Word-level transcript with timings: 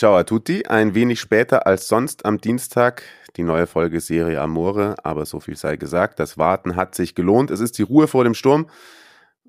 Ciao 0.00 0.16
a 0.16 0.24
tutti, 0.24 0.64
ein 0.64 0.94
wenig 0.94 1.20
später 1.20 1.66
als 1.66 1.86
sonst 1.86 2.24
am 2.24 2.40
Dienstag 2.40 3.02
die 3.36 3.42
neue 3.42 3.66
Folge 3.66 4.00
Serie 4.00 4.40
Amore, 4.40 4.94
aber 5.02 5.26
so 5.26 5.40
viel 5.40 5.56
sei 5.56 5.76
gesagt, 5.76 6.18
das 6.18 6.38
Warten 6.38 6.74
hat 6.74 6.94
sich 6.94 7.14
gelohnt. 7.14 7.50
Es 7.50 7.60
ist 7.60 7.76
die 7.76 7.82
Ruhe 7.82 8.08
vor 8.08 8.24
dem 8.24 8.32
Sturm 8.32 8.70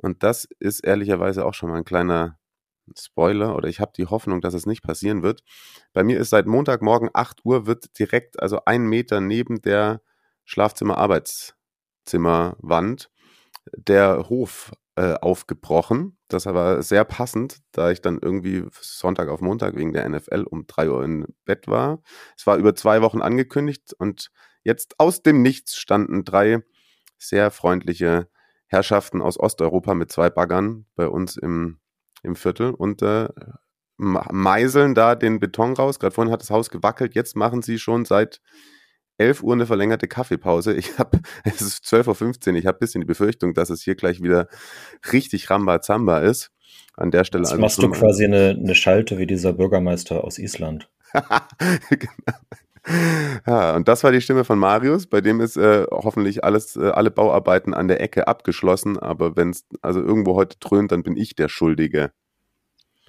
und 0.01 0.23
das 0.23 0.49
ist 0.59 0.81
ehrlicherweise 0.81 1.45
auch 1.45 1.53
schon 1.53 1.69
mal 1.69 1.77
ein 1.77 1.85
kleiner 1.85 2.37
Spoiler 2.99 3.55
oder 3.55 3.69
ich 3.69 3.79
habe 3.79 3.93
die 3.95 4.07
Hoffnung, 4.07 4.41
dass 4.41 4.53
es 4.53 4.65
nicht 4.65 4.83
passieren 4.83 5.23
wird. 5.23 5.41
Bei 5.93 6.03
mir 6.03 6.19
ist 6.19 6.31
seit 6.31 6.47
Montagmorgen 6.47 7.09
8 7.13 7.45
Uhr 7.45 7.65
wird 7.65 7.97
direkt, 7.97 8.41
also 8.41 8.59
ein 8.65 8.83
Meter 8.83 9.21
neben 9.21 9.61
der 9.61 10.01
Schlafzimmer-Arbeitszimmerwand 10.43 13.09
der 13.77 14.27
Hof 14.27 14.73
äh, 14.97 15.13
aufgebrochen. 15.13 16.17
Das 16.33 16.45
war 16.45 16.81
sehr 16.81 17.03
passend, 17.03 17.59
da 17.71 17.91
ich 17.91 18.01
dann 18.01 18.19
irgendwie 18.21 18.65
Sonntag 18.79 19.29
auf 19.29 19.41
Montag 19.41 19.75
wegen 19.75 19.93
der 19.93 20.07
NFL 20.07 20.43
um 20.49 20.65
3 20.67 20.89
Uhr 20.89 21.03
im 21.03 21.25
Bett 21.45 21.67
war. 21.67 22.01
Es 22.37 22.47
war 22.47 22.57
über 22.57 22.73
zwei 22.75 23.01
Wochen 23.01 23.21
angekündigt 23.21 23.93
und 23.97 24.31
jetzt 24.63 24.99
aus 24.99 25.23
dem 25.23 25.41
Nichts 25.41 25.75
standen 25.75 26.23
drei 26.23 26.63
sehr 27.17 27.51
freundliche 27.51 28.29
Herrschaften 28.67 29.21
aus 29.21 29.39
Osteuropa 29.39 29.93
mit 29.93 30.11
zwei 30.11 30.29
Baggern 30.29 30.85
bei 30.95 31.07
uns 31.07 31.35
im, 31.35 31.79
im 32.23 32.35
Viertel 32.35 32.71
und 32.71 33.01
äh, 33.01 33.27
meiseln 33.97 34.95
da 34.95 35.15
den 35.15 35.39
Beton 35.39 35.73
raus. 35.73 35.99
Gerade 35.99 36.15
vorhin 36.15 36.31
hat 36.31 36.41
das 36.41 36.49
Haus 36.49 36.69
gewackelt. 36.69 37.13
Jetzt 37.13 37.35
machen 37.35 37.61
sie 37.61 37.77
schon 37.77 38.05
seit 38.05 38.41
11 39.21 39.43
Uhr 39.43 39.53
eine 39.53 39.65
verlängerte 39.65 40.07
Kaffeepause. 40.07 40.73
Ich 40.73 40.97
habe, 40.97 41.19
es 41.43 41.61
ist 41.61 41.85
12.15 41.85 42.49
Uhr, 42.49 42.55
ich 42.55 42.65
habe 42.65 42.77
ein 42.77 42.79
bisschen 42.79 43.01
die 43.01 43.07
Befürchtung, 43.07 43.53
dass 43.53 43.69
es 43.69 43.81
hier 43.81 43.95
gleich 43.95 44.21
wieder 44.21 44.47
richtig 45.13 45.49
Rambazamba 45.49 46.19
ist. 46.19 46.51
An 46.97 47.11
der 47.11 47.23
Stelle. 47.23 47.43
Jetzt 47.43 47.51
also 47.51 47.61
machst 47.61 47.81
du 47.81 47.89
quasi 47.89 48.25
eine, 48.25 48.49
eine 48.49 48.75
Schalte 48.75 49.17
wie 49.17 49.25
dieser 49.25 49.53
Bürgermeister 49.53 50.23
aus 50.23 50.37
Island. 50.37 50.89
genau. 51.13 52.37
Ja, 53.45 53.75
und 53.75 53.87
das 53.87 54.03
war 54.03 54.11
die 54.11 54.21
Stimme 54.21 54.43
von 54.43 54.57
Marius, 54.57 55.07
bei 55.07 55.21
dem 55.21 55.39
ist 55.39 55.55
äh, 55.55 55.85
hoffentlich 55.91 56.43
alles, 56.43 56.75
äh, 56.75 56.89
alle 56.89 57.11
Bauarbeiten 57.11 57.73
an 57.73 57.87
der 57.87 58.01
Ecke 58.01 58.27
abgeschlossen, 58.27 58.97
aber 58.97 59.35
wenn 59.35 59.51
es 59.51 59.65
also 59.81 60.01
irgendwo 60.01 60.35
heute 60.35 60.57
dröhnt, 60.59 60.91
dann 60.91 61.03
bin 61.03 61.15
ich 61.15 61.35
der 61.35 61.47
Schuldige. 61.47 62.11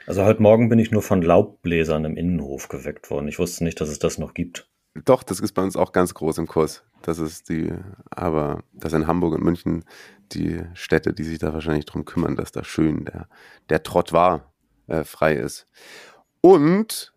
Also 0.06 0.24
heute 0.24 0.42
Morgen 0.42 0.68
bin 0.68 0.78
ich 0.78 0.90
nur 0.90 1.02
von 1.02 1.22
Laubbläsern 1.22 2.04
im 2.04 2.16
Innenhof 2.16 2.68
geweckt 2.68 3.10
worden. 3.10 3.28
Ich 3.28 3.38
wusste 3.38 3.64
nicht, 3.64 3.80
dass 3.80 3.88
es 3.88 3.98
das 3.98 4.18
noch 4.18 4.34
gibt. 4.34 4.68
Doch, 4.94 5.22
das 5.22 5.40
ist 5.40 5.52
bei 5.52 5.62
uns 5.62 5.76
auch 5.76 5.92
ganz 5.92 6.14
groß 6.14 6.38
im 6.38 6.46
Kurs. 6.46 6.84
Das 7.02 7.18
ist 7.18 7.48
die, 7.48 7.72
aber 8.10 8.62
das 8.72 8.92
in 8.92 9.06
Hamburg 9.06 9.34
und 9.34 9.42
München 9.42 9.84
die 10.32 10.62
Städte, 10.74 11.12
die 11.12 11.24
sich 11.24 11.38
da 11.38 11.52
wahrscheinlich 11.52 11.86
drum 11.86 12.04
kümmern, 12.04 12.36
dass 12.36 12.52
da 12.52 12.64
schön 12.64 13.04
der, 13.04 13.28
der 13.68 13.82
Trott 13.82 14.12
war, 14.12 14.52
äh, 14.86 15.04
frei 15.04 15.34
ist. 15.34 15.66
Und 16.40 17.12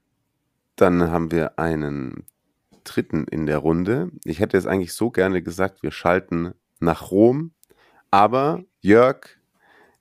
dann 0.76 1.10
haben 1.10 1.32
wir 1.32 1.58
einen 1.60 2.26
dritten 2.84 3.26
in 3.26 3.46
der 3.46 3.58
Runde. 3.58 4.12
Ich 4.24 4.40
hätte 4.40 4.58
es 4.58 4.66
eigentlich 4.66 4.94
so 4.94 5.12
gerne 5.12 5.42
gesagt, 5.42 5.84
wir 5.84 5.92
schalten 5.92 6.54
nach 6.80 7.12
Rom, 7.12 7.52
aber 8.12 8.64
Jörg, 8.82 9.28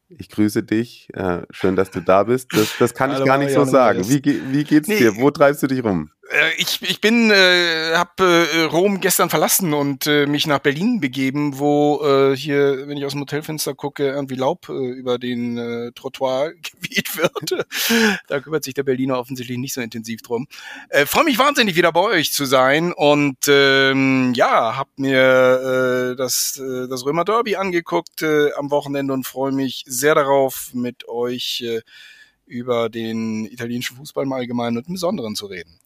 ich 0.08 0.28
grüße 0.28 0.62
dich. 0.62 1.08
Äh, 1.14 1.42
schön, 1.50 1.76
dass 1.76 1.90
du 1.90 2.00
da 2.00 2.24
bist. 2.24 2.52
Das, 2.52 2.76
das 2.78 2.94
kann 2.94 3.12
ich 3.12 3.24
gar 3.24 3.38
nicht 3.38 3.52
so 3.52 3.64
sagen. 3.64 4.06
Wie, 4.08 4.22
wie 4.52 4.64
geht's 4.64 4.88
dir? 4.88 5.16
Wo 5.16 5.30
treibst 5.30 5.62
du 5.62 5.66
dich 5.66 5.82
rum? 5.82 6.10
Äh, 6.30 6.54
ich, 6.56 6.80
ich 6.82 7.00
bin, 7.00 7.30
äh, 7.30 7.94
habe 7.94 8.48
äh, 8.54 8.62
Rom 8.62 9.00
gestern 9.00 9.28
verlassen 9.28 9.74
und 9.74 10.06
äh, 10.06 10.26
mich 10.26 10.46
nach 10.46 10.58
Berlin 10.58 11.00
begeben, 11.00 11.58
wo 11.58 12.00
äh, 12.02 12.36
hier, 12.36 12.88
wenn 12.88 12.96
ich 12.96 13.04
aus 13.04 13.12
dem 13.12 13.20
Hotelfenster 13.20 13.74
gucke, 13.74 14.06
irgendwie 14.06 14.36
Laub 14.36 14.68
äh, 14.68 14.72
über 14.72 15.18
den 15.18 15.58
äh, 15.58 15.92
Trottoir 15.92 16.52
geweht 16.80 17.16
wird. 17.16 17.66
da 18.28 18.40
kümmert 18.40 18.64
sich 18.64 18.74
der 18.74 18.84
Berliner 18.84 19.18
offensichtlich 19.18 19.58
nicht 19.58 19.74
so 19.74 19.80
intensiv 19.80 20.22
drum. 20.22 20.46
Äh, 20.88 21.06
Freue 21.06 21.24
mich 21.24 21.38
wahnsinnig, 21.38 21.76
wieder 21.76 21.92
bei 21.92 22.00
euch 22.00 22.32
zu 22.32 22.46
sein 22.46 22.92
und 22.92 23.38
ähm, 23.48 24.32
ja, 24.34 24.76
hab 24.76 24.88
mir 24.98 26.12
äh, 26.12 26.16
das, 26.16 26.58
äh, 26.58 26.88
das 26.88 27.04
Römer 27.04 27.24
Derby 27.24 27.56
angeguckt 27.56 28.22
äh, 28.22 28.52
am 28.54 28.70
Wochenende 28.70 29.12
und 29.12 29.26
freue 29.26 29.52
mich 29.52 29.84
sehr 29.86 30.14
darauf, 30.14 30.70
mit 30.72 31.06
euch 31.06 31.62
äh, 31.66 31.82
über 32.46 32.88
den 32.88 33.46
italienischen 33.46 33.96
Fußball 33.96 34.24
im 34.24 34.32
Allgemeinen 34.32 34.78
und 34.78 34.88
im 34.88 34.94
Besonderen 34.94 35.34
zu 35.34 35.46
reden. 35.46 35.78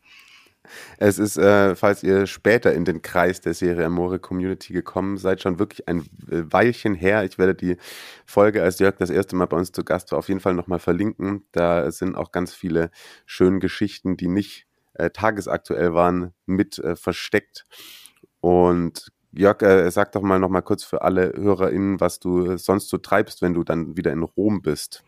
Es 0.98 1.18
ist, 1.18 1.36
äh, 1.38 1.74
falls 1.74 2.02
ihr 2.02 2.26
später 2.26 2.72
in 2.74 2.84
den 2.84 3.02
Kreis 3.02 3.40
der 3.40 3.54
Serie 3.54 3.86
Amore 3.86 4.18
Community 4.18 4.72
gekommen 4.72 5.16
seid, 5.16 5.40
schon 5.42 5.58
wirklich 5.58 5.88
ein 5.88 6.00
äh, 6.30 6.42
Weilchen 6.50 6.94
her. 6.94 7.24
Ich 7.24 7.38
werde 7.38 7.54
die 7.54 7.76
Folge, 8.26 8.62
als 8.62 8.78
Jörg 8.78 8.96
das 8.98 9.10
erste 9.10 9.36
Mal 9.36 9.46
bei 9.46 9.56
uns 9.56 9.72
zu 9.72 9.84
Gast 9.84 10.12
war, 10.12 10.18
auf 10.18 10.28
jeden 10.28 10.40
Fall 10.40 10.54
nochmal 10.54 10.78
verlinken. 10.78 11.46
Da 11.52 11.90
sind 11.90 12.16
auch 12.16 12.32
ganz 12.32 12.54
viele 12.54 12.90
schöne 13.26 13.58
Geschichten, 13.60 14.16
die 14.16 14.28
nicht 14.28 14.66
äh, 14.94 15.10
tagesaktuell 15.10 15.94
waren, 15.94 16.32
mit 16.46 16.78
äh, 16.78 16.96
versteckt. 16.96 17.64
Und 18.40 19.10
Jörg, 19.32 19.62
äh, 19.62 19.90
sag 19.90 20.12
doch 20.12 20.22
mal 20.22 20.38
nochmal 20.38 20.62
kurz 20.62 20.84
für 20.84 21.02
alle 21.02 21.32
HörerInnen, 21.36 22.00
was 22.00 22.18
du 22.18 22.56
sonst 22.56 22.88
so 22.88 22.98
treibst, 22.98 23.42
wenn 23.42 23.54
du 23.54 23.62
dann 23.62 23.96
wieder 23.96 24.12
in 24.12 24.22
Rom 24.22 24.62
bist. 24.62 25.04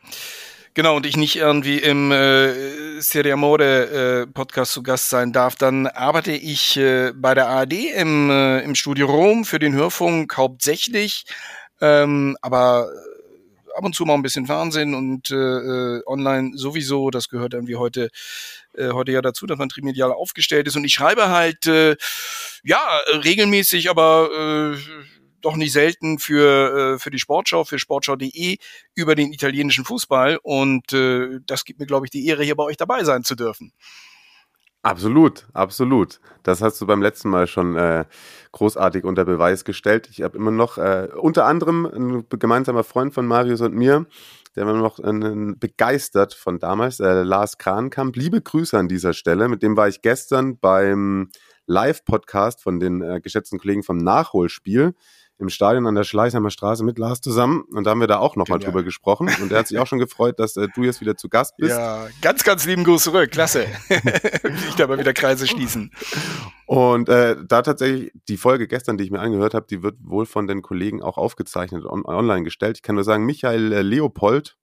Genau, 0.75 0.97
und 0.97 1.05
ich 1.05 1.17
nicht 1.17 1.35
irgendwie 1.35 1.79
im 1.79 2.13
äh, 2.13 3.01
Serie 3.01 3.33
Amore 3.33 4.23
äh, 4.23 4.27
Podcast 4.29 4.73
zu 4.73 4.85
Gast 4.85 5.11
sein 5.11 5.33
darf, 5.33 5.57
dann 5.57 5.89
arbeite 5.89 6.31
ich 6.31 6.77
äh, 6.77 7.13
bei 7.13 7.35
der 7.35 7.49
ARD 7.49 7.73
im, 7.73 8.31
äh, 8.31 8.61
im 8.61 8.77
Studio 8.77 9.09
Rom 9.09 9.45
für 9.45 9.59
den 9.59 9.75
Hörfunk 9.75 10.37
hauptsächlich, 10.37 11.25
ähm, 11.81 12.37
aber 12.41 12.89
äh, 12.89 13.79
ab 13.79 13.85
und 13.85 13.97
zu 13.97 14.05
mal 14.05 14.15
ein 14.15 14.23
bisschen 14.23 14.47
Fernsehen 14.47 14.95
und 14.95 15.33
äh, 15.33 15.35
äh, 15.35 16.03
online 16.07 16.53
sowieso. 16.55 17.11
Das 17.11 17.29
gehört 17.29 17.53
irgendwie 17.55 17.77
heute 17.77 18.09
äh, 18.75 18.91
heute 18.91 19.11
ja 19.11 19.23
dazu, 19.23 19.47
dass 19.47 19.59
man 19.59 19.69
trimedial 19.69 20.13
aufgestellt 20.13 20.69
ist. 20.69 20.77
Und 20.77 20.85
ich 20.85 20.95
schreibe 20.95 21.31
halt 21.31 21.67
äh, 21.67 21.97
ja 22.63 22.81
regelmäßig, 23.25 23.91
aber 23.91 24.77
äh, 24.77 25.20
doch 25.41 25.57
nicht 25.57 25.73
selten 25.73 26.19
für, 26.19 26.95
äh, 26.95 26.99
für 26.99 27.11
die 27.11 27.19
Sportschau, 27.19 27.65
für 27.65 27.79
sportschau.de 27.79 28.59
über 28.95 29.15
den 29.15 29.33
italienischen 29.33 29.85
Fußball. 29.85 30.39
Und 30.43 30.93
äh, 30.93 31.41
das 31.47 31.65
gibt 31.65 31.81
mir, 31.81 31.87
glaube 31.87 32.07
ich, 32.07 32.11
die 32.11 32.27
Ehre, 32.27 32.45
hier 32.45 32.57
bei 32.57 32.65
euch 32.65 32.77
dabei 32.77 33.05
sein 33.05 33.25
zu 33.25 33.35
dürfen. 33.35 33.73
Absolut, 34.83 35.47
absolut. 35.53 36.21
Das 36.43 36.63
hast 36.63 36.81
du 36.81 36.87
beim 36.87 37.03
letzten 37.03 37.29
Mal 37.29 37.47
schon 37.47 37.77
äh, 37.77 38.07
großartig 38.53 39.05
unter 39.05 39.27
Beweis 39.27 39.65
gestellt. 39.65 40.09
Ich 40.11 40.23
habe 40.23 40.39
immer 40.39 40.51
noch, 40.51 40.79
äh, 40.79 41.09
unter 41.15 41.45
anderem 41.45 41.85
ein 41.85 42.25
gemeinsamer 42.31 42.83
Freund 42.83 43.13
von 43.13 43.27
Marius 43.27 43.61
und 43.61 43.75
mir, 43.75 44.07
der 44.57 44.67
war 44.67 44.73
noch 44.73 44.99
äh, 44.99 45.55
begeistert 45.59 46.33
von 46.33 46.59
damals, 46.59 46.99
äh, 46.99 47.23
Lars 47.23 47.59
Krankamp. 47.59 48.17
Liebe 48.17 48.41
Grüße 48.41 48.79
an 48.79 48.89
dieser 48.89 49.13
Stelle. 49.13 49.49
Mit 49.49 49.63
dem 49.63 49.77
war 49.77 49.87
ich 49.87 50.01
gestern 50.01 50.59
beim 50.59 51.29
Live-Podcast 51.67 52.63
von 52.63 52.81
den 52.81 53.03
äh, 53.03 53.21
geschätzten 53.21 53.59
Kollegen 53.59 53.83
vom 53.83 53.99
Nachholspiel 53.99 54.95
im 55.41 55.49
Stadion 55.49 55.87
an 55.87 55.95
der 55.95 56.05
Schleichheimer 56.05 56.51
Straße 56.51 56.85
mit 56.85 56.99
Lars 56.99 57.21
zusammen 57.21 57.63
und 57.73 57.85
da 57.85 57.91
haben 57.91 58.01
wir 58.01 58.07
da 58.07 58.19
auch 58.19 58.37
nochmal 58.37 58.59
drüber 58.59 58.83
gesprochen 58.83 59.31
und 59.41 59.53
er 59.53 59.61
hat 59.61 59.69
sich 59.69 59.79
auch 59.79 59.87
schon 59.87 59.99
gefreut, 59.99 60.39
dass 60.39 60.57
äh, 60.57 60.69
du 60.75 60.85
jetzt 60.85 61.01
wieder 61.01 61.17
zu 61.17 61.29
Gast 61.29 61.57
bist. 61.57 61.71
Ja, 61.71 62.07
ganz, 62.21 62.45
ganz 62.45 62.67
lieben 62.67 62.85
Gruß 62.85 63.05
zurück, 63.05 63.31
klasse. 63.31 63.67
ich 64.69 64.75
da 64.77 64.87
mal 64.87 64.99
wieder 64.99 65.13
Kreise 65.13 65.47
schließen. 65.47 65.91
Und 66.67 67.09
äh, 67.09 67.37
da 67.49 67.63
tatsächlich 67.63 68.13
die 68.29 68.37
Folge 68.37 68.69
gestern, 68.69 68.97
die 68.97 69.05
ich 69.05 69.11
mir 69.11 69.21
angehört 69.21 69.55
habe, 69.55 69.67
die 69.69 69.83
wird 69.83 69.97
wohl 70.03 70.27
von 70.27 70.47
den 70.47 70.63
Kollegen 70.63 71.03
auch 71.03 71.19
aufgezeichnet 71.19 71.85
und 71.85 72.07
on 72.07 72.21
online 72.21 72.45
gestellt. 72.45 72.77
Ich 72.77 72.83
kann 72.83 72.95
nur 72.95 73.05
sagen, 73.05 73.25
Michael 73.25 73.73
äh, 73.73 73.83
Leopold 73.83 74.57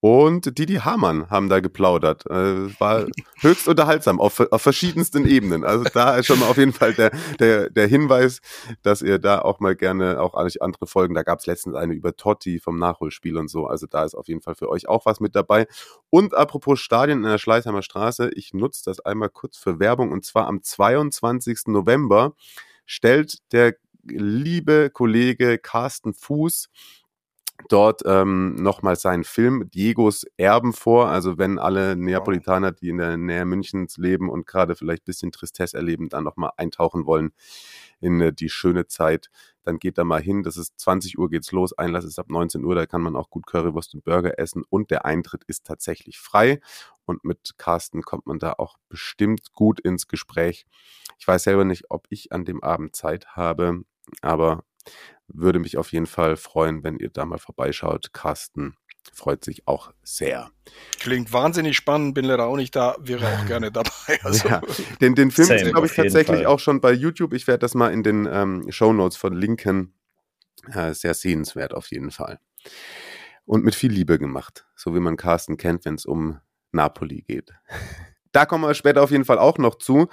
und 0.00 0.58
Didi 0.58 0.74
Hamann 0.76 1.30
haben 1.30 1.48
da 1.48 1.60
geplaudert. 1.60 2.26
Äh, 2.26 2.78
war 2.78 3.06
höchst 3.40 3.66
unterhaltsam 3.66 4.20
auf, 4.20 4.40
auf 4.40 4.62
verschiedensten 4.62 5.26
Ebenen. 5.26 5.64
Also 5.64 5.84
da 5.92 6.16
ist 6.16 6.26
schon 6.26 6.38
mal 6.38 6.48
auf 6.48 6.58
jeden 6.58 6.72
Fall 6.72 6.94
der, 6.94 7.10
der, 7.40 7.70
der 7.70 7.86
Hinweis, 7.86 8.40
dass 8.82 9.02
ihr 9.02 9.18
da 9.18 9.40
auch 9.40 9.58
mal 9.60 9.74
gerne 9.74 10.20
auch 10.20 10.34
andere 10.60 10.86
Folgen, 10.86 11.14
da 11.14 11.22
gab 11.22 11.40
es 11.40 11.46
letztens 11.46 11.74
eine 11.74 11.94
über 11.94 12.16
Totti 12.16 12.60
vom 12.60 12.78
Nachholspiel 12.78 13.36
und 13.36 13.48
so. 13.48 13.66
Also 13.66 13.86
da 13.86 14.04
ist 14.04 14.14
auf 14.14 14.28
jeden 14.28 14.42
Fall 14.42 14.54
für 14.54 14.68
euch 14.68 14.88
auch 14.88 15.06
was 15.06 15.20
mit 15.20 15.34
dabei. 15.34 15.66
Und 16.10 16.34
apropos 16.34 16.78
Stadien 16.78 17.24
in 17.24 17.30
der 17.30 17.38
Schleißheimer 17.38 17.82
Straße, 17.82 18.30
ich 18.34 18.52
nutze 18.52 18.82
das 18.84 19.00
einmal 19.00 19.30
kurz 19.30 19.56
für 19.56 19.80
Werbung 19.80 20.12
und 20.12 20.24
zwar 20.24 20.46
am 20.46 20.62
22. 20.62 21.62
November 21.66 22.34
stellt 22.84 23.38
der 23.52 23.74
liebe 24.04 24.90
Kollege 24.90 25.58
Carsten 25.58 26.14
Fuß 26.14 26.68
dort 27.68 28.02
ähm, 28.06 28.54
nochmal 28.54 28.96
seinen 28.96 29.24
Film 29.24 29.70
Diegos 29.70 30.24
Erben 30.36 30.72
vor. 30.72 31.08
Also 31.08 31.38
wenn 31.38 31.58
alle 31.58 31.96
Neapolitaner, 31.96 32.72
die 32.72 32.90
in 32.90 32.98
der 32.98 33.16
Nähe 33.16 33.44
Münchens 33.44 33.96
leben 33.96 34.28
und 34.30 34.46
gerade 34.46 34.76
vielleicht 34.76 35.04
bisschen 35.04 35.32
Tristesse 35.32 35.76
erleben, 35.76 36.08
dann 36.08 36.24
nochmal 36.24 36.50
eintauchen 36.56 37.06
wollen 37.06 37.32
in 38.00 38.20
äh, 38.20 38.32
die 38.32 38.48
schöne 38.48 38.86
Zeit, 38.86 39.30
dann 39.62 39.78
geht 39.78 39.98
da 39.98 40.04
mal 40.04 40.20
hin. 40.20 40.42
Das 40.42 40.56
ist 40.56 40.78
20 40.78 41.18
Uhr 41.18 41.28
geht's 41.28 41.52
los. 41.52 41.72
Einlass 41.72 42.04
ist 42.04 42.18
ab 42.18 42.28
19 42.28 42.64
Uhr. 42.64 42.74
Da 42.74 42.86
kann 42.86 43.02
man 43.02 43.16
auch 43.16 43.30
gut 43.30 43.46
Currywurst 43.46 43.94
und 43.94 44.04
Burger 44.04 44.38
essen 44.38 44.62
und 44.68 44.90
der 44.90 45.04
Eintritt 45.04 45.44
ist 45.44 45.66
tatsächlich 45.66 46.18
frei. 46.18 46.60
Und 47.04 47.24
mit 47.24 47.54
Carsten 47.56 48.02
kommt 48.02 48.26
man 48.26 48.38
da 48.38 48.54
auch 48.54 48.76
bestimmt 48.88 49.52
gut 49.52 49.80
ins 49.80 50.08
Gespräch. 50.08 50.66
Ich 51.18 51.26
weiß 51.26 51.44
selber 51.44 51.64
nicht, 51.64 51.84
ob 51.88 52.06
ich 52.10 52.32
an 52.32 52.44
dem 52.44 52.62
Abend 52.62 52.94
Zeit 52.94 53.36
habe, 53.36 53.82
aber 54.22 54.64
würde 55.28 55.58
mich 55.58 55.76
auf 55.76 55.92
jeden 55.92 56.06
Fall 56.06 56.36
freuen, 56.36 56.82
wenn 56.84 56.98
ihr 56.98 57.10
da 57.10 57.24
mal 57.24 57.38
vorbeischaut. 57.38 58.12
Carsten 58.12 58.76
freut 59.12 59.44
sich 59.44 59.66
auch 59.66 59.92
sehr. 60.02 60.50
Klingt 60.98 61.32
wahnsinnig 61.32 61.76
spannend, 61.76 62.14
bin 62.14 62.24
leider 62.24 62.46
auch 62.46 62.56
nicht 62.56 62.74
da, 62.74 62.96
wäre 63.00 63.26
auch 63.26 63.46
gerne 63.46 63.70
dabei. 63.72 64.18
Also. 64.22 64.48
Ja, 64.48 64.60
den, 65.00 65.14
den 65.14 65.30
Film 65.30 65.50
ist, 65.50 65.64
glaube 65.64 65.86
ich, 65.86 65.94
tatsächlich 65.94 66.38
Fall. 66.38 66.46
auch 66.46 66.60
schon 66.60 66.80
bei 66.80 66.92
YouTube. 66.92 67.32
Ich 67.32 67.46
werde 67.46 67.60
das 67.60 67.74
mal 67.74 67.92
in 67.92 68.02
den 68.02 68.28
ähm, 68.30 68.70
Show 68.70 68.92
Notes 68.92 69.16
verlinken. 69.16 69.94
Äh, 70.72 70.94
sehr 70.94 71.14
sehenswert 71.14 71.74
auf 71.74 71.90
jeden 71.90 72.10
Fall. 72.10 72.40
Und 73.44 73.64
mit 73.64 73.74
viel 73.74 73.92
Liebe 73.92 74.18
gemacht, 74.18 74.66
so 74.74 74.94
wie 74.94 75.00
man 75.00 75.16
Carsten 75.16 75.56
kennt, 75.56 75.84
wenn 75.84 75.94
es 75.94 76.06
um 76.06 76.40
Napoli 76.72 77.22
geht. 77.22 77.52
Da 78.32 78.44
kommen 78.44 78.64
wir 78.64 78.74
später 78.74 79.02
auf 79.02 79.10
jeden 79.10 79.24
Fall 79.24 79.38
auch 79.38 79.56
noch 79.56 79.76
zu. 79.76 80.08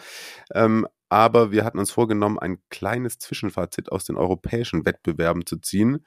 Ähm, 0.54 0.88
aber 1.13 1.51
wir 1.51 1.63
hatten 1.63 1.77
uns 1.77 1.92
vorgenommen, 1.92 2.39
ein 2.39 2.57
kleines 2.71 3.19
Zwischenfazit 3.19 3.92
aus 3.92 4.04
den 4.04 4.18
europäischen 4.18 4.83
Wettbewerben 4.83 5.45
zu 5.45 5.57
ziehen. 5.57 6.04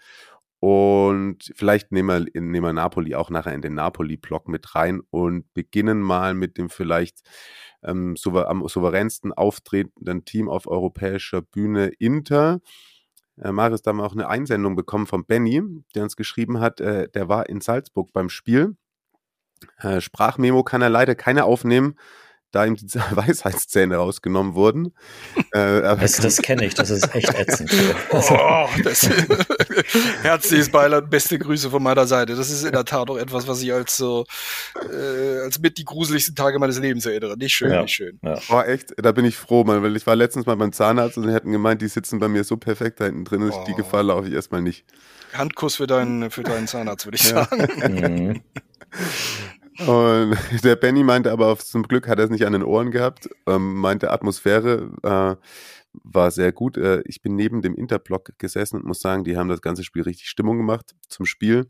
Und 0.59 1.53
vielleicht 1.55 1.93
nehmen 1.93 2.27
wir, 2.33 2.43
nehmen 2.43 2.67
wir 2.67 2.73
Napoli 2.73 3.15
auch 3.15 3.31
nachher 3.31 3.55
in 3.55 3.63
den 3.63 3.75
Napoli-Block 3.75 4.49
mit 4.49 4.75
rein 4.75 5.03
und 5.11 5.53
beginnen 5.55 6.01
mal 6.01 6.35
mit 6.35 6.59
dem 6.59 6.71
vielleicht 6.71 7.21
ähm, 7.85 8.17
souver 8.17 8.49
am 8.49 8.67
souveränsten 8.67 9.33
auftretenden 9.33 10.25
Team 10.25 10.49
auf 10.49 10.67
europäischer 10.67 11.41
Bühne 11.41 11.93
Inter. 12.01 12.59
Äh, 13.41 13.53
Marius, 13.53 13.83
da 13.83 13.91
haben 13.91 13.99
wir 13.99 14.07
auch 14.07 14.13
eine 14.13 14.29
Einsendung 14.29 14.75
bekommen 14.75 15.07
von 15.07 15.25
Benny, 15.25 15.63
der 15.95 16.03
uns 16.03 16.17
geschrieben 16.17 16.59
hat, 16.59 16.81
äh, 16.81 17.09
der 17.11 17.29
war 17.29 17.49
in 17.49 17.61
Salzburg 17.61 18.13
beim 18.13 18.29
Spiel. 18.29 18.77
Äh, 19.79 20.01
Sprachmemo 20.01 20.65
kann 20.65 20.83
er 20.83 20.91
leider 20.91 21.15
keine 21.15 21.45
aufnehmen, 21.45 21.95
da 22.57 22.65
ihm 22.65 22.77
die 22.77 22.87
Weisheitszähne 23.11 23.97
rausgenommen 23.97 24.55
wurden. 24.55 24.93
äh, 25.53 25.83
das, 25.83 26.13
das 26.13 26.39
kenne 26.39 26.65
ich, 26.65 26.75
das 26.75 26.91
ist 26.91 27.15
echt 27.15 27.35
ätzend. 27.35 27.71
oh, 28.11 28.69
das, 28.83 29.09
herzliches 30.23 30.71
Beileid, 30.71 31.11
beste 31.11 31.39
Grüße 31.39 31.71
von 31.71 31.83
meiner 31.83 32.07
Seite. 32.07 32.35
Das 32.35 32.51
ist 32.51 32.65
in 32.65 32.73
der 32.73 32.85
Tat 32.85 33.11
auch 33.11 33.19
etwas, 33.19 33.47
was 33.47 33.63
ich 33.63 33.73
als 33.73 33.97
so 33.97 34.25
äh, 34.91 35.41
als 35.41 35.59
mit 35.59 35.77
die 35.77 35.85
gruseligsten 35.85 36.35
Tage 36.35 36.59
meines 36.59 36.79
Lebens 36.79 37.05
erinnere. 37.05 37.37
Nicht 37.37 37.55
schön, 37.55 37.71
ja. 37.71 37.83
nicht 37.83 37.95
schön. 37.95 38.19
Ja. 38.23 38.39
Oh, 38.49 38.61
echt, 38.61 38.95
da 38.97 39.13
bin 39.13 39.27
ich 39.27 39.37
froh, 39.37 39.65
Mann, 39.65 39.83
weil 39.83 39.95
ich 39.97 40.07
war 40.07 40.17
letztens 40.17 40.47
mal 40.47 40.57
beim 40.57 40.73
Zahnarzt 40.73 41.19
und 41.19 41.27
die 41.27 41.33
hätten 41.33 41.53
gemeint, 41.53 41.83
die 41.83 41.89
sitzen 41.89 42.19
bei 42.19 42.29
mir 42.29 42.45
so 42.45 42.57
perfekt 42.57 43.01
da 43.01 43.05
hinten 43.05 43.25
drin, 43.25 43.51
oh. 43.51 43.65
die 43.69 43.75
Gefahr 43.75 44.03
laufe 44.03 44.29
ich 44.29 44.35
erstmal 44.35 44.63
nicht. 44.63 44.87
Handkuss 45.35 45.77
für 45.77 45.87
deinen, 45.87 46.31
für 46.31 46.43
deinen 46.43 46.67
Zahnarzt, 46.67 47.05
würde 47.05 47.17
ich 47.17 47.31
ja. 47.31 47.45
sagen. 47.45 48.25
Mhm. 48.25 48.43
Und 49.79 50.37
der 50.65 50.77
Benny 50.77 51.03
meinte 51.03 51.33
aber, 51.33 51.57
zum 51.59 51.83
Glück 51.83 52.09
hat 52.09 52.19
er 52.19 52.25
es 52.25 52.31
nicht 52.31 52.47
an 52.47 52.53
den 52.53 52.63
Ohren 52.63 52.91
gehabt, 52.91 53.29
ähm, 53.47 53.75
meinte 53.75 54.11
Atmosphäre 54.11 54.91
äh, 55.03 55.37
war 56.05 56.31
sehr 56.31 56.53
gut. 56.53 56.77
Äh, 56.77 57.03
ich 57.07 57.23
bin 57.23 57.37
neben 57.37 57.63
dem 57.63 57.75
Interblock 57.75 58.39
gesessen 58.39 58.77
und 58.77 58.87
muss 58.87 59.01
sagen, 59.01 59.25
die 59.25 59.37
haben 59.37 59.49
das 59.49 59.63
ganze 59.63 59.85
Spiel 59.85 60.03
richtig 60.03 60.29
Stimmung 60.29 60.57
gemacht 60.59 60.95
zum 61.09 61.27
Spiel. 61.27 61.69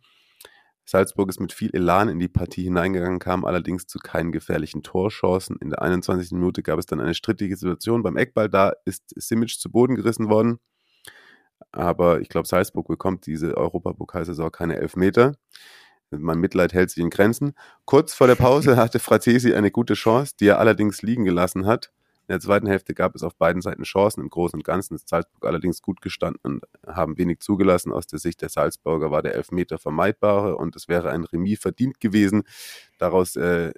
Salzburg 0.89 1.29
ist 1.29 1.41
mit 1.41 1.53
viel 1.53 1.71
Elan 1.75 2.09
in 2.09 2.21
die 2.21 2.29
Partie 2.29 2.63
hineingegangen, 2.63 3.19
kam 3.19 3.45
allerdings 3.45 3.89
zu 3.89 3.99
keinen 3.99 4.31
gefährlichen 4.31 4.85
Torchancen. 4.85 5.57
In 5.61 5.71
der 5.71 5.83
21. 5.83 6.31
Minute 6.31 6.63
gab 6.63 6.79
es 6.79 6.87
dann 6.87 7.01
eine 7.01 7.15
strittige 7.15 7.57
Situation 7.57 8.05
beim 8.05 8.17
Eckball. 8.17 8.49
Da 8.49 8.73
ist 8.85 9.13
Simic 9.17 9.59
zu 9.59 9.71
Boden 9.71 9.97
gerissen 9.97 10.29
worden. 10.29 10.61
Aber 11.73 12.21
ich 12.21 12.29
glaube, 12.29 12.47
Salzburg 12.47 12.87
bekommt 12.87 13.27
diese 13.27 13.57
Europapokalsaison 13.57 14.53
keine 14.53 14.77
Elfmeter. 14.77 15.35
Mein 16.11 16.39
Mitleid 16.39 16.73
hält 16.73 16.91
sich 16.91 17.03
in 17.03 17.11
Grenzen. 17.11 17.55
Kurz 17.85 18.15
vor 18.15 18.27
der 18.27 18.37
Pause 18.37 18.77
hatte 18.77 18.99
Fratesi 18.99 19.55
eine 19.55 19.71
gute 19.71 19.95
Chance, 19.95 20.35
die 20.39 20.47
er 20.47 20.59
allerdings 20.59 21.03
liegen 21.03 21.25
gelassen 21.25 21.67
hat. 21.67 21.91
In 22.29 22.33
der 22.33 22.41
zweiten 22.41 22.67
Hälfte 22.67 22.93
gab 22.93 23.15
es 23.15 23.23
auf 23.23 23.37
beiden 23.37 23.63
Seiten 23.63 23.85
Chancen. 23.85 24.21
Im 24.21 24.31
Großen 24.31 24.59
und 24.59 24.65
Ganzen 24.65 24.97
ist 24.97 25.09
Salzburg 25.09 25.45
allerdings 25.47 25.81
gut 25.81 26.01
gestanden 26.01 26.41
und 26.43 26.65
haben 26.85 27.19
wenig 27.19 27.39
zugelassen. 27.39 27.93
Aus 27.93 28.09
der 28.09 28.19
Sicht 28.19 28.43
der 28.43 28.49
Salzburger 28.49 29.13
war 29.13 29.23
der 29.23 29.37
Elfmeter 29.37 29.79
vermeidbare 29.79 30.57
und 30.57 30.75
es 30.75 30.89
wäre 30.89 31.11
ein 31.11 31.23
Remis 31.23 31.61
verdient 31.61 32.01
gewesen. 32.01 32.43
Daraus 32.99 33.37
äh, 33.37 33.73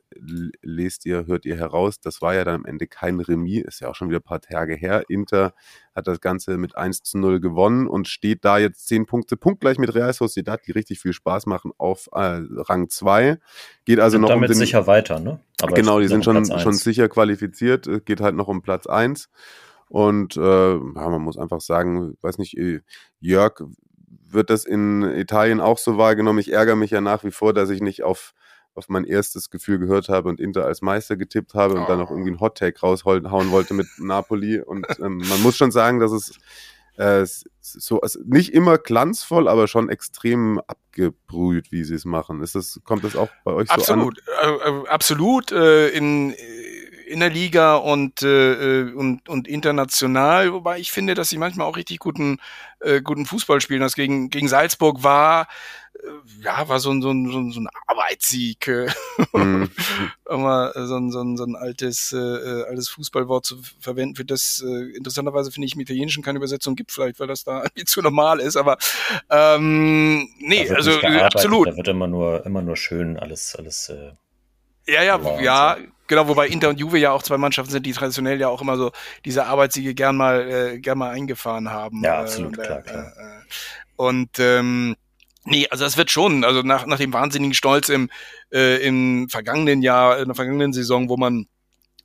lest 0.63 1.05
ihr, 1.07 1.27
hört 1.27 1.45
ihr 1.45 1.57
heraus, 1.57 2.01
das 2.01 2.23
war 2.23 2.35
ja 2.35 2.45
dann 2.45 2.57
am 2.57 2.65
Ende 2.65 2.87
kein 2.87 3.21
Remis, 3.21 3.65
ist 3.65 3.81
ja 3.81 3.89
auch 3.89 3.95
schon 3.95 4.09
wieder 4.09 4.21
ein 4.21 4.23
paar 4.23 4.41
Tage 4.41 4.75
her. 4.75 5.05
Inter 5.09 5.55
hat 5.95 6.07
das 6.07 6.21
Ganze 6.21 6.57
mit 6.57 6.77
1 6.77 7.03
zu 7.03 7.19
0 7.19 7.41
gewonnen 7.41 7.89
und 7.89 8.07
steht 8.07 8.45
da 8.45 8.59
jetzt 8.59 8.87
10 8.87 9.07
Punkte 9.07 9.37
punktgleich 9.37 9.79
mit 9.79 9.95
Real 9.95 10.13
Sociedad, 10.13 10.61
die 10.67 10.73
richtig 10.73 11.01
viel 11.01 11.13
Spaß 11.13 11.47
machen, 11.47 11.73
auf 11.79 12.09
äh, 12.13 12.41
Rang 12.49 12.89
2. 12.89 13.39
Geht 13.85 13.99
also 13.99 14.15
Sind 14.15 14.23
noch 14.23 14.29
damit 14.29 14.51
um 14.51 14.55
den, 14.55 14.59
sicher 14.59 14.87
weiter, 14.87 15.19
ne? 15.19 15.41
Aber 15.61 15.75
genau, 15.75 15.99
die 15.99 16.07
sind 16.07 16.25
schon, 16.25 16.45
schon 16.45 16.75
sicher 16.75 17.09
qualifiziert, 17.09 17.89
geht 18.07 18.21
halt 18.21 18.37
noch 18.37 18.47
um 18.47 18.63
Platz 18.63 18.87
1. 18.87 19.29
Und 19.89 20.37
äh, 20.37 20.41
ja, 20.41 20.79
man 21.09 21.23
muss 21.23 21.39
einfach 21.39 21.61
sagen, 21.61 22.17
weiß 22.21 22.39
nicht, 22.39 22.57
äh, 22.57 22.81
Jörg, 23.21 23.63
wird 24.31 24.51
das 24.51 24.65
in 24.65 25.03
Italien 25.03 25.61
auch 25.61 25.79
so 25.79 25.99
wahrgenommen? 25.99 26.39
Ich 26.39 26.53
ärgere 26.53 26.77
mich 26.77 26.91
ja 26.91 27.01
nach 27.01 27.25
wie 27.25 27.31
vor, 27.31 27.53
dass 27.53 27.71
ich 27.71 27.81
nicht 27.81 28.03
auf 28.03 28.35
auf 28.79 28.89
mein 28.89 29.05
erstes 29.05 29.51
Gefühl 29.51 29.79
gehört 29.79 30.09
habe 30.09 30.29
und 30.29 30.41
Inter 30.41 30.65
als 30.65 30.81
Meister 30.81 31.17
getippt 31.17 31.55
habe 31.55 31.75
und 31.75 31.83
oh. 31.83 31.87
dann 31.87 31.99
noch 31.99 32.11
irgendwie 32.11 32.31
einen 32.31 32.41
Hot-Take 32.41 32.81
raushauen 32.81 33.51
wollte 33.51 33.75
mit 33.75 33.87
Napoli. 33.99 34.61
Und 34.61 34.87
ähm, 35.01 35.19
man 35.19 35.43
muss 35.43 35.57
schon 35.57 35.71
sagen, 35.71 35.99
dass 35.99 36.13
es 36.13 36.39
äh, 36.97 37.27
so 37.61 38.01
also 38.01 38.21
nicht 38.25 38.53
immer 38.55 38.79
glanzvoll, 38.79 39.49
aber 39.49 39.69
schon 39.69 39.89
extrem 39.89 40.61
abgebrüht, 40.67 41.71
wie 41.71 41.85
sie 41.85 41.95
es 41.95 42.05
machen. 42.05 42.43
Ist 42.43 42.55
das, 42.55 42.81
kommt 42.85 43.05
das 43.05 43.15
auch 43.15 43.29
bei 43.45 43.53
euch 43.53 43.71
absolut, 43.71 44.21
so 44.25 44.33
an? 44.33 44.59
Äh, 44.61 44.69
äh, 44.69 44.89
absolut. 44.89 45.53
Äh, 45.53 45.89
in 45.91 46.35
in 47.09 47.21
der 47.21 47.31
Liga 47.31 47.77
und, 47.77 48.23
äh, 48.23 48.83
äh, 48.83 48.93
und, 48.93 49.29
und 49.29 49.49
international, 49.49 50.53
wobei 50.53 50.79
ich 50.79 50.93
finde, 50.93 51.15
dass 51.15 51.29
sie 51.29 51.39
manchmal 51.39 51.67
auch 51.67 51.77
richtig 51.77 51.99
guten, 51.99 52.39
äh, 52.81 53.01
guten 53.01 53.27
Fußball 53.27 53.61
spielen. 53.61 53.81
Das 53.81 53.95
gegen, 53.95 54.29
gegen 54.31 54.49
Salzburg 54.49 55.03
war, 55.03 55.49
äh, 55.95 56.45
ja, 56.45 56.69
war 56.69 56.81
so 56.81 56.91
ein, 56.91 57.01
so 57.01 57.11
ein, 57.11 57.31
so 57.31 57.39
ein, 57.39 57.51
so 57.51 57.61
ein 57.61 57.69
Arbeitssieg. 57.87 58.69
Äh, 58.69 58.91
mhm. 59.33 59.71
mal 60.29 60.73
so 60.75 60.97
ein, 60.97 61.11
so 61.11 61.21
ein, 61.23 61.37
so 61.37 61.45
ein 61.45 61.57
altes, 61.57 62.13
äh, 62.13 62.19
äh, 62.19 62.65
altes 62.69 62.91
Fußballwort 62.91 63.47
zu 63.47 63.59
verwenden, 63.81 64.15
für 64.15 64.27
das 64.27 64.63
äh, 64.67 64.97
interessanterweise 64.97 65.51
finde 65.51 65.67
ich 65.67 65.75
im 65.75 65.81
Italienischen 65.81 66.23
keine 66.23 66.37
Übersetzung 66.39 66.77
gibt, 66.77 66.93
vielleicht, 66.93 67.19
weil 67.21 67.27
das 67.27 67.43
da 67.45 67.63
irgendwie 67.63 67.85
zu 67.85 68.03
normal 68.03 68.41
ist, 68.41 68.57
aber 68.57 68.77
ähm, 69.31 70.29
nee, 70.39 70.69
also 70.71 71.01
absolut. 71.01 71.69
Da 71.69 71.77
wird 71.77 71.89
immer 71.89 72.07
nur, 72.07 72.45
immer 72.45 72.61
nur 72.61 72.77
schön 72.77 73.19
alles, 73.19 73.57
alles 73.57 73.89
äh, 73.89 74.13
ja, 74.87 75.03
ja, 75.03 75.41
ja. 75.41 75.77
Genau, 76.09 76.29
wobei 76.29 76.49
Inter 76.49 76.71
und 76.71 76.81
Juve 76.81 76.99
ja 76.99 77.13
auch 77.13 77.23
zwei 77.23 77.39
Mannschaften 77.39 77.71
sind, 77.71 77.87
die 77.87 77.93
traditionell 77.93 78.41
ja 78.41 78.49
auch 78.49 78.61
immer 78.61 78.77
so 78.77 78.91
diese 79.25 79.47
Arbeitssiege 79.47 79.95
gern 79.95 80.17
mal, 80.17 80.51
äh, 80.51 80.79
gern 80.81 80.99
mal 80.99 81.11
eingefahren 81.11 81.71
haben. 81.71 82.03
Ja, 82.03 82.21
absolut, 82.21 82.59
äh, 82.59 82.63
klar, 82.63 82.83
klar. 82.83 83.13
Äh, 83.17 83.23
äh, 83.23 83.43
und 83.97 84.39
ähm, 84.39 84.97
Nee, 85.51 85.67
also 85.71 85.85
das 85.85 85.97
wird 85.97 86.11
schon, 86.11 86.45
also 86.45 86.61
nach, 86.61 86.85
nach 86.85 86.99
dem 86.99 87.13
wahnsinnigen 87.15 87.55
Stolz 87.55 87.89
im, 87.89 88.11
äh, 88.53 88.87
im 88.87 89.31
vergangenen 89.31 89.81
Jahr, 89.81 90.19
in 90.19 90.27
der 90.27 90.35
vergangenen 90.35 90.75
Saison, 90.75 91.09
wo 91.09 91.17
man 91.17 91.47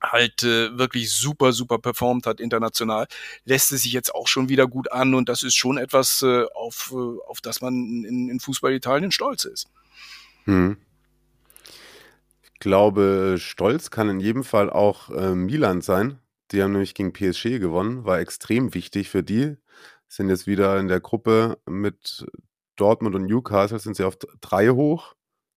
halt 0.00 0.42
äh, 0.42 0.78
wirklich 0.78 1.12
super, 1.12 1.52
super 1.52 1.78
performt 1.78 2.26
hat 2.26 2.40
international, 2.40 3.06
lässt 3.44 3.70
es 3.72 3.82
sich 3.82 3.92
jetzt 3.92 4.14
auch 4.14 4.28
schon 4.28 4.48
wieder 4.48 4.66
gut 4.66 4.90
an 4.92 5.14
und 5.14 5.28
das 5.28 5.42
ist 5.42 5.56
schon 5.56 5.76
etwas, 5.76 6.22
äh, 6.22 6.44
auf, 6.54 6.92
äh, 6.94 7.28
auf 7.28 7.42
das 7.42 7.60
man 7.60 7.74
in, 7.74 8.30
in 8.30 8.40
Fußball 8.40 8.72
Italien 8.72 9.12
stolz 9.12 9.44
ist. 9.44 9.68
Hm. 10.44 10.78
Ich 12.64 12.66
glaube, 12.66 13.36
stolz 13.38 13.90
kann 13.90 14.08
in 14.08 14.20
jedem 14.20 14.42
Fall 14.42 14.70
auch 14.70 15.10
äh, 15.10 15.34
Milan 15.34 15.82
sein. 15.82 16.18
Die 16.50 16.62
haben 16.62 16.72
nämlich 16.72 16.94
gegen 16.94 17.12
PSG 17.12 17.58
gewonnen, 17.58 18.06
war 18.06 18.20
extrem 18.20 18.72
wichtig 18.72 19.10
für 19.10 19.22
die. 19.22 19.58
Sind 20.08 20.30
jetzt 20.30 20.46
wieder 20.46 20.78
in 20.78 20.88
der 20.88 21.00
Gruppe 21.00 21.58
mit 21.68 22.24
Dortmund 22.76 23.16
und 23.16 23.26
Newcastle 23.26 23.78
sind 23.78 23.96
sie 23.96 24.04
auf 24.04 24.16
drei 24.40 24.70
hoch. 24.70 25.12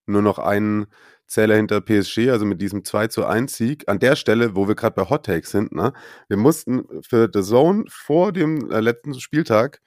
Nur 0.06 0.22
noch 0.22 0.38
einen 0.38 0.88
Zähler 1.28 1.56
hinter 1.56 1.80
PSG, 1.80 2.30
also 2.30 2.44
mit 2.44 2.62
diesem 2.62 2.84
2 2.84 3.08
zu 3.08 3.26
1 3.26 3.56
Sieg. 3.56 3.88
An 3.88 4.00
der 4.00 4.18
Stelle, 4.18 4.58
wo 4.58 4.68
wir 4.68 4.76
gerade 4.76 4.96
bei 4.96 5.10
Hot 5.10 5.28
Takes 5.28 5.52
sind, 5.52 5.72
ne, 5.72 5.94
wir 6.28 6.36
mussten 6.36 6.84
für 7.08 7.30
The 7.34 7.42
Zone 7.42 7.86
vor 7.88 8.34
dem 8.34 8.70
äh, 8.70 8.82
letzten 8.82 9.18
Spieltag 9.18 9.82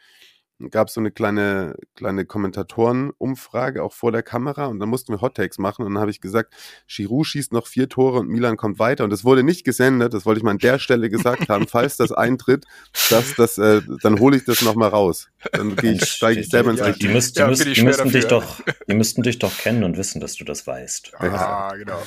gab 0.71 0.89
es 0.89 0.95
so 0.95 1.01
eine 1.01 1.11
kleine, 1.11 1.77
kleine 1.97 2.25
Kommentatorenumfrage 2.25 3.83
auch 3.83 3.93
vor 3.93 4.13
der 4.13 4.23
Kamera 4.23 4.67
und 4.67 4.79
dann 4.79 4.89
mussten 4.89 5.13
wir 5.13 5.21
Hottakes 5.21 5.59
machen 5.59 5.85
und 5.85 5.95
dann 5.95 6.01
habe 6.01 6.11
ich 6.11 6.21
gesagt, 6.21 6.55
Giroud 6.87 7.27
schießt 7.27 7.53
noch 7.53 7.67
vier 7.67 7.89
Tore 7.89 8.21
und 8.21 8.29
Milan 8.29 8.57
kommt 8.57 8.79
weiter 8.79 9.05
und 9.05 9.11
das 9.11 9.25
wurde 9.25 9.43
nicht 9.43 9.65
gesendet, 9.65 10.13
das 10.13 10.27
wollte 10.27 10.39
ich 10.39 10.45
mal 10.45 10.53
an 10.53 10.59
der 10.59 10.79
Stelle 10.79 11.09
gesagt 11.09 11.49
haben, 11.49 11.67
falls 11.69 11.97
das 11.97 12.13
eintritt, 12.13 12.67
dass 13.09 13.35
das, 13.37 13.59
äh, 13.59 13.81
dann 14.03 14.19
hole 14.19 14.37
ich 14.37 14.45
das 14.45 14.63
nochmal 14.63 14.91
raus. 14.91 15.31
Dann 15.53 15.77
gehe 15.77 15.93
ich, 15.93 16.05
steige 16.05 16.41
ich 16.41 16.49
selber 16.49 16.71
ins 16.71 16.81
ja, 16.81 16.93
die, 16.93 17.09
müsst, 17.09 17.37
die, 17.37 17.41
ja, 17.41 17.49
müsst, 17.49 17.65
die 17.65 17.83
müssten 17.83 18.11
dich 18.11 18.27
doch, 18.27 18.61
die 18.89 18.95
müssten 18.95 19.23
dich 19.23 19.39
doch 19.39 19.57
kennen 19.57 19.85
und 19.85 19.97
wissen, 19.97 20.21
dass 20.21 20.35
du 20.35 20.45
das 20.45 20.67
weißt. 20.67 21.13
Ah, 21.19 21.73
genau. 21.77 22.03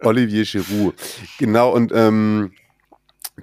Olivier 0.00 0.44
Giroud. 0.44 0.94
Genau, 1.38 1.72
und 1.72 1.92
ähm, 1.94 2.52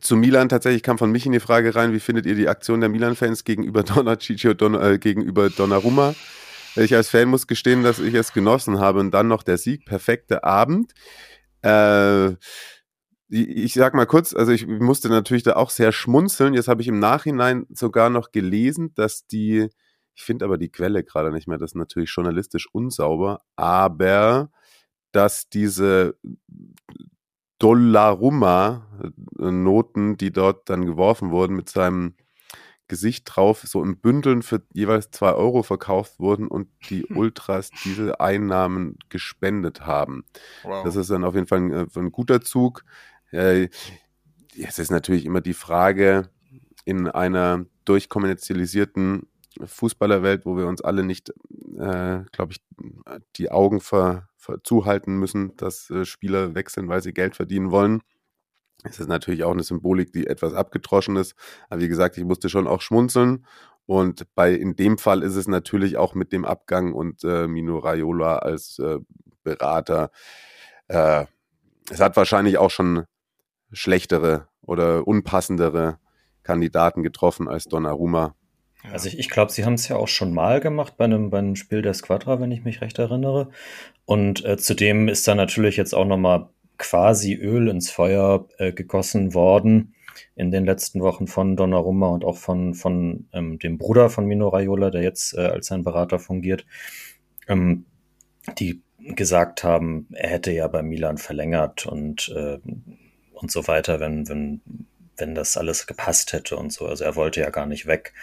zu 0.01 0.15
Milan 0.15 0.49
tatsächlich 0.49 0.83
kam 0.83 0.97
von 0.97 1.11
Michi 1.11 1.29
eine 1.29 1.39
Frage 1.39 1.75
rein, 1.75 1.93
wie 1.93 1.99
findet 1.99 2.25
ihr 2.25 2.35
die 2.35 2.47
Aktion 2.47 2.79
der 2.79 2.89
Milan-Fans 2.89 3.43
gegenüber 3.43 3.83
Donacicio, 3.83 4.53
Don, 4.53 4.75
äh, 4.75 4.97
gegenüber 4.99 5.49
Donnarumma? 5.49 6.15
Ich 6.75 6.93
als 6.93 7.09
Fan 7.09 7.29
muss 7.29 7.47
gestehen, 7.47 7.83
dass 7.83 7.99
ich 7.99 8.13
es 8.13 8.33
genossen 8.33 8.79
habe 8.79 8.99
und 8.99 9.11
dann 9.11 9.27
noch 9.27 9.43
der 9.43 9.57
Sieg, 9.57 9.85
perfekter 9.85 10.43
Abend. 10.43 10.93
Äh, 11.61 12.33
ich 13.27 13.73
sag 13.73 13.93
mal 13.93 14.05
kurz, 14.05 14.33
also 14.33 14.51
ich 14.51 14.67
musste 14.67 15.09
natürlich 15.09 15.43
da 15.43 15.55
auch 15.55 15.69
sehr 15.69 15.91
schmunzeln. 15.91 16.53
Jetzt 16.53 16.67
habe 16.67 16.81
ich 16.81 16.87
im 16.87 16.99
Nachhinein 16.99 17.65
sogar 17.69 18.09
noch 18.09 18.31
gelesen, 18.31 18.93
dass 18.95 19.25
die, 19.25 19.69
ich 20.13 20.23
finde 20.23 20.45
aber 20.45 20.57
die 20.57 20.69
Quelle 20.69 21.03
gerade 21.03 21.31
nicht 21.31 21.47
mehr, 21.47 21.57
das 21.57 21.71
ist 21.71 21.75
natürlich 21.75 22.11
journalistisch 22.13 22.67
unsauber, 22.71 23.41
aber 23.55 24.51
dass 25.11 25.49
diese 25.49 26.17
Dollarumma-Noten, 27.59 30.13
äh, 30.13 30.17
die 30.17 30.31
dort 30.31 30.69
dann 30.69 30.85
geworfen 30.85 31.31
wurden, 31.31 31.55
mit 31.55 31.69
seinem 31.69 32.15
Gesicht 32.87 33.23
drauf, 33.25 33.63
so 33.65 33.83
in 33.83 33.97
Bündeln 33.97 34.43
für 34.43 34.61
jeweils 34.73 35.09
zwei 35.09 35.33
Euro 35.33 35.63
verkauft 35.63 36.19
wurden 36.19 36.47
und 36.47 36.67
die 36.89 37.01
hm. 37.03 37.17
Ultras 37.17 37.71
diese 37.83 38.19
Einnahmen 38.19 38.99
gespendet 39.09 39.87
haben. 39.87 40.23
Wow. 40.63 40.83
Das 40.83 40.95
ist 40.95 41.09
dann 41.09 41.23
auf 41.23 41.33
jeden 41.33 41.47
Fall 41.47 41.59
ein, 41.59 41.71
äh, 41.71 41.87
ein 41.95 42.11
guter 42.11 42.41
Zug. 42.41 42.85
Äh, 43.31 43.69
es 44.61 44.77
ist 44.77 44.91
natürlich 44.91 45.25
immer 45.25 45.41
die 45.41 45.53
Frage 45.53 46.29
in 46.85 47.07
einer 47.07 47.65
durchkommerzialisierten 47.85 49.27
Fußballerwelt, 49.63 50.45
wo 50.45 50.57
wir 50.57 50.67
uns 50.67 50.81
alle 50.81 51.03
nicht, 51.03 51.29
äh, 51.29 52.23
glaube 52.31 52.51
ich, 52.51 52.61
die 53.37 53.51
Augen 53.51 53.81
ver 53.81 54.27
zuhalten 54.63 55.17
müssen, 55.17 55.55
dass 55.57 55.89
äh, 55.89 56.05
Spieler 56.05 56.55
wechseln, 56.55 56.87
weil 56.87 57.01
sie 57.01 57.13
Geld 57.13 57.35
verdienen 57.35 57.71
wollen. 57.71 58.01
Es 58.83 58.99
ist 58.99 59.07
natürlich 59.07 59.43
auch 59.43 59.51
eine 59.51 59.63
Symbolik, 59.63 60.13
die 60.13 60.27
etwas 60.27 60.53
abgetroschen 60.53 61.15
ist. 61.15 61.35
Aber 61.69 61.81
wie 61.81 61.87
gesagt, 61.87 62.17
ich 62.17 62.23
musste 62.23 62.49
schon 62.49 62.67
auch 62.67 62.81
schmunzeln. 62.81 63.45
Und 63.87 64.27
bei 64.35 64.53
in 64.53 64.75
dem 64.75 64.97
Fall 64.97 65.23
ist 65.23 65.35
es 65.35 65.47
natürlich 65.47 65.97
auch 65.97 66.15
mit 66.15 66.31
dem 66.31 66.45
Abgang 66.45 66.93
und 66.93 67.23
äh, 67.23 67.47
Mino 67.47 67.77
Raiola 67.77 68.37
als 68.37 68.79
äh, 68.79 68.99
Berater. 69.43 70.11
Äh, 70.87 71.25
es 71.89 71.99
hat 71.99 72.17
wahrscheinlich 72.17 72.57
auch 72.57 72.71
schon 72.71 73.05
schlechtere 73.71 74.47
oder 74.61 75.07
unpassendere 75.07 75.99
Kandidaten 76.43 77.03
getroffen 77.03 77.47
als 77.47 77.65
Donnarumma. 77.65 78.35
Also 78.91 79.07
ich, 79.07 79.19
ich 79.19 79.29
glaube, 79.29 79.51
sie 79.51 79.65
haben 79.65 79.73
es 79.73 79.87
ja 79.87 79.95
auch 79.95 80.07
schon 80.07 80.33
mal 80.33 80.59
gemacht 80.59 80.95
bei 80.97 81.05
einem, 81.05 81.29
bei 81.29 81.39
einem 81.39 81.55
Spiel 81.55 81.81
der 81.81 81.93
Squadra, 81.93 82.39
wenn 82.39 82.51
ich 82.51 82.63
mich 82.63 82.81
recht 82.81 82.99
erinnere. 82.99 83.49
Und 84.05 84.43
äh, 84.45 84.57
zudem 84.57 85.07
ist 85.07 85.27
da 85.27 85.35
natürlich 85.35 85.77
jetzt 85.77 85.93
auch 85.93 86.05
nochmal 86.05 86.49
quasi 86.77 87.33
Öl 87.35 87.67
ins 87.69 87.89
Feuer 87.89 88.47
äh, 88.57 88.71
gegossen 88.71 89.33
worden 89.33 89.95
in 90.35 90.51
den 90.51 90.65
letzten 90.65 91.01
Wochen 91.01 91.27
von 91.27 91.55
Donnarumma 91.55 92.07
und 92.07 92.23
auch 92.23 92.37
von, 92.37 92.73
von 92.73 93.27
ähm, 93.33 93.59
dem 93.59 93.77
Bruder 93.77 94.09
von 94.09 94.25
Mino 94.25 94.49
Raiola, 94.49 94.89
der 94.89 95.01
jetzt 95.01 95.33
äh, 95.33 95.41
als 95.41 95.67
sein 95.67 95.83
Berater 95.83 96.19
fungiert, 96.19 96.65
ähm, 97.47 97.85
die 98.57 98.81
gesagt 98.99 99.63
haben, 99.63 100.07
er 100.13 100.29
hätte 100.29 100.51
ja 100.51 100.67
bei 100.67 100.81
Milan 100.81 101.17
verlängert 101.17 101.85
und, 101.85 102.29
äh, 102.35 102.59
und 103.33 103.51
so 103.51 103.67
weiter, 103.67 103.99
wenn, 103.99 104.27
wenn, 104.27 104.61
wenn 105.17 105.35
das 105.35 105.57
alles 105.57 105.87
gepasst 105.87 106.33
hätte 106.33 106.57
und 106.57 106.71
so. 106.71 106.87
Also 106.87 107.03
er 107.03 107.15
wollte 107.15 107.41
ja 107.41 107.49
gar 107.49 107.65
nicht 107.65 107.85
weg. 107.85 108.13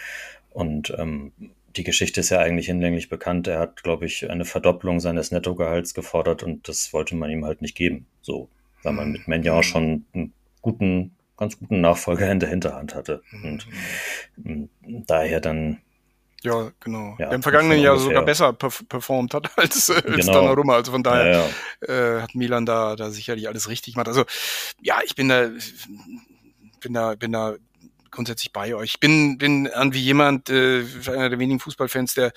Und 0.52 0.94
ähm, 0.99 1.32
die 1.76 1.85
Geschichte 1.85 2.21
ist 2.21 2.30
ja 2.30 2.38
eigentlich 2.38 2.66
hinlänglich 2.66 3.09
bekannt. 3.09 3.47
Er 3.47 3.59
hat, 3.59 3.82
glaube 3.82 4.06
ich, 4.06 4.28
eine 4.30 4.44
Verdopplung 4.44 5.00
seines 5.00 5.30
Nettogehalts 5.30 5.94
gefordert 5.94 6.42
und 6.42 6.68
das 6.68 6.92
wollte 6.92 7.16
man 7.16 7.30
ihm 7.30 7.44
halt 7.44 7.62
nicht 7.62 7.75
geben. 7.75 8.06
So, 8.21 8.49
weil 8.82 8.92
man 8.92 9.12
mit 9.12 9.28
Menjan 9.28 9.62
schon 9.62 10.04
einen 10.12 10.32
guten, 10.61 11.16
ganz 11.37 11.59
guten 11.59 11.80
Nachfolger 11.80 12.30
in 12.30 12.40
der 12.40 12.50
Hinterhand 12.50 12.94
hatte. 12.94 13.23
Und 13.42 13.66
ähm, 14.44 14.68
daher 15.06 15.40
dann. 15.40 15.80
Ja, 16.42 16.73
genau. 16.80 17.14
Ja, 17.18 17.26
der 17.26 17.37
im 17.37 17.42
vergangenen 17.42 17.80
Jahr 17.80 17.97
sogar 17.99 18.25
besser 18.25 18.52
performt 18.52 19.32
hat 19.32 19.50
als, 19.56 19.88
als 19.90 20.04
genau. 20.04 20.32
Donnarumma. 20.32 20.75
Also 20.75 20.90
von 20.92 21.02
daher 21.02 21.32
ja, 21.32 21.49
ja. 21.87 22.16
Äh, 22.18 22.23
hat 22.23 22.35
Milan 22.35 22.66
da, 22.66 22.97
da 22.97 23.11
sicherlich 23.11 23.49
alles 23.49 23.68
richtig 23.68 23.94
gemacht. 23.94 24.09
Also 24.09 24.25
ja, 24.80 24.99
ich 25.04 25.14
bin 25.14 25.28
da, 25.28 25.50
bin 26.80 26.94
da, 26.94 27.14
bin 27.14 27.32
da 27.32 27.54
grundsätzlich 28.12 28.52
bei 28.52 28.75
euch. 28.75 28.90
Ich 28.95 29.00
bin, 29.00 29.38
bin 29.38 29.66
irgendwie 29.66 30.00
jemand, 30.00 30.49
äh, 30.50 30.85
einer 31.07 31.31
der 31.31 31.38
wenigen 31.38 31.59
Fußballfans, 31.59 32.14
der 32.14 32.33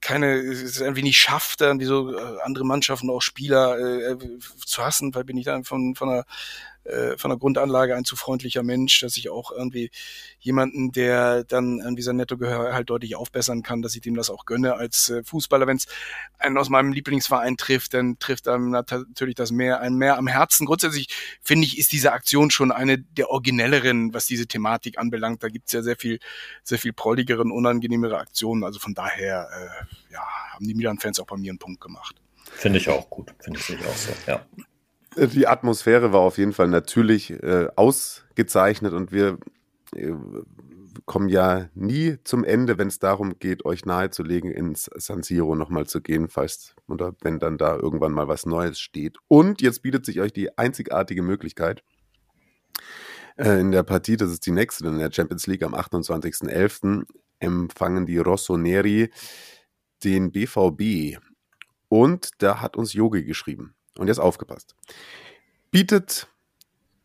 keine, 0.00 0.34
es 0.34 0.80
irgendwie 0.80 1.02
nicht 1.02 1.18
schafft, 1.18 1.60
dann 1.60 1.78
wie 1.78 1.84
so 1.84 2.16
äh, 2.16 2.40
andere 2.42 2.64
Mannschaften, 2.64 3.10
auch 3.10 3.22
Spieler 3.22 3.78
äh, 3.78 4.16
zu 4.64 4.84
hassen, 4.84 5.14
weil 5.14 5.24
bin 5.24 5.36
ich 5.36 5.44
dann 5.44 5.64
von, 5.64 5.94
von 5.94 6.08
einer 6.08 6.24
äh, 6.84 7.16
von 7.16 7.30
der 7.30 7.38
Grundanlage 7.38 7.94
ein 7.94 8.04
zu 8.04 8.16
freundlicher 8.16 8.62
Mensch, 8.62 9.00
dass 9.00 9.16
ich 9.16 9.30
auch 9.30 9.50
irgendwie 9.50 9.90
jemanden, 10.38 10.92
der 10.92 11.44
dann 11.44 11.80
irgendwie 11.80 12.02
sein 12.02 12.16
Nettogehör 12.16 12.72
halt 12.72 12.90
deutlich 12.90 13.16
aufbessern 13.16 13.62
kann, 13.62 13.82
dass 13.82 13.94
ich 13.94 14.00
dem 14.00 14.14
das 14.14 14.30
auch 14.30 14.46
gönne 14.46 14.74
als 14.74 15.10
äh, 15.10 15.22
Fußballer. 15.22 15.66
Wenn 15.66 15.76
es 15.76 15.86
einen 16.38 16.56
aus 16.58 16.68
meinem 16.68 16.92
Lieblingsverein 16.92 17.56
trifft, 17.56 17.94
dann 17.94 18.18
trifft 18.18 18.48
einem 18.48 18.70
natürlich 18.70 19.34
das 19.34 19.50
mehr, 19.50 19.80
ein 19.80 19.94
mehr 19.94 20.16
am 20.16 20.26
Herzen. 20.26 20.66
Grundsätzlich 20.66 21.08
finde 21.42 21.66
ich, 21.66 21.78
ist 21.78 21.92
diese 21.92 22.12
Aktion 22.12 22.50
schon 22.50 22.72
eine 22.72 22.98
der 22.98 23.30
originelleren, 23.30 24.14
was 24.14 24.26
diese 24.26 24.46
Thematik 24.46 24.98
anbelangt. 24.98 25.42
Da 25.42 25.48
gibt 25.48 25.68
es 25.68 25.72
ja 25.72 25.82
sehr 25.82 25.96
viel, 25.96 26.18
sehr 26.62 26.78
viel 26.78 26.92
prolligeren, 26.92 27.50
unangenehmere 27.50 28.18
Aktionen. 28.18 28.64
Also 28.64 28.78
von 28.78 28.94
daher, 28.94 29.48
äh, 29.52 30.12
ja, 30.12 30.20
haben 30.52 30.66
die 30.66 30.74
Milan-Fans 30.74 31.20
auch 31.20 31.26
bei 31.26 31.36
mir 31.36 31.50
einen 31.50 31.58
Punkt 31.58 31.80
gemacht. 31.80 32.16
Finde 32.52 32.78
ich 32.78 32.88
auch 32.88 33.08
gut. 33.10 33.34
Finde 33.40 33.60
ich 33.60 33.86
auch 33.86 33.96
so, 33.96 34.12
ja. 34.26 34.44
Die 35.18 35.46
Atmosphäre 35.46 36.12
war 36.12 36.20
auf 36.20 36.38
jeden 36.38 36.52
Fall 36.52 36.68
natürlich 36.68 37.30
äh, 37.30 37.68
ausgezeichnet 37.74 38.92
und 38.92 39.10
wir 39.10 39.38
äh, 39.94 40.12
kommen 41.06 41.28
ja 41.28 41.68
nie 41.74 42.18
zum 42.24 42.44
Ende, 42.44 42.78
wenn 42.78 42.88
es 42.88 42.98
darum 42.98 43.38
geht, 43.38 43.64
euch 43.64 43.84
nahezulegen, 43.84 44.50
ins 44.50 44.90
San 44.96 45.22
Siro 45.22 45.54
nochmal 45.54 45.86
zu 45.86 46.00
gehen, 46.00 46.28
falls 46.28 46.76
oder 46.86 47.14
wenn 47.22 47.38
dann 47.38 47.58
da 47.58 47.76
irgendwann 47.76 48.12
mal 48.12 48.28
was 48.28 48.46
Neues 48.46 48.78
steht. 48.78 49.16
Und 49.26 49.60
jetzt 49.60 49.82
bietet 49.82 50.04
sich 50.06 50.20
euch 50.20 50.32
die 50.32 50.56
einzigartige 50.56 51.22
Möglichkeit, 51.22 51.82
äh, 53.36 53.60
in 53.60 53.70
der 53.70 53.82
Partie, 53.82 54.16
das 54.16 54.30
ist 54.30 54.46
die 54.46 54.50
nächste 54.50 54.86
in 54.86 54.98
der 54.98 55.12
Champions 55.12 55.46
League 55.46 55.62
am 55.62 55.74
28.11., 55.74 57.06
empfangen 57.40 58.06
die 58.06 58.18
Rossoneri 58.18 59.10
den 60.04 60.32
BVB. 60.32 61.18
Und 61.88 62.30
da 62.38 62.60
hat 62.60 62.76
uns 62.76 62.92
Yogi 62.92 63.24
geschrieben. 63.24 63.74
Und 63.98 64.08
jetzt 64.08 64.20
aufgepasst. 64.20 64.74
Bietet 65.70 66.28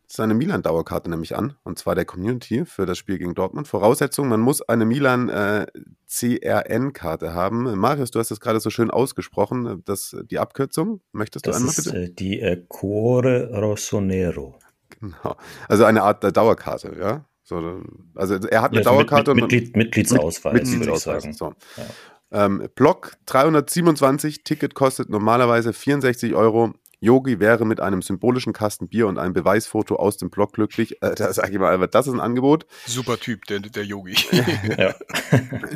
seine 0.06 0.34
Milan-Dauerkarte 0.34 1.10
nämlich 1.10 1.36
an, 1.36 1.56
und 1.64 1.78
zwar 1.78 1.94
der 1.94 2.04
Community 2.04 2.64
für 2.64 2.86
das 2.86 2.98
Spiel 2.98 3.18
gegen 3.18 3.34
Dortmund. 3.34 3.66
Voraussetzung, 3.66 4.28
man 4.28 4.40
muss 4.40 4.62
eine 4.62 4.86
Milan 4.86 5.28
äh, 5.28 5.66
CRN-Karte 6.08 7.34
haben. 7.34 7.76
Marius, 7.76 8.12
du 8.12 8.20
hast 8.20 8.30
es 8.30 8.38
gerade 8.38 8.60
so 8.60 8.70
schön 8.70 8.90
ausgesprochen, 8.90 9.82
das, 9.84 10.16
die 10.30 10.38
Abkürzung. 10.38 11.00
Möchtest 11.12 11.46
du 11.46 11.50
das 11.50 11.56
einmal 11.58 11.74
ist, 11.76 11.84
bitte? 11.84 11.96
Äh, 11.96 12.10
die 12.10 12.40
äh, 12.40 12.64
Cuore 12.68 13.50
Rossonero. 13.52 14.58
Genau. 15.00 15.36
Also 15.68 15.84
eine 15.84 16.02
Art 16.04 16.22
der 16.22 16.30
Dauerkarte, 16.30 16.96
ja? 16.98 17.24
So, 17.42 17.82
also 18.14 18.34
er 18.36 18.62
hat 18.62 18.70
eine 18.70 18.80
ja, 18.80 18.86
also 18.86 18.90
Dauerkarte. 18.90 19.34
Mit, 19.34 19.42
mit, 19.44 19.52
Mitglied, 19.52 19.76
Mitgliedsausweis, 19.76 20.52
Mitgliedsausweis, 20.52 21.36
so. 21.36 21.54
Ja. 21.76 22.46
Ähm, 22.46 22.68
Block 22.74 23.12
327, 23.26 24.44
Ticket 24.44 24.74
kostet 24.74 25.10
normalerweise 25.10 25.72
64 25.72 26.34
Euro. 26.34 26.72
Yogi 27.04 27.38
wäre 27.38 27.66
mit 27.66 27.80
einem 27.80 28.02
symbolischen 28.02 28.52
Kasten 28.52 28.88
Bier 28.88 29.06
und 29.06 29.18
einem 29.18 29.34
Beweisfoto 29.34 29.96
aus 29.96 30.16
dem 30.16 30.30
Blog 30.30 30.54
glücklich. 30.54 31.02
Äh, 31.02 31.14
da 31.14 31.32
sage 31.32 31.52
ich 31.52 31.58
mal, 31.58 31.86
das 31.86 32.06
ist 32.06 32.14
ein 32.14 32.20
Angebot. 32.20 32.66
Super 32.86 33.18
Typ, 33.18 33.44
der, 33.44 33.60
der 33.60 33.84
Yogi. 33.84 34.16
ja. 34.78 34.94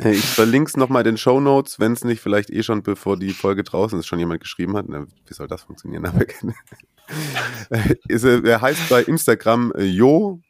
Ich 0.05 0.25
verlinke 0.25 0.69
es 0.69 0.77
nochmal 0.77 1.01
in 1.01 1.13
den 1.13 1.17
Show 1.17 1.39
Notes, 1.39 1.79
wenn 1.79 1.93
es 1.93 2.03
nicht 2.03 2.21
vielleicht 2.21 2.49
eh 2.49 2.63
schon, 2.63 2.81
bevor 2.83 3.17
die 3.17 3.31
Folge 3.31 3.63
draußen 3.63 3.99
ist, 3.99 4.07
schon 4.07 4.17
jemand 4.19 4.41
geschrieben 4.41 4.75
hat. 4.75 4.85
Na, 4.87 5.05
wie 5.27 5.33
soll 5.33 5.47
das 5.47 5.63
funktionieren? 5.63 6.03
er 8.45 8.61
heißt 8.61 8.89
bei 8.89 9.03
Instagram 9.03 9.73
jo.leinf. 9.77 10.43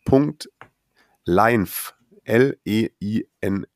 L-E-I-N-F. 2.23 3.69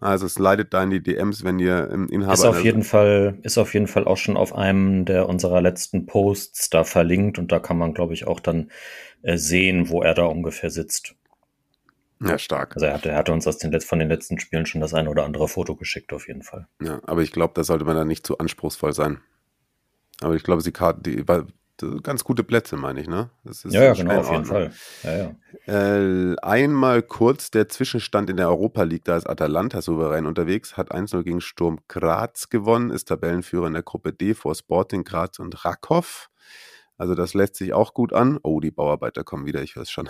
Also 0.00 0.26
es 0.26 0.38
leitet 0.38 0.74
da 0.74 0.82
in 0.82 0.90
die 0.90 1.02
DMs, 1.02 1.44
wenn 1.44 1.58
ihr 1.58 1.90
im 1.90 2.08
Inhaber. 2.08 2.34
Ist 2.34 2.44
auf 2.44 2.64
jeden 2.64 2.82
Fall, 2.82 3.38
ist 3.42 3.58
auf 3.58 3.74
jeden 3.74 3.86
Fall 3.86 4.04
auch 4.04 4.16
schon 4.16 4.36
auf 4.36 4.54
einem 4.54 5.04
der 5.04 5.28
unserer 5.28 5.60
letzten 5.60 6.06
Posts 6.06 6.70
da 6.70 6.84
verlinkt 6.84 7.38
und 7.38 7.52
da 7.52 7.58
kann 7.58 7.78
man, 7.78 7.94
glaube 7.94 8.14
ich, 8.14 8.26
auch 8.26 8.40
dann 8.40 8.70
äh, 9.22 9.36
sehen, 9.36 9.88
wo 9.88 10.02
er 10.02 10.14
da 10.14 10.24
ungefähr 10.24 10.70
sitzt. 10.70 11.14
Ja, 12.22 12.38
stark. 12.38 12.74
Also 12.74 12.86
er 12.86 12.94
hatte, 12.94 13.10
er 13.10 13.16
hatte 13.16 13.32
uns 13.32 13.46
aus 13.46 13.58
den 13.58 13.72
Letz-, 13.72 13.86
von 13.86 13.98
den 13.98 14.08
letzten 14.08 14.38
Spielen 14.38 14.66
schon 14.66 14.80
das 14.80 14.92
eine 14.92 15.08
oder 15.08 15.24
andere 15.24 15.48
Foto 15.48 15.74
geschickt, 15.74 16.12
auf 16.12 16.28
jeden 16.28 16.42
Fall. 16.42 16.68
Ja, 16.82 17.00
aber 17.06 17.22
ich 17.22 17.32
glaube, 17.32 17.54
da 17.54 17.64
sollte 17.64 17.84
man 17.84 17.96
dann 17.96 18.08
nicht 18.08 18.26
zu 18.26 18.36
anspruchsvoll 18.38 18.92
sein. 18.92 19.20
Aber 20.20 20.34
ich 20.34 20.42
glaube, 20.42 20.60
sie 20.60 20.72
Karte, 20.72 21.00
die 21.02 21.16
ganz 22.02 22.24
gute 22.24 22.44
Plätze, 22.44 22.76
meine 22.76 23.00
ich, 23.00 23.08
ne? 23.08 23.30
ja, 23.64 23.84
ja, 23.84 23.92
genau, 23.92 24.20
auf 24.20 24.30
jeden 24.30 24.44
Fall. 24.44 24.72
Ja, 25.02 25.16
ja. 25.16 25.34
Äh, 25.66 26.36
einmal 26.42 27.02
kurz 27.02 27.50
der 27.50 27.68
Zwischenstand 27.68 28.30
in 28.30 28.36
der 28.36 28.48
Europa 28.48 28.82
League, 28.82 29.04
da 29.04 29.16
ist 29.16 29.28
Atalanta 29.28 29.82
souverän 29.82 30.26
unterwegs, 30.26 30.76
hat 30.76 30.92
1-0 30.92 31.22
gegen 31.22 31.40
Sturm 31.40 31.80
Graz 31.88 32.48
gewonnen, 32.48 32.90
ist 32.90 33.08
Tabellenführer 33.08 33.66
in 33.66 33.74
der 33.74 33.82
Gruppe 33.82 34.12
D 34.12 34.34
vor 34.34 34.54
Sporting 34.54 35.04
Graz 35.04 35.38
und 35.38 35.64
Rakow. 35.64 36.30
Also 36.96 37.14
das 37.14 37.32
lässt 37.32 37.56
sich 37.56 37.72
auch 37.72 37.94
gut 37.94 38.12
an. 38.12 38.38
Oh, 38.42 38.60
die 38.60 38.70
Bauarbeiter 38.70 39.24
kommen 39.24 39.46
wieder, 39.46 39.62
ich 39.62 39.74
höre 39.74 39.84
es 39.84 39.90
schon. 39.90 40.08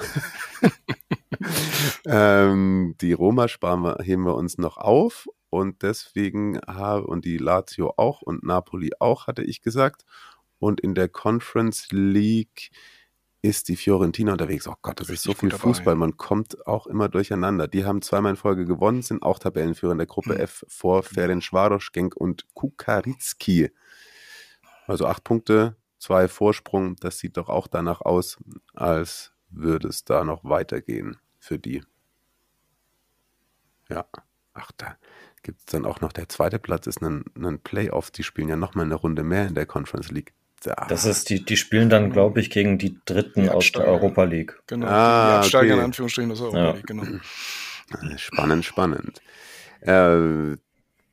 ähm, 2.06 2.96
die 3.00 3.12
Roma 3.12 3.46
sparen 3.46 3.82
wir, 3.82 3.98
heben 4.02 4.24
wir 4.24 4.34
uns 4.34 4.58
noch 4.58 4.76
auf 4.76 5.28
und 5.50 5.82
deswegen 5.82 6.58
habe 6.66 7.06
und 7.06 7.24
die 7.24 7.38
Lazio 7.38 7.94
auch 7.96 8.22
und 8.22 8.42
Napoli 8.42 8.90
auch, 8.98 9.26
hatte 9.26 9.42
ich 9.42 9.62
gesagt. 9.62 10.04
Und 10.60 10.80
in 10.80 10.94
der 10.94 11.08
Conference 11.08 11.88
League 11.90 12.70
ist 13.42 13.68
die 13.68 13.76
Fiorentina 13.76 14.32
unterwegs. 14.32 14.68
Oh 14.68 14.74
Gott, 14.82 15.00
das 15.00 15.08
ist 15.08 15.22
so 15.22 15.32
viel 15.32 15.50
Fußball. 15.50 15.94
Man 15.94 16.16
kommt 16.18 16.66
auch 16.66 16.86
immer 16.86 17.08
durcheinander. 17.08 17.66
Die 17.66 17.84
haben 17.84 18.02
zweimal 18.02 18.30
in 18.30 18.36
Folge 18.36 18.66
gewonnen, 18.66 19.02
sind 19.02 19.22
auch 19.22 19.38
Tabellenführer 19.38 19.92
in 19.92 19.98
der 19.98 20.06
Gruppe 20.06 20.34
hm. 20.34 20.40
F 20.40 20.64
vor 20.68 21.02
Ferencvaros, 21.02 21.92
Genk 21.92 22.14
und 22.14 22.46
Kukarizki. 22.54 23.70
Also 24.86 25.06
acht 25.06 25.24
Punkte, 25.24 25.76
zwei 25.98 26.28
Vorsprung. 26.28 26.96
Das 26.96 27.18
sieht 27.18 27.38
doch 27.38 27.48
auch 27.48 27.66
danach 27.66 28.02
aus, 28.02 28.36
als 28.74 29.32
würde 29.48 29.88
es 29.88 30.04
da 30.04 30.22
noch 30.24 30.44
weitergehen 30.44 31.16
für 31.38 31.58
die. 31.58 31.82
Ja, 33.88 34.04
ach, 34.52 34.70
da 34.76 34.96
gibt 35.42 35.60
es 35.60 35.66
dann 35.66 35.86
auch 35.86 36.02
noch 36.02 36.12
der 36.12 36.28
zweite 36.28 36.58
Platz, 36.58 36.86
ist 36.86 37.02
ein, 37.02 37.24
ein 37.36 37.58
Playoff. 37.60 38.10
Die 38.10 38.22
spielen 38.22 38.48
ja 38.48 38.56
nochmal 38.56 38.84
eine 38.84 38.94
Runde 38.94 39.24
mehr 39.24 39.48
in 39.48 39.54
der 39.54 39.66
Conference 39.66 40.10
League. 40.10 40.34
Da. 40.60 40.74
Das 40.88 41.06
ist 41.06 41.30
die, 41.30 41.42
die 41.42 41.56
spielen 41.56 41.88
dann, 41.88 42.12
glaube 42.12 42.40
ich, 42.40 42.50
gegen 42.50 42.76
die 42.76 42.98
Dritten 43.06 43.44
die 43.44 43.48
aus 43.48 43.72
der 43.72 43.86
Europa 43.86 44.24
League. 44.24 44.60
Genau, 44.66 44.86
ah, 44.88 45.28
die 45.28 45.36
Absteiger 45.38 45.72
okay. 45.72 45.78
in 45.78 45.84
Anführungsstrichen 45.86 46.32
aus 46.32 46.38
der 46.38 46.46
Europa 46.48 46.64
ja. 46.64 46.72
League, 46.72 46.86
genau. 46.86 47.04
Spannend, 48.16 48.64
spannend. 48.64 49.22
Äh, 49.80 50.56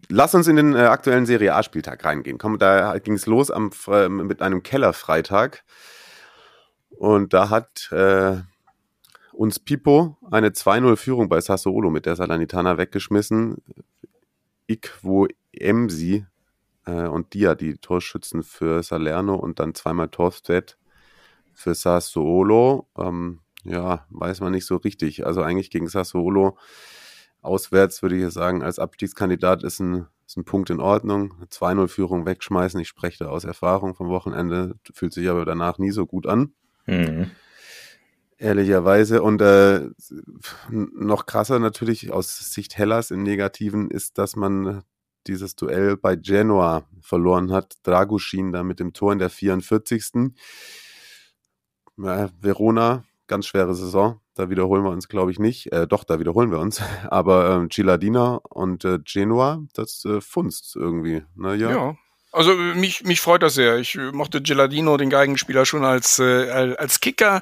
lass 0.10 0.36
uns 0.36 0.48
in 0.48 0.58
den 0.58 0.76
äh, 0.76 0.80
aktuellen 0.80 1.26
Serie 1.26 1.56
A-Spieltag 1.56 2.04
reingehen. 2.04 2.38
Komm, 2.38 2.60
da 2.60 2.98
ging 3.00 3.14
es 3.14 3.26
los 3.26 3.50
am, 3.50 3.72
äh, 3.88 4.10
mit 4.10 4.42
einem 4.42 4.64
Kellerfreitag. 4.64 5.64
Und 6.90 7.34
da 7.34 7.50
hat 7.50 7.90
äh, 7.92 8.38
uns 9.32 9.60
Pipo 9.60 10.18
eine 10.30 10.50
2-0-Führung 10.50 11.30
bei 11.30 11.40
Sassuolo 11.40 11.90
mit 11.90 12.06
der 12.06 12.16
Salernitana 12.16 12.78
weggeschmissen. 12.78 13.58
Ikwo 14.68 15.28
Emsi 15.54 16.26
äh, 16.88 17.08
und 17.08 17.34
Dia, 17.34 17.54
die 17.54 17.78
Torschützen 17.78 18.44
für 18.44 18.82
Salerno 18.82 19.36
und 19.36 19.60
dann 19.60 19.76
zweimal 19.76 20.10
Torstedt 20.10 20.78
für 21.54 21.76
Sassuolo. 21.76 22.88
Ähm, 22.98 23.42
ja, 23.64 24.06
weiß 24.10 24.40
man 24.42 24.54
nicht 24.54 24.66
so 24.66 24.78
richtig. 24.78 25.26
Also 25.26 25.42
eigentlich 25.42 25.70
gegen 25.70 25.88
Sassuolo 25.88 26.58
auswärts 27.42 28.02
würde 28.02 28.18
ich 28.18 28.34
sagen, 28.34 28.64
als 28.64 28.80
Abstiegskandidat 28.80 29.64
ist 29.64 29.80
ein, 29.80 30.08
ist 30.26 30.38
ein 30.38 30.46
Punkt 30.46 30.70
in 30.70 30.80
Ordnung. 30.80 31.34
2-0-Führung 31.50 32.26
wegschmeißen. 32.26 32.80
Ich 32.80 32.88
spreche 32.88 33.26
da 33.26 33.30
aus 33.30 33.44
Erfahrung 33.44 33.96
vom 33.96 34.10
Wochenende, 34.10 34.76
fühlt 34.94 35.14
sich 35.14 35.30
aber 35.30 35.46
danach 35.46 35.78
nie 35.78 35.92
so 35.92 36.06
gut 36.06 36.28
an. 36.28 36.54
Mhm. 36.86 37.32
Ehrlicherweise. 38.38 39.24
Und 39.24 39.42
äh, 39.42 39.90
noch 40.70 41.26
krasser 41.26 41.60
natürlich 41.60 42.12
aus 42.12 42.38
Sicht 42.54 42.78
Hellas 42.78 43.12
im 43.12 43.24
Negativen 43.24 43.90
ist, 43.90 44.18
dass 44.18 44.36
man 44.36 44.84
dieses 45.28 45.56
Duell 45.56 45.98
bei 45.98 46.16
Genoa 46.16 46.88
verloren 47.02 47.52
hat. 47.52 47.78
Draguschin 47.84 48.52
da 48.52 48.64
mit 48.64 48.80
dem 48.80 48.94
Tor 48.94 49.14
in 49.14 49.20
der 49.20 49.30
44. 49.30 50.34
Ja, 51.98 52.30
Verona, 52.40 53.04
ganz 53.28 53.48
schwere 53.48 53.74
Saison. 53.74 54.22
Da 54.36 54.50
wiederholen 54.50 54.84
wir 54.84 54.92
uns, 54.92 55.08
glaube 55.08 55.32
ich, 55.32 55.40
nicht. 55.40 55.72
Äh, 55.72 55.88
doch, 55.88 56.04
da 56.04 56.20
wiederholen 56.20 56.52
wir 56.52 56.60
uns. 56.60 56.82
Aber 57.10 57.50
ähm, 57.52 57.70
Giladina 57.70 58.40
und 58.50 58.86
äh, 58.86 59.00
Genoa, 59.04 59.64
das 59.74 60.06
äh, 60.06 60.22
funzt 60.22 60.76
irgendwie. 60.76 61.24
Ne, 61.36 61.56
ja. 61.56 61.72
ja. 61.72 61.96
Also 62.32 62.54
mich, 62.54 63.04
mich 63.04 63.20
freut 63.20 63.42
das 63.42 63.56
sehr. 63.56 63.78
Ich 63.78 63.98
mochte 64.14 64.42
Geladino, 64.42 64.98
den 64.98 65.10
Geigenspieler, 65.10 65.66
schon 65.66 65.84
als, 65.84 66.20
äh, 66.20 66.76
als 66.78 67.00
Kicker. 67.00 67.42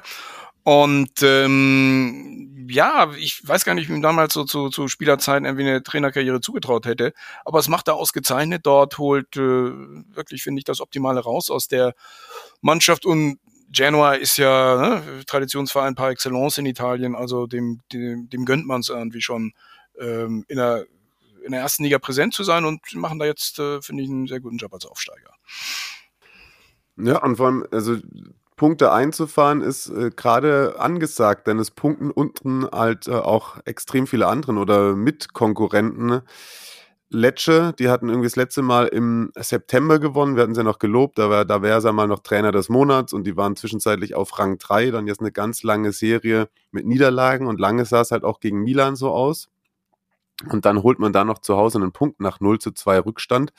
Und 0.66 1.22
ähm, 1.22 2.66
ja, 2.68 3.12
ich 3.16 3.40
weiß 3.46 3.64
gar 3.64 3.76
nicht, 3.76 3.88
wie 3.88 3.92
ihm 3.92 4.02
damals 4.02 4.34
so 4.34 4.42
zu, 4.42 4.68
zu 4.68 4.88
Spielerzeiten 4.88 5.44
irgendwie 5.44 5.62
eine 5.62 5.84
Trainerkarriere 5.84 6.40
zugetraut 6.40 6.86
hätte. 6.86 7.12
Aber 7.44 7.60
es 7.60 7.68
macht 7.68 7.86
er 7.86 7.94
ausgezeichnet. 7.94 8.66
Dort 8.66 8.98
holt 8.98 9.36
äh, 9.36 9.40
wirklich, 9.40 10.42
finde 10.42 10.58
ich, 10.58 10.64
das 10.64 10.80
Optimale 10.80 11.20
raus 11.20 11.50
aus 11.50 11.68
der 11.68 11.94
Mannschaft. 12.62 13.06
Und 13.06 13.38
Genoa 13.70 14.14
ist 14.14 14.38
ja 14.38 15.04
ne, 15.04 15.24
Traditionsverein 15.28 15.94
par 15.94 16.10
excellence 16.10 16.58
in 16.58 16.66
Italien. 16.66 17.14
Also 17.14 17.46
dem, 17.46 17.80
dem, 17.92 18.28
dem 18.28 18.44
gönnt 18.44 18.66
man 18.66 18.80
es 18.80 18.88
irgendwie 18.88 19.22
schon 19.22 19.52
ähm, 20.00 20.44
in, 20.48 20.56
der, 20.56 20.86
in 21.44 21.52
der 21.52 21.60
ersten 21.60 21.84
Liga 21.84 22.00
präsent 22.00 22.34
zu 22.34 22.42
sein 22.42 22.64
und 22.64 22.80
machen 22.94 23.20
da 23.20 23.24
jetzt, 23.24 23.60
äh, 23.60 23.80
finde 23.82 24.02
ich, 24.02 24.10
einen 24.10 24.26
sehr 24.26 24.40
guten 24.40 24.56
Job 24.56 24.74
als 24.74 24.84
Aufsteiger. 24.84 25.30
Ja, 26.96 27.22
und 27.22 27.36
vor 27.36 27.46
allem, 27.46 27.64
also 27.70 27.98
Punkte 28.56 28.90
einzufahren 28.90 29.60
ist 29.60 29.88
äh, 29.88 30.10
gerade 30.10 30.76
angesagt, 30.78 31.46
denn 31.46 31.58
es 31.58 31.70
punkten 31.70 32.10
unten 32.10 32.66
halt 32.66 33.06
äh, 33.06 33.12
auch 33.12 33.58
extrem 33.66 34.06
viele 34.06 34.26
anderen 34.26 34.58
oder 34.58 34.96
Mitkonkurrenten. 34.96 36.22
Lecce, 37.08 37.72
die 37.78 37.88
hatten 37.88 38.08
irgendwie 38.08 38.26
das 38.26 38.34
letzte 38.34 38.62
Mal 38.62 38.88
im 38.88 39.30
September 39.36 40.00
gewonnen, 40.00 40.34
wir 40.34 40.42
hatten 40.42 40.56
sie 40.56 40.64
noch 40.64 40.80
gelobt, 40.80 41.18
da 41.18 41.30
war 41.30 41.44
da 41.44 41.62
wäre 41.62 41.80
er 41.80 41.92
mal 41.92 42.08
noch 42.08 42.18
Trainer 42.18 42.50
des 42.50 42.68
Monats 42.68 43.12
und 43.12 43.24
die 43.24 43.36
waren 43.36 43.54
zwischenzeitlich 43.54 44.16
auf 44.16 44.36
Rang 44.38 44.58
3, 44.58 44.90
dann 44.90 45.06
jetzt 45.06 45.20
eine 45.20 45.30
ganz 45.30 45.62
lange 45.62 45.92
Serie 45.92 46.48
mit 46.72 46.84
Niederlagen 46.84 47.46
und 47.46 47.60
lange 47.60 47.84
sah 47.84 48.00
es 48.00 48.10
halt 48.10 48.24
auch 48.24 48.40
gegen 48.40 48.62
Milan 48.62 48.96
so 48.96 49.12
aus. 49.12 49.48
Und 50.50 50.66
dann 50.66 50.82
holt 50.82 50.98
man 50.98 51.12
da 51.12 51.24
noch 51.24 51.38
zu 51.38 51.56
Hause 51.56 51.78
einen 51.78 51.92
Punkt 51.92 52.20
nach 52.20 52.40
0 52.40 52.58
zu 52.58 52.72
2 52.72 52.98
Rückstand 53.00 53.52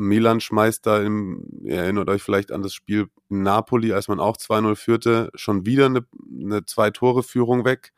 Milan 0.00 0.40
schmeißt 0.40 0.86
da, 0.86 1.02
im, 1.02 1.44
ihr 1.62 1.76
erinnert 1.76 2.08
euch 2.08 2.22
vielleicht 2.22 2.52
an 2.52 2.62
das 2.62 2.72
Spiel 2.72 3.08
in 3.28 3.42
Napoli, 3.42 3.92
als 3.92 4.08
man 4.08 4.18
auch 4.18 4.38
2-0 4.38 4.74
führte, 4.74 5.30
schon 5.34 5.66
wieder 5.66 5.86
eine, 5.86 6.06
eine 6.42 6.64
Zwei-Tore-Führung 6.64 7.66
weg. 7.66 7.92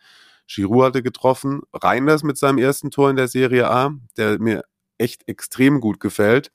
Giroud 0.49 0.87
hatte 0.87 1.03
getroffen. 1.05 1.63
Reinders 1.73 2.25
mit 2.25 2.37
seinem 2.37 2.59
ersten 2.59 2.91
Tor 2.91 3.09
in 3.09 3.17
der 3.17 3.29
Serie 3.29 3.71
A, 3.71 3.95
der 4.17 4.41
mir 4.41 4.65
echt 4.99 5.29
extrem 5.29 5.81
gut 5.81 6.01
gefällt. 6.01 6.51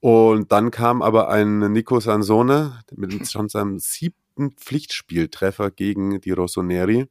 Und 0.00 0.50
dann 0.50 0.72
kam 0.72 1.02
aber 1.02 1.30
ein 1.30 1.60
Nico 1.72 2.00
Sansone 2.00 2.80
mit 2.94 3.12
schon 3.30 3.48
seinem 3.48 3.78
siebten 3.78 4.52
Pflichtspieltreffer 4.56 5.70
gegen 5.70 6.20
die 6.20 6.32
Rossoneri. 6.32 7.06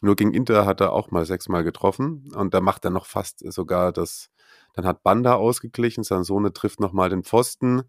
Nur 0.00 0.16
gegen 0.16 0.32
Inter 0.32 0.64
hat 0.64 0.80
er 0.80 0.94
auch 0.94 1.10
mal 1.10 1.26
sechsmal 1.26 1.62
getroffen. 1.62 2.32
Und 2.34 2.54
da 2.54 2.62
macht 2.62 2.86
er 2.86 2.90
noch 2.90 3.04
fast 3.04 3.40
sogar 3.52 3.92
das 3.92 4.30
dann 4.74 4.86
hat 4.86 5.02
Banda 5.02 5.34
ausgeglichen, 5.34 6.04
Sansone 6.04 6.52
trifft 6.52 6.80
nochmal 6.80 7.08
den 7.08 7.22
Pfosten. 7.22 7.82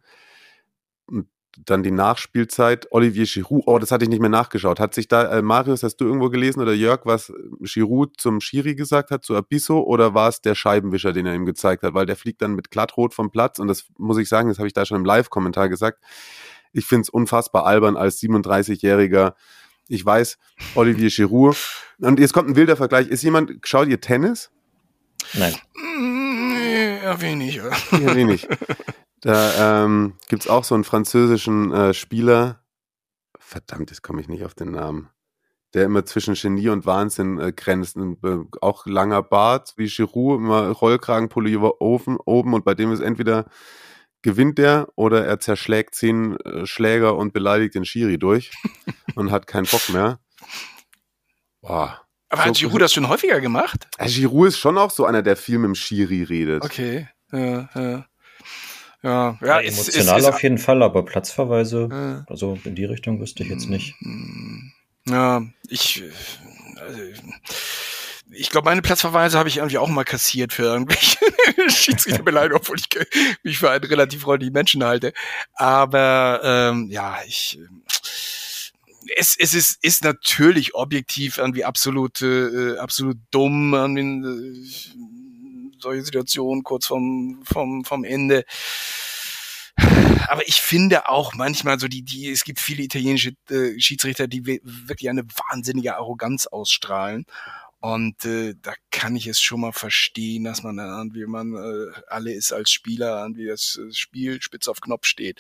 Und 1.07 1.27
dann 1.57 1.83
die 1.83 1.91
Nachspielzeit. 1.91 2.87
Olivier 2.91 3.25
Giroud, 3.25 3.63
oh, 3.65 3.79
das 3.79 3.91
hatte 3.91 4.03
ich 4.03 4.09
nicht 4.09 4.19
mehr 4.19 4.29
nachgeschaut. 4.29 4.79
Hat 4.79 4.93
sich 4.93 5.07
da, 5.07 5.37
äh, 5.37 5.41
Marius, 5.41 5.83
hast 5.83 5.97
du 5.97 6.05
irgendwo 6.05 6.29
gelesen 6.29 6.61
oder 6.61 6.73
Jörg, 6.73 7.01
was 7.05 7.31
Giroud 7.61 8.15
zum 8.17 8.41
Schiri 8.41 8.75
gesagt 8.75 9.11
hat, 9.11 9.23
zu 9.23 9.35
Abisso, 9.35 9.79
oder 9.79 10.13
war 10.13 10.29
es 10.29 10.41
der 10.41 10.55
Scheibenwischer, 10.55 11.13
den 11.13 11.25
er 11.25 11.33
ihm 11.33 11.45
gezeigt 11.45 11.83
hat? 11.83 11.93
Weil 11.93 12.05
der 12.05 12.15
fliegt 12.15 12.41
dann 12.41 12.55
mit 12.55 12.71
glattrot 12.71 13.13
vom 13.13 13.31
Platz 13.31 13.59
und 13.59 13.67
das 13.67 13.85
muss 13.97 14.17
ich 14.17 14.27
sagen, 14.27 14.49
das 14.49 14.57
habe 14.57 14.67
ich 14.67 14.73
da 14.73 14.85
schon 14.85 14.97
im 14.97 15.05
Live-Kommentar 15.05 15.69
gesagt. 15.69 16.03
Ich 16.73 16.85
finde 16.85 17.03
es 17.03 17.09
unfassbar 17.09 17.65
albern 17.65 17.95
als 17.95 18.21
37-Jähriger. 18.21 19.33
Ich 19.87 20.05
weiß, 20.05 20.37
Olivier 20.75 21.09
Giroud. 21.09 21.55
Und 21.99 22.19
jetzt 22.19 22.33
kommt 22.33 22.49
ein 22.49 22.55
wilder 22.55 22.75
Vergleich. 22.75 23.07
Ist 23.07 23.23
jemand, 23.23 23.59
schaut 23.63 23.87
ihr 23.87 24.01
Tennis? 24.01 24.51
Nein. 25.33 25.55
Eher 27.05 27.21
wenig. 27.21 27.57
Eher 27.91 28.15
wenig. 28.15 28.47
Da 29.21 29.83
ähm, 29.83 30.15
gibt 30.27 30.41
es 30.41 30.49
auch 30.49 30.63
so 30.63 30.73
einen 30.73 30.83
französischen 30.83 31.71
äh, 31.71 31.93
Spieler. 31.93 32.63
Verdammt, 33.37 33.91
jetzt 33.91 34.01
komme 34.01 34.21
ich 34.21 34.27
nicht 34.27 34.43
auf 34.43 34.55
den 34.55 34.71
Namen. 34.71 35.09
Der 35.75 35.83
immer 35.83 36.03
zwischen 36.05 36.33
Genie 36.33 36.69
und 36.69 36.87
Wahnsinn 36.87 37.37
äh, 37.37 37.51
grenzt. 37.51 37.95
Und, 37.95 38.23
äh, 38.23 38.39
auch 38.59 38.87
langer 38.87 39.21
Bart 39.21 39.75
wie 39.77 39.85
Giroud, 39.85 40.39
immer 40.39 40.69
Rollkragenpullover 40.69 41.79
oben, 41.79 42.17
oben 42.25 42.55
und 42.55 42.65
bei 42.65 42.73
dem 42.73 42.91
ist 42.91 43.01
entweder 43.01 43.45
gewinnt 44.23 44.57
der 44.57 44.87
oder 44.95 45.23
er 45.27 45.39
zerschlägt 45.39 45.93
zehn 45.93 46.39
äh, 46.39 46.65
Schläger 46.65 47.17
und 47.17 47.33
beleidigt 47.33 47.75
den 47.75 47.85
Schiri 47.85 48.17
durch 48.17 48.51
und 49.15 49.29
hat 49.29 49.45
keinen 49.45 49.67
Bock 49.67 49.89
mehr. 49.89 50.19
Boah. 51.61 52.04
Aber 52.29 52.43
so, 52.43 52.49
hat 52.49 52.55
Giroud 52.57 52.81
das 52.81 52.93
schon 52.93 53.07
häufiger 53.07 53.39
gemacht? 53.41 53.87
Giroud 53.99 54.49
ist 54.49 54.57
schon 54.57 54.77
auch 54.77 54.91
so 54.91 55.05
einer, 55.05 55.21
der 55.21 55.35
viel 55.35 55.57
mit 55.57 55.67
dem 55.69 55.75
Schiri 55.75 56.23
redet. 56.23 56.63
Okay, 56.63 57.07
ja, 57.31 57.69
ja. 57.75 58.05
Ja, 59.03 59.37
ja, 59.39 59.47
ja 59.47 59.59
emotional 59.59 60.17
ist, 60.17 60.25
ist, 60.25 60.33
auf 60.33 60.41
jeden 60.41 60.57
Fall, 60.57 60.81
aber 60.81 61.05
Platzverweise, 61.05 61.89
ja. 61.91 62.25
also 62.27 62.57
in 62.63 62.73
die 62.73 62.85
Richtung 62.85 63.19
wüsste 63.19 63.43
ich 63.43 63.49
jetzt 63.49 63.69
nicht. 63.69 63.93
Ja, 65.07 65.43
ich, 65.69 66.01
also, 66.81 66.99
ich 68.31 68.49
glaube, 68.49 68.65
meine 68.65 68.81
Platzverweise 68.81 69.37
habe 69.37 69.47
ich 69.47 69.57
irgendwie 69.57 69.77
auch 69.77 69.89
mal 69.89 70.05
kassiert 70.05 70.53
für 70.53 70.63
irgendwelche 70.63 71.17
Schiedsrichterbeleidigungen, 71.69 72.61
obwohl 72.61 72.77
ich 72.79 72.89
mich 73.43 73.59
für 73.59 73.69
einen 73.69 73.83
relativ 73.83 74.23
freundlichen 74.23 74.53
Menschen 74.53 74.83
halte. 74.83 75.13
Aber 75.53 76.41
ähm, 76.43 76.87
ja, 76.89 77.19
ich 77.27 77.59
es, 79.15 79.35
es 79.37 79.53
ist, 79.53 79.83
ist 79.83 80.03
natürlich 80.03 80.73
objektiv 80.75 81.37
irgendwie 81.37 81.65
absolut, 81.65 82.21
äh, 82.21 82.77
absolut 82.77 83.17
dumm, 83.31 83.73
äh, 83.73 84.53
solche 85.79 86.03
Situationen 86.03 86.63
kurz 86.63 86.87
vom, 86.87 87.41
vom, 87.43 87.85
vom 87.85 88.03
Ende. 88.03 88.45
Aber 90.27 90.47
ich 90.47 90.61
finde 90.61 91.09
auch 91.09 91.33
manchmal 91.33 91.79
so 91.79 91.87
die, 91.87 92.01
die, 92.01 92.29
es 92.29 92.43
gibt 92.43 92.59
viele 92.59 92.83
italienische 92.83 93.33
äh, 93.49 93.79
Schiedsrichter, 93.79 94.27
die 94.27 94.45
wirklich 94.45 95.09
eine 95.09 95.23
wahnsinnige 95.49 95.95
Arroganz 95.95 96.47
ausstrahlen. 96.47 97.25
Und 97.81 98.25
äh, 98.25 98.55
da 98.59 98.73
kann 98.89 99.15
ich 99.15 99.27
es 99.27 99.39
schon 99.39 99.61
mal 99.61 99.73
verstehen, 99.73 100.43
dass 100.43 100.63
man 100.63 100.77
dann 100.77 100.89
irgendwie 100.89 101.27
man 101.27 101.55
äh, 101.55 101.91
alle 102.07 102.33
ist 102.33 102.51
als 102.51 102.71
Spieler, 102.71 103.21
irgendwie 103.21 103.45
das 103.45 103.79
Spiel 103.91 104.41
spitz 104.41 104.67
auf 104.67 104.81
Knopf 104.81 105.05
steht. 105.05 105.39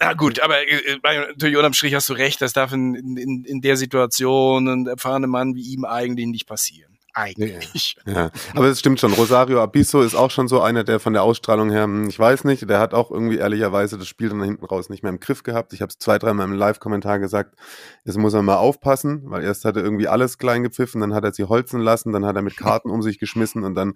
Na 0.00 0.12
gut, 0.14 0.40
aber 0.40 0.66
äh, 0.68 0.98
natürlich 1.02 1.56
unterm 1.56 1.72
Strich 1.72 1.94
hast 1.94 2.08
du 2.08 2.14
recht, 2.14 2.40
das 2.40 2.52
darf 2.52 2.72
in, 2.72 2.94
in, 2.94 3.44
in 3.44 3.60
der 3.60 3.76
Situation 3.76 4.68
ein 4.68 4.86
erfahrener 4.86 5.28
Mann 5.28 5.54
wie 5.54 5.72
ihm 5.72 5.84
eigentlich 5.84 6.26
nicht 6.26 6.46
passieren 6.46 6.94
eigentlich. 7.14 7.96
Ja, 8.06 8.30
aber 8.54 8.66
es 8.66 8.80
stimmt 8.80 9.00
schon. 9.00 9.12
Rosario 9.12 9.62
Abiso 9.62 10.02
ist 10.02 10.14
auch 10.14 10.30
schon 10.30 10.48
so 10.48 10.60
einer, 10.60 10.84
der 10.84 11.00
von 11.00 11.12
der 11.12 11.22
Ausstrahlung 11.22 11.70
her, 11.70 11.84
hm, 11.84 12.08
ich 12.08 12.18
weiß 12.18 12.44
nicht, 12.44 12.68
der 12.68 12.80
hat 12.80 12.92
auch 12.92 13.10
irgendwie 13.10 13.38
ehrlicherweise 13.38 13.96
das 13.96 14.08
Spiel 14.08 14.28
dann 14.28 14.42
hinten 14.42 14.66
raus 14.66 14.90
nicht 14.90 15.02
mehr 15.02 15.12
im 15.12 15.20
Griff 15.20 15.42
gehabt. 15.42 15.72
Ich 15.72 15.80
habe 15.80 15.90
es 15.90 15.98
zwei, 15.98 16.18
dreimal 16.18 16.46
im 16.46 16.54
Live-Kommentar 16.54 17.20
gesagt, 17.20 17.54
jetzt 18.04 18.18
muss 18.18 18.34
er 18.34 18.42
mal 18.42 18.56
aufpassen, 18.56 19.22
weil 19.26 19.44
erst 19.44 19.64
hat 19.64 19.76
er 19.76 19.84
irgendwie 19.84 20.08
alles 20.08 20.38
klein 20.38 20.64
gepfiffen, 20.64 21.00
dann 21.00 21.14
hat 21.14 21.24
er 21.24 21.32
sie 21.32 21.44
holzen 21.44 21.80
lassen, 21.80 22.12
dann 22.12 22.26
hat 22.26 22.36
er 22.36 22.42
mit 22.42 22.56
Karten 22.56 22.90
um 22.90 23.00
sich 23.00 23.18
geschmissen 23.18 23.62
und 23.62 23.74
dann 23.74 23.94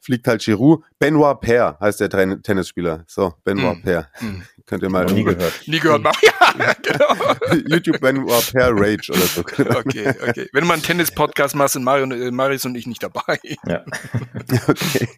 fliegt 0.00 0.26
halt 0.26 0.42
Giroud. 0.42 0.84
Benoit 0.98 1.40
Paire 1.40 1.76
heißt 1.80 2.00
der 2.00 2.08
Tennisspieler. 2.42 3.04
So, 3.06 3.34
Benoit 3.44 3.78
mm. 3.78 3.82
Paire. 3.82 4.08
Mm. 4.20 4.42
Könnt 4.66 4.82
ihr 4.82 4.90
mal. 4.90 5.06
Nie 5.06 5.24
gehört. 5.24 5.62
Nie 5.66 5.80
gehört. 5.80 6.06
Ja, 6.58 6.74
genau. 6.82 7.58
YouTube 7.68 8.00
Benoit 8.00 8.52
Paire 8.52 8.72
Rage 8.74 9.10
oder 9.10 9.20
so. 9.20 9.40
okay, 9.40 10.08
okay. 10.26 10.48
Wenn 10.52 10.62
du 10.62 10.66
mal 10.66 10.74
einen 10.74 10.82
Tennis-Podcast 10.82 11.54
machst, 11.54 11.74
sind 11.74 11.84
Mario, 11.84 12.06
äh, 12.06 12.30
Marius 12.30 12.64
und 12.64 12.74
ich 12.74 12.86
nicht 12.86 13.02
dabei. 13.02 13.38
Ja. 13.66 13.84
okay. 14.66 15.08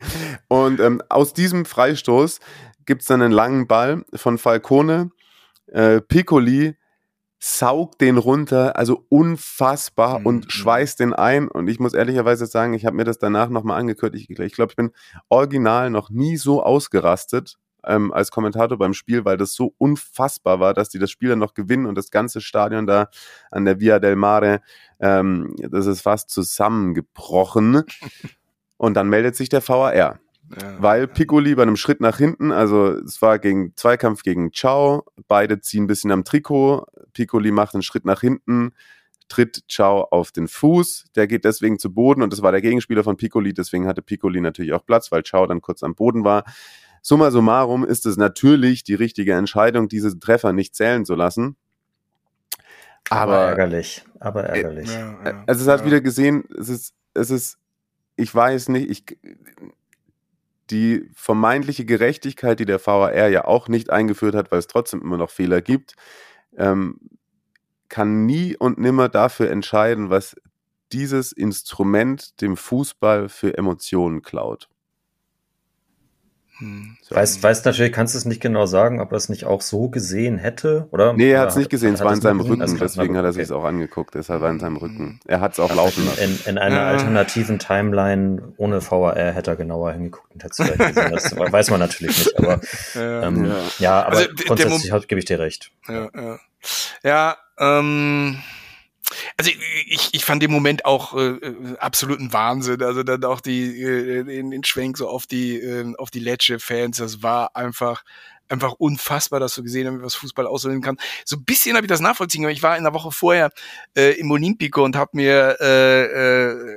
Und 0.49 0.81
ähm, 0.81 1.03
aus 1.09 1.33
diesem 1.33 1.65
Freistoß 1.65 2.41
gibt's 2.85 3.07
dann 3.07 3.23
einen 3.23 3.33
langen 3.33 3.67
Ball 3.69 4.05
von 4.15 4.39
Falcone. 4.39 5.11
Äh, 5.69 6.01
Piccoli 6.01 6.75
saugt 7.43 8.03
den 8.03 8.19
runter, 8.19 8.77
also 8.77 9.05
unfassbar 9.09 10.21
mhm. 10.21 10.27
und 10.27 10.53
schweißt 10.53 11.01
den 11.01 11.15
ein. 11.15 11.49
Und 11.49 11.69
ich 11.69 11.81
muss 11.81 11.95
ehrlicherweise 11.95 12.47
sagen, 12.47 12.75
ich 12.75 12.85
habe 12.85 12.97
mir 12.97 13.05
das 13.05 13.19
danach 13.19 13.49
nochmal 13.49 13.81
angehört. 13.81 14.15
Ich, 14.15 14.29
ich 14.29 14.53
glaube, 14.53 14.73
ich 14.73 14.77
bin 14.77 14.93
original 15.31 15.89
noch 15.89 16.11
nie 16.11 16.37
so 16.37 16.63
ausgerastet 16.63 17.57
ähm, 17.85 18.13
als 18.13 18.31
Kommentator 18.31 18.77
beim 18.77 18.93
Spiel, 18.93 19.25
weil 19.25 19.39
das 19.39 19.55
so 19.55 19.75
unfassbar 19.79 20.61
war, 20.61 20.75
dass 20.75 20.91
die 20.91 20.99
das 20.99 21.11
Spiel 21.11 21.31
dann 21.31 21.39
noch 21.39 21.55
gewinnen 21.55 21.87
und 21.87 21.97
das 21.97 22.11
ganze 22.11 22.43
Stadion 22.43 22.87
da 22.87 23.09
an 23.51 23.65
der 23.65 23.81
Via 23.81 23.99
del 23.99 24.17
Mare, 24.17 24.61
ähm, 25.01 25.55
das 25.57 25.87
ist 25.87 26.03
fast 26.03 26.29
zusammengebrochen. 26.31 27.85
Und 28.77 28.95
dann 28.95 29.11
meldet 29.11 29.37
sich 29.37 29.51
der 29.51 29.61
VAR. 29.61 30.21
Ja, 30.51 30.83
weil 30.83 31.07
Piccoli 31.07 31.55
bei 31.55 31.63
einem 31.63 31.77
Schritt 31.77 32.01
nach 32.01 32.19
hinten, 32.19 32.51
also 32.51 32.95
es 32.95 33.23
war 33.23 33.39
gegen 33.39 33.73
Zweikampf 33.77 34.23
gegen 34.23 34.53
Ciao, 34.53 35.05
beide 35.29 35.61
ziehen 35.61 35.85
ein 35.85 35.87
bisschen 35.87 36.11
am 36.11 36.25
Trikot, 36.25 36.87
Piccoli 37.13 37.53
macht 37.53 37.75
einen 37.75 37.85
Schritt 37.85 38.05
nach 38.05 38.21
hinten, 38.21 38.73
tritt 39.29 39.63
Ciao 39.69 40.09
auf 40.11 40.33
den 40.33 40.49
Fuß, 40.49 41.05
der 41.15 41.29
geht 41.29 41.45
deswegen 41.45 41.79
zu 41.79 41.95
Boden 41.95 42.23
und 42.23 42.33
das 42.33 42.43
war 42.43 42.51
der 42.51 42.63
Gegenspieler 42.63 43.05
von 43.05 43.17
Piccoli, 43.17 43.55
deswegen 43.55 43.87
hatte 43.87 44.03
Piccoli 44.03 44.41
natürlich 44.41 44.73
auch 44.73 44.85
Platz, 44.85 45.13
weil 45.13 45.23
Ciao 45.23 45.47
dann 45.47 45.61
kurz 45.61 45.85
am 45.85 45.95
Boden 45.95 46.25
war. 46.25 46.43
Summa 47.01 47.31
summarum 47.31 47.85
ist 47.85 48.05
es 48.05 48.17
natürlich 48.17 48.83
die 48.83 48.95
richtige 48.95 49.35
Entscheidung, 49.35 49.89
diese 49.89 50.19
Treffer 50.19 50.53
nicht 50.53 50.75
zählen 50.75 51.05
zu 51.05 51.15
lassen. 51.15 51.57
Aber, 53.09 53.35
aber 53.35 53.49
ärgerlich, 53.51 54.05
aber 54.19 54.45
ärgerlich. 54.45 54.93
Ja, 54.93 55.17
ja, 55.25 55.45
also 55.47 55.63
es 55.63 55.69
hat 55.69 55.81
ja. 55.81 55.87
wieder 55.87 56.01
gesehen, 56.01 56.45
es 56.59 56.69
ist, 56.69 56.95
es 57.15 57.31
ist, 57.31 57.59
ich 58.17 58.35
weiß 58.35 58.69
nicht, 58.69 58.91
ich, 58.91 59.19
die 60.71 61.09
vermeintliche 61.15 61.85
Gerechtigkeit, 61.85 62.61
die 62.61 62.65
der 62.65 62.85
VAR 62.85 63.29
ja 63.29 63.45
auch 63.45 63.69
nicht 63.69 63.91
eingeführt 63.91 64.35
hat, 64.35 64.51
weil 64.51 64.59
es 64.59 64.67
trotzdem 64.67 65.03
immer 65.03 65.17
noch 65.17 65.31
Fehler 65.31 65.61
gibt, 65.61 65.95
ähm, 66.57 66.99
kann 67.89 68.25
nie 68.27 68.57
und 68.57 68.79
nimmer 68.79 69.09
dafür 69.09 69.51
entscheiden, 69.51 70.11
was 70.11 70.37
dieses 70.93 71.33
Instrument 71.33 72.41
dem 72.41 72.57
Fußball 72.57 73.29
für 73.29 73.57
Emotionen 73.57 74.23
klaut. 74.23 74.69
Hm. 76.61 76.97
Weißt, 77.09 77.43
weißt 77.43 77.65
natürlich, 77.65 77.93
kannst 77.93 78.15
du 78.15 78.19
es 78.19 78.25
nicht 78.27 78.41
genau 78.41 78.67
sagen, 78.67 79.01
ob 79.01 79.13
er 79.13 79.17
es 79.17 79.29
nicht 79.29 79.45
auch 79.45 79.63
so 79.63 79.89
gesehen 79.89 80.39
hätte, 80.39 80.87
oder? 80.91 81.15
Nee, 81.15 81.31
er 81.31 81.41
hat 81.41 81.51
es 81.51 81.57
nicht 81.57 81.71
gesehen, 81.71 81.95
es 81.95 82.01
war 82.01 82.13
in 82.13 82.21
seinem 82.21 82.41
Rücken, 82.41 82.61
also 82.63 82.77
deswegen 82.77 83.17
hat 83.17 83.25
er 83.25 83.33
sich 83.33 83.51
auch 83.51 83.65
angeguckt, 83.65 84.15
deshalb 84.15 84.43
war 84.43 84.51
in 84.51 84.61
seinem 84.61 84.77
Rücken. 84.77 85.21
Er 85.27 85.41
hat 85.41 85.55
es 85.55 85.61
auch 85.61 85.75
laufen 85.75 86.07
lassen. 86.07 86.23
In, 86.23 86.53
in 86.53 86.59
einer 86.59 86.83
alternativen 86.83 87.59
Timeline 87.59 88.53
ohne 88.59 88.81
VAR 88.83 89.17
hätte 89.17 89.53
er 89.53 89.57
genauer 89.57 89.93
hingeguckt 89.93 90.33
und 90.35 90.45
hätte 90.45 90.63
es 90.63 90.69
vielleicht 90.69 90.95
gesehen. 90.95 91.13
Das 91.13 91.37
weiß 91.53 91.71
man 91.71 91.81
natürlich 91.81 92.27
nicht, 92.27 92.39
aber 92.39 92.61
ähm, 92.95 93.47
ja. 93.47 93.57
ja, 93.79 94.03
aber 94.07 94.17
also, 94.19 94.29
grundsätzlich 94.47 95.09
gebe 95.09 95.19
ich 95.19 95.25
dir 95.25 95.39
recht. 95.39 95.73
Ja, 95.89 96.09
ja. 96.15 96.39
ja 97.03 97.37
ähm 97.59 98.39
also 99.37 99.51
ich, 99.87 100.11
ich 100.13 100.25
fand 100.25 100.43
den 100.43 100.51
Moment 100.51 100.85
auch 100.85 101.17
äh, 101.17 101.31
äh, 101.31 101.77
absoluten 101.79 102.33
Wahnsinn. 102.33 102.83
Also 102.83 103.03
dann 103.03 103.25
auch 103.25 103.41
die 103.41 103.83
äh, 103.83 104.39
in 104.39 104.51
den 104.51 104.65
Schwenk 104.65 104.97
so 104.99 105.09
auf 105.09 105.27
die 105.27 105.57
äh, 105.57 105.95
auf 105.97 106.11
die 106.11 106.21
Lecce-Fans. 106.21 106.99
Das 106.99 107.23
war 107.23 107.57
einfach 107.57 108.03
einfach 108.51 108.73
unfassbar, 108.73 109.41
dass 109.41 109.55
du 109.55 109.63
gesehen 109.63 109.87
hast, 109.87 110.03
was 110.03 110.15
Fußball 110.17 110.47
aussehen 110.47 110.83
kann. 110.83 110.99
So 111.25 111.37
ein 111.37 111.45
bisschen 111.45 111.77
habe 111.77 111.87
ich 111.87 111.89
das 111.89 112.01
nachvollziehen, 112.01 112.45
aber 112.45 112.53
ich 112.53 112.63
war 112.63 112.77
in 112.77 112.83
der 112.83 112.93
Woche 112.93 113.13
vorher 113.13 113.51
äh, 113.97 114.19
im 114.19 114.31
Olympico 114.31 114.85
und 114.85 114.97
habe 114.97 115.11
mir 115.15 115.57
äh, 115.61 116.03
äh, 116.05 116.77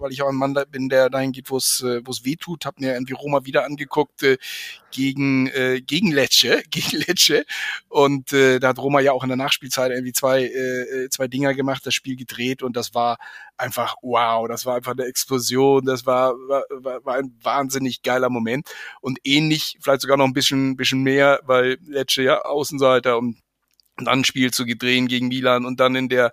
weil 0.00 0.12
ich 0.12 0.22
auch 0.22 0.28
ein 0.28 0.34
Mann 0.34 0.54
bin, 0.70 0.88
der 0.88 1.10
dahin 1.10 1.32
geht, 1.32 1.50
wo 1.50 1.56
es 1.56 1.82
äh, 1.82 2.00
wo 2.04 2.10
es 2.10 2.24
weh 2.24 2.36
tut, 2.36 2.64
habe 2.64 2.80
mir 2.80 2.94
irgendwie 2.94 3.14
Roma 3.14 3.44
wieder 3.44 3.64
angeguckt 3.64 4.22
äh, 4.22 4.38
gegen 4.90 5.48
äh, 5.48 5.80
gegen 5.80 6.12
Lecce, 6.12 6.62
gegen 6.70 6.98
Lecce. 6.98 7.44
Und 7.88 8.32
äh, 8.32 8.58
da 8.58 8.68
hat 8.68 8.78
Roma 8.78 9.00
ja 9.00 9.12
auch 9.12 9.22
in 9.22 9.28
der 9.28 9.36
Nachspielzeit 9.36 9.90
irgendwie 9.90 10.12
zwei 10.12 10.42
äh, 10.44 11.04
äh, 11.04 11.10
zwei 11.10 11.28
Dinger 11.28 11.54
gemacht, 11.54 11.84
das 11.86 11.94
Spiel 11.94 12.16
gedreht. 12.16 12.62
Und 12.62 12.76
das 12.76 12.94
war 12.94 13.18
einfach 13.56 13.96
wow, 14.02 14.46
das 14.48 14.66
war 14.66 14.76
einfach 14.76 14.92
eine 14.92 15.04
Explosion, 15.04 15.84
das 15.84 16.06
war 16.06 16.34
war, 16.48 16.64
war 17.04 17.14
ein 17.16 17.36
wahnsinnig 17.42 18.02
geiler 18.02 18.30
Moment. 18.30 18.68
Und 19.00 19.18
ähnlich, 19.24 19.78
vielleicht 19.80 20.02
sogar 20.02 20.16
noch 20.16 20.26
ein 20.26 20.32
bisschen 20.32 20.76
bisschen 20.76 21.02
mehr, 21.02 21.40
weil 21.44 21.78
Lecce 21.86 22.22
ja 22.22 22.42
Außenseiter 22.42 23.18
und 23.18 23.38
dann 24.06 24.20
ein 24.20 24.24
Spiel 24.24 24.52
zu 24.52 24.64
drehen 24.64 25.08
gegen 25.08 25.28
Milan 25.28 25.64
und 25.64 25.80
dann 25.80 25.94
in 25.94 26.08
der 26.08 26.32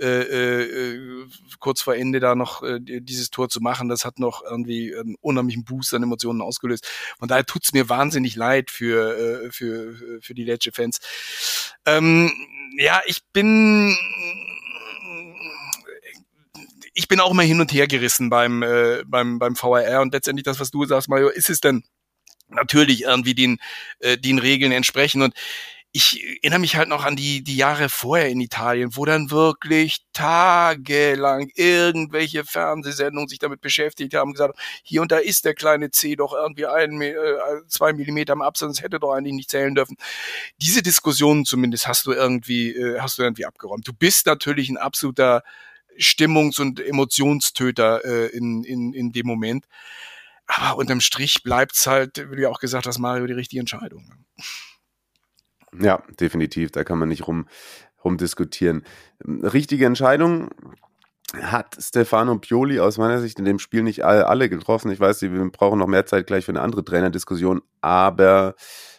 äh, 0.00 0.06
äh, 0.06 1.26
kurz 1.58 1.80
vor 1.82 1.94
Ende 1.94 2.20
da 2.20 2.34
noch 2.34 2.62
äh, 2.62 2.78
dieses 2.80 3.30
Tor 3.30 3.48
zu 3.48 3.60
machen, 3.60 3.88
das 3.88 4.04
hat 4.04 4.18
noch 4.18 4.42
irgendwie 4.42 4.94
einen 4.94 5.16
unheimlichen 5.20 5.64
Boost 5.64 5.94
an 5.94 6.02
Emotionen 6.02 6.42
ausgelöst. 6.42 6.86
Von 7.18 7.28
daher 7.28 7.46
tut's 7.46 7.72
mir 7.72 7.88
wahnsinnig 7.88 8.36
leid 8.36 8.70
für 8.70 9.46
äh, 9.46 9.50
für 9.50 10.20
für 10.20 10.34
die 10.34 10.44
Lecce-Fans. 10.44 11.00
Ähm, 11.86 12.30
ja, 12.78 13.00
ich 13.06 13.22
bin 13.32 13.96
ich 16.94 17.08
bin 17.08 17.20
auch 17.20 17.30
immer 17.30 17.42
hin 17.42 17.60
und 17.60 17.72
her 17.72 17.86
gerissen 17.86 18.30
beim 18.30 18.62
äh, 18.62 19.04
beim 19.06 19.38
beim 19.38 19.54
VAR 19.54 20.00
und 20.00 20.12
letztendlich 20.12 20.44
das, 20.44 20.60
was 20.60 20.70
du 20.70 20.84
sagst, 20.84 21.08
Mario, 21.08 21.28
ist 21.28 21.50
es 21.50 21.60
denn 21.60 21.84
natürlich 22.48 23.02
irgendwie 23.02 23.34
den 23.34 23.58
äh, 24.00 24.16
den 24.18 24.38
Regeln 24.38 24.72
entsprechen 24.72 25.22
und 25.22 25.34
ich 25.92 26.22
erinnere 26.42 26.60
mich 26.60 26.76
halt 26.76 26.88
noch 26.90 27.04
an 27.04 27.16
die, 27.16 27.42
die 27.42 27.56
Jahre 27.56 27.88
vorher 27.88 28.28
in 28.28 28.40
Italien, 28.40 28.96
wo 28.96 29.06
dann 29.06 29.30
wirklich 29.30 30.04
tagelang 30.12 31.48
irgendwelche 31.54 32.44
Fernsehsendungen 32.44 33.28
sich 33.28 33.38
damit 33.38 33.62
beschäftigt 33.62 34.12
haben, 34.12 34.32
gesagt, 34.32 34.58
hier 34.82 35.00
und 35.00 35.10
da 35.10 35.16
ist 35.16 35.46
der 35.46 35.54
kleine 35.54 35.90
C 35.90 36.14
doch 36.14 36.34
irgendwie 36.34 36.66
ein, 36.66 37.00
äh, 37.00 37.14
zwei 37.68 37.94
Millimeter 37.94 38.34
am 38.34 38.42
Absatz, 38.42 38.82
hätte 38.82 39.00
doch 39.00 39.14
eigentlich 39.14 39.34
nicht 39.34 39.50
zählen 39.50 39.74
dürfen. 39.74 39.96
Diese 40.60 40.82
Diskussionen 40.82 41.46
zumindest 41.46 41.88
hast 41.88 42.06
du 42.06 42.12
irgendwie, 42.12 42.72
äh, 42.72 43.00
hast 43.00 43.16
du 43.16 43.22
irgendwie 43.22 43.46
abgeräumt. 43.46 43.88
Du 43.88 43.94
bist 43.94 44.26
natürlich 44.26 44.68
ein 44.68 44.76
absoluter 44.76 45.42
Stimmungs- 45.98 46.60
und 46.60 46.78
Emotionstöter 46.78 48.04
äh, 48.04 48.26
in, 48.36 48.64
in, 48.64 48.92
in 48.92 49.12
dem 49.12 49.26
Moment. 49.26 49.66
Aber 50.46 50.76
unterm 50.78 51.00
Strich 51.00 51.42
bleibt's 51.42 51.86
halt, 51.86 52.30
wie 52.30 52.36
du 52.36 52.42
ja 52.42 52.50
auch 52.50 52.60
gesagt 52.60 52.86
hast, 52.86 52.98
Mario, 52.98 53.26
die 53.26 53.32
richtige 53.32 53.60
Entscheidung. 53.60 54.12
Ja, 55.80 56.02
definitiv. 56.20 56.70
Da 56.70 56.84
kann 56.84 56.98
man 56.98 57.08
nicht 57.08 57.26
rum, 57.26 57.46
rumdiskutieren. 58.04 58.84
Richtige 59.24 59.86
Entscheidung 59.86 60.50
hat 61.40 61.76
Stefano 61.78 62.38
Pioli 62.38 62.78
aus 62.80 62.98
meiner 62.98 63.20
Sicht 63.20 63.38
in 63.38 63.44
dem 63.44 63.58
Spiel 63.58 63.82
nicht 63.82 64.04
alle 64.04 64.48
getroffen. 64.48 64.90
Ich 64.90 65.00
weiß, 65.00 65.22
wir 65.22 65.50
brauchen 65.50 65.78
noch 65.78 65.88
mehr 65.88 66.06
Zeit 66.06 66.26
gleich 66.26 66.44
für 66.44 66.52
eine 66.52 66.60
andere 66.60 66.84
Trainerdiskussion, 66.84 67.62
aber 67.80 68.54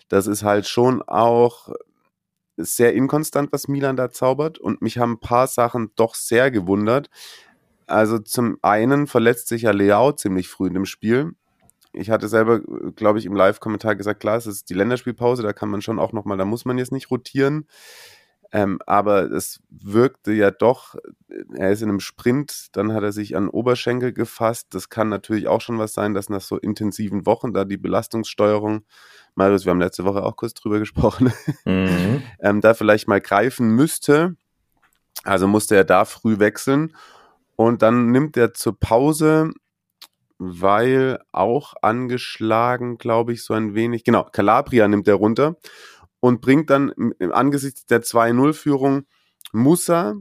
das 0.09 0.27
ist 0.27 0.43
halt 0.43 0.67
schon 0.67 1.01
auch 1.01 1.69
sehr 2.57 2.93
inkonstant, 2.93 3.51
was 3.51 3.67
Milan 3.67 3.95
da 3.95 4.11
zaubert 4.11 4.57
und 4.57 4.81
mich 4.81 4.97
haben 4.97 5.13
ein 5.13 5.19
paar 5.19 5.47
Sachen 5.47 5.91
doch 5.95 6.15
sehr 6.15 6.51
gewundert. 6.51 7.09
Also 7.85 8.19
zum 8.19 8.57
einen 8.61 9.07
verletzt 9.07 9.47
sich 9.47 9.63
ja 9.63 9.71
Leao 9.71 10.11
ziemlich 10.11 10.49
früh 10.49 10.67
in 10.67 10.73
dem 10.73 10.85
Spiel. 10.85 11.31
Ich 11.97 12.09
hatte 12.09 12.27
selber, 12.27 12.61
glaube 12.95 13.19
ich, 13.19 13.25
im 13.25 13.35
Live-Kommentar 13.35 13.95
gesagt, 13.95 14.19
klar, 14.19 14.37
es 14.37 14.47
ist 14.47 14.69
die 14.69 14.73
Länderspielpause, 14.73 15.43
da 15.43 15.53
kann 15.53 15.69
man 15.69 15.81
schon 15.81 15.99
auch 15.99 16.13
nochmal, 16.13 16.37
da 16.37 16.45
muss 16.45 16.65
man 16.65 16.77
jetzt 16.77 16.91
nicht 16.91 17.11
rotieren. 17.11 17.67
Ähm, 18.53 18.79
aber 18.85 19.29
es 19.31 19.59
wirkte 19.69 20.31
ja 20.31 20.51
doch, 20.51 20.95
er 21.53 21.71
ist 21.71 21.81
in 21.81 21.89
einem 21.89 21.99
Sprint, 21.99 22.67
dann 22.71 22.93
hat 22.93 23.03
er 23.03 23.11
sich 23.11 23.35
an 23.35 23.49
Oberschenkel 23.49 24.13
gefasst. 24.13 24.67
Das 24.71 24.89
kann 24.89 25.09
natürlich 25.09 25.47
auch 25.47 25.59
schon 25.59 25.79
was 25.79 25.93
sein, 25.93 26.13
dass 26.13 26.29
nach 26.29 26.41
so 26.41 26.57
intensiven 26.57 27.25
Wochen 27.25 27.53
da 27.53 27.65
die 27.65 27.77
Belastungssteuerung, 27.77 28.85
Marius, 29.35 29.65
wir 29.65 29.71
haben 29.71 29.81
letzte 29.81 30.05
Woche 30.05 30.23
auch 30.23 30.37
kurz 30.37 30.53
drüber 30.53 30.79
gesprochen, 30.79 31.33
mhm. 31.65 32.23
ähm, 32.39 32.61
da 32.61 32.73
vielleicht 32.73 33.07
mal 33.07 33.21
greifen 33.21 33.69
müsste. 33.71 34.35
Also 35.23 35.47
musste 35.47 35.75
er 35.75 35.83
da 35.83 36.05
früh 36.05 36.39
wechseln. 36.39 36.95
Und 37.57 37.81
dann 37.81 38.11
nimmt 38.11 38.37
er 38.37 38.53
zur 38.53 38.79
Pause, 38.79 39.51
weil 40.39 41.19
auch 41.31 41.73
angeschlagen, 41.81 42.97
glaube 42.97 43.33
ich, 43.33 43.43
so 43.43 43.53
ein 43.53 43.73
wenig, 43.75 44.03
genau, 44.03 44.23
Calabria 44.23 44.87
nimmt 44.87 45.07
er 45.07 45.15
runter 45.15 45.57
und 46.19 46.41
bringt 46.41 46.69
dann 46.69 46.93
angesichts 47.31 47.85
der 47.85 48.01
2-0-Führung 48.03 49.05
Musa, 49.51 50.15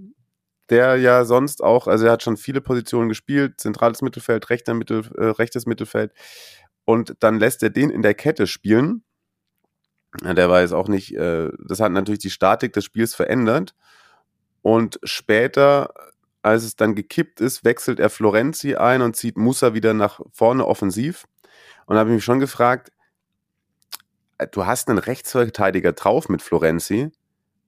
der 0.70 0.96
ja 0.96 1.24
sonst 1.24 1.62
auch, 1.62 1.86
also 1.86 2.06
er 2.06 2.12
hat 2.12 2.22
schon 2.22 2.36
viele 2.36 2.60
Positionen 2.60 3.08
gespielt, 3.08 3.60
zentrales 3.60 4.02
Mittelfeld, 4.02 4.50
rechter 4.50 4.74
Mittel, 4.74 5.04
äh, 5.16 5.26
rechtes 5.26 5.66
Mittelfeld, 5.66 6.12
und 6.84 7.16
dann 7.20 7.38
lässt 7.38 7.62
er 7.62 7.70
den 7.70 7.90
in 7.90 8.02
der 8.02 8.14
Kette 8.14 8.46
spielen. 8.46 9.02
Der 10.22 10.48
war 10.48 10.62
jetzt 10.62 10.72
auch 10.72 10.88
nicht, 10.88 11.14
äh, 11.14 11.50
das 11.58 11.80
hat 11.80 11.92
natürlich 11.92 12.20
die 12.20 12.30
Statik 12.30 12.72
des 12.72 12.84
Spiels 12.84 13.14
verändert. 13.14 13.74
Und 14.62 14.98
später, 15.02 15.92
als 16.46 16.62
es 16.62 16.76
dann 16.76 16.94
gekippt 16.94 17.40
ist, 17.40 17.64
wechselt 17.64 17.98
er 17.98 18.08
Florenzi 18.08 18.76
ein 18.76 19.02
und 19.02 19.16
zieht 19.16 19.36
Musa 19.36 19.74
wieder 19.74 19.94
nach 19.94 20.20
vorne 20.32 20.64
offensiv. 20.64 21.26
Und 21.86 21.94
da 21.94 22.00
habe 22.00 22.10
ich 22.10 22.14
mich 22.14 22.24
schon 22.24 22.38
gefragt, 22.38 22.92
äh, 24.38 24.46
du 24.46 24.64
hast 24.64 24.88
einen 24.88 24.98
Rechtsverteidiger 24.98 25.92
drauf 25.92 26.28
mit 26.28 26.42
Florenzi. 26.42 27.10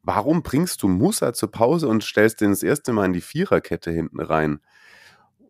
Warum 0.03 0.43
bringst 0.43 0.83
du 0.83 0.89
Musa 0.89 1.33
zur 1.33 1.51
Pause 1.51 1.89
und 1.89 2.05
stellst 2.05 2.41
den 2.41 2.51
das 2.51 2.63
erste 2.63 2.93
Mal 2.93 3.07
in 3.07 3.13
die 3.13 3.21
Viererkette 3.21 3.91
hinten 3.91 4.21
rein? 4.21 4.61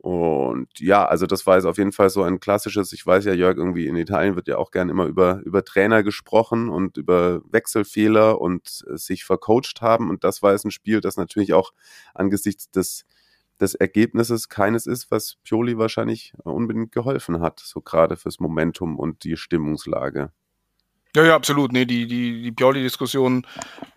Und 0.00 0.68
ja, 0.78 1.04
also 1.04 1.26
das 1.26 1.46
war 1.46 1.56
jetzt 1.56 1.66
auf 1.66 1.76
jeden 1.76 1.92
Fall 1.92 2.08
so 2.08 2.22
ein 2.22 2.40
klassisches, 2.40 2.92
ich 2.92 3.04
weiß 3.04 3.26
ja, 3.26 3.34
Jörg, 3.34 3.58
irgendwie 3.58 3.88
in 3.88 3.96
Italien 3.96 4.36
wird 4.36 4.48
ja 4.48 4.56
auch 4.56 4.70
gern 4.70 4.88
immer 4.88 5.04
über, 5.04 5.42
über 5.44 5.64
Trainer 5.64 6.02
gesprochen 6.02 6.70
und 6.70 6.96
über 6.96 7.42
Wechselfehler 7.50 8.40
und 8.40 8.84
äh, 8.88 8.96
sich 8.96 9.24
vercoacht 9.24 9.82
haben. 9.82 10.08
Und 10.08 10.24
das 10.24 10.40
war 10.42 10.52
jetzt 10.52 10.64
ein 10.64 10.70
Spiel, 10.70 11.02
das 11.02 11.18
natürlich 11.18 11.52
auch 11.52 11.72
angesichts 12.14 12.70
des, 12.70 13.04
des 13.60 13.74
Ergebnisses 13.74 14.48
keines 14.48 14.86
ist, 14.86 15.10
was 15.10 15.36
Pioli 15.44 15.78
wahrscheinlich 15.78 16.32
unbedingt 16.44 16.92
geholfen 16.92 17.40
hat, 17.40 17.60
so 17.60 17.80
gerade 17.80 18.16
fürs 18.16 18.40
Momentum 18.40 18.98
und 18.98 19.24
die 19.24 19.36
Stimmungslage. 19.36 20.32
Ja, 21.16 21.24
ja, 21.24 21.34
absolut. 21.34 21.72
Nee, 21.72 21.86
die, 21.86 22.06
die, 22.06 22.42
die 22.42 22.52
Pioli-Diskussion 22.52 23.46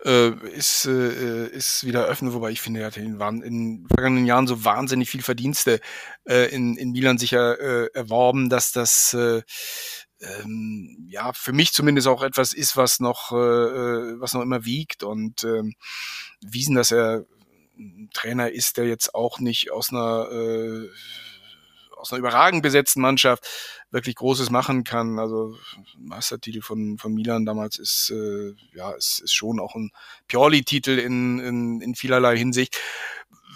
äh, 0.04 0.30
ist, 0.56 0.86
äh, 0.86 1.46
ist 1.48 1.84
wieder 1.84 2.04
eröffnet, 2.04 2.32
wobei 2.32 2.50
ich 2.50 2.60
finde, 2.60 2.80
er 2.80 2.86
hat 2.86 2.96
in, 2.96 3.20
in 3.42 3.86
vergangenen 3.86 4.24
Jahren 4.24 4.46
so 4.46 4.64
wahnsinnig 4.64 5.10
viel 5.10 5.22
Verdienste 5.22 5.80
äh, 6.24 6.52
in, 6.54 6.76
in 6.76 6.92
Milan 6.92 7.18
sicher 7.18 7.60
äh, 7.60 7.90
erworben, 7.92 8.48
dass 8.48 8.72
das 8.72 9.12
äh, 9.12 9.42
ähm, 10.20 11.06
ja 11.08 11.32
für 11.34 11.52
mich 11.52 11.72
zumindest 11.72 12.08
auch 12.08 12.22
etwas 12.22 12.54
ist, 12.54 12.76
was 12.76 12.98
noch, 12.98 13.32
äh, 13.32 13.36
äh 13.36 14.20
was 14.20 14.32
noch 14.32 14.42
immer 14.42 14.64
wiegt 14.64 15.02
und 15.02 15.44
ähm, 15.44 15.74
wiesen, 16.40 16.74
dass 16.74 16.92
er 16.92 17.26
Trainer 18.12 18.50
ist, 18.50 18.76
der 18.76 18.86
jetzt 18.86 19.14
auch 19.14 19.38
nicht 19.40 19.70
aus 19.70 19.90
einer 19.90 20.30
äh, 20.30 20.88
aus 22.02 22.12
einer 22.12 22.18
überragend 22.18 22.62
besetzten 22.62 23.00
Mannschaft 23.00 23.46
wirklich 23.90 24.16
Großes 24.16 24.50
machen 24.50 24.84
kann. 24.84 25.18
Also 25.18 25.56
Meistertitel 25.96 26.60
von, 26.60 26.98
von 26.98 27.14
Milan 27.14 27.46
damals 27.46 27.78
ist, 27.78 28.10
äh, 28.10 28.54
ja, 28.74 28.90
ist, 28.92 29.20
ist 29.20 29.32
schon 29.32 29.60
auch 29.60 29.74
ein 29.74 29.92
Pioli-Titel 30.26 30.98
in, 30.98 31.38
in, 31.38 31.80
in 31.80 31.94
vielerlei 31.94 32.36
Hinsicht. 32.36 32.78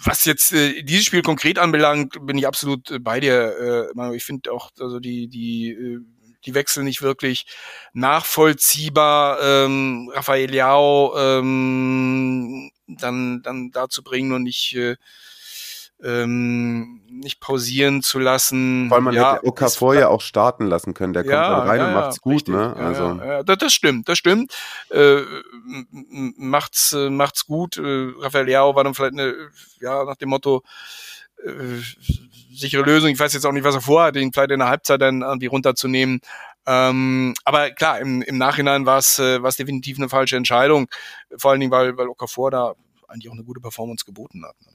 Was 0.03 0.25
jetzt 0.25 0.53
äh, 0.53 0.83
dieses 0.83 1.05
Spiel 1.05 1.23
konkret 1.23 1.59
anbelangt, 1.59 2.25
bin 2.25 2.37
ich 2.37 2.47
absolut 2.47 2.89
äh, 2.89 2.99
bei 2.99 3.19
dir. 3.19 3.91
Äh, 3.95 4.15
ich 4.15 4.23
finde 4.23 4.51
auch, 4.53 4.71
also 4.79 4.99
die, 4.99 5.27
die, 5.27 5.71
äh, 5.71 5.99
die 6.45 6.53
Wechsel 6.53 6.83
nicht 6.83 7.01
wirklich 7.01 7.47
nachvollziehbar. 7.93 9.39
Ähm, 9.41 10.09
Rafael 10.13 10.49
Leao 10.49 11.13
ähm, 11.17 12.71
dann, 12.87 13.41
dann 13.43 13.71
dazu 13.71 14.03
bringen 14.03 14.33
und 14.33 14.43
nicht 14.43 14.75
äh, 14.75 14.95
ähm, 16.03 17.01
nicht 17.09 17.39
pausieren 17.39 18.03
zu 18.03 18.19
lassen. 18.19 18.89
Weil 18.89 19.01
man 19.01 19.15
ja, 19.15 19.35
hätte 19.35 19.47
Okafor 19.47 19.95
ja 19.95 20.09
auch 20.09 20.21
starten 20.21 20.67
lassen 20.67 20.93
können. 20.93 21.13
Der 21.13 21.23
kommt 21.23 21.33
ja, 21.33 21.57
dann 21.57 21.67
rein 21.67 21.79
ja, 21.79 21.87
und 21.87 21.93
macht's 21.93 22.21
gut, 22.21 22.33
richtig. 22.33 22.53
ne? 22.53 22.75
Also. 22.75 23.19
Ja, 23.23 23.43
das, 23.43 23.57
das, 23.57 23.73
stimmt, 23.73 24.07
das 24.07 24.17
stimmt. 24.17 24.53
Äh, 24.89 25.21
macht's, 26.37 26.93
äh, 26.93 27.09
macht's 27.09 27.45
gut. 27.45 27.77
Äh, 27.77 28.11
Rafael 28.19 28.45
Leao 28.45 28.75
war 28.75 28.83
dann 28.83 28.93
vielleicht 28.93 29.13
eine, 29.13 29.33
ja, 29.79 30.03
nach 30.03 30.17
dem 30.17 30.29
Motto, 30.29 30.61
äh, 31.43 31.81
sichere 32.53 32.83
Lösung. 32.83 33.09
Ich 33.09 33.19
weiß 33.19 33.33
jetzt 33.33 33.45
auch 33.45 33.51
nicht, 33.51 33.63
was 33.63 33.75
er 33.75 33.81
vorhat, 33.81 34.15
ihn 34.17 34.33
vielleicht 34.33 34.51
in 34.51 34.59
der 34.59 34.69
Halbzeit 34.69 35.01
dann 35.01 35.21
irgendwie 35.21 35.47
runterzunehmen. 35.47 36.19
Ähm, 36.67 37.33
aber 37.45 37.71
klar, 37.71 37.99
im, 37.99 38.21
im 38.21 38.37
Nachhinein 38.37 38.85
war 38.85 38.97
es 38.97 39.17
äh, 39.19 39.39
definitiv 39.39 39.97
eine 39.97 40.09
falsche 40.09 40.35
Entscheidung. 40.35 40.87
Vor 41.37 41.51
allen 41.51 41.61
Dingen, 41.61 41.71
weil, 41.71 41.97
weil 41.97 42.09
Okafor 42.09 42.51
da 42.51 42.73
eigentlich 43.07 43.29
auch 43.29 43.35
eine 43.35 43.45
gute 43.45 43.61
Performance 43.61 44.05
geboten 44.05 44.43
hat. 44.45 44.55
Ne? 44.59 44.73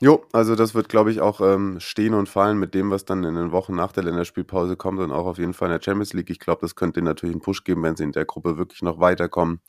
Jo, 0.00 0.24
also 0.32 0.54
das 0.54 0.74
wird, 0.74 0.88
glaube 0.88 1.10
ich, 1.10 1.20
auch 1.20 1.40
ähm, 1.40 1.80
stehen 1.80 2.14
und 2.14 2.28
fallen 2.28 2.58
mit 2.58 2.74
dem, 2.74 2.90
was 2.90 3.04
dann 3.04 3.24
in 3.24 3.34
den 3.34 3.50
Wochen 3.50 3.74
nach 3.74 3.90
der 3.92 4.04
Länderspielpause 4.04 4.76
kommt 4.76 5.00
und 5.00 5.10
auch 5.10 5.26
auf 5.26 5.38
jeden 5.38 5.54
Fall 5.54 5.68
in 5.68 5.72
der 5.78 5.82
Champions 5.82 6.12
League. 6.12 6.30
Ich 6.30 6.38
glaube, 6.38 6.60
das 6.60 6.76
könnte 6.76 7.02
natürlich 7.02 7.34
einen 7.34 7.42
Push 7.42 7.64
geben, 7.64 7.82
wenn 7.82 7.96
sie 7.96 8.04
in 8.04 8.12
der 8.12 8.24
Gruppe 8.24 8.58
wirklich 8.58 8.82
noch 8.82 9.00
weiterkommen. 9.00 9.60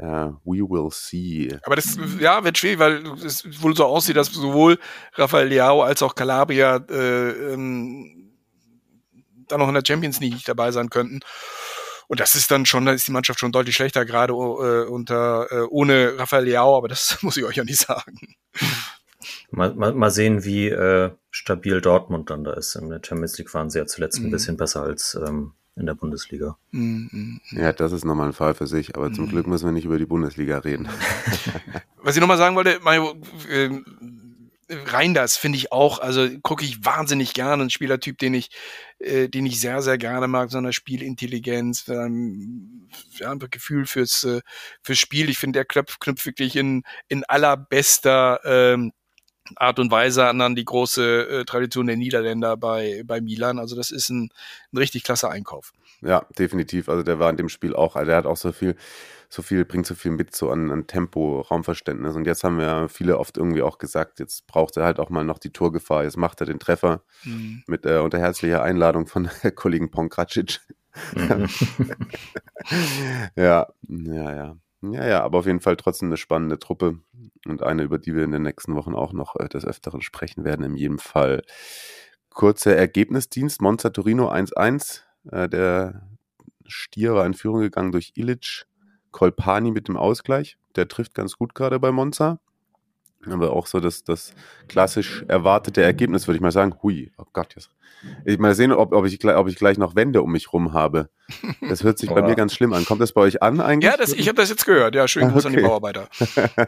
Ja, 0.00 0.40
we 0.44 0.58
will 0.58 0.90
see. 0.92 1.56
Aber 1.64 1.74
das 1.74 1.98
ja, 2.20 2.42
wird 2.44 2.56
schwierig, 2.56 2.78
weil 2.78 3.04
es 3.24 3.44
wohl 3.60 3.74
so 3.74 3.84
aussieht, 3.84 4.16
dass 4.16 4.28
sowohl 4.28 4.78
Rafael 5.14 5.48
Leao 5.48 5.82
als 5.82 6.04
auch 6.04 6.14
Calabria 6.14 6.76
äh, 6.88 7.52
ähm, 7.52 8.27
dann 9.48 9.60
noch 9.60 9.68
in 9.68 9.74
der 9.74 9.84
Champions 9.86 10.20
League 10.20 10.44
dabei 10.44 10.70
sein 10.72 10.90
könnten. 10.90 11.20
Und 12.08 12.20
das 12.20 12.34
ist 12.34 12.50
dann 12.50 12.64
schon, 12.64 12.86
da 12.86 12.92
ist 12.92 13.06
die 13.06 13.12
Mannschaft 13.12 13.38
schon 13.38 13.52
deutlich 13.52 13.76
schlechter, 13.76 14.06
gerade 14.06 14.32
äh, 14.32 14.86
unter 14.86 15.46
äh, 15.50 15.60
ohne 15.68 16.18
Rafael 16.18 16.44
Leao, 16.44 16.76
aber 16.76 16.88
das 16.88 17.18
muss 17.22 17.36
ich 17.36 17.44
euch 17.44 17.56
ja 17.56 17.64
nicht 17.64 17.80
sagen. 17.80 18.18
Mal, 19.50 19.74
mal, 19.74 19.92
mal 19.92 20.10
sehen, 20.10 20.44
wie 20.44 20.68
äh, 20.68 21.10
stabil 21.30 21.80
Dortmund 21.80 22.30
dann 22.30 22.44
da 22.44 22.54
ist. 22.54 22.76
In 22.76 22.88
der 22.88 23.00
Champions 23.04 23.36
League 23.36 23.52
waren 23.52 23.68
sie 23.68 23.78
ja 23.78 23.86
zuletzt 23.86 24.20
mhm. 24.20 24.26
ein 24.26 24.30
bisschen 24.30 24.56
besser 24.56 24.82
als 24.82 25.18
ähm, 25.26 25.52
in 25.76 25.86
der 25.86 25.94
Bundesliga. 25.94 26.56
Mhm. 26.70 27.40
Ja, 27.50 27.72
das 27.72 27.92
ist 27.92 28.04
nochmal 28.04 28.28
ein 28.28 28.32
Fall 28.32 28.54
für 28.54 28.66
sich, 28.66 28.96
aber 28.96 29.10
mhm. 29.10 29.14
zum 29.14 29.28
Glück 29.28 29.46
müssen 29.46 29.66
wir 29.66 29.72
nicht 29.72 29.84
über 29.84 29.98
die 29.98 30.06
Bundesliga 30.06 30.58
reden. 30.58 30.88
Was 32.02 32.16
ich 32.16 32.20
nochmal 32.20 32.38
sagen 32.38 32.56
wollte, 32.56 32.80
Mario, 32.82 33.14
äh, 33.48 33.70
Reinders 34.70 35.36
finde 35.36 35.56
ich 35.56 35.72
auch, 35.72 35.98
also 35.98 36.28
gucke 36.42 36.64
ich 36.64 36.84
wahnsinnig 36.84 37.32
gerne, 37.32 37.62
ein 37.62 37.70
Spielertyp, 37.70 38.18
den 38.18 38.34
ich, 38.34 38.50
äh, 38.98 39.28
den 39.28 39.46
ich 39.46 39.60
sehr, 39.60 39.82
sehr 39.82 39.98
gerne 39.98 40.28
mag, 40.28 40.50
so 40.50 40.58
eine 40.58 40.72
Spielintelligenz, 40.72 41.88
ähm, 41.88 42.88
ja, 43.18 43.30
ein 43.30 43.38
Gefühl 43.38 43.86
fürs, 43.86 44.24
äh, 44.24 44.40
fürs 44.82 44.98
Spiel. 44.98 45.30
Ich 45.30 45.38
finde, 45.38 45.58
der 45.58 45.64
knüpft, 45.64 46.00
knüpft 46.00 46.26
wirklich 46.26 46.56
in, 46.56 46.82
in 47.08 47.24
allerbester 47.24 48.40
ähm, 48.44 48.92
Art 49.56 49.78
und 49.78 49.90
Weise 49.90 50.26
an 50.26 50.40
an 50.40 50.54
die 50.54 50.64
große 50.64 51.28
äh, 51.28 51.44
Tradition 51.44 51.86
der 51.86 51.96
Niederländer 51.96 52.56
bei, 52.56 53.02
bei 53.04 53.20
Milan. 53.20 53.58
Also 53.58 53.76
das 53.76 53.90
ist 53.90 54.10
ein, 54.10 54.30
ein 54.72 54.76
richtig 54.76 55.04
klasse 55.04 55.30
Einkauf. 55.30 55.72
Ja, 56.00 56.26
definitiv. 56.38 56.88
Also 56.88 57.02
der 57.02 57.18
war 57.18 57.30
in 57.30 57.36
dem 57.36 57.48
Spiel 57.48 57.74
auch, 57.74 57.96
also 57.96 58.06
der 58.06 58.16
hat 58.16 58.26
auch 58.26 58.36
so 58.36 58.52
viel, 58.52 58.76
so 59.28 59.42
viel, 59.42 59.64
bringt 59.64 59.86
so 59.86 59.94
viel 59.94 60.10
mit, 60.10 60.34
so 60.34 60.50
an, 60.50 60.70
an 60.70 60.86
Tempo, 60.86 61.40
Raumverständnis. 61.40 62.16
Und 62.16 62.26
jetzt 62.26 62.44
haben 62.44 62.58
wir 62.58 62.88
viele 62.88 63.18
oft 63.18 63.36
irgendwie 63.36 63.62
auch 63.62 63.78
gesagt, 63.78 64.20
jetzt 64.20 64.46
braucht 64.46 64.76
er 64.76 64.84
halt 64.84 64.98
auch 64.98 65.10
mal 65.10 65.24
noch 65.24 65.38
die 65.38 65.52
Torgefahr. 65.52 66.04
Jetzt 66.04 66.16
macht 66.16 66.40
er 66.40 66.46
den 66.46 66.58
Treffer 66.58 67.02
mhm. 67.24 67.62
mit 67.66 67.84
äh, 67.84 67.98
unter 67.98 68.18
herzlicher 68.18 68.62
Einladung 68.62 69.06
von 69.06 69.28
Kollegen 69.54 69.90
Ponkracic. 69.90 70.60
Mhm. 71.14 71.46
ja, 73.36 73.68
ja, 73.88 74.34
ja. 74.34 74.56
Ja, 74.80 75.06
ja, 75.06 75.24
aber 75.24 75.40
auf 75.40 75.46
jeden 75.46 75.60
Fall 75.60 75.76
trotzdem 75.76 76.08
eine 76.08 76.16
spannende 76.16 76.58
Truppe 76.58 77.00
und 77.46 77.64
eine, 77.64 77.82
über 77.82 77.98
die 77.98 78.14
wir 78.14 78.22
in 78.22 78.30
den 78.30 78.42
nächsten 78.42 78.76
Wochen 78.76 78.94
auch 78.94 79.12
noch 79.12 79.34
äh, 79.36 79.48
des 79.48 79.64
Öfteren 79.64 80.02
sprechen 80.02 80.44
werden, 80.44 80.64
in 80.64 80.76
jedem 80.76 81.00
Fall. 81.00 81.42
Kurzer 82.30 82.76
Ergebnisdienst, 82.76 83.60
Monza 83.60 83.90
Torino 83.90 84.30
1-1. 84.30 85.02
Äh, 85.32 85.48
der 85.48 86.08
Stier 86.64 87.14
war 87.14 87.26
in 87.26 87.34
Führung 87.34 87.60
gegangen 87.60 87.90
durch 87.90 88.12
Illich, 88.14 88.66
Kolpani 89.10 89.70
mit 89.70 89.88
dem 89.88 89.96
Ausgleich. 89.96 90.58
Der 90.76 90.88
trifft 90.88 91.14
ganz 91.14 91.36
gut 91.36 91.54
gerade 91.54 91.80
bei 91.80 91.92
Monza. 91.92 92.40
Aber 93.26 93.52
auch 93.52 93.66
so 93.66 93.80
das, 93.80 94.04
das 94.04 94.32
klassisch 94.68 95.24
erwartete 95.28 95.82
Ergebnis, 95.82 96.28
würde 96.28 96.36
ich 96.36 96.42
mal 96.42 96.52
sagen. 96.52 96.74
Hui, 96.82 97.10
oh 97.18 97.24
Gott, 97.32 97.54
jetzt. 97.56 97.70
Ich 98.24 98.38
mal 98.38 98.54
sehen, 98.54 98.72
ob, 98.72 98.92
ob, 98.92 99.06
ich, 99.06 99.24
ob 99.24 99.48
ich 99.48 99.56
gleich 99.56 99.76
noch 99.76 99.96
Wände 99.96 100.22
um 100.22 100.30
mich 100.30 100.52
rum 100.52 100.72
habe. 100.72 101.10
Das 101.68 101.82
hört 101.82 101.98
sich 101.98 102.08
bei 102.08 102.22
mir 102.22 102.36
ganz 102.36 102.54
schlimm 102.54 102.72
an. 102.72 102.84
Kommt 102.84 103.00
das 103.00 103.12
bei 103.12 103.20
euch 103.22 103.42
an 103.42 103.60
eigentlich? 103.60 103.90
Ja, 103.90 103.96
das, 103.96 104.12
ich 104.12 104.28
habe 104.28 104.36
das 104.36 104.48
jetzt 104.50 104.64
gehört. 104.64 104.94
Ja, 104.94 105.08
schön 105.08 105.30
Gruß 105.30 105.46
okay. 105.46 105.56
an 105.56 105.60
die 105.60 105.66
Bauarbeiter. 105.66 106.08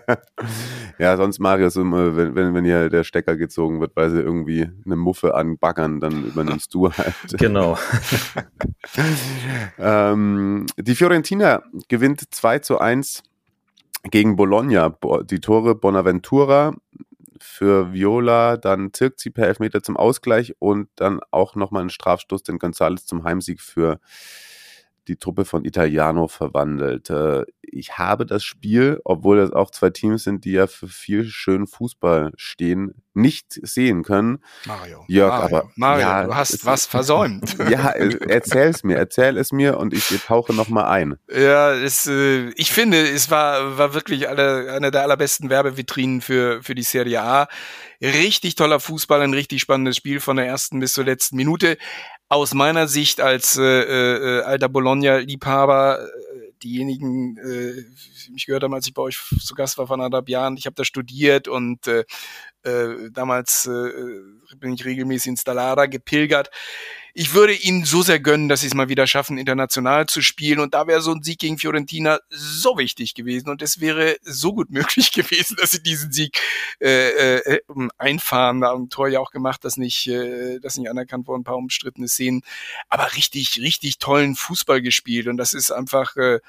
ja, 0.98 1.16
sonst 1.16 1.38
Marius, 1.38 1.76
wenn, 1.76 2.34
wenn, 2.34 2.54
wenn 2.54 2.64
hier 2.64 2.90
der 2.90 3.04
Stecker 3.04 3.36
gezogen 3.36 3.80
wird, 3.80 3.92
weil 3.94 4.10
sie 4.10 4.20
irgendwie 4.20 4.68
eine 4.84 4.96
Muffe 4.96 5.34
anbaggern, 5.34 6.00
dann 6.00 6.24
übernimmst 6.24 6.74
du 6.74 6.92
halt. 6.92 7.14
Genau. 7.38 7.78
ähm, 9.78 10.66
die 10.76 10.94
Fiorentina 10.94 11.62
gewinnt 11.88 12.22
2 12.34 12.58
zu 12.58 12.78
1 12.80 13.22
gegen 14.04 14.36
Bologna. 14.36 14.96
Die 15.24 15.40
Tore 15.40 15.74
Bonaventura 15.74 16.74
für 17.38 17.92
Viola, 17.92 18.56
dann 18.56 18.92
Zirkzi 18.92 19.30
per 19.30 19.48
Elfmeter 19.48 19.82
zum 19.82 19.96
Ausgleich 19.96 20.54
und 20.58 20.88
dann 20.96 21.20
auch 21.30 21.54
nochmal 21.54 21.80
einen 21.80 21.90
Strafstoß, 21.90 22.42
den 22.42 22.58
González 22.58 23.06
zum 23.06 23.24
Heimsieg 23.24 23.60
für 23.60 23.98
die 25.10 25.16
Truppe 25.16 25.44
von 25.44 25.64
Italiano 25.64 26.28
verwandelt. 26.28 27.10
Äh, 27.10 27.44
ich 27.62 27.98
habe 27.98 28.26
das 28.26 28.44
Spiel, 28.44 29.00
obwohl 29.04 29.36
das 29.38 29.52
auch 29.52 29.70
zwei 29.70 29.90
Teams 29.90 30.24
sind, 30.24 30.44
die 30.44 30.52
ja 30.52 30.66
für 30.66 30.88
viel 30.88 31.24
schönen 31.24 31.66
Fußball 31.66 32.32
stehen, 32.36 32.94
nicht 33.12 33.58
sehen 33.62 34.02
können. 34.02 34.38
Mario. 34.66 35.04
Jörg, 35.08 35.30
Mario, 35.32 35.44
aber 35.56 35.70
Mario, 35.76 36.00
ja, 36.00 36.24
du 36.24 36.34
hast 36.34 36.64
was 36.64 36.86
versäumt. 36.86 37.56
ja, 37.70 37.90
erzähl 37.90 38.68
es 38.68 38.84
mir, 38.84 38.96
erzähl 38.96 39.36
es 39.36 39.52
mir 39.52 39.78
und 39.78 39.92
ich 39.92 40.08
tauche 40.26 40.52
nochmal 40.52 40.86
ein. 40.86 41.16
Ja, 41.30 41.72
es, 41.72 42.06
äh, 42.06 42.50
ich 42.50 42.72
finde, 42.72 43.00
es 43.08 43.30
war, 43.30 43.78
war 43.78 43.94
wirklich 43.94 44.28
alle, 44.28 44.72
eine 44.72 44.90
der 44.90 45.02
allerbesten 45.02 45.50
Werbevitrinen 45.50 46.20
für, 46.20 46.62
für 46.62 46.74
die 46.74 46.82
Serie 46.82 47.22
A. 47.22 47.48
Richtig 48.00 48.54
toller 48.54 48.80
Fußball, 48.80 49.20
ein 49.20 49.34
richtig 49.34 49.60
spannendes 49.60 49.96
Spiel 49.96 50.20
von 50.20 50.36
der 50.36 50.46
ersten 50.46 50.80
bis 50.80 50.92
zur 50.92 51.04
letzten 51.04 51.36
Minute 51.36 51.76
aus 52.30 52.54
meiner 52.54 52.86
Sicht 52.86 53.20
als 53.20 53.58
äh, 53.58 53.62
äh, 53.62 54.42
alter 54.42 54.68
Bologna-Liebhaber, 54.68 55.98
äh, 56.00 56.52
diejenigen, 56.62 57.36
äh, 57.38 57.84
mich 58.30 58.46
gehört 58.46 58.62
haben, 58.62 58.72
als 58.72 58.86
ich 58.86 58.94
bei 58.94 59.02
euch 59.02 59.18
zu 59.40 59.54
Gast 59.54 59.78
war 59.78 59.88
vor 59.88 59.94
anderthalb 59.94 60.28
Jahren, 60.28 60.56
ich 60.56 60.66
habe 60.66 60.76
da 60.76 60.84
studiert 60.84 61.48
und 61.48 61.88
äh, 61.88 62.04
äh, 62.62 63.10
damals 63.10 63.66
äh, 63.66 63.90
bin 64.58 64.72
ich 64.72 64.84
regelmäßig 64.84 65.30
ins 65.30 65.44
Dallara 65.44 65.86
gepilgert 65.86 66.50
ich 67.14 67.34
würde 67.34 67.54
ihnen 67.54 67.84
so 67.84 68.02
sehr 68.02 68.20
gönnen, 68.20 68.48
dass 68.48 68.60
sie 68.60 68.68
es 68.68 68.74
mal 68.74 68.88
wieder 68.88 69.06
schaffen, 69.06 69.38
international 69.38 70.06
zu 70.06 70.22
spielen. 70.22 70.60
Und 70.60 70.74
da 70.74 70.86
wäre 70.86 71.00
so 71.00 71.12
ein 71.12 71.22
Sieg 71.22 71.38
gegen 71.38 71.58
Fiorentina 71.58 72.18
so 72.28 72.78
wichtig 72.78 73.14
gewesen. 73.14 73.48
Und 73.48 73.62
es 73.62 73.80
wäre 73.80 74.16
so 74.22 74.52
gut 74.52 74.70
möglich 74.70 75.12
gewesen, 75.12 75.56
dass 75.60 75.72
sie 75.72 75.82
diesen 75.82 76.12
Sieg 76.12 76.38
äh, 76.80 77.36
äh, 77.36 77.60
einfahren. 77.98 78.60
Da 78.60 78.68
haben 78.68 78.88
Tor 78.88 79.08
ja 79.08 79.20
auch 79.20 79.30
gemacht, 79.30 79.64
das 79.64 79.76
nicht, 79.76 80.06
äh, 80.06 80.58
das 80.60 80.76
nicht 80.76 80.90
anerkannt 80.90 81.26
worden, 81.26 81.40
ein 81.40 81.44
paar 81.44 81.56
umstrittene 81.56 82.08
Szenen. 82.08 82.42
Aber 82.88 83.14
richtig, 83.14 83.60
richtig 83.60 83.98
tollen 83.98 84.36
Fußball 84.36 84.82
gespielt. 84.82 85.26
Und 85.26 85.36
das 85.36 85.52
ist 85.52 85.70
einfach 85.70 86.16
äh, 86.16 86.40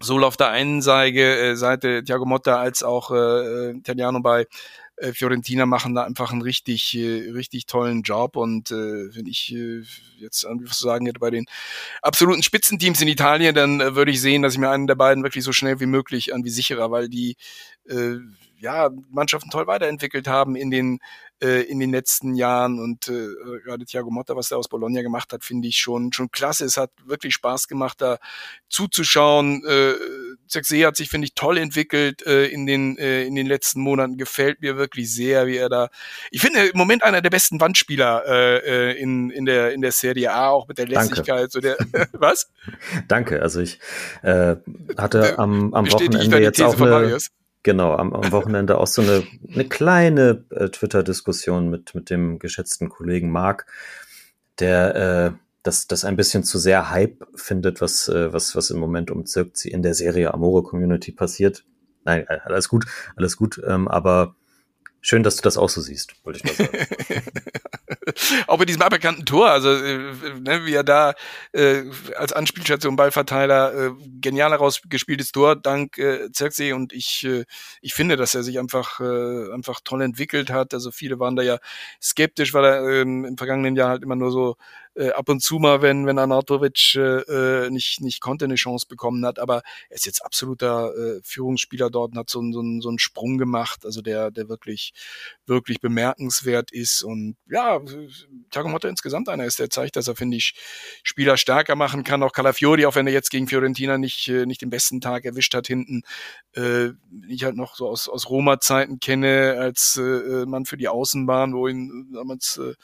sowohl 0.00 0.24
auf 0.24 0.36
der 0.36 0.50
einen 0.50 0.82
Seite, 0.82 1.20
äh, 1.20 1.56
Seite 1.56 2.02
Thiago 2.04 2.24
Motta 2.24 2.56
als 2.56 2.82
auch 2.82 3.10
äh, 3.10 3.70
Italiano 3.72 4.20
bei 4.20 4.46
äh, 5.00 5.12
Fiorentina 5.12 5.66
machen 5.66 5.94
da 5.94 6.04
einfach 6.04 6.32
einen 6.32 6.42
richtig, 6.42 6.96
äh, 6.96 7.30
richtig 7.30 7.66
tollen 7.66 8.02
Job. 8.02 8.36
Und 8.36 8.70
äh, 8.70 9.14
wenn 9.14 9.26
ich 9.26 9.54
äh, 9.54 9.82
jetzt 10.18 10.44
was 10.44 10.78
sagen 10.78 11.06
hätte 11.06 11.20
bei 11.20 11.30
den 11.30 11.46
absoluten 12.02 12.42
Spitzenteams 12.42 13.00
in 13.00 13.08
Italien, 13.08 13.54
dann 13.54 13.80
äh, 13.80 13.94
würde 13.94 14.10
ich 14.10 14.20
sehen, 14.20 14.42
dass 14.42 14.54
ich 14.54 14.58
mir 14.58 14.70
einen 14.70 14.86
der 14.86 14.94
beiden 14.94 15.22
wirklich 15.22 15.44
so 15.44 15.52
schnell 15.52 15.80
wie 15.80 15.86
möglich 15.86 16.28
irgendwie 16.28 16.50
sicherer, 16.50 16.90
weil 16.90 17.08
die 17.08 17.36
äh, 17.88 18.16
ja, 18.60 18.90
Mannschaften 19.10 19.50
toll 19.50 19.66
weiterentwickelt 19.66 20.26
haben 20.26 20.56
in 20.56 20.70
den 20.70 20.98
äh, 21.42 21.62
in 21.62 21.78
den 21.78 21.90
letzten 21.90 22.34
Jahren 22.34 22.80
und 22.80 23.08
äh, 23.08 23.28
gerade 23.64 23.84
Thiago 23.84 24.10
Motta, 24.10 24.36
was 24.36 24.50
er 24.50 24.58
aus 24.58 24.68
Bologna 24.68 25.02
gemacht 25.02 25.32
hat, 25.32 25.44
finde 25.44 25.68
ich 25.68 25.76
schon 25.76 26.12
schon 26.12 26.30
klasse. 26.30 26.64
Es 26.64 26.76
hat 26.76 26.90
wirklich 27.04 27.34
Spaß 27.34 27.68
gemacht, 27.68 28.00
da 28.00 28.18
zuzuschauen. 28.68 29.62
Äh, 29.64 29.94
Zexé 30.48 30.86
hat 30.86 30.96
sich 30.96 31.08
finde 31.08 31.26
ich 31.26 31.34
toll 31.34 31.58
entwickelt 31.58 32.26
äh, 32.26 32.46
in 32.46 32.66
den 32.66 32.96
äh, 32.98 33.24
in 33.24 33.34
den 33.34 33.46
letzten 33.46 33.80
Monaten. 33.80 34.16
Gefällt 34.16 34.60
mir 34.60 34.76
wirklich 34.76 35.12
sehr, 35.12 35.46
wie 35.46 35.56
er 35.56 35.68
da. 35.68 35.88
Ich 36.30 36.40
finde 36.40 36.66
im 36.66 36.76
Moment 36.76 37.02
einer 37.02 37.20
der 37.20 37.30
besten 37.30 37.60
Wandspieler 37.60 38.24
äh, 38.26 38.92
äh 38.92 39.00
in 39.00 39.30
in 39.30 39.44
der 39.44 39.72
in 39.72 39.80
der 39.80 39.92
Serie 39.92 40.32
A 40.32 40.48
auch 40.48 40.66
mit 40.68 40.78
der 40.78 40.86
Lässigkeit. 40.86 41.52
So 41.52 41.60
der 41.60 41.76
was? 42.12 42.50
Danke. 43.06 43.42
Also 43.42 43.60
ich 43.60 43.78
äh, 44.22 44.56
hatte 44.96 45.38
am 45.38 45.74
am 45.74 45.90
Wochenende 45.90 46.40
jetzt 46.40 46.60
auch 46.60 46.80
eine, 46.80 47.18
Genau, 47.62 47.94
am, 47.94 48.12
am 48.12 48.32
Wochenende 48.32 48.78
auch 48.78 48.86
so 48.86 49.02
eine, 49.02 49.24
eine 49.52 49.68
kleine 49.68 50.44
äh, 50.50 50.68
Twitter-Diskussion 50.68 51.68
mit, 51.70 51.94
mit 51.94 52.10
dem 52.10 52.38
geschätzten 52.38 52.88
Kollegen 52.88 53.30
Marc, 53.30 53.66
der 54.58 54.94
äh, 54.94 55.38
das, 55.62 55.86
das 55.86 56.04
ein 56.04 56.16
bisschen 56.16 56.44
zu 56.44 56.58
sehr 56.58 56.90
Hype 56.90 57.26
findet, 57.34 57.80
was, 57.80 58.08
äh, 58.08 58.32
was, 58.32 58.54
was 58.54 58.70
im 58.70 58.78
Moment 58.78 59.10
um 59.10 59.26
Zirkzi 59.26 59.68
in 59.68 59.82
der 59.82 59.94
Serie 59.94 60.32
Amore 60.32 60.62
Community 60.62 61.12
passiert. 61.12 61.64
Nein, 62.04 62.24
äh, 62.28 62.38
alles 62.44 62.68
gut, 62.68 62.86
alles 63.16 63.36
gut, 63.36 63.60
ähm, 63.66 63.88
aber 63.88 64.36
Schön, 65.00 65.22
dass 65.22 65.36
du 65.36 65.42
das 65.42 65.56
auch 65.56 65.68
so 65.68 65.80
siehst, 65.80 66.14
wollte 66.24 66.40
ich 66.40 66.44
mal 66.44 66.54
sagen. 66.54 66.78
auch 68.46 68.58
bei 68.58 68.64
diesem 68.64 68.82
aberkannten 68.82 69.24
Tor, 69.24 69.50
also 69.50 69.70
äh, 69.70 69.98
ne, 70.40 70.64
wie 70.64 70.74
er 70.74 70.84
da 70.84 71.14
äh, 71.52 71.82
als 72.16 72.32
Anspielstation 72.32 72.96
Ballverteiler 72.96 73.74
äh, 73.74 73.90
genial 74.20 74.50
herausgespieltes 74.50 75.32
Tor 75.32 75.56
dank 75.56 75.98
äh, 75.98 76.30
Zirksee 76.32 76.72
und 76.72 76.92
ich 76.92 77.24
äh, 77.24 77.44
ich 77.80 77.94
finde, 77.94 78.16
dass 78.16 78.34
er 78.34 78.42
sich 78.42 78.58
einfach 78.58 79.00
äh, 79.00 79.52
einfach 79.52 79.80
toll 79.84 80.02
entwickelt 80.02 80.50
hat. 80.50 80.74
Also 80.74 80.90
viele 80.90 81.18
waren 81.18 81.36
da 81.36 81.42
ja 81.42 81.58
skeptisch, 82.00 82.54
weil 82.54 82.64
er 82.64 82.88
ähm, 82.88 83.24
im 83.24 83.36
vergangenen 83.36 83.76
Jahr 83.76 83.90
halt 83.90 84.02
immer 84.02 84.16
nur 84.16 84.30
so 84.30 84.56
äh, 84.98 85.10
ab 85.10 85.28
und 85.28 85.40
zu 85.40 85.58
mal, 85.58 85.80
wenn, 85.80 86.06
wenn 86.06 86.18
Anatovic 86.18 86.96
äh, 86.96 87.20
äh, 87.20 87.70
nicht, 87.70 88.00
nicht 88.00 88.20
konnte, 88.20 88.46
eine 88.46 88.56
Chance 88.56 88.86
bekommen 88.88 89.24
hat. 89.24 89.38
Aber 89.38 89.62
er 89.88 89.96
ist 89.96 90.06
jetzt 90.06 90.24
absoluter 90.24 90.92
äh, 90.94 91.20
Führungsspieler 91.22 91.88
dort 91.88 92.12
und 92.12 92.18
hat 92.18 92.30
so, 92.30 92.40
so, 92.52 92.62
so 92.80 92.88
einen 92.88 92.98
Sprung 92.98 93.38
gemacht, 93.38 93.84
also 93.84 94.02
der, 94.02 94.30
der 94.30 94.48
wirklich, 94.48 94.92
wirklich 95.46 95.80
bemerkenswert 95.80 96.72
ist. 96.72 97.02
Und 97.02 97.36
ja, 97.48 97.80
Thiago 98.50 98.68
Motta 98.68 98.88
insgesamt 98.88 99.28
einer 99.28 99.44
ist, 99.44 99.60
der 99.60 99.70
zeigt, 99.70 99.96
dass 99.96 100.08
er, 100.08 100.16
finde 100.16 100.36
ich, 100.36 100.54
Spieler 101.04 101.36
stärker 101.36 101.76
machen 101.76 102.02
kann. 102.02 102.22
Auch 102.22 102.32
Calafiori, 102.32 102.84
auch 102.86 102.96
wenn 102.96 103.06
er 103.06 103.12
jetzt 103.12 103.30
gegen 103.30 103.46
Fiorentina 103.46 103.98
nicht, 103.98 104.28
äh, 104.28 104.46
nicht 104.46 104.62
den 104.62 104.70
besten 104.70 105.00
Tag 105.00 105.24
erwischt 105.24 105.54
hat 105.54 105.68
hinten, 105.68 106.02
äh, 106.56 106.88
ich 107.28 107.44
halt 107.44 107.56
noch 107.56 107.76
so 107.76 107.88
aus, 107.88 108.08
aus 108.08 108.28
Roma-Zeiten 108.28 108.98
kenne, 108.98 109.56
als 109.58 109.96
äh, 109.96 110.44
Mann 110.46 110.64
für 110.64 110.76
die 110.76 110.88
Außenbahn, 110.88 111.54
wo 111.54 111.68
ihn 111.68 112.10
damals 112.12 112.58
äh, 112.58 112.74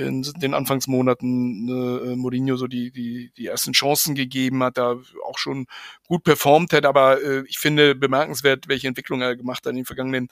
in 0.00 0.22
den 0.22 0.54
Anfangsmonaten 0.54 1.68
äh, 1.68 2.16
Mourinho 2.16 2.56
so 2.56 2.66
die, 2.66 2.90
die, 2.90 3.32
die 3.36 3.46
ersten 3.46 3.72
Chancen 3.72 4.14
gegeben 4.14 4.62
hat, 4.62 4.78
da 4.78 4.96
auch 5.26 5.38
schon 5.38 5.66
gut 6.08 6.24
performt 6.24 6.72
hat, 6.72 6.84
aber 6.84 7.22
äh, 7.22 7.44
ich 7.46 7.58
finde 7.58 7.94
bemerkenswert, 7.94 8.68
welche 8.68 8.88
Entwicklung 8.88 9.20
er 9.20 9.36
gemacht 9.36 9.64
hat 9.64 9.70
in 9.70 9.76
den 9.76 9.84
vergangenen 9.84 10.28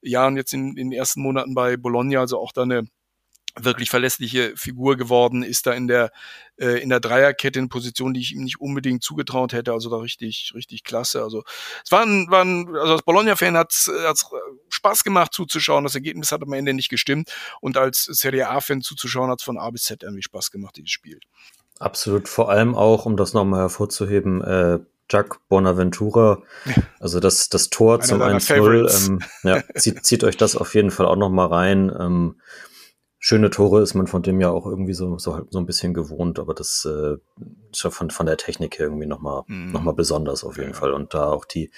Jahren, 0.00 0.36
jetzt 0.36 0.52
in, 0.52 0.76
in 0.76 0.90
den 0.90 0.92
ersten 0.92 1.22
Monaten 1.22 1.54
bei 1.54 1.76
Bologna, 1.76 2.20
also 2.20 2.38
auch 2.38 2.52
da 2.52 2.62
eine 2.62 2.86
wirklich 3.58 3.90
verlässliche 3.90 4.56
Figur 4.56 4.96
geworden, 4.96 5.42
ist 5.42 5.66
da 5.66 5.72
in 5.72 5.86
der 5.86 6.10
äh, 6.56 6.82
in 6.82 6.88
der 6.88 7.00
Dreierkette 7.00 7.58
in 7.58 7.68
Position, 7.68 8.14
die 8.14 8.20
ich 8.20 8.34
ihm 8.34 8.44
nicht 8.44 8.60
unbedingt 8.60 9.02
zugetraut 9.02 9.52
hätte, 9.52 9.72
also 9.72 9.90
da 9.90 9.96
richtig 9.96 10.52
richtig 10.54 10.84
klasse. 10.84 11.22
Also 11.22 11.42
es 11.84 11.92
war 11.92 12.02
ein, 12.02 12.30
war 12.30 12.44
ein 12.44 12.68
also 12.68 12.92
als 12.94 13.02
Bologna-Fan 13.02 13.56
hat 13.56 13.72
es 13.72 13.90
Spaß 14.68 15.04
gemacht 15.04 15.32
zuzuschauen. 15.34 15.84
Das 15.84 15.94
Ergebnis 15.94 16.32
hat 16.32 16.42
am 16.42 16.52
Ende 16.52 16.74
nicht 16.74 16.88
gestimmt 16.88 17.32
und 17.60 17.76
als 17.76 18.04
Serie 18.04 18.48
A-Fan 18.48 18.82
zuzuschauen 18.82 19.30
hat 19.30 19.40
es 19.40 19.44
von 19.44 19.58
A 19.58 19.70
bis 19.70 19.82
Z 19.82 20.02
irgendwie 20.02 20.22
Spaß 20.22 20.50
gemacht 20.50 20.76
dieses 20.76 20.90
Spiel. 20.90 21.20
Absolut, 21.78 22.28
vor 22.28 22.48
allem 22.48 22.74
auch, 22.74 23.06
um 23.06 23.16
das 23.16 23.32
nochmal 23.32 23.60
hervorzuheben, 23.62 24.40
äh, 24.42 24.78
Jack 25.10 25.46
Bonaventura, 25.48 26.42
also 27.00 27.20
das, 27.20 27.48
das 27.48 27.68
Tor 27.70 27.96
Einer 27.96 28.04
zum 28.04 28.22
1-0, 28.22 29.06
ähm, 29.08 29.20
ja, 29.42 29.62
zieht, 29.74 30.04
zieht 30.06 30.24
euch 30.24 30.36
das 30.36 30.56
auf 30.56 30.74
jeden 30.74 30.90
Fall 30.90 31.06
auch 31.06 31.16
nochmal 31.16 31.48
rein. 31.48 31.92
Ähm, 31.98 32.40
schöne 33.24 33.50
Tore 33.50 33.80
ist 33.82 33.94
man 33.94 34.08
von 34.08 34.22
dem 34.22 34.40
ja 34.40 34.50
auch 34.50 34.66
irgendwie 34.66 34.94
so, 34.94 35.16
so, 35.16 35.46
so 35.48 35.58
ein 35.60 35.64
bisschen 35.64 35.94
gewohnt, 35.94 36.40
aber 36.40 36.54
das 36.54 36.84
äh, 36.84 37.18
ist 37.70 37.84
ja 37.84 37.90
von, 37.90 38.10
von 38.10 38.26
der 38.26 38.36
Technik 38.36 38.80
her 38.80 38.86
irgendwie 38.86 39.06
nochmal 39.06 39.44
mhm. 39.46 39.70
noch 39.70 39.80
mal 39.80 39.94
besonders 39.94 40.42
auf 40.42 40.56
jeden 40.56 40.72
ja. 40.72 40.76
Fall. 40.76 40.92
Und 40.92 41.14
da 41.14 41.26
auch 41.26 41.44
die 41.44 41.70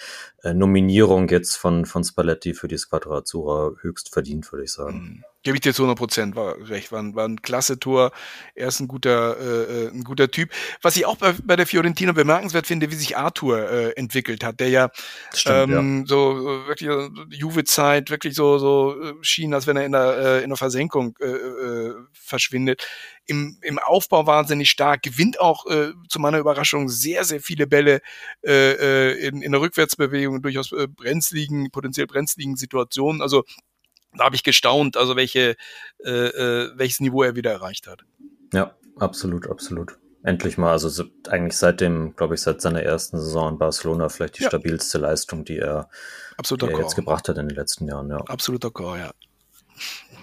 äh, 0.42 0.54
Nominierung 0.54 1.28
jetzt 1.28 1.56
von, 1.56 1.84
von 1.84 2.02
Spalletti 2.02 2.54
für 2.54 2.66
die 2.66 2.78
Squadra 2.78 3.18
Azzurra 3.18 3.72
höchst 3.82 4.10
verdient, 4.10 4.50
würde 4.52 4.64
ich 4.64 4.72
sagen. 4.72 4.98
Mhm. 4.98 5.24
Gebe 5.44 5.58
ich 5.58 5.60
dir 5.60 5.74
zu 5.74 5.82
100 5.82 5.98
Prozent, 5.98 6.36
war 6.36 6.56
recht, 6.70 6.90
war 6.90 7.00
ein, 7.00 7.14
war 7.14 7.28
ein 7.28 7.42
klasse 7.42 7.78
Tor. 7.78 8.12
Er 8.54 8.68
ist 8.68 8.80
ein 8.80 8.88
guter, 8.88 9.36
äh, 9.38 9.84
äh, 9.84 9.88
ein 9.90 10.02
guter 10.02 10.30
Typ. 10.30 10.50
Was 10.80 10.96
ich 10.96 11.04
auch 11.04 11.18
bei, 11.18 11.34
bei 11.44 11.54
der 11.54 11.66
Fiorentina 11.66 12.12
bemerkenswert 12.12 12.66
finde, 12.66 12.90
wie 12.90 12.94
sich 12.94 13.18
Arthur 13.18 13.70
äh, 13.70 13.90
entwickelt 13.90 14.42
hat, 14.42 14.58
der 14.58 14.70
ja, 14.70 14.90
Stimmt, 15.34 15.70
ähm, 15.70 15.98
ja. 16.00 16.06
so 16.06 16.66
wirklich 16.66 16.90
Juve-Zeit 17.28 18.08
wirklich 18.08 18.34
so 18.34 18.56
so 18.56 18.98
äh, 18.98 19.12
schien, 19.20 19.52
als 19.52 19.66
wenn 19.66 19.76
er 19.76 19.84
in 19.84 19.92
der 19.92 20.16
äh, 20.16 20.42
in 20.44 20.48
der 20.48 20.56
Versenkung 20.56 21.14
äh, 21.20 21.26
äh, 21.26 21.94
verschwindet. 22.12 22.86
Im, 23.26 23.58
Im 23.62 23.78
Aufbau 23.78 24.26
wahnsinnig 24.26 24.68
stark, 24.70 25.02
gewinnt 25.02 25.40
auch 25.40 25.66
äh, 25.66 25.92
zu 26.08 26.20
meiner 26.20 26.38
Überraschung 26.38 26.88
sehr 26.88 27.24
sehr 27.24 27.40
viele 27.40 27.66
Bälle 27.66 28.00
äh, 28.46 29.12
äh 29.12 29.28
in, 29.28 29.42
in 29.42 29.52
der 29.52 29.60
Rückwärtsbewegung, 29.60 30.40
durchaus 30.40 30.72
äh, 30.72 30.86
brenzligen, 30.88 31.70
potenziell 31.70 32.06
brenzligen 32.06 32.56
Situationen. 32.56 33.20
Also 33.20 33.44
da 34.16 34.24
habe 34.24 34.36
ich 34.36 34.42
gestaunt, 34.42 34.96
also 34.96 35.16
welche, 35.16 35.56
äh, 36.04 36.10
äh, 36.10 36.72
welches 36.76 37.00
Niveau 37.00 37.22
er 37.22 37.36
wieder 37.36 37.52
erreicht 37.52 37.86
hat. 37.86 38.04
Ja, 38.52 38.74
absolut, 38.98 39.48
absolut. 39.48 39.98
Endlich 40.22 40.56
mal, 40.56 40.70
also 40.70 41.04
eigentlich 41.28 41.56
seit 41.56 41.80
dem, 41.80 42.16
glaube 42.16 42.34
ich, 42.34 42.40
seit 42.40 42.62
seiner 42.62 42.82
ersten 42.82 43.20
Saison 43.20 43.52
in 43.52 43.58
Barcelona 43.58 44.08
vielleicht 44.08 44.38
die 44.38 44.42
ja. 44.42 44.48
stabilste 44.48 44.96
Leistung, 44.98 45.44
die 45.44 45.58
er, 45.58 45.90
die 46.40 46.66
er 46.66 46.78
jetzt 46.78 46.96
gebracht 46.96 47.28
hat 47.28 47.36
in 47.36 47.48
den 47.48 47.56
letzten 47.56 47.86
Jahren. 47.86 48.08
Ja. 48.08 48.16
Absoluter 48.18 48.70
Chor, 48.70 48.96
ja. 48.96 49.10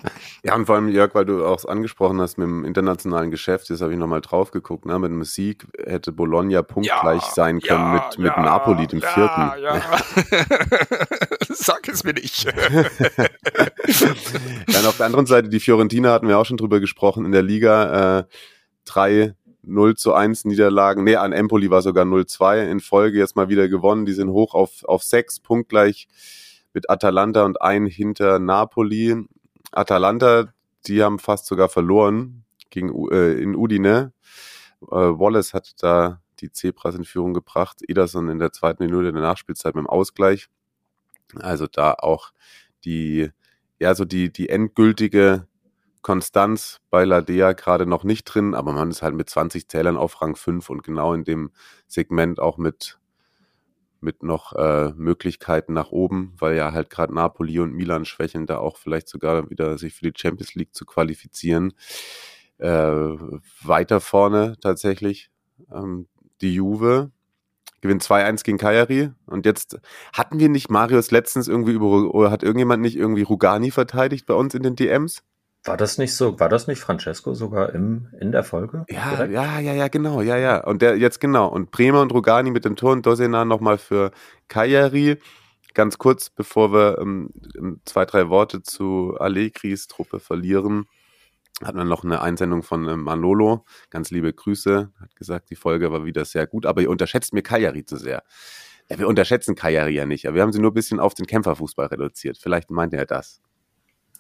Ja, 0.44 0.56
und 0.56 0.66
vor 0.66 0.74
allem, 0.76 0.90
Jörg, 0.90 1.14
weil 1.14 1.26
du 1.26 1.46
auch 1.46 1.64
angesprochen 1.66 2.20
hast 2.20 2.40
mit 2.40 2.48
dem 2.48 2.66
internationalen 2.66 3.30
Geschäft, 3.30 3.70
jetzt 3.70 3.82
habe 3.82 3.94
ich 3.94 4.00
nochmal 4.00 4.22
drauf 4.22 4.50
geguckt, 4.50 4.86
ne? 4.86 4.98
mit 4.98 5.12
dem 5.12 5.24
Sieg 5.24 5.68
hätte 5.78 6.12
Bologna 6.12 6.64
punktgleich 6.64 7.22
ja, 7.22 7.32
sein 7.34 7.60
können 7.60 7.94
ja, 7.94 7.94
mit, 7.94 8.18
mit 8.18 8.34
ja, 8.36 8.42
Napoli, 8.42 8.88
dem 8.88 9.02
vierten. 9.02 9.52
Ja. 9.62 9.80
Sag 11.50 11.88
es 11.88 12.04
mir 12.04 12.14
nicht. 12.14 12.48
und 14.68 14.88
auf 14.88 14.98
der 14.98 15.06
anderen 15.06 15.28
Seite, 15.28 15.50
die 15.50 15.60
Fiorentina 15.60 16.12
hatten 16.12 16.28
wir 16.28 16.40
auch 16.40 16.46
schon 16.46 16.58
drüber 16.58 16.80
gesprochen, 16.80 17.26
in 17.26 17.32
der 17.32 17.44
Liga 17.44 18.20
äh, 18.20 18.24
drei 18.86 19.36
0 19.64 19.96
zu 19.96 20.14
1 20.14 20.46
Niederlagen, 20.46 21.04
nee, 21.04 21.16
an 21.16 21.34
Empoli 21.34 21.70
war 21.70 21.82
sogar 21.82 22.06
0-2 22.06 22.70
in 22.70 22.80
Folge 22.80 23.20
jetzt 23.20 23.36
mal 23.36 23.50
wieder 23.50 23.68
gewonnen, 23.68 24.06
die 24.06 24.14
sind 24.14 24.30
hoch 24.30 24.54
auf, 24.54 24.84
auf 24.86 25.04
sechs, 25.04 25.40
punktgleich 25.40 26.08
mit 26.74 26.90
Atalanta 26.90 27.44
und 27.44 27.62
ein 27.62 27.86
hinter 27.86 28.40
Napoli. 28.40 29.16
Atalanta, 29.72 30.54
die 30.88 31.04
haben 31.04 31.20
fast 31.20 31.46
sogar 31.46 31.70
verloren 31.70 32.46
gegen, 32.70 32.90
äh, 33.12 33.34
in 33.34 33.56
Udine. 33.56 34.14
Äh, 34.84 34.96
Wallace 34.96 35.54
hat 35.54 35.74
da 35.82 36.22
die 36.40 36.52
Zebras 36.52 36.96
in 36.96 37.06
Führung 37.06 37.34
gebracht. 37.34 37.82
Ederson 37.88 38.30
in 38.30 38.40
der 38.40 38.52
zweiten 38.52 38.84
Minute 38.84 39.14
der 39.14 39.22
Nachspielzeit 39.22 39.76
mit 39.76 39.84
dem 39.84 39.90
Ausgleich. 39.90 40.48
Also 41.40 41.68
da 41.68 41.94
auch 41.94 42.32
die, 42.84 43.30
ja, 43.80 43.96
so 43.96 44.06
die, 44.06 44.32
die 44.32 44.50
endgültige 44.50 45.48
Konstanz 46.02 46.80
bei 46.90 47.06
Ladea 47.06 47.54
gerade 47.54 47.86
noch 47.86 48.04
nicht 48.04 48.26
drin, 48.26 48.56
aber 48.56 48.74
man 48.74 48.90
ist 48.90 49.04
halt 49.04 49.14
mit 49.14 49.30
20 49.30 49.70
Zählern 49.70 49.98
auf 49.98 50.22
Rang 50.22 50.36
5 50.36 50.70
und 50.70 50.84
genau 50.84 51.14
in 51.14 51.24
dem 51.24 51.52
Segment 51.88 52.40
auch 52.40 52.58
mit 52.58 53.00
mit 54.02 54.24
noch 54.24 54.54
äh, 54.54 54.92
Möglichkeiten 54.96 55.74
nach 55.74 55.92
oben, 55.92 56.34
weil 56.38 56.56
ja 56.56 56.72
halt 56.72 56.90
gerade 56.90 57.14
Napoli 57.14 57.60
und 57.60 57.74
Milan 57.74 58.06
schwächeln, 58.06 58.46
da 58.46 58.58
auch 58.58 58.78
vielleicht 58.78 59.08
sogar 59.08 59.50
wieder 59.50 59.78
sich 59.78 59.94
für 59.94 60.10
die 60.10 60.20
Champions 60.20 60.56
League 60.56 60.74
zu 60.76 60.86
qualifizieren. 60.86 61.74
Äh, 62.58 62.68
weiter 63.64 64.02
vorne 64.02 64.56
tatsächlich 64.62 65.30
ähm, 65.74 66.08
die 66.42 66.54
Juve 66.54 67.12
gewinnt 67.82 68.04
2-1 68.04 68.44
gegen 68.44 68.58
Kajari 68.58 69.12
und 69.26 69.46
jetzt 69.46 69.80
hatten 70.14 70.40
wir 70.40 70.50
nicht 70.50 70.70
Marius 70.70 71.12
letztens 71.12 71.48
irgendwie 71.48 71.72
über 71.72 72.14
oder 72.14 72.30
hat 72.30 72.44
irgendjemand 72.44 72.82
nicht 72.82 72.96
irgendwie 72.96 73.24
Rugani 73.24 73.72
verteidigt 73.72 74.28
bei 74.28 74.36
uns 74.36 74.54
in 74.54 74.64
den 74.64 74.76
DMs? 74.76 75.24
War 75.64 75.78
das 75.78 76.00
nicht 76.00 76.16
so, 76.16 76.40
war 76.40 76.50
das 76.50 76.68
nicht 76.68 76.80
Francesco 76.80 77.36
sogar 77.36 77.74
im, 77.76 78.08
in 78.20 78.32
der 78.32 78.44
Folge? 78.44 78.84
Ja, 78.90 79.12
direkt? 79.12 79.34
ja, 79.34 79.60
ja, 79.60 79.74
ja, 79.74 79.88
genau, 79.90 80.22
ja, 80.22 80.36
ja. 80.38 80.64
Und 80.64 80.82
der 80.82 80.98
jetzt 80.98 81.20
genau. 81.20 81.48
Und 81.48 81.70
Bremer 81.70 82.02
und 82.02 82.12
Rugani 82.12 82.50
mit 82.50 82.66
dem 82.66 82.76
Tor 82.76 82.94
und 82.94 83.06
Dosena 83.06 83.46
nochmal 83.46 83.78
für 83.78 84.12
Kajari. 84.48 85.20
Ganz 85.76 86.00
kurz, 86.00 86.32
bevor 86.32 86.74
wir 86.74 86.98
ähm, 87.00 87.30
zwei, 87.86 88.06
drei 88.06 88.30
Worte 88.30 88.64
zu 88.64 89.16
Allegris 89.20 89.88
Truppe 89.88 90.20
verlieren, 90.20 90.88
hat 91.64 91.76
man 91.76 91.88
noch 91.88 92.04
eine 92.04 92.22
Einsendung 92.22 92.64
von 92.64 92.88
ähm, 92.90 93.04
Manolo. 93.04 93.64
Ganz 93.92 94.10
liebe 94.10 94.34
Grüße. 94.34 94.92
Hat 95.00 95.16
gesagt, 95.16 95.52
die 95.52 95.56
Folge 95.56 95.92
war 95.92 96.06
wieder 96.06 96.26
sehr 96.26 96.48
gut, 96.48 96.66
aber 96.66 96.82
ihr 96.82 96.90
unterschätzt 96.90 97.34
mir 97.34 97.44
Kajari 97.44 97.86
zu 97.86 97.98
sehr. 97.98 98.24
Ja, 98.90 98.98
wir 98.98 99.08
unterschätzen 99.08 99.54
Kajari 99.54 99.94
ja 99.94 100.08
nicht, 100.08 100.28
aber 100.28 100.36
wir 100.36 100.42
haben 100.42 100.52
sie 100.52 100.60
nur 100.60 100.72
ein 100.72 100.74
bisschen 100.74 101.00
auf 101.00 101.14
den 101.14 101.28
Kämpferfußball 101.28 101.86
reduziert. 101.86 102.40
Vielleicht 102.42 102.72
meint 102.72 102.96
er 102.96 103.06
das. 103.06 103.42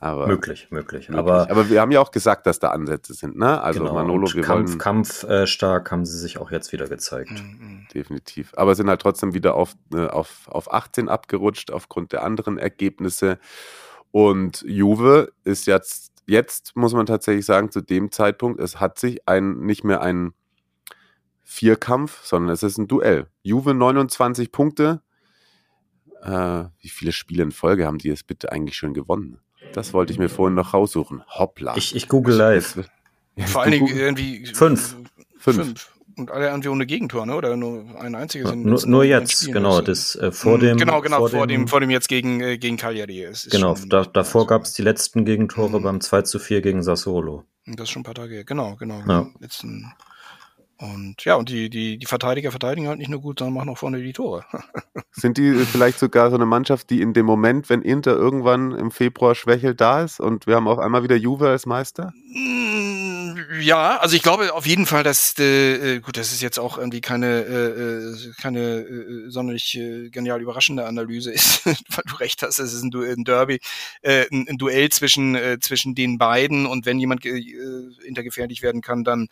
Aber 0.03 0.25
möglich, 0.25 0.69
möglich. 0.71 1.09
möglich. 1.09 1.19
Aber, 1.19 1.51
aber 1.51 1.69
wir 1.69 1.79
haben 1.79 1.91
ja 1.91 1.99
auch 2.01 2.09
gesagt, 2.09 2.47
dass 2.47 2.57
da 2.57 2.69
Ansätze 2.71 3.13
sind, 3.13 3.37
ne? 3.37 3.61
Also 3.61 3.81
genau, 3.81 3.93
Manolo, 3.93 4.33
wir 4.33 4.41
Kampf, 4.41 4.69
wollen 4.69 4.77
kampfstark 4.79 5.87
äh, 5.87 5.91
haben 5.91 6.05
sie 6.07 6.17
sich 6.17 6.39
auch 6.39 6.49
jetzt 6.49 6.71
wieder 6.71 6.87
gezeigt. 6.87 7.29
Mhm. 7.29 7.85
Definitiv. 7.93 8.51
Aber 8.55 8.73
sind 8.73 8.89
halt 8.89 8.99
trotzdem 8.99 9.35
wieder 9.35 9.53
auf, 9.53 9.75
äh, 9.93 10.07
auf, 10.07 10.47
auf 10.47 10.73
18 10.73 11.07
abgerutscht 11.07 11.69
aufgrund 11.69 12.13
der 12.13 12.23
anderen 12.23 12.57
Ergebnisse. 12.57 13.37
Und 14.09 14.63
Juve 14.67 15.33
ist 15.43 15.67
jetzt, 15.67 16.11
jetzt 16.25 16.75
muss 16.75 16.95
man 16.95 17.05
tatsächlich 17.05 17.45
sagen, 17.45 17.69
zu 17.69 17.81
dem 17.81 18.11
Zeitpunkt, 18.11 18.59
es 18.59 18.79
hat 18.79 18.97
sich 18.97 19.27
ein, 19.27 19.59
nicht 19.59 19.83
mehr 19.83 20.01
ein 20.01 20.33
Vierkampf, 21.43 22.25
sondern 22.25 22.51
es 22.51 22.63
ist 22.63 22.79
ein 22.79 22.87
Duell. 22.87 23.27
Juve 23.43 23.75
29 23.75 24.51
Punkte. 24.51 25.03
Äh, 26.23 26.63
wie 26.79 26.89
viele 26.89 27.11
Spiele 27.11 27.43
in 27.43 27.51
Folge 27.51 27.85
haben 27.85 27.99
die 27.99 28.09
es 28.09 28.23
bitte 28.23 28.51
eigentlich 28.51 28.77
schon 28.77 28.95
gewonnen? 28.95 29.39
Das 29.73 29.93
wollte 29.93 30.13
ich 30.13 30.19
mir 30.19 30.29
vorhin 30.29 30.55
noch 30.55 30.73
raussuchen. 30.73 31.23
Hoppla. 31.27 31.75
Ich, 31.77 31.95
ich 31.95 32.07
google 32.07 32.35
live. 32.35 32.79
Vor 33.37 33.61
allen 33.61 33.71
Dingen 33.71 33.87
irgendwie 33.87 34.45
fünf. 34.47 34.95
fünf. 35.37 35.57
Fünf. 35.57 35.91
Und 36.17 36.29
alle 36.29 36.47
irgendwie 36.49 36.69
ohne 36.69 36.85
Gegentor, 36.85 37.25
ne? 37.25 37.35
Oder 37.35 37.55
nur 37.55 37.85
ein 37.99 38.15
einziges? 38.15 38.49
Ja, 38.49 38.55
nur, 38.55 38.85
nur 38.85 39.03
jetzt, 39.03 39.51
genau. 39.51 39.81
Das, 39.81 40.15
äh, 40.15 40.31
vor 40.31 40.55
hm, 40.55 40.59
dem, 40.59 40.77
genau, 40.77 41.01
genau, 41.01 41.19
vor, 41.19 41.29
vor 41.29 41.47
dem, 41.47 41.67
vor 41.67 41.79
dem 41.79 41.89
jetzt 41.89 42.09
gegen, 42.09 42.41
äh, 42.41 42.57
gegen 42.57 42.77
Cagliari. 42.77 43.23
Es 43.23 43.47
genau, 43.49 43.75
schon, 43.75 43.89
da, 43.89 44.03
davor 44.03 44.45
gab 44.45 44.63
es 44.63 44.73
die 44.73 44.81
letzten 44.81 45.25
Gegentore 45.25 45.79
mhm. 45.79 45.83
beim 45.83 46.01
2 46.01 46.23
zu 46.23 46.39
4 46.39 46.61
gegen 46.61 46.83
Sassuolo. 46.83 47.45
Das 47.65 47.83
ist 47.83 47.91
schon 47.91 48.01
ein 48.01 48.03
paar 48.03 48.15
Tage, 48.15 48.43
genau, 48.43 48.75
genau. 48.75 49.01
Ja. 49.07 49.27
Letzten, 49.39 49.93
und 50.81 51.23
ja, 51.25 51.35
und 51.35 51.49
die, 51.49 51.69
die, 51.69 51.97
die 51.97 52.05
Verteidiger 52.05 52.49
verteidigen 52.49 52.87
halt 52.87 52.97
nicht 52.97 53.09
nur 53.09 53.21
gut, 53.21 53.39
sondern 53.39 53.53
machen 53.53 53.69
auch 53.69 53.77
vorne 53.77 54.01
die 54.01 54.13
Tore. 54.13 54.43
Sind 55.11 55.37
die 55.37 55.53
vielleicht 55.53 55.99
sogar 55.99 56.29
so 56.29 56.35
eine 56.35 56.47
Mannschaft, 56.47 56.89
die 56.89 57.01
in 57.01 57.13
dem 57.13 57.27
Moment, 57.27 57.69
wenn 57.69 57.83
Inter 57.83 58.15
irgendwann 58.15 58.71
im 58.71 58.89
Februar 58.89 59.35
schwächelt, 59.35 59.79
da 59.79 60.01
ist 60.01 60.19
und 60.19 60.47
wir 60.47 60.55
haben 60.55 60.67
auf 60.67 60.79
einmal 60.79 61.03
wieder 61.03 61.15
Juve 61.15 61.49
als 61.49 61.67
Meister? 61.67 62.13
Mm, 62.33 63.35
ja, 63.59 63.97
also 63.97 64.15
ich 64.15 64.21
glaube 64.21 64.53
auf 64.53 64.65
jeden 64.65 64.85
Fall, 64.85 65.03
dass 65.03 65.37
äh, 65.37 65.99
gut, 65.99 66.15
das 66.15 66.31
ist 66.31 66.41
jetzt 66.41 66.59
auch 66.59 66.77
irgendwie 66.77 67.01
keine 67.01 67.27
äh, 67.41 67.67
äh 67.67 68.31
keine 68.41 68.59
äh, 68.59 69.29
sonderlich 69.29 69.75
äh, 69.75 70.09
genial 70.09 70.41
überraschende 70.41 70.85
Analyse 70.85 71.29
ist, 71.33 71.65
weil 71.65 71.75
du 72.07 72.15
recht 72.15 72.41
hast, 72.41 72.57
es 72.59 72.71
ist 72.71 72.83
ein, 72.83 72.91
du 72.91 73.01
ein 73.01 73.25
Derby, 73.25 73.59
äh, 74.01 74.27
ein, 74.31 74.47
ein, 74.47 74.57
Duell 74.57 74.87
zwischen 74.91 75.35
äh, 75.35 75.59
zwischen 75.59 75.93
den 75.93 76.17
beiden 76.17 76.67
und 76.67 76.85
wenn 76.85 76.99
jemand 76.99 77.25
äh, 77.25 77.43
intergefährlich 78.05 78.61
werden 78.61 78.79
kann, 78.81 79.03
dann 79.03 79.27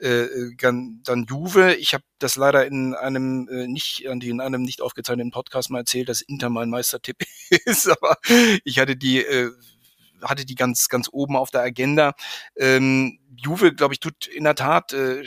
äh, 0.00 0.26
dann, 0.58 1.26
Juve. 1.28 1.74
Ich 1.76 1.94
habe 1.94 2.02
das 2.18 2.34
leider 2.34 2.66
in 2.66 2.94
einem 2.94 3.48
äh, 3.48 3.68
nicht 3.68 4.00
in 4.04 4.40
einem 4.40 4.62
nicht 4.62 4.80
aufgezeichneten 4.80 5.30
Podcast 5.30 5.70
mal 5.70 5.80
erzählt, 5.80 6.08
dass 6.08 6.20
Inter 6.20 6.50
mein 6.50 6.70
Meistertipp 6.70 7.18
ist, 7.64 7.88
aber 7.88 8.16
ich 8.64 8.80
hatte 8.80 8.96
die 8.96 9.18
äh, 9.18 9.52
hatte 10.22 10.44
die 10.44 10.54
ganz 10.54 10.88
ganz 10.88 11.08
oben 11.10 11.36
auf 11.36 11.50
der 11.50 11.62
Agenda. 11.62 12.14
Ähm, 12.56 13.18
Juve, 13.36 13.74
glaube 13.74 13.94
ich, 13.94 14.00
tut 14.00 14.26
in 14.26 14.44
der 14.44 14.54
Tat 14.54 14.92
äh, 14.92 15.24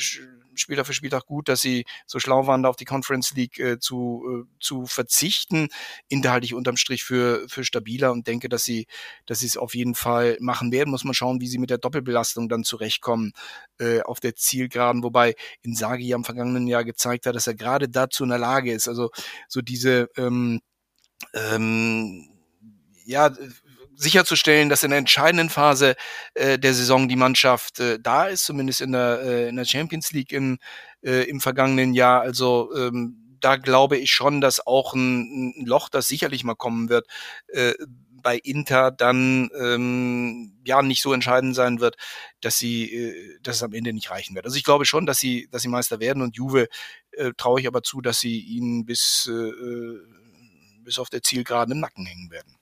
Spieltag 0.56 0.86
für 0.86 0.94
Spieltag 0.94 1.26
gut, 1.26 1.50
dass 1.50 1.62
sie 1.62 1.86
so 2.06 2.20
schlau 2.20 2.48
waren, 2.48 2.64
da 2.64 2.70
auf 2.70 2.76
die 2.76 2.86
Conference 2.86 3.32
League 3.32 3.60
äh, 3.60 3.80
zu, 3.80 4.46
äh, 4.46 4.60
zu 4.60 4.86
verzichten. 4.86 5.70
Inter 6.08 6.32
halte 6.32 6.46
ich 6.46 6.54
unterm 6.54 6.78
Strich 6.78 7.04
für, 7.04 7.48
für 7.48 7.64
stabiler 7.64 8.12
und 8.12 8.28
denke, 8.28 8.50
dass 8.50 8.64
sie, 8.64 8.88
dass 9.26 9.40
sie 9.40 9.48
es 9.48 9.58
auf 9.58 9.76
jeden 9.76 9.96
Fall 9.96 10.38
machen 10.40 10.72
werden. 10.72 10.92
Muss 10.92 11.04
man 11.04 11.14
schauen, 11.14 11.42
wie 11.42 11.48
sie 11.48 11.58
mit 11.58 11.70
der 11.70 11.78
Doppelbelastung 11.78 12.50
dann 12.50 12.64
zurechtkommen 12.64 13.34
äh, 13.80 14.02
auf 14.02 14.20
der 14.20 14.36
Zielgeraden, 14.36 15.04
wobei 15.04 15.36
Insagi 15.62 16.14
am 16.14 16.24
vergangenen 16.24 16.68
Jahr 16.68 16.84
gezeigt 16.84 17.26
hat, 17.26 17.36
dass 17.36 17.48
er 17.48 17.56
gerade 17.56 17.90
dazu 17.90 18.24
in 18.24 18.30
der 18.30 18.40
Lage 18.40 18.72
ist. 18.72 18.88
Also 18.88 19.12
so 19.48 19.62
diese 19.62 20.10
ähm, 20.18 20.62
ähm, 21.34 22.30
ja, 23.06 23.32
sicherzustellen, 23.96 24.70
dass 24.70 24.84
in 24.84 24.90
der 24.90 25.00
entscheidenden 25.00 25.50
Phase 25.50 25.96
äh, 26.34 26.58
der 26.60 26.74
Saison 26.74 27.08
die 27.08 27.16
Mannschaft 27.16 27.80
äh, 27.80 28.00
da 28.00 28.28
ist, 28.28 28.46
zumindest 28.46 28.82
in 28.82 28.92
der, 28.92 29.22
äh, 29.24 29.50
in 29.50 29.56
der 29.56 29.66
Champions 29.66 30.12
League 30.12 30.32
im, 30.32 30.58
äh, 31.02 31.24
im 31.30 31.40
vergangenen 31.40 31.94
Jahr. 31.94 32.22
Also 32.22 32.74
ähm, 32.76 33.38
da 33.40 33.58
glaube 33.58 33.98
ich 33.98 34.12
schon, 34.12 34.42
dass 34.42 34.66
auch 34.66 34.94
ein, 34.94 35.54
ein 35.58 35.66
Loch, 35.66 35.90
das 35.90 36.08
sicherlich 36.08 36.44
mal 36.44 36.56
kommen 36.56 36.90
wird, 36.90 37.08
äh, 37.48 37.74
bei 38.24 38.38
Inter 38.38 38.90
dann 38.90 39.50
ähm, 39.60 40.54
ja 40.66 40.82
nicht 40.82 41.02
so 41.02 41.14
entscheidend 41.14 41.56
sein 41.56 41.82
wird, 41.82 41.98
dass 42.42 42.58
sie, 42.58 42.92
äh, 42.92 43.38
dass 43.44 43.58
es 43.58 43.64
am 43.64 43.74
Ende 43.74 43.92
nicht 43.94 44.10
reichen 44.10 44.34
wird. 44.34 44.46
Also 44.46 44.58
ich 44.58 44.64
glaube 44.64 44.86
schon, 44.86 45.06
dass 45.06 45.20
sie, 45.20 45.50
dass 45.52 45.62
sie 45.62 45.68
Meister 45.68 46.00
werden 46.00 46.24
und 46.24 46.38
Juve 46.38 46.68
äh, 47.12 47.32
traue 47.38 47.60
ich 47.60 47.68
aber 47.68 47.84
zu, 47.84 48.02
dass 48.02 48.20
sie 48.20 48.40
ihnen 48.40 48.86
bis 48.86 49.30
äh, 49.30 49.34
äh 49.34 50.00
bis 50.84 51.00
auf 51.00 51.10
der 51.10 51.24
Zielgeraden 51.24 51.76
im 51.76 51.80
Nacken 51.80 52.06
hängen 52.06 52.30
werden. 52.30 52.58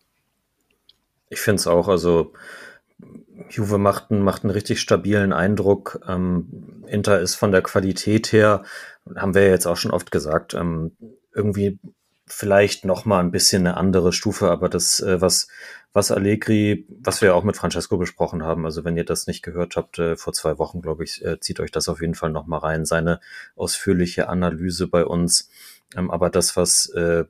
Ich 1.31 1.39
finde 1.39 1.61
es 1.61 1.67
auch, 1.67 1.87
also 1.87 2.33
Juve 3.49 3.77
macht 3.77 4.11
einen, 4.11 4.21
macht 4.21 4.43
einen 4.43 4.51
richtig 4.51 4.81
stabilen 4.81 5.31
Eindruck. 5.31 6.01
Ähm, 6.07 6.83
Inter 6.87 7.19
ist 7.19 7.35
von 7.35 7.51
der 7.51 7.61
Qualität 7.61 8.33
her, 8.33 8.63
haben 9.15 9.33
wir 9.33 9.43
ja 9.43 9.51
jetzt 9.51 9.65
auch 9.65 9.77
schon 9.77 9.91
oft 9.91 10.11
gesagt, 10.11 10.53
ähm, 10.53 10.91
irgendwie 11.33 11.79
vielleicht 12.27 12.83
noch 12.83 13.05
mal 13.05 13.21
ein 13.21 13.31
bisschen 13.31 13.65
eine 13.65 13.77
andere 13.77 14.11
Stufe, 14.11 14.51
aber 14.51 14.67
das, 14.67 14.99
äh, 14.99 15.21
was, 15.21 15.47
was 15.93 16.11
Allegri, 16.11 16.85
was 16.89 17.21
wir 17.21 17.33
auch 17.33 17.43
mit 17.43 17.55
Francesco 17.55 17.97
besprochen 17.97 18.43
haben, 18.43 18.65
also 18.65 18.83
wenn 18.83 18.97
ihr 18.97 19.05
das 19.05 19.25
nicht 19.25 19.41
gehört 19.41 19.77
habt, 19.77 19.99
äh, 19.99 20.17
vor 20.17 20.33
zwei 20.33 20.57
Wochen, 20.57 20.81
glaube 20.81 21.05
ich, 21.05 21.23
äh, 21.23 21.39
zieht 21.39 21.61
euch 21.61 21.71
das 21.71 21.87
auf 21.87 22.01
jeden 22.01 22.15
Fall 22.15 22.31
noch 22.31 22.45
mal 22.45 22.57
rein, 22.57 22.83
seine 22.83 23.21
ausführliche 23.55 24.27
Analyse 24.27 24.87
bei 24.87 25.05
uns. 25.05 25.49
Ähm, 25.95 26.11
aber 26.11 26.29
das, 26.29 26.57
was 26.57 26.87
äh, 26.89 27.23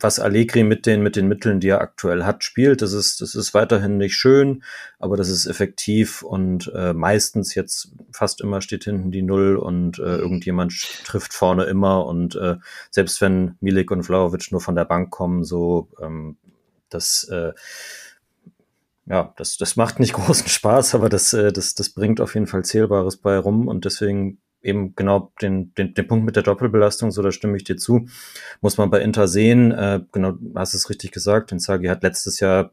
was 0.00 0.20
Allegri 0.20 0.64
mit 0.64 0.86
den, 0.86 1.02
mit 1.02 1.16
den 1.16 1.28
Mitteln, 1.28 1.60
die 1.60 1.68
er 1.68 1.80
aktuell 1.80 2.24
hat, 2.24 2.44
spielt. 2.44 2.82
Das 2.82 2.92
ist, 2.92 3.20
das 3.20 3.34
ist 3.34 3.54
weiterhin 3.54 3.98
nicht 3.98 4.14
schön, 4.14 4.62
aber 4.98 5.16
das 5.16 5.28
ist 5.28 5.46
effektiv 5.46 6.22
und 6.22 6.72
äh, 6.74 6.92
meistens 6.92 7.54
jetzt 7.54 7.92
fast 8.12 8.40
immer 8.40 8.60
steht 8.60 8.84
hinten 8.84 9.10
die 9.10 9.22
Null 9.22 9.56
und 9.56 9.98
äh, 9.98 10.16
irgendjemand 10.16 10.72
trifft 11.04 11.32
vorne 11.32 11.64
immer 11.64 12.06
und 12.06 12.36
äh, 12.36 12.56
selbst 12.90 13.20
wenn 13.20 13.56
Milik 13.60 13.90
und 13.90 14.04
Vlaovic 14.04 14.52
nur 14.52 14.60
von 14.60 14.74
der 14.74 14.84
Bank 14.84 15.10
kommen, 15.10 15.44
so 15.44 15.88
ähm, 16.00 16.36
das 16.88 17.24
äh, 17.30 17.52
ja, 19.06 19.32
das, 19.36 19.56
das 19.56 19.76
macht 19.76 20.00
nicht 20.00 20.12
großen 20.14 20.48
Spaß, 20.48 20.94
aber 20.94 21.08
das, 21.08 21.32
äh, 21.32 21.52
das, 21.52 21.74
das 21.74 21.90
bringt 21.90 22.20
auf 22.20 22.34
jeden 22.34 22.46
Fall 22.46 22.64
Zählbares 22.64 23.16
bei 23.16 23.38
rum 23.38 23.68
und 23.68 23.84
deswegen 23.84 24.38
eben 24.62 24.94
genau 24.94 25.32
den, 25.40 25.72
den, 25.74 25.94
den 25.94 26.06
Punkt 26.06 26.24
mit 26.24 26.36
der 26.36 26.42
Doppelbelastung, 26.42 27.10
so 27.10 27.22
da 27.22 27.30
stimme 27.32 27.56
ich 27.56 27.64
dir 27.64 27.76
zu, 27.76 28.08
muss 28.60 28.76
man 28.76 28.90
bei 28.90 29.00
Inter 29.00 29.28
sehen. 29.28 29.72
Äh, 29.72 30.00
genau, 30.12 30.34
hast 30.54 30.74
es 30.74 30.90
richtig 30.90 31.12
gesagt. 31.12 31.52
Inzaghi 31.52 31.88
hat 31.88 32.02
letztes 32.02 32.40
Jahr 32.40 32.72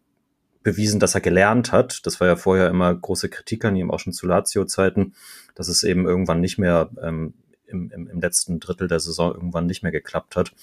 bewiesen, 0.64 1.00
dass 1.00 1.16
er 1.16 1.22
gelernt 1.22 1.72
hat. 1.72 2.06
Das 2.06 2.20
war 2.20 2.28
ja 2.28 2.36
vorher 2.36 2.70
immer 2.70 2.94
große 2.94 3.30
Kritik 3.30 3.64
an 3.66 3.76
ihm, 3.76 3.92
auch 3.92 4.00
schon 4.00 4.14
zu 4.14 4.28
Lazio-Zeiten, 4.28 5.14
dass 5.54 5.68
es 5.68 5.84
eben 5.84 6.08
irgendwann 6.08 6.42
nicht 6.42 6.58
mehr 6.58 6.90
ähm, 7.02 7.36
im, 7.68 7.92
im, 7.92 8.08
im 8.08 8.20
letzten 8.20 8.60
Drittel 8.60 8.88
der 8.88 9.00
Saison 9.00 9.34
irgendwann 9.34 9.68
nicht 9.68 9.84
mehr 9.84 9.92
geklappt 9.92 10.36
hat. 10.36 10.54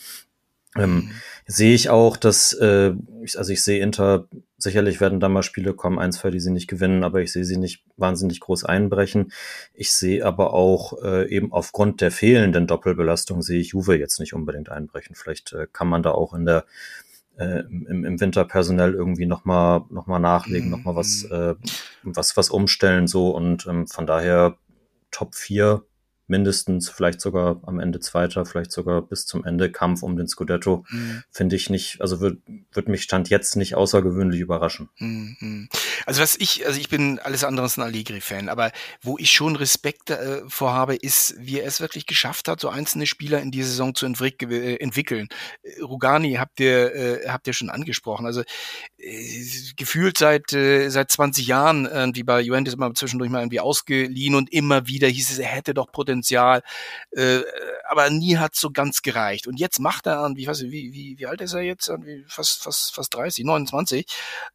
Ähm, 0.76 0.94
mhm. 0.94 1.10
Sehe 1.46 1.74
ich 1.74 1.90
auch, 1.90 2.16
dass, 2.16 2.52
äh, 2.54 2.92
ich, 3.22 3.36
also 3.36 3.52
ich 3.52 3.62
sehe 3.62 3.82
Inter, 3.82 4.26
sicherlich 4.56 5.00
werden 5.00 5.20
da 5.20 5.28
mal 5.28 5.42
Spiele 5.42 5.74
kommen, 5.74 5.98
ein, 5.98 6.12
zwei, 6.12 6.30
die 6.30 6.40
sie 6.40 6.52
nicht 6.52 6.68
gewinnen, 6.68 7.04
aber 7.04 7.20
ich 7.20 7.32
sehe 7.32 7.44
sie 7.44 7.56
nicht 7.56 7.84
wahnsinnig 7.96 8.40
groß 8.40 8.64
einbrechen. 8.64 9.32
Ich 9.74 9.92
sehe 9.92 10.24
aber 10.24 10.54
auch 10.54 11.02
äh, 11.02 11.28
eben 11.28 11.52
aufgrund 11.52 12.00
der 12.00 12.10
fehlenden 12.10 12.66
Doppelbelastung 12.66 13.42
sehe 13.42 13.60
ich 13.60 13.68
Juve 13.68 13.98
jetzt 13.98 14.20
nicht 14.20 14.34
unbedingt 14.34 14.70
einbrechen. 14.70 15.14
Vielleicht 15.14 15.52
äh, 15.52 15.66
kann 15.70 15.88
man 15.88 16.02
da 16.02 16.12
auch 16.12 16.32
in 16.32 16.46
der 16.46 16.64
äh, 17.38 17.60
im, 17.60 18.04
im 18.04 18.20
Winter 18.20 18.44
personell 18.44 18.94
irgendwie 18.94 19.26
nochmal 19.26 19.82
noch 19.90 20.06
mal 20.06 20.18
nachlegen, 20.18 20.66
mhm. 20.66 20.76
nochmal 20.76 20.96
was, 20.96 21.24
äh, 21.24 21.54
was, 22.02 22.36
was 22.36 22.50
umstellen 22.50 23.06
so 23.06 23.30
und 23.30 23.66
ähm, 23.66 23.86
von 23.86 24.06
daher 24.06 24.56
Top 25.10 25.34
4 25.34 25.84
mindestens, 26.32 26.88
vielleicht 26.88 27.20
sogar 27.20 27.60
am 27.66 27.78
Ende 27.78 28.00
Zweiter, 28.00 28.46
vielleicht 28.46 28.72
sogar 28.72 29.02
bis 29.02 29.26
zum 29.26 29.44
Ende 29.44 29.70
Kampf 29.70 30.02
um 30.02 30.16
den 30.16 30.26
Scudetto, 30.26 30.86
mhm. 30.88 31.22
finde 31.30 31.56
ich 31.56 31.68
nicht, 31.68 32.00
also 32.00 32.20
wird, 32.20 32.38
wird 32.72 32.88
mich 32.88 33.02
Stand 33.02 33.28
jetzt 33.28 33.54
nicht 33.54 33.74
außergewöhnlich 33.74 34.40
überraschen. 34.40 34.88
Mhm. 34.96 35.68
Also 36.06 36.22
was 36.22 36.36
ich, 36.36 36.66
also 36.66 36.80
ich 36.80 36.88
bin 36.88 37.18
alles 37.18 37.44
andere 37.44 37.64
als 37.64 37.76
ein 37.76 37.82
Allegri-Fan, 37.82 38.48
aber 38.48 38.72
wo 39.02 39.18
ich 39.18 39.30
schon 39.30 39.56
Respekt 39.56 40.08
äh, 40.08 40.40
vorhabe, 40.48 40.96
ist, 40.96 41.34
wie 41.38 41.60
er 41.60 41.66
es 41.66 41.82
wirklich 41.82 42.06
geschafft 42.06 42.48
hat, 42.48 42.60
so 42.60 42.70
einzelne 42.70 43.06
Spieler 43.06 43.40
in 43.42 43.50
die 43.50 43.62
Saison 43.62 43.94
zu 43.94 44.06
entwick 44.06 44.42
äh, 44.42 44.76
entwickeln. 44.76 45.28
Äh, 45.62 45.82
Rugani 45.82 46.36
habt 46.40 46.60
ihr, 46.60 46.94
äh, 46.94 47.28
habt 47.28 47.46
ihr 47.46 47.52
schon 47.52 47.68
angesprochen. 47.68 48.24
Also 48.24 48.40
äh, 48.96 49.44
gefühlt 49.76 50.16
seit, 50.16 50.54
äh, 50.54 50.88
seit 50.88 51.10
20 51.10 51.46
Jahren 51.46 51.84
irgendwie 51.84 52.22
bei 52.22 52.40
Juventus 52.40 52.72
immer 52.72 52.94
zwischendurch 52.94 53.30
mal 53.30 53.40
irgendwie 53.40 53.60
ausgeliehen 53.60 54.34
und 54.34 54.50
immer 54.50 54.86
wieder 54.86 55.08
hieß 55.08 55.30
es, 55.30 55.38
er 55.38 55.48
hätte 55.48 55.74
doch 55.74 55.92
Potenzial 55.92 56.21
Potenzial, 56.22 56.62
äh, 57.10 57.40
aber 57.88 58.08
nie 58.10 58.38
hat 58.38 58.54
so 58.54 58.70
ganz 58.70 59.02
gereicht. 59.02 59.46
Und 59.46 59.58
jetzt 59.58 59.80
macht 59.80 60.06
er 60.06 60.20
an, 60.20 60.36
wie, 60.36 60.46
weiß 60.46 60.62
ich, 60.62 60.70
wie, 60.70 60.92
wie, 60.92 61.18
wie 61.18 61.26
alt 61.26 61.40
ist 61.40 61.52
er 61.52 61.62
jetzt? 61.62 61.90
Fast, 62.28 62.62
fast, 62.62 62.94
fast 62.94 63.14
30, 63.14 63.44
29. 63.44 64.06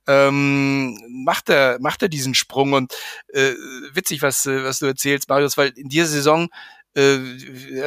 Ähm, 0.07 0.97
macht 1.25 1.49
er, 1.49 1.77
macht 1.81 2.01
er 2.01 2.09
diesen 2.09 2.33
Sprung 2.33 2.73
und 2.73 2.93
äh, 3.33 3.53
witzig, 3.93 4.21
was, 4.21 4.45
was 4.45 4.79
du 4.79 4.85
erzählst, 4.85 5.29
Marius, 5.29 5.57
weil 5.57 5.69
in 5.69 5.89
dieser 5.89 6.07
Saison 6.07 6.49
äh, 6.97 7.15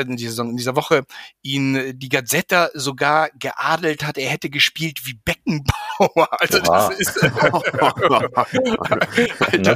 in, 0.01 0.17
dieser, 0.17 0.45
in 0.45 0.57
dieser 0.57 0.77
Woche 0.77 1.03
ihn 1.43 1.99
die 1.99 2.09
Gazzetta 2.09 2.71
sogar 2.75 3.31
geadelt 3.39 4.05
hat, 4.05 4.17
er 4.17 4.31
hätte 4.31 4.51
gespielt 4.51 5.07
wie 5.07 5.19
Beckenbauer. 5.25 5.71
Also 6.41 6.61
das 6.61 6.99
ist 6.99 7.23
alter, 7.23 7.51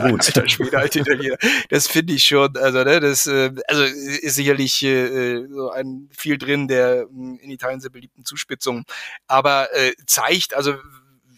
alter 0.05 0.49
Schwede, 0.49 0.79
alter 0.79 1.01
Italiener. 1.01 1.37
Das 1.69 1.87
finde 1.87 2.15
ich 2.15 2.25
schon, 2.25 2.57
also 2.57 2.83
ne, 2.83 3.01
das 3.01 3.27
äh, 3.27 3.53
also 3.69 3.83
ist 3.83 4.37
sicherlich 4.37 4.83
äh, 4.83 5.47
so 5.47 5.71
ein 5.71 6.09
viel 6.17 6.39
drin 6.39 6.67
der 6.67 7.07
in 7.11 7.51
Italien 7.51 7.81
sehr 7.81 7.91
beliebten 7.91 8.25
Zuspitzungen, 8.25 8.85
aber 9.27 9.69
äh, 9.75 9.93
zeigt 10.07 10.55
also 10.55 10.77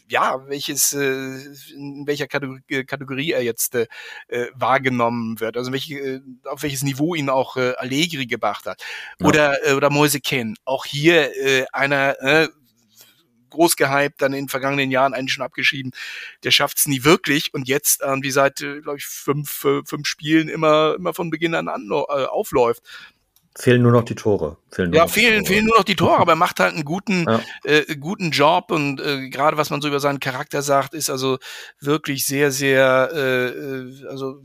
ja, 0.09 0.47
welches, 0.47 0.93
äh, 0.93 1.39
in 1.75 2.07
welcher 2.07 2.27
Kategorie, 2.27 2.63
äh, 2.69 2.85
Kategorie 2.85 3.33
er 3.33 3.43
jetzt 3.43 3.75
äh, 3.75 3.87
äh, 4.29 4.47
wahrgenommen 4.55 5.41
wird, 5.41 5.57
also 5.57 5.73
welche, 5.73 5.99
äh, 5.99 6.21
auf 6.45 6.63
welches 6.63 6.83
Niveau 6.83 7.15
ihn 7.15 7.29
auch 7.29 7.57
äh, 7.57 7.75
Allegri 7.79 8.27
gebracht 8.27 8.67
hat. 8.67 8.83
Oder, 9.23 9.67
ja. 9.67 9.77
oder 9.77 9.91
Moise 9.91 10.21
Ken. 10.21 10.57
Auch 10.65 10.85
hier 10.85 11.37
äh, 11.37 11.67
einer, 11.73 12.21
äh, 12.21 12.49
groß 13.51 13.77
gehypt, 13.77 14.21
dann 14.21 14.33
in 14.33 14.45
den 14.45 14.49
vergangenen 14.49 14.91
Jahren 14.91 15.15
eigentlich 15.15 15.33
schon 15.33 15.45
abgeschrieben. 15.45 15.93
Der 16.45 16.51
schafft 16.51 16.79
es 16.79 16.87
nie 16.87 17.05
wirklich 17.05 17.55
und 17.55 17.69
jetzt 17.69 18.03
irgendwie 18.03 18.31
seit, 18.31 18.57
glaube 18.57 18.99
ich, 18.99 19.07
fünf, 19.07 19.67
fünf 19.85 20.07
Spielen 20.07 20.49
immer, 20.49 20.95
immer 20.97 21.15
von 21.15 21.31
Beginn 21.31 21.55
an, 21.55 21.69
an 21.69 21.89
äh, 21.91 21.95
aufläuft. 21.95 22.83
Fehlen 23.59 23.83
nur 23.83 23.93
noch 23.93 24.05
die 24.05 24.15
Tore. 24.15 24.59
Fehlen 24.71 24.93
ja, 24.93 25.07
fehlen, 25.07 25.45
Tore. 25.45 25.47
fehlen 25.47 25.65
nur 25.65 25.79
noch 25.79 25.85
die 25.85 25.97
Tore, 25.97 26.19
aber 26.19 26.33
er 26.33 26.37
macht 26.37 26.61
halt 26.61 26.75
einen 26.75 26.85
guten, 26.85 27.25
ja. 27.27 27.41
äh, 27.65 27.97
guten 27.97 28.31
Job 28.31 28.71
und 28.71 29.01
äh, 29.01 29.31
gerade 29.31 29.57
was 29.57 29.71
man 29.71 29.81
so 29.81 29.89
über 29.89 29.99
seinen 29.99 30.21
Charakter 30.21 30.61
sagt, 30.61 30.93
ist 30.93 31.09
also 31.09 31.39
wirklich 31.81 32.27
sehr, 32.27 32.53
sehr, 32.53 33.09
äh, 33.15 33.47
äh 33.47 34.07
also 34.09 34.43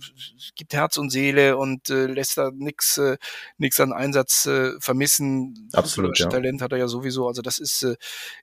gibt 0.55 0.74
Herz 0.74 0.95
und 0.95 1.09
Seele 1.09 1.57
und 1.57 1.89
äh, 1.89 2.05
lässt 2.05 2.38
da 2.38 2.51
nix, 2.55 2.97
äh, 2.99 3.18
nix 3.57 3.82
an 3.82 3.91
Einsatz 3.91 4.45
äh, 4.45 4.72
vermissen. 4.80 5.70
Absolut. 5.74 6.18
Ja. 6.18 6.30
Talent 6.30 6.62
hat 6.62 6.72
er 6.72 6.78
ja 6.78 6.88
sowieso, 6.88 7.28
also 7.28 7.41
das 7.41 7.57
ist, 7.57 7.84
äh, 7.84 7.95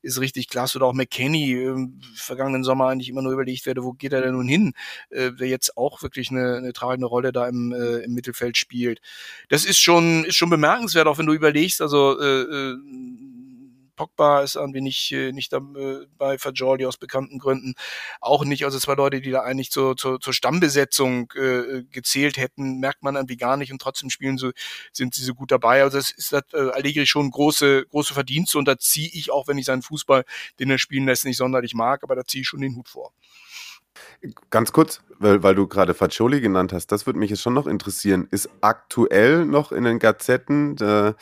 ist 0.03 0.21
richtig 0.21 0.49
klasse. 0.49 0.77
Oder 0.77 0.87
auch 0.87 0.93
McKenny, 0.93 1.55
äh, 1.55 1.89
vergangenen 2.15 2.63
Sommer 2.63 2.89
eigentlich 2.89 3.09
immer 3.09 3.23
nur 3.23 3.33
überlegt 3.33 3.65
werde, 3.65 3.85
wo 3.85 3.93
geht 3.93 4.13
er 4.13 4.21
denn 4.21 4.33
nun 4.33 4.49
hin, 4.49 4.75
äh, 5.09 5.33
der 5.33 5.49
jetzt 5.49 5.79
auch 5.79 6.03
wirklich 6.03 6.31
eine, 6.31 6.57
eine 6.57 6.75
tragende 6.75 7.07
Rolle 7.07 7.33
da 7.33 7.49
im, 7.49 7.73
äh, 7.73 8.05
im 8.05 8.13
Mittelfeld 8.13 8.59
spielt. 8.59 9.01
Das 9.49 9.65
ist 9.65 9.79
schon, 9.79 10.25
ist 10.25 10.37
schon 10.37 10.58
bemerkenswert, 10.59 11.07
auch 11.07 11.19
wenn 11.19 11.27
du 11.27 11.33
überlegst, 11.33 11.81
also 11.81 12.21
äh, 12.21 12.43
äh, 12.43 12.77
Pogba 13.99 14.43
ist 14.43 14.55
irgendwie 14.55 14.81
nicht, 14.81 15.13
äh, 15.13 15.33
nicht 15.33 15.53
äh, 15.53 15.61
bei 16.17 16.39
Fajoli 16.39 16.87
aus 16.87 16.97
bekannten 16.97 17.39
Gründen. 17.39 17.75
Auch 18.21 18.45
nicht, 18.45 18.65
also 18.65 18.79
zwei 18.79 18.95
Leute, 18.95 19.21
die 19.21 19.31
da 19.31 19.41
eigentlich 19.41 19.71
zur, 19.71 19.97
zur, 19.97 20.21
zur 20.21 20.33
Stammbesetzung 20.33 21.33
äh, 21.35 21.83
gezählt 21.91 22.39
hätten, 22.39 22.79
merkt 22.79 23.03
man 23.03 23.17
irgendwie 23.17 23.37
gar 23.37 23.57
nicht 23.57 23.73
und 23.73 23.83
trotzdem 23.83 24.09
spielen 24.09 24.39
sie, 24.39 24.53
sind 24.93 25.15
sie 25.15 25.25
so 25.25 25.35
gut 25.35 25.51
dabei. 25.51 25.83
Also 25.83 25.99
es 25.99 26.11
ist 26.11 26.33
hat, 26.33 26.55
äh, 26.55 26.71
Allegri 26.71 27.07
schon 27.07 27.31
große, 27.31 27.87
große 27.91 28.15
Verdienste 28.15 28.59
und 28.59 28.67
da 28.67 28.79
ziehe 28.79 29.11
ich, 29.13 29.31
auch 29.31 29.49
wenn 29.49 29.59
ich 29.59 29.67
seinen 29.67 29.83
Fußball, 29.83 30.25
den 30.61 30.71
er 30.71 30.79
spielen 30.79 31.07
lässt, 31.07 31.25
nicht 31.25 31.37
sonderlich 31.37 31.75
mag, 31.75 32.03
aber 32.05 32.15
da 32.15 32.25
ziehe 32.25 32.43
ich 32.43 32.49
schon 32.49 32.61
den 32.61 32.77
Hut 32.77 32.89
vor. 32.89 33.13
Ganz 34.51 34.73
kurz, 34.73 35.03
weil, 35.19 35.43
weil 35.43 35.55
du 35.55 35.67
gerade 35.67 35.95
Faccioli 35.95 36.41
genannt 36.41 36.73
hast, 36.73 36.93
das 36.93 37.07
würde 37.07 37.19
mich 37.19 37.31
jetzt 37.31 37.43
schon 37.43 37.55
noch 37.55 37.67
interessieren. 37.67 38.29
Ist 38.31 38.51
aktuell 38.61 39.45
noch 39.45 39.73
in 39.73 39.85
den 39.85 39.99
Gazetten 39.99 40.77
äh, 40.79 41.15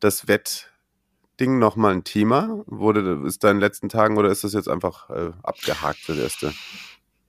das 0.00 0.28
Wettding 0.28 1.58
nochmal 1.58 1.92
ein 1.92 2.04
Thema? 2.04 2.62
Wurde, 2.66 3.22
ist 3.26 3.44
da 3.44 3.50
in 3.50 3.56
den 3.56 3.60
letzten 3.62 3.88
Tagen 3.88 4.16
oder 4.18 4.30
ist 4.30 4.44
das 4.44 4.52
jetzt 4.52 4.68
einfach 4.68 5.10
äh, 5.10 5.32
abgehakt 5.42 5.98
für 5.98 6.14
das 6.14 6.22
erste? 6.22 6.54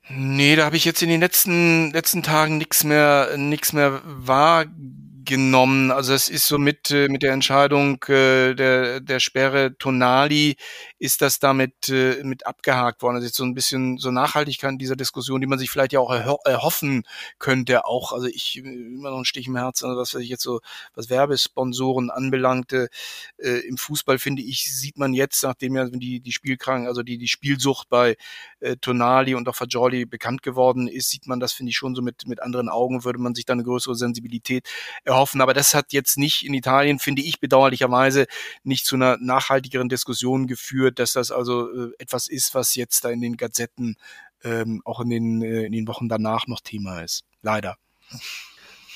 Nee, 0.09 0.55
da 0.55 0.65
habe 0.65 0.77
ich 0.77 0.85
jetzt 0.85 1.01
in 1.01 1.09
den 1.09 1.19
letzten, 1.19 1.91
letzten 1.91 2.23
Tagen 2.23 2.57
nichts 2.57 2.83
mehr, 2.83 3.35
mehr 3.37 4.01
wahrgenommen 4.05 5.07
genommen. 5.27 5.91
Also 5.91 6.13
es 6.13 6.29
ist 6.29 6.47
so 6.47 6.57
mit, 6.57 6.89
äh, 6.89 7.07
mit 7.09 7.21
der 7.21 7.33
Entscheidung 7.33 8.01
äh, 8.07 8.55
der, 8.55 8.99
der 9.01 9.19
Sperre 9.19 9.77
Tonali 9.77 10.55
ist 10.99 11.21
das 11.21 11.39
damit 11.39 11.89
äh, 11.89 12.23
mit 12.23 12.47
abgehakt 12.47 13.01
worden. 13.01 13.15
Also 13.15 13.27
jetzt 13.27 13.37
so 13.37 13.43
ein 13.43 13.53
bisschen 13.53 13.97
so 13.97 14.11
Nachhaltigkeit 14.11 14.71
in 14.71 14.77
dieser 14.77 14.95
Diskussion, 14.95 15.41
die 15.41 15.47
man 15.47 15.59
sich 15.59 15.69
vielleicht 15.69 15.93
ja 15.93 15.99
auch 15.99 16.11
erhoffen 16.11 17.03
könnte. 17.39 17.85
Auch, 17.85 18.13
also 18.13 18.27
ich 18.27 18.57
immer 18.57 19.11
noch 19.11 19.19
ein 19.19 19.25
Stich 19.25 19.47
im 19.47 19.55
Herzen, 19.55 19.85
also 19.85 19.99
was 19.99 20.13
ich 20.15 20.29
jetzt 20.29 20.43
so, 20.43 20.61
was 20.95 21.09
Werbesponsoren 21.09 22.09
anbelangte, 22.09 22.89
äh, 23.37 23.67
im 23.67 23.77
Fußball 23.77 24.19
finde 24.19 24.41
ich, 24.41 24.73
sieht 24.73 24.97
man 24.97 25.13
jetzt, 25.13 25.43
nachdem 25.43 25.75
ja 25.75 25.85
die, 25.85 26.19
die 26.19 26.31
Spielkrank, 26.31 26.87
also 26.87 27.03
die, 27.03 27.17
die 27.17 27.27
Spielsucht 27.27 27.89
bei 27.89 28.15
äh, 28.59 28.75
Tonali 28.77 29.35
und 29.35 29.47
auch 29.47 29.55
Fagioli 29.55 30.05
bekannt 30.05 30.41
geworden 30.41 30.87
ist, 30.87 31.09
sieht 31.09 31.27
man 31.27 31.39
das, 31.39 31.53
finde 31.53 31.69
ich, 31.71 31.77
schon 31.77 31.95
so 31.95 32.01
mit, 32.01 32.27
mit 32.27 32.41
anderen 32.41 32.69
Augen, 32.69 33.03
würde 33.03 33.19
man 33.19 33.35
sich 33.35 33.45
da 33.45 33.53
eine 33.53 33.63
größere 33.63 33.95
Sensibilität 33.95 34.67
erhoffen. 35.03 35.41
Aber 35.41 35.53
das 35.53 35.73
hat 35.73 35.93
jetzt 35.93 36.17
nicht 36.17 36.45
in 36.45 36.53
Italien, 36.53 36.99
finde 36.99 37.21
ich 37.21 37.39
bedauerlicherweise, 37.39 38.25
nicht 38.63 38.85
zu 38.85 38.95
einer 38.95 39.17
nachhaltigeren 39.19 39.89
Diskussion 39.89 40.47
geführt, 40.47 40.86
dass 40.91 41.13
das 41.13 41.31
also 41.31 41.71
äh, 41.71 41.91
etwas 41.99 42.27
ist, 42.27 42.53
was 42.55 42.75
jetzt 42.75 43.03
da 43.03 43.09
in 43.09 43.21
den 43.21 43.37
Gazetten 43.37 43.95
ähm, 44.43 44.81
auch 44.85 45.01
in 45.01 45.09
den, 45.09 45.41
äh, 45.41 45.63
in 45.63 45.71
den 45.71 45.87
Wochen 45.87 46.09
danach 46.09 46.47
noch 46.47 46.61
Thema 46.61 47.01
ist. 47.01 47.23
Leider. 47.41 47.77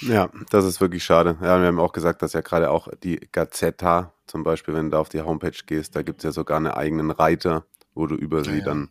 Ja, 0.02 0.30
das 0.50 0.66
ist 0.66 0.82
wirklich 0.82 1.04
schade. 1.04 1.38
Ja, 1.42 1.60
wir 1.60 1.68
haben 1.68 1.80
auch 1.80 1.94
gesagt, 1.94 2.22
dass 2.22 2.34
ja 2.34 2.42
gerade 2.42 2.72
auch 2.72 2.88
die 3.04 3.20
Gazzetta, 3.32 4.14
zum 4.26 4.44
Beispiel, 4.44 4.74
wenn 4.74 4.86
du 4.86 4.92
da 4.92 5.00
auf 5.00 5.10
die 5.10 5.22
Homepage 5.22 5.58
gehst, 5.66 5.96
da 5.96 6.02
gibt 6.02 6.20
es 6.20 6.24
ja 6.24 6.32
sogar 6.32 6.58
einen 6.58 6.68
eigenen 6.68 7.12
Reiter, 7.12 7.66
wo 7.94 8.08
du 8.08 8.16
über 8.16 8.44
sie 8.44 8.60
ja. 8.60 8.66
dann 8.66 8.90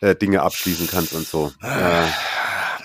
äh, 0.00 0.16
Dinge 0.16 0.42
abschließen 0.42 0.88
kannst 0.88 1.14
und 1.14 1.26
so. 1.26 1.52
Äh, 1.62 2.08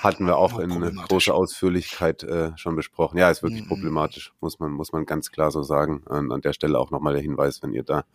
hatten 0.01 0.25
wir 0.25 0.37
auch 0.37 0.59
in 0.59 0.95
großer 0.95 1.33
Ausführlichkeit 1.33 2.23
äh, 2.23 2.51
schon 2.55 2.75
besprochen. 2.75 3.17
Ja, 3.17 3.29
ist 3.29 3.43
wirklich 3.43 3.63
mhm. 3.63 3.67
problematisch, 3.67 4.31
muss 4.39 4.59
man, 4.59 4.71
muss 4.71 4.91
man 4.91 5.05
ganz 5.05 5.31
klar 5.31 5.51
so 5.51 5.63
sagen. 5.63 6.03
Und 6.07 6.31
an 6.31 6.41
der 6.41 6.53
Stelle 6.53 6.79
auch 6.79 6.91
nochmal 6.91 7.13
der 7.13 7.21
Hinweis, 7.21 7.61
wenn 7.61 7.73
ihr 7.73 7.83
da 7.83 8.05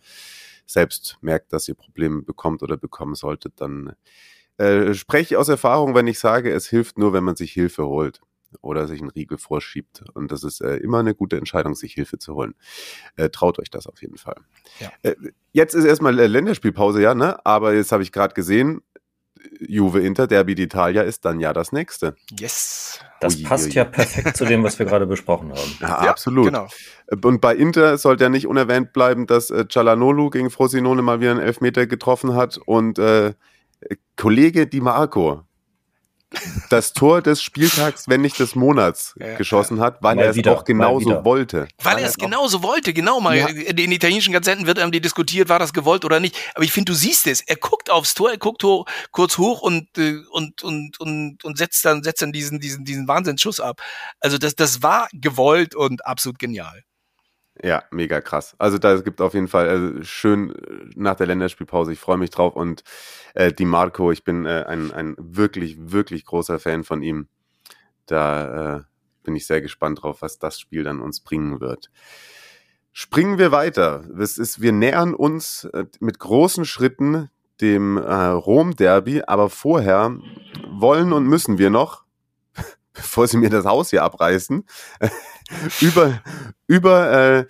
selbst 0.65 1.17
merkt, 1.21 1.53
dass 1.53 1.67
ihr 1.67 1.75
Probleme 1.75 2.21
bekommt 2.21 2.63
oder 2.63 2.77
bekommen 2.77 3.15
solltet, 3.15 3.53
dann 3.61 3.95
äh, 4.57 4.93
spreche 4.93 5.33
ich 5.33 5.37
aus 5.37 5.49
Erfahrung, 5.49 5.95
wenn 5.95 6.07
ich 6.07 6.19
sage, 6.19 6.51
es 6.51 6.67
hilft 6.67 6.97
nur, 6.97 7.13
wenn 7.13 7.23
man 7.23 7.35
sich 7.35 7.51
Hilfe 7.51 7.85
holt 7.85 8.21
oder 8.61 8.87
sich 8.87 9.01
einen 9.01 9.09
Riegel 9.09 9.37
vorschiebt. 9.37 10.03
Und 10.13 10.31
das 10.31 10.43
ist 10.43 10.61
äh, 10.61 10.77
immer 10.77 10.99
eine 10.99 11.13
gute 11.13 11.37
Entscheidung, 11.37 11.75
sich 11.75 11.93
Hilfe 11.93 12.17
zu 12.17 12.35
holen. 12.35 12.55
Äh, 13.17 13.29
traut 13.29 13.59
euch 13.59 13.69
das 13.69 13.87
auf 13.87 14.01
jeden 14.01 14.17
Fall. 14.17 14.37
Ja. 14.79 14.91
Äh, 15.03 15.15
jetzt 15.51 15.73
ist 15.73 15.85
erstmal 15.85 16.17
äh, 16.19 16.27
Länderspielpause, 16.27 17.01
ja, 17.01 17.15
ne? 17.15 17.45
Aber 17.45 17.73
jetzt 17.73 17.91
habe 17.91 18.03
ich 18.03 18.11
gerade 18.11 18.33
gesehen, 18.33 18.81
Juve 19.59 20.01
Inter 20.01 20.27
Derby 20.27 20.53
d'Italia 20.53 21.01
ist 21.01 21.25
dann 21.25 21.39
ja 21.39 21.53
das 21.53 21.71
nächste. 21.71 22.15
Yes. 22.39 22.99
Das 23.19 23.37
Ui, 23.37 23.43
passt 23.43 23.73
ja 23.73 23.85
perfekt 23.85 24.37
zu 24.37 24.45
dem, 24.45 24.63
was 24.63 24.77
wir 24.79 24.85
gerade 24.85 25.07
besprochen 25.07 25.51
haben. 25.51 25.77
Ja, 25.79 26.03
ja, 26.03 26.09
absolut. 26.09 26.45
Genau. 26.45 26.67
Und 27.23 27.41
bei 27.41 27.55
Inter 27.55 27.97
sollte 27.97 28.25
ja 28.25 28.29
nicht 28.29 28.47
unerwähnt 28.47 28.93
bleiben, 28.93 29.27
dass 29.27 29.49
äh, 29.49 29.65
Cialanolu 29.67 30.29
gegen 30.29 30.49
Frosinone 30.49 31.01
mal 31.01 31.19
wieder 31.19 31.31
einen 31.31 31.39
Elfmeter 31.39 31.87
getroffen 31.87 32.35
hat 32.35 32.57
und 32.65 32.99
äh, 32.99 33.33
Kollege 34.15 34.67
Di 34.67 34.81
Marco 34.81 35.43
das 36.69 36.93
Tor 36.93 37.21
des 37.21 37.41
Spieltags, 37.41 38.07
wenn 38.07 38.21
nicht 38.21 38.39
des 38.39 38.55
Monats, 38.55 39.15
ja, 39.19 39.35
geschossen 39.35 39.79
hat, 39.79 40.01
weil 40.01 40.19
er 40.19 40.31
es 40.31 40.35
wieder, 40.35 40.51
auch 40.51 40.63
genauso 40.63 41.23
wollte. 41.25 41.67
Weil, 41.81 41.95
weil 41.95 42.03
er 42.03 42.09
es 42.09 42.15
genauso 42.15 42.63
wollte, 42.63 42.93
genau. 42.93 43.19
Mal 43.19 43.37
ja. 43.37 43.47
in 43.47 43.75
den 43.75 43.91
italienischen 43.91 44.33
Gazetten 44.33 44.67
wird 44.67 44.77
irgendwie 44.77 45.01
diskutiert, 45.01 45.49
war 45.49 45.59
das 45.59 45.73
gewollt 45.73 46.05
oder 46.05 46.19
nicht. 46.19 46.35
Aber 46.53 46.63
ich 46.63 46.71
finde, 46.71 46.91
du 46.91 46.97
siehst 46.97 47.27
es. 47.27 47.41
Er 47.41 47.55
guckt 47.55 47.89
aufs 47.89 48.13
Tor, 48.13 48.31
er 48.31 48.37
guckt 48.37 48.63
hoch, 48.63 48.85
kurz 49.11 49.37
hoch 49.37 49.61
und, 49.61 49.97
äh, 49.97 50.19
und, 50.31 50.63
und, 50.63 50.99
und, 50.99 51.43
und 51.43 51.57
setzt 51.57 51.85
dann, 51.85 52.03
setzt 52.03 52.21
dann 52.21 52.31
diesen, 52.31 52.59
diesen, 52.59 52.85
diesen 52.85 53.07
Wahnsinnsschuss 53.07 53.59
ab. 53.59 53.81
Also 54.19 54.37
das, 54.37 54.55
das 54.55 54.83
war 54.83 55.07
gewollt 55.13 55.75
und 55.75 56.05
absolut 56.05 56.39
genial. 56.39 56.83
Ja, 57.63 57.83
mega 57.89 58.19
krass. 58.21 58.55
Also 58.57 58.77
da 58.77 58.99
gibt 58.99 59.21
auf 59.21 59.33
jeden 59.33 59.47
Fall 59.47 59.69
also 59.69 60.03
schön 60.03 60.51
äh, 60.51 60.89
nach 60.95 61.15
der 61.15 61.27
Länderspielpause. 61.27 61.93
Ich 61.93 61.99
freue 61.99 62.17
mich 62.17 62.29
drauf 62.29 62.55
und 62.55 62.83
äh, 63.33 63.53
Di 63.53 63.65
Marco, 63.65 64.11
ich 64.11 64.23
bin 64.23 64.45
äh, 64.45 64.65
ein, 64.67 64.91
ein 64.91 65.15
wirklich, 65.17 65.77
wirklich 65.79 66.25
großer 66.25 66.59
Fan 66.59 66.83
von 66.83 67.01
ihm. 67.01 67.27
Da 68.07 68.77
äh, 68.77 68.81
bin 69.23 69.35
ich 69.35 69.47
sehr 69.47 69.61
gespannt 69.61 70.03
drauf, 70.03 70.21
was 70.21 70.37
das 70.37 70.59
Spiel 70.59 70.83
dann 70.83 71.01
uns 71.01 71.21
bringen 71.21 71.59
wird. 71.61 71.89
Springen 72.91 73.37
wir 73.37 73.51
weiter. 73.51 74.05
Es 74.19 74.37
ist, 74.37 74.61
wir 74.61 74.71
nähern 74.71 75.13
uns 75.13 75.65
äh, 75.65 75.85
mit 75.99 76.19
großen 76.19 76.65
Schritten 76.65 77.29
dem 77.61 77.97
äh, 77.97 78.25
Rom-Derby, 78.25 79.23
aber 79.27 79.49
vorher 79.49 80.17
wollen 80.69 81.13
und 81.13 81.25
müssen 81.25 81.57
wir 81.57 81.69
noch, 81.69 82.04
bevor 82.95 83.27
sie 83.27 83.37
mir 83.37 83.49
das 83.49 83.65
Haus 83.65 83.91
hier 83.91 84.03
abreißen, 84.03 84.65
über, 85.81 86.21
über, 86.67 87.11
äh, 87.11 87.45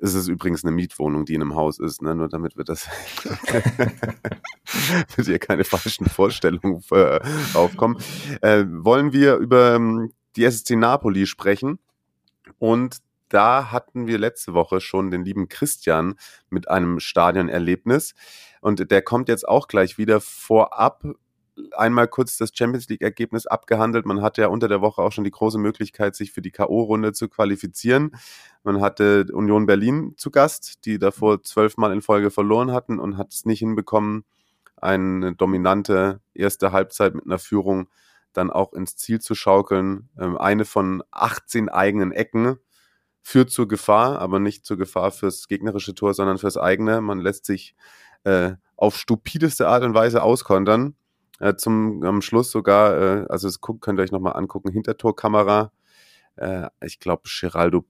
es 0.00 0.14
ist 0.14 0.28
übrigens 0.28 0.64
eine 0.64 0.72
Mietwohnung, 0.72 1.24
die 1.24 1.34
in 1.34 1.42
einem 1.42 1.54
Haus 1.54 1.78
ist, 1.78 2.02
ne? 2.02 2.14
nur 2.14 2.28
damit 2.28 2.56
wir 2.56 2.64
das, 2.64 2.88
dass 5.16 5.26
hier 5.26 5.38
keine 5.38 5.64
falschen 5.64 6.06
Vorstellungen 6.06 6.84
äh, 6.90 7.20
aufkommen, 7.54 7.98
äh, 8.42 8.64
wollen 8.68 9.12
wir 9.12 9.36
über 9.36 9.74
ähm, 9.74 10.12
die 10.36 10.44
SSC 10.44 10.76
Napoli 10.76 11.26
sprechen? 11.26 11.78
Und 12.58 12.98
da 13.28 13.72
hatten 13.72 14.06
wir 14.06 14.18
letzte 14.18 14.54
Woche 14.54 14.80
schon 14.80 15.10
den 15.10 15.24
lieben 15.24 15.48
Christian 15.48 16.14
mit 16.50 16.68
einem 16.68 17.00
Stadionerlebnis. 17.00 18.14
Und 18.60 18.90
der 18.90 19.02
kommt 19.02 19.28
jetzt 19.28 19.48
auch 19.48 19.68
gleich 19.68 19.98
wieder 19.98 20.20
vorab 20.20 21.04
einmal 21.72 22.08
kurz 22.08 22.36
das 22.36 22.50
Champions 22.54 22.88
League-Ergebnis 22.88 23.46
abgehandelt. 23.46 24.06
Man 24.06 24.22
hatte 24.22 24.42
ja 24.42 24.48
unter 24.48 24.68
der 24.68 24.80
Woche 24.80 25.02
auch 25.02 25.12
schon 25.12 25.24
die 25.24 25.30
große 25.30 25.58
Möglichkeit, 25.58 26.16
sich 26.16 26.32
für 26.32 26.42
die 26.42 26.50
K.O.-Runde 26.50 27.12
zu 27.12 27.28
qualifizieren. 27.28 28.12
Man 28.62 28.80
hatte 28.80 29.26
Union 29.32 29.66
Berlin 29.66 30.14
zu 30.16 30.30
Gast, 30.30 30.84
die 30.84 30.98
davor 30.98 31.42
zwölfmal 31.42 31.92
in 31.92 32.02
Folge 32.02 32.30
verloren 32.30 32.72
hatten 32.72 32.98
und 32.98 33.16
hat 33.16 33.32
es 33.32 33.44
nicht 33.44 33.60
hinbekommen, 33.60 34.24
eine 34.76 35.34
dominante 35.34 36.20
erste 36.34 36.72
Halbzeit 36.72 37.14
mit 37.14 37.24
einer 37.24 37.38
Führung 37.38 37.88
dann 38.32 38.50
auch 38.50 38.72
ins 38.72 38.96
Ziel 38.96 39.20
zu 39.20 39.34
schaukeln. 39.34 40.08
Ähm, 40.18 40.36
eine 40.36 40.64
von 40.64 41.02
18 41.12 41.68
eigenen 41.68 42.10
Ecken 42.10 42.58
führt 43.22 43.50
zur 43.50 43.68
Gefahr, 43.68 44.18
aber 44.18 44.40
nicht 44.40 44.66
zur 44.66 44.76
Gefahr 44.76 45.12
fürs 45.12 45.46
gegnerische 45.48 45.94
Tor, 45.94 46.14
sondern 46.14 46.38
fürs 46.38 46.58
eigene. 46.58 47.00
Man 47.00 47.20
lässt 47.20 47.46
sich 47.46 47.76
äh, 48.24 48.54
auf 48.76 48.96
stupideste 48.96 49.68
Art 49.68 49.84
und 49.84 49.94
Weise 49.94 50.22
auskontern 50.22 50.96
äh, 51.40 51.54
zum 51.56 52.02
am 52.04 52.22
Schluss 52.22 52.50
sogar, 52.50 52.96
äh, 52.96 53.26
also 53.28 53.48
das 53.48 53.60
könnt 53.60 53.98
ihr 53.98 54.02
euch 54.02 54.12
nochmal 54.12 54.36
angucken, 54.36 54.70
Hintertorkamera. 54.70 55.72
Äh, 56.36 56.68
ich 56.82 57.00
glaube, 57.00 57.22
Geraldo, 57.24 57.84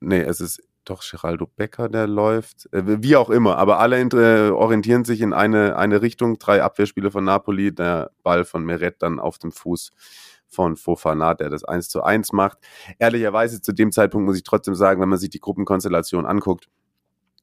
nee, 0.00 0.20
es 0.20 0.40
ist 0.40 0.62
doch 0.84 1.02
Geraldo 1.02 1.46
Becker, 1.46 1.88
der 1.88 2.06
läuft. 2.06 2.72
Äh, 2.72 3.02
wie 3.02 3.16
auch 3.16 3.30
immer, 3.30 3.56
aber 3.58 3.78
alle 3.78 4.00
äh, 4.00 4.50
orientieren 4.50 5.04
sich 5.04 5.20
in 5.20 5.32
eine, 5.32 5.76
eine 5.76 6.02
Richtung. 6.02 6.38
Drei 6.38 6.62
Abwehrspiele 6.62 7.10
von 7.10 7.24
Napoli, 7.24 7.74
der 7.74 8.10
Ball 8.22 8.44
von 8.44 8.64
Meret 8.64 9.02
dann 9.02 9.20
auf 9.20 9.38
dem 9.38 9.52
Fuß 9.52 9.90
von 10.46 10.76
Fofana, 10.76 11.34
der 11.34 11.50
das 11.50 11.64
1 11.64 11.88
zu 11.88 12.02
1 12.02 12.32
macht. 12.32 12.58
Ehrlicherweise 12.98 13.60
zu 13.60 13.72
dem 13.72 13.92
Zeitpunkt 13.92 14.26
muss 14.26 14.36
ich 14.36 14.44
trotzdem 14.44 14.74
sagen, 14.74 15.00
wenn 15.00 15.08
man 15.08 15.18
sich 15.18 15.30
die 15.30 15.40
Gruppenkonstellation 15.40 16.26
anguckt, 16.26 16.68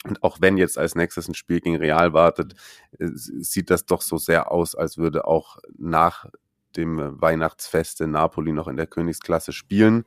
und 0.04 0.24
auch 0.24 0.38
wenn 0.42 0.58
jetzt 0.58 0.78
als 0.78 0.96
nächstes 0.96 1.28
ein 1.28 1.36
Spiel 1.36 1.60
gegen 1.60 1.78
Real 1.78 2.14
wartet, 2.14 2.56
äh, 3.00 3.08
sieht 3.14 3.70
das 3.70 3.86
doch 3.86 4.02
so 4.02 4.18
sehr 4.18 4.52
aus, 4.52 4.76
als 4.76 4.98
würde 4.98 5.26
auch 5.26 5.58
nach 5.78 6.26
dem 6.76 7.22
Weihnachtsfest 7.22 8.02
in 8.02 8.12
Napoli 8.12 8.52
noch 8.54 8.68
in 8.68 8.78
der 8.78 8.88
Königsklasse 8.88 9.52
spielen. 9.52 10.06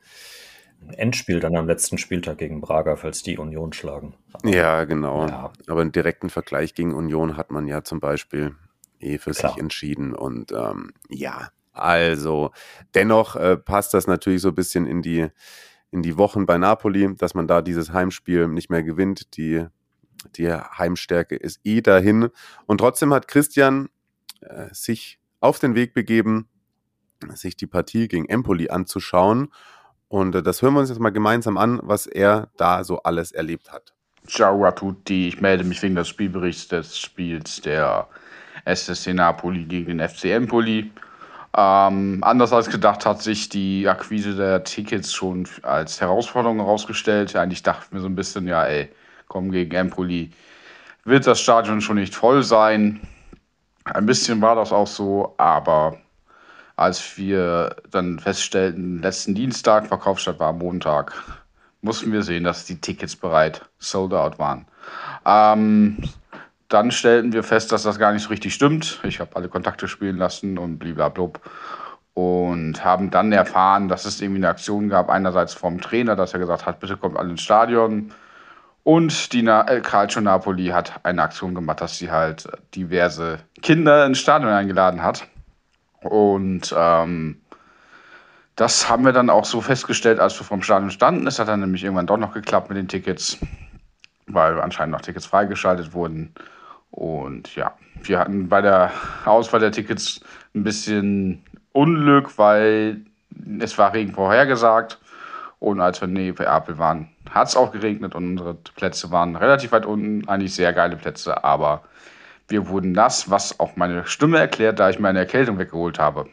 Endspiel 0.97 1.39
dann 1.39 1.55
am 1.55 1.67
letzten 1.67 1.97
Spieltag 1.97 2.37
gegen 2.37 2.61
Braga, 2.61 2.95
falls 2.95 3.23
die 3.23 3.37
Union 3.37 3.73
schlagen. 3.73 4.15
Ja, 4.43 4.85
genau. 4.85 5.27
Ja. 5.27 5.51
Aber 5.67 5.81
einen 5.81 5.91
direkten 5.91 6.29
Vergleich 6.29 6.73
gegen 6.75 6.93
Union 6.93 7.37
hat 7.37 7.51
man 7.51 7.67
ja 7.67 7.83
zum 7.83 7.99
Beispiel 7.99 8.55
eh 8.99 9.17
für 9.17 9.31
Klar. 9.31 9.53
sich 9.53 9.61
entschieden. 9.61 10.13
Und 10.13 10.51
ähm, 10.51 10.91
ja, 11.09 11.49
also 11.73 12.51
dennoch 12.93 13.35
äh, 13.35 13.57
passt 13.57 13.93
das 13.93 14.07
natürlich 14.07 14.41
so 14.41 14.49
ein 14.49 14.55
bisschen 14.55 14.85
in 14.85 15.01
die, 15.01 15.27
in 15.91 16.01
die 16.03 16.17
Wochen 16.17 16.45
bei 16.45 16.57
Napoli, 16.57 17.15
dass 17.15 17.33
man 17.33 17.47
da 17.47 17.61
dieses 17.61 17.91
Heimspiel 17.91 18.47
nicht 18.47 18.69
mehr 18.69 18.83
gewinnt. 18.83 19.35
Die 19.37 19.65
die 20.37 20.51
Heimstärke 20.51 21.35
ist 21.35 21.59
eh 21.63 21.81
dahin. 21.81 22.29
Und 22.65 22.79
trotzdem 22.79 23.13
hat 23.13 23.27
Christian 23.27 23.89
äh, 24.41 24.67
sich 24.71 25.19
auf 25.39 25.59
den 25.59 25.75
Weg 25.75 25.93
begeben, 25.93 26.47
sich 27.33 27.55
die 27.55 27.67
Partie 27.67 28.07
gegen 28.07 28.27
Empoli 28.27 28.69
anzuschauen. 28.69 29.51
Und 30.07 30.35
äh, 30.35 30.43
das 30.43 30.61
hören 30.61 30.73
wir 30.73 30.79
uns 30.81 30.89
jetzt 30.89 30.99
mal 30.99 31.11
gemeinsam 31.11 31.57
an, 31.57 31.79
was 31.83 32.07
er 32.07 32.49
da 32.57 32.83
so 32.83 33.03
alles 33.03 33.31
erlebt 33.31 33.71
hat. 33.71 33.93
Ciao 34.27 34.65
a 34.65 34.71
tutti, 34.71 35.27
ich 35.27 35.39
melde 35.39 35.63
mich 35.63 35.81
wegen 35.83 35.95
des 35.95 36.07
Spielberichts 36.07 36.67
des 36.67 36.97
Spiels 36.97 37.61
der 37.61 38.07
SSC 38.65 39.13
Napoli 39.13 39.65
gegen 39.65 39.97
den 39.97 40.09
FC 40.09 40.25
Empoli. 40.25 40.91
Ähm, 41.57 42.19
anders 42.21 42.51
als 42.51 42.69
gedacht 42.69 43.05
hat 43.05 43.21
sich 43.21 43.49
die 43.49 43.87
Akquise 43.87 44.35
der 44.35 44.63
Tickets 44.63 45.13
schon 45.13 45.47
als 45.61 46.01
Herausforderung 46.01 46.57
herausgestellt. 46.57 47.35
Eigentlich 47.35 47.63
dachten 47.63 47.95
wir 47.95 48.01
so 48.01 48.07
ein 48.07 48.15
bisschen, 48.15 48.47
ja, 48.47 48.65
ey, 48.65 48.89
kommen 49.27 49.51
gegen 49.51 49.75
Empoli, 49.75 50.31
wird 51.03 51.27
das 51.27 51.39
Stadion 51.39 51.81
schon 51.81 51.97
nicht 51.97 52.15
voll 52.15 52.43
sein. 52.43 53.01
Ein 53.83 54.05
bisschen 54.05 54.41
war 54.41 54.55
das 54.55 54.71
auch 54.71 54.87
so, 54.87 55.35
aber 55.37 55.97
als 56.75 57.17
wir 57.17 57.75
dann 57.91 58.19
feststellten, 58.19 59.01
letzten 59.01 59.35
Dienstag, 59.35 59.87
Verkaufsstadt 59.87 60.39
war 60.39 60.49
am 60.49 60.57
Montag, 60.57 61.13
mussten 61.81 62.11
wir 62.11 62.23
sehen, 62.23 62.43
dass 62.43 62.65
die 62.65 62.81
Tickets 62.81 63.15
bereit 63.15 63.61
sold 63.77 64.13
out 64.13 64.39
waren. 64.39 64.65
Ähm, 65.25 65.97
dann 66.67 66.91
stellten 66.91 67.31
wir 67.31 67.43
fest, 67.43 67.71
dass 67.71 67.83
das 67.83 67.99
gar 67.99 68.11
nicht 68.11 68.23
so 68.23 68.29
richtig 68.29 68.53
stimmt. 68.53 68.99
Ich 69.03 69.19
habe 69.19 69.35
alle 69.35 69.47
Kontakte 69.47 69.87
spielen 69.87 70.17
lassen 70.17 70.57
und 70.57 70.79
blablabla. 70.79 71.29
Und 72.15 72.83
haben 72.83 73.11
dann 73.11 73.33
erfahren, 73.33 73.89
dass 73.89 74.05
es 74.05 74.21
irgendwie 74.21 74.39
eine 74.39 74.47
Aktion 74.47 74.87
gab, 74.87 75.09
einerseits 75.09 75.53
vom 75.53 75.81
Trainer, 75.81 76.15
dass 76.15 76.33
er 76.33 76.39
gesagt 76.39 76.65
hat, 76.65 76.79
bitte 76.79 76.95
kommt 76.95 77.17
alle 77.17 77.31
ins 77.31 77.41
Stadion. 77.41 78.13
Und 78.85 79.33
die 79.33 79.41
Na 79.41 79.67
äh, 79.67 79.81
Calcio 79.81 80.21
Napoli 80.21 80.67
hat 80.67 80.99
eine 81.01 81.23
Aktion 81.23 81.55
gemacht, 81.55 81.81
dass 81.81 81.97
sie 81.97 82.11
halt 82.11 82.47
diverse 82.75 83.39
Kinder 83.63 84.05
ins 84.05 84.19
Stadion 84.19 84.51
eingeladen 84.51 85.01
hat. 85.01 85.27
Und 86.01 86.71
ähm, 86.77 87.41
das 88.55 88.87
haben 88.87 89.03
wir 89.03 89.11
dann 89.11 89.31
auch 89.31 89.45
so 89.45 89.59
festgestellt, 89.59 90.19
als 90.19 90.39
wir 90.39 90.45
vom 90.45 90.61
Stadion 90.61 90.91
standen. 90.91 91.25
Es 91.25 91.39
hat 91.39 91.47
dann 91.47 91.61
nämlich 91.61 91.83
irgendwann 91.83 92.05
doch 92.05 92.17
noch 92.17 92.31
geklappt 92.31 92.69
mit 92.69 92.77
den 92.77 92.87
Tickets, 92.87 93.39
weil 94.27 94.61
anscheinend 94.61 94.91
noch 94.93 95.01
Tickets 95.01 95.25
freigeschaltet 95.25 95.93
wurden. 95.93 96.35
Und 96.91 97.55
ja, 97.55 97.73
wir 98.03 98.19
hatten 98.19 98.49
bei 98.49 98.61
der 98.61 98.91
Auswahl 99.25 99.61
der 99.61 99.71
Tickets 99.71 100.21
ein 100.53 100.63
bisschen 100.63 101.43
Unglück, 101.71 102.37
weil 102.37 103.01
es 103.59 103.75
war 103.79 103.93
Regen 103.95 104.13
vorhergesagt. 104.13 104.99
Und 105.57 105.81
als 105.81 106.01
wir 106.01 106.07
in 106.07 106.39
Apel 106.45 106.77
waren, 106.77 107.09
hat 107.29 107.47
es 107.47 107.55
auch 107.55 107.71
geregnet 107.71 108.15
und 108.15 108.25
unsere 108.31 108.53
Plätze 108.53 109.11
waren 109.11 109.35
relativ 109.35 109.71
weit 109.71 109.85
unten. 109.85 110.27
Eigentlich 110.27 110.55
sehr 110.55 110.73
geile 110.73 110.95
Plätze, 110.95 111.43
aber 111.43 111.83
wir 112.47 112.67
wurden 112.67 112.91
nass, 112.91 113.29
was 113.29 113.59
auch 113.59 113.75
meine 113.75 114.05
Stimme 114.05 114.37
erklärt, 114.37 114.79
da 114.79 114.89
ich 114.89 114.99
meine 114.99 115.19
Erkältung 115.19 115.57
weggeholt 115.57 115.99
habe. 115.99 116.27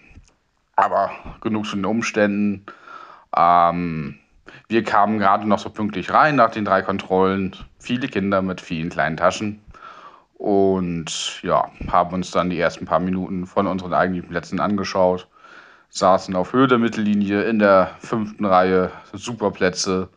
Aber 0.77 1.11
genug 1.41 1.67
zu 1.67 1.77
den 1.77 1.87
Umständen. 1.87 2.67
Ähm, 3.37 4.19
wir 4.69 4.85
kamen 4.85 5.19
gerade 5.19 5.47
noch 5.49 5.59
so 5.59 5.71
pünktlich 5.71 6.13
rein 6.13 6.37
nach 6.37 6.51
den 6.51 6.65
drei 6.65 6.83
Kontrollen. 6.83 7.57
Viele 7.79 8.09
Kinder 8.09 8.43
mit 8.43 8.61
vielen 8.61 8.91
kleinen 8.91 9.17
Taschen. 9.17 9.63
Und 10.35 11.41
ja, 11.43 11.71
haben 11.89 12.15
uns 12.15 12.31
dann 12.33 12.51
die 12.51 12.59
ersten 12.59 12.85
paar 12.85 12.99
Minuten 12.99 13.47
von 13.47 13.67
unseren 13.67 13.95
eigentlichen 13.95 14.29
Plätzen 14.29 14.61
angeschaut. 14.61 15.29
Saßen 15.91 16.35
auf 16.35 16.53
Höhe 16.53 16.67
der 16.67 16.79
Mittellinie 16.79 17.43
in 17.43 17.59
der 17.59 17.91
fünften 18.01 18.45
Reihe, 18.45 18.91
super 19.13 19.51
Plätze. 19.51 20.09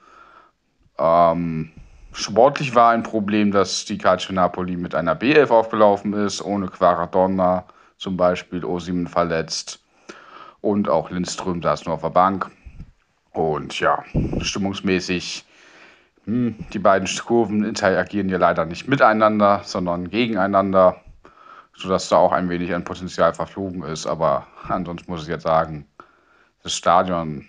Ähm, 0.97 1.71
sportlich 2.13 2.75
war 2.75 2.91
ein 2.91 3.03
Problem, 3.03 3.51
dass 3.51 3.85
die 3.85 3.97
Calcio 3.97 4.33
Napoli 4.33 4.77
mit 4.77 4.95
einer 4.95 5.15
B11 5.15 5.49
aufgelaufen 5.49 6.13
ist, 6.13 6.41
ohne 6.41 6.67
Quaradonna 6.67 7.65
zum 7.97 8.17
Beispiel, 8.17 8.63
Osimen 8.65 9.07
verletzt. 9.07 9.79
Und 10.61 10.89
auch 10.89 11.11
Lindström 11.11 11.61
saß 11.61 11.85
nur 11.85 11.95
auf 11.95 12.01
der 12.01 12.09
Bank. 12.09 12.49
Und 13.31 13.79
ja, 13.79 14.03
stimmungsmäßig, 14.39 15.45
hm, 16.25 16.55
die 16.73 16.79
beiden 16.79 17.07
Kurven 17.25 17.63
interagieren 17.63 18.29
ja 18.29 18.37
leider 18.37 18.65
nicht 18.65 18.87
miteinander, 18.87 19.61
sondern 19.63 20.09
gegeneinander, 20.09 21.01
sodass 21.75 22.09
da 22.09 22.17
auch 22.17 22.31
ein 22.31 22.49
wenig 22.49 22.73
ein 22.73 22.85
Potenzial 22.85 23.33
verflogen 23.33 23.83
ist. 23.83 24.07
Aber 24.07 24.47
ansonsten 24.67 25.11
muss 25.11 25.23
ich 25.23 25.27
jetzt 25.27 25.43
sagen, 25.43 25.85
das 26.63 26.73
Stadion 26.73 27.45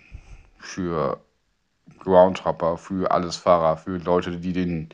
für 0.59 1.19
Groundhopper, 1.99 2.77
für 2.77 3.11
alles 3.11 3.35
Fahrer, 3.37 3.77
für 3.77 3.97
Leute, 3.97 4.37
die 4.37 4.53
den 4.53 4.89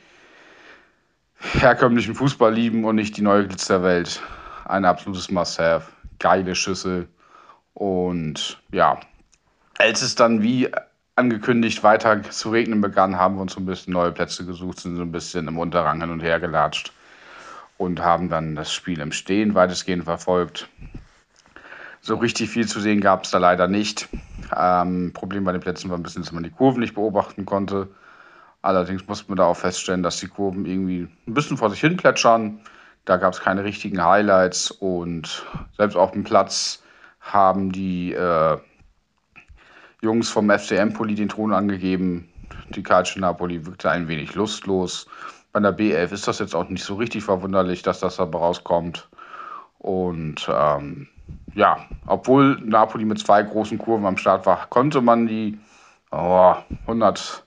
herkömmlichen 1.39 2.16
Fußball 2.16 2.54
lieben 2.54 2.86
und 2.86 2.96
nicht 2.96 3.18
die 3.18 3.22
neue 3.22 3.48
Glitzerwelt, 3.48 4.22
ein 4.66 4.86
absolutes 4.86 5.30
Must-Have. 5.30 5.91
Geile 6.20 6.56
Schüssel. 6.56 7.10
Und 7.74 8.62
ja, 8.72 9.00
als 9.78 10.02
es 10.02 10.16
dann 10.16 10.41
wie 10.41 10.70
angekündigt 11.16 11.84
weiter 11.84 12.24
zu 12.24 12.50
regnen 12.50 12.82
begann, 12.82 13.18
haben 13.18 13.36
wir 13.36 13.41
uns 13.41 13.54
so 13.54 13.60
ein 13.60 13.66
bisschen 13.66 13.94
neue 13.94 14.12
Plätze 14.12 14.46
gesucht, 14.46 14.80
sind 14.80 14.96
so 14.96 15.02
ein 15.02 15.12
bisschen 15.12 15.48
im 15.48 15.60
Unterrang 15.60 16.02
hin 16.02 16.10
und 16.10 16.22
her 16.22 16.39
gelatscht 16.39 16.94
und 17.78 18.02
haben 18.02 18.30
dann 18.30 18.56
das 18.56 18.72
Spiel 18.72 19.00
im 19.00 19.12
Stehen 19.12 19.56
weitestgehend 19.56 20.06
verfolgt. 20.06 20.70
So 22.02 22.16
richtig 22.16 22.50
viel 22.50 22.68
zu 22.68 22.80
sehen 22.80 23.02
gab 23.02 23.24
es 23.24 23.32
da 23.32 23.38
leider 23.38 23.68
nicht. 23.68 24.10
Ähm, 24.56 25.12
Problem 25.14 25.44
bei 25.44 25.52
den 25.52 25.62
Plätzen 25.62 25.89
war 25.89 25.98
ein 25.98 26.04
bisschen, 26.04 26.24
dass 26.24 26.32
man 26.32 26.44
die 26.44 26.52
Kurven 26.52 26.80
nicht 26.80 26.96
beobachten 26.96 27.46
konnte. 27.46 27.89
Allerdings 28.62 29.08
musste 29.08 29.30
man 29.30 29.38
da 29.38 29.46
auch 29.46 29.58
feststellen, 29.58 30.04
dass 30.04 30.20
die 30.20 30.28
Kurven 30.28 30.66
irgendwie 30.66 31.08
ein 31.28 31.34
bisschen 31.34 31.58
vor 31.58 31.70
sich 31.70 31.82
hin 31.82 31.98
plätschern. 31.98 32.62
Da 33.06 33.18
gab 33.18 33.34
es 33.34 33.41
keine 33.41 33.64
richtigen 33.64 34.04
Highlights 34.04 34.72
und 34.72 35.46
selbst 35.78 35.98
auf 35.98 36.12
dem 36.12 36.24
Platz 36.24 36.82
haben 37.20 37.72
die 37.72 38.14
äh, 38.14 38.58
Jungs 40.02 40.30
vom 40.30 40.50
FCM 40.50 40.94
Poli 40.94 41.16
den 41.16 41.30
Ton 41.30 41.54
angegeben. 41.54 42.30
Die 42.70 42.84
Calcio 42.84 43.22
Napoli 43.22 43.66
wirkte 43.66 43.89
ein 43.89 44.08
wenig 44.08 44.36
lustlos. 44.36 45.08
Bei 45.52 45.60
der 45.60 45.78
B11 45.78 46.14
ist 46.14 46.28
das 46.28 46.39
jetzt 46.39 46.56
auch 46.56 46.68
nicht 46.70 46.84
so 46.84 46.96
richtig 46.96 47.24
verwunderlich, 47.24 47.82
dass 47.82 48.00
das 48.00 48.16
dabei 48.16 48.39
rauskommt. 48.39 49.10
Und 49.78 50.50
ähm, 50.50 51.08
ja, 51.53 51.78
obwohl 52.07 52.59
Napoli 52.61 53.05
mit 53.05 53.19
zwei 53.19 53.43
großen 53.43 53.78
Kurven 53.78 54.05
am 54.05 54.17
Start 54.17 54.45
war, 54.45 54.67
konnte 54.67 55.01
man 55.01 55.28
die 55.28 55.59
oh, 56.11 56.55
100 56.82 57.43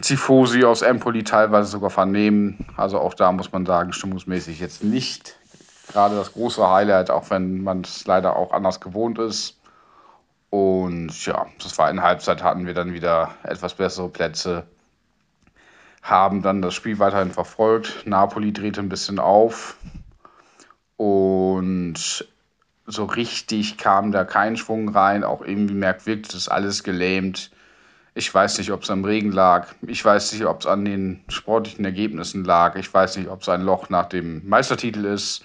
Tifosi 0.00 0.64
aus 0.64 0.82
Empoli 0.82 1.22
teilweise 1.22 1.70
sogar 1.70 1.90
vernehmen. 1.90 2.66
Also 2.76 2.98
auch 2.98 3.14
da 3.14 3.30
muss 3.32 3.52
man 3.52 3.66
sagen, 3.66 3.92
stimmungsmäßig 3.92 4.60
jetzt 4.60 4.82
nicht 4.82 5.38
gerade 5.92 6.16
das 6.16 6.32
große 6.32 6.68
Highlight, 6.68 7.10
auch 7.10 7.30
wenn 7.30 7.62
man 7.62 7.82
es 7.82 8.06
leider 8.06 8.36
auch 8.36 8.52
anders 8.52 8.80
gewohnt 8.80 9.18
ist. 9.18 9.58
Und 10.50 11.24
ja, 11.24 11.46
das 11.62 11.78
war 11.78 11.90
in 11.90 12.02
Halbzeit 12.02 12.42
hatten 12.42 12.66
wir 12.66 12.74
dann 12.74 12.92
wieder 12.92 13.34
etwas 13.42 13.74
bessere 13.74 14.08
Plätze, 14.08 14.66
haben 16.02 16.42
dann 16.42 16.62
das 16.62 16.74
Spiel 16.74 16.98
weiterhin 16.98 17.30
verfolgt. 17.30 18.06
Napoli 18.06 18.52
drehte 18.52 18.80
ein 18.80 18.88
bisschen 18.88 19.18
auf 19.18 19.76
und 20.96 22.26
so 22.86 23.04
richtig 23.04 23.78
kam 23.78 24.12
da 24.12 24.24
kein 24.24 24.56
Schwung 24.56 24.88
rein. 24.88 25.24
Auch 25.24 25.42
irgendwie 25.42 25.74
merkt, 25.74 26.06
wirkt 26.06 26.34
das 26.34 26.48
alles 26.48 26.82
gelähmt. 26.82 27.50
Ich 28.14 28.32
weiß 28.32 28.58
nicht, 28.58 28.72
ob 28.72 28.82
es 28.82 28.90
am 28.90 29.04
Regen 29.04 29.32
lag. 29.32 29.68
Ich 29.86 30.04
weiß 30.04 30.32
nicht, 30.32 30.44
ob 30.44 30.60
es 30.60 30.66
an 30.66 30.84
den 30.84 31.24
sportlichen 31.28 31.84
Ergebnissen 31.84 32.44
lag. 32.44 32.76
Ich 32.76 32.92
weiß 32.92 33.16
nicht, 33.16 33.28
ob 33.28 33.42
es 33.42 33.48
ein 33.48 33.62
Loch 33.62 33.88
nach 33.88 34.06
dem 34.06 34.46
Meistertitel 34.46 35.04
ist. 35.06 35.44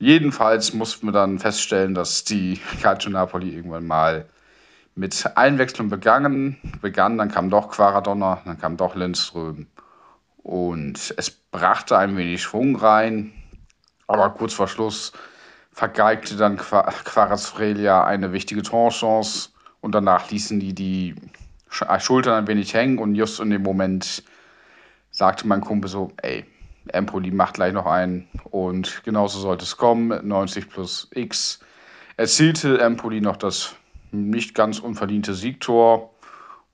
Jedenfalls 0.00 0.72
mussten 0.72 1.06
wir 1.06 1.12
dann 1.12 1.38
feststellen, 1.38 1.94
dass 1.94 2.24
die 2.24 2.60
Calcio 2.82 3.10
Napoli 3.10 3.54
irgendwann 3.54 3.86
mal 3.86 4.26
mit 4.94 5.36
Einwechslung 5.36 5.88
begangen, 5.88 6.56
begann. 6.80 7.18
Dann 7.18 7.30
kam 7.30 7.50
doch 7.50 7.70
Quaradonna, 7.70 8.42
dann 8.44 8.58
kam 8.58 8.76
doch 8.76 8.96
Lindström. 8.96 9.66
Und 10.38 11.14
es 11.16 11.30
brachte 11.30 11.96
ein 11.98 12.16
wenig 12.16 12.42
Schwung 12.42 12.74
rein. 12.76 13.32
Aber 14.08 14.30
kurz 14.30 14.54
vor 14.54 14.66
Schluss 14.66 15.12
vergeigte 15.78 16.34
dann 16.34 16.56
Quarazfrelia 16.56 18.04
eine 18.04 18.32
wichtige 18.32 18.62
Torchance. 18.62 19.50
Und 19.80 19.94
danach 19.94 20.28
ließen 20.28 20.58
die 20.58 20.74
die 20.74 21.14
Schultern 21.70 22.34
ein 22.34 22.48
wenig 22.48 22.74
hängen. 22.74 22.98
Und 22.98 23.14
just 23.14 23.38
in 23.38 23.50
dem 23.50 23.62
Moment 23.62 24.24
sagte 25.12 25.46
mein 25.46 25.60
Kumpel 25.60 25.88
so, 25.88 26.10
ey, 26.16 26.44
Empoli 26.88 27.30
macht 27.30 27.54
gleich 27.54 27.72
noch 27.72 27.86
einen 27.86 28.26
und 28.50 29.04
genauso 29.04 29.38
sollte 29.38 29.62
es 29.62 29.76
kommen. 29.76 30.26
90 30.26 30.68
plus 30.68 31.06
X 31.12 31.60
erzielte 32.16 32.80
Empoli 32.80 33.20
noch 33.20 33.36
das 33.36 33.76
nicht 34.10 34.56
ganz 34.56 34.80
unverdiente 34.80 35.34
Siegtor 35.34 36.10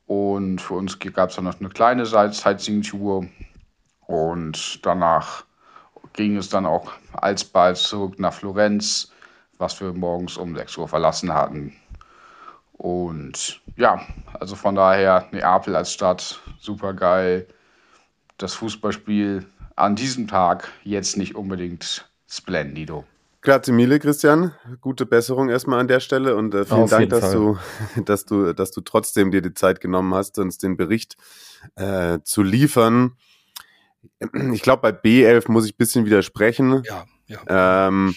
und 0.07 0.61
für 0.61 0.75
uns 0.75 0.99
gab 0.99 1.29
es 1.29 1.37
dann 1.37 1.45
noch 1.45 1.61
eine 1.61 1.69
kleine 1.69 2.07
Sightseeing-Tour 2.07 3.27
und 4.07 4.87
danach 4.87 5.45
ging 6.15 6.37
es 6.37 6.49
dann 6.49 6.65
auch 6.65 6.93
alsbald 7.13 7.77
zurück 7.77 8.19
nach 8.19 8.33
Florenz, 8.33 9.13
was 9.59 9.81
wir 9.81 9.93
morgens 9.93 10.37
um 10.37 10.57
6 10.57 10.79
Uhr 10.79 10.89
verlassen 10.89 11.33
hatten. 11.33 11.75
Und 12.73 13.61
ja, 13.77 14.01
also 14.39 14.57
von 14.57 14.75
daher 14.75 15.29
Neapel 15.31 15.77
als 15.77 15.93
Stadt, 15.93 16.41
super 16.59 16.95
geil. 16.95 17.47
Das 18.39 18.55
Fußballspiel 18.55 19.47
an 19.77 19.97
diesem 19.97 20.27
Tag 20.27 20.69
jetzt 20.83 21.17
nicht 21.17 21.35
unbedingt 21.35 22.09
splendido. 22.29 23.05
Grazie 23.43 23.73
mille, 23.73 23.99
Christian. 23.99 24.55
Gute 24.81 25.05
Besserung 25.05 25.51
erstmal 25.51 25.79
an 25.79 25.87
der 25.87 26.01
Stelle 26.01 26.35
und 26.35 26.55
äh, 26.55 26.65
vielen 26.65 26.85
Auf 26.85 26.91
Dank, 26.91 27.11
dass 27.11 27.31
du, 27.31 27.59
dass 28.05 28.25
du, 28.25 28.55
dass 28.55 28.71
du 28.71 28.81
trotzdem 28.81 29.31
dir 29.31 29.43
die 29.43 29.53
Zeit 29.53 29.81
genommen 29.81 30.15
hast, 30.15 30.39
uns 30.39 30.57
den 30.57 30.77
Bericht 30.77 31.17
äh, 31.77 32.21
zu 32.25 32.43
liefern. 32.43 33.17
Ich 34.53 34.63
glaube, 34.63 34.83
bei 34.83 34.91
B11 34.91 35.51
muss 35.51 35.67
ich 35.67 35.75
ein 35.75 35.79
bisschen 35.79 36.07
widersprechen. 36.07 36.83
Ja, 36.85 37.05
ja. 37.27 37.89
Ähm, 37.89 38.15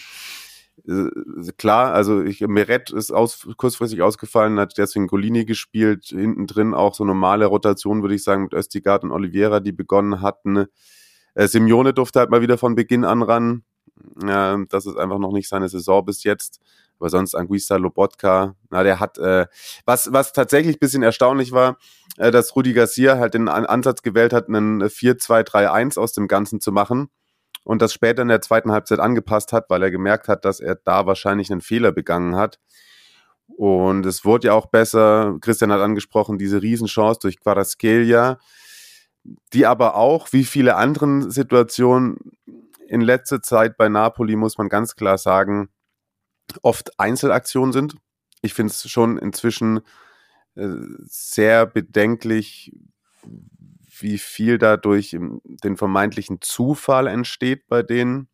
äh, 0.88 1.52
klar, 1.58 1.94
also 1.94 2.24
ich, 2.24 2.42
Meret 2.42 2.92
ist 2.92 3.12
aus, 3.12 3.48
kurzfristig 3.58 4.02
ausgefallen, 4.02 4.60
hat 4.60 4.78
deswegen 4.78 5.08
Golini 5.08 5.46
gespielt, 5.46 6.06
hinten 6.06 6.48
drin 6.48 6.74
auch 6.74 6.94
so 6.94 7.04
normale 7.04 7.46
Rotation, 7.46 8.02
würde 8.02 8.16
ich 8.16 8.24
sagen, 8.24 8.44
mit 8.44 8.54
Östigard 8.54 9.04
und 9.04 9.12
Oliveira, 9.12 9.60
die 9.60 9.72
begonnen 9.74 10.22
hatten. 10.22 10.66
Äh, 11.34 11.48
Simeone 11.48 11.94
durfte 11.94 12.20
halt 12.20 12.30
mal 12.30 12.42
wieder 12.42 12.58
von 12.58 12.76
Beginn 12.76 13.04
an 13.04 13.22
ran. 13.22 13.64
Äh, 14.24 14.58
das 14.70 14.86
ist 14.86 14.98
einfach 14.98 15.20
noch 15.20 15.34
nicht 15.34 15.50
seine 15.50 15.70
Saison 15.70 16.06
bis 16.06 16.24
jetzt. 16.24 16.62
Aber 17.00 17.10
sonst 17.10 17.36
Anguissa 17.36 17.78
Lobotka, 17.78 18.56
na, 18.70 18.84
der 18.84 19.00
hat, 19.00 19.18
äh, 19.18 19.48
was, 19.86 20.12
was 20.12 20.34
tatsächlich 20.34 20.80
bisschen 20.80 21.04
erstaunlich 21.04 21.52
war, 21.52 21.78
äh, 22.18 22.32
dass 22.32 22.56
Rudi 22.56 22.74
Garcia 22.74 23.18
halt 23.18 23.34
den 23.34 23.48
Ansatz 23.48 24.02
gewählt 24.02 24.34
hat, 24.34 24.48
einen 24.48 24.82
4-2-3-1 24.82 26.00
aus 26.00 26.14
dem 26.14 26.28
Ganzen 26.28 26.60
zu 26.60 26.72
machen 26.72 27.10
und 27.64 27.82
das 27.82 27.94
später 27.94 28.22
in 28.22 28.30
der 28.30 28.42
zweiten 28.42 28.72
Halbzeit 28.72 29.00
angepasst 29.00 29.54
hat, 29.54 29.70
weil 29.70 29.84
er 29.84 29.92
gemerkt 29.92 30.28
hat, 30.28 30.46
dass 30.46 30.60
er 30.60 30.76
da 30.76 31.06
wahrscheinlich 31.06 31.52
einen 31.52 31.62
Fehler 31.62 31.92
begangen 31.92 32.36
hat. 32.36 32.60
Und 33.56 34.06
es 34.06 34.26
wurde 34.26 34.48
ja 34.48 34.54
auch 34.54 34.68
besser. 34.68 35.38
Christian 35.42 35.72
hat 35.72 35.82
angesprochen, 35.82 36.38
diese 36.38 36.62
Riesenchance 36.62 37.20
durch 37.22 37.40
Quaraskelia, 37.40 38.40
die 39.54 39.66
aber 39.66 39.96
auch, 39.96 40.32
wie 40.32 40.46
viele 40.46 40.76
anderen 40.76 41.30
Situationen 41.32 42.18
in 42.88 43.02
letzter 43.02 43.42
Zeit 43.42 43.78
bei 43.78 43.90
Napoli, 43.90 44.36
muss 44.36 44.58
man 44.58 44.70
ganz 44.70 44.96
klar 44.96 45.18
sagen, 45.18 45.70
oft 46.62 47.00
Einzelaktionen 47.00 47.74
sind. 47.74 47.96
Ich 48.42 48.54
finde 48.54 48.72
es 48.72 48.90
schon 48.90 49.18
inzwischen 49.18 49.82
äh, 50.56 50.68
sehr 51.06 51.66
bedenklich, 51.66 52.72
wie 54.00 54.18
viel 54.18 54.58
dadurch 54.58 55.18
den 55.20 55.78
vermeintlichen 55.78 56.40
Zufall 56.42 57.08
entsteht 57.08 57.68
bei 57.68 57.84
denen. 57.84 58.28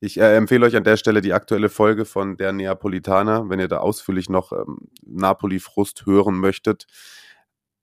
Ich 0.00 0.18
äh, 0.20 0.36
empfehle 0.36 0.66
euch 0.66 0.76
an 0.76 0.84
der 0.84 0.96
Stelle 0.96 1.20
die 1.20 1.32
aktuelle 1.32 1.68
Folge 1.68 2.04
von 2.04 2.36
der 2.36 2.52
Neapolitaner, 2.52 3.48
wenn 3.48 3.60
ihr 3.60 3.68
da 3.68 3.78
ausführlich 3.78 4.28
noch 4.28 4.52
ähm, 4.52 4.88
Napoli-Frust 5.06 6.04
hören 6.06 6.38
möchtet. 6.38 6.86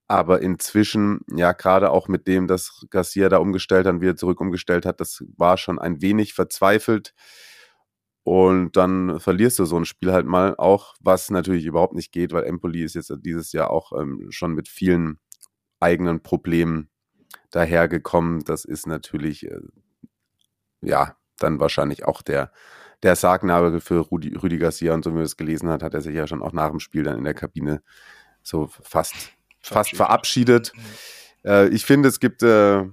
Aber 0.07 0.41
inzwischen, 0.41 1.21
ja, 1.33 1.53
gerade 1.53 1.89
auch 1.89 2.09
mit 2.09 2.27
dem, 2.27 2.45
dass 2.47 2.85
Garcia 2.89 3.29
da 3.29 3.37
umgestellt 3.37 3.87
hat, 3.87 4.01
wieder 4.01 4.17
zurück 4.17 4.41
umgestellt 4.41 4.85
hat, 4.85 4.99
das 4.99 5.23
war 5.37 5.57
schon 5.57 5.79
ein 5.79 6.01
wenig 6.01 6.33
verzweifelt. 6.33 7.13
Und 8.23 8.77
dann 8.77 9.19
verlierst 9.19 9.57
du 9.59 9.65
so 9.65 9.77
ein 9.77 9.85
Spiel 9.85 10.11
halt 10.11 10.27
mal 10.27 10.55
auch, 10.57 10.95
was 10.99 11.31
natürlich 11.31 11.65
überhaupt 11.65 11.95
nicht 11.95 12.11
geht, 12.11 12.33
weil 12.33 12.43
Empoli 12.43 12.83
ist 12.83 12.93
jetzt 12.93 13.11
dieses 13.21 13.51
Jahr 13.51 13.71
auch 13.71 13.99
ähm, 13.99 14.27
schon 14.29 14.53
mit 14.53 14.67
vielen 14.67 15.19
eigenen 15.79 16.21
Problemen 16.21 16.89
dahergekommen. 17.49 18.43
Das 18.43 18.63
ist 18.63 18.85
natürlich, 18.85 19.47
äh, 19.47 19.61
ja, 20.81 21.15
dann 21.39 21.59
wahrscheinlich 21.59 22.05
auch 22.05 22.21
der, 22.21 22.51
der 23.01 23.15
Sargnagel 23.15 23.81
für 23.81 23.99
Rudi, 23.99 24.35
Rüdi 24.35 24.59
Garcia. 24.59 24.93
Und 24.93 25.03
so 25.03 25.11
wie 25.11 25.15
man 25.15 25.23
es 25.23 25.37
gelesen 25.37 25.69
hat, 25.69 25.81
hat 25.81 25.95
er 25.95 26.01
sich 26.01 26.13
ja 26.13 26.27
schon 26.27 26.43
auch 26.43 26.53
nach 26.53 26.69
dem 26.69 26.79
Spiel 26.79 27.03
dann 27.03 27.17
in 27.17 27.23
der 27.23 27.33
Kabine 27.33 27.81
so 28.43 28.67
fast, 28.67 29.15
fast 29.59 29.95
verabschiedet. 29.95 30.73
Mhm. 30.75 30.81
Äh, 31.49 31.67
ich 31.69 31.85
finde, 31.85 32.09
es 32.09 32.19
gibt, 32.19 32.43
äh, 32.43 32.85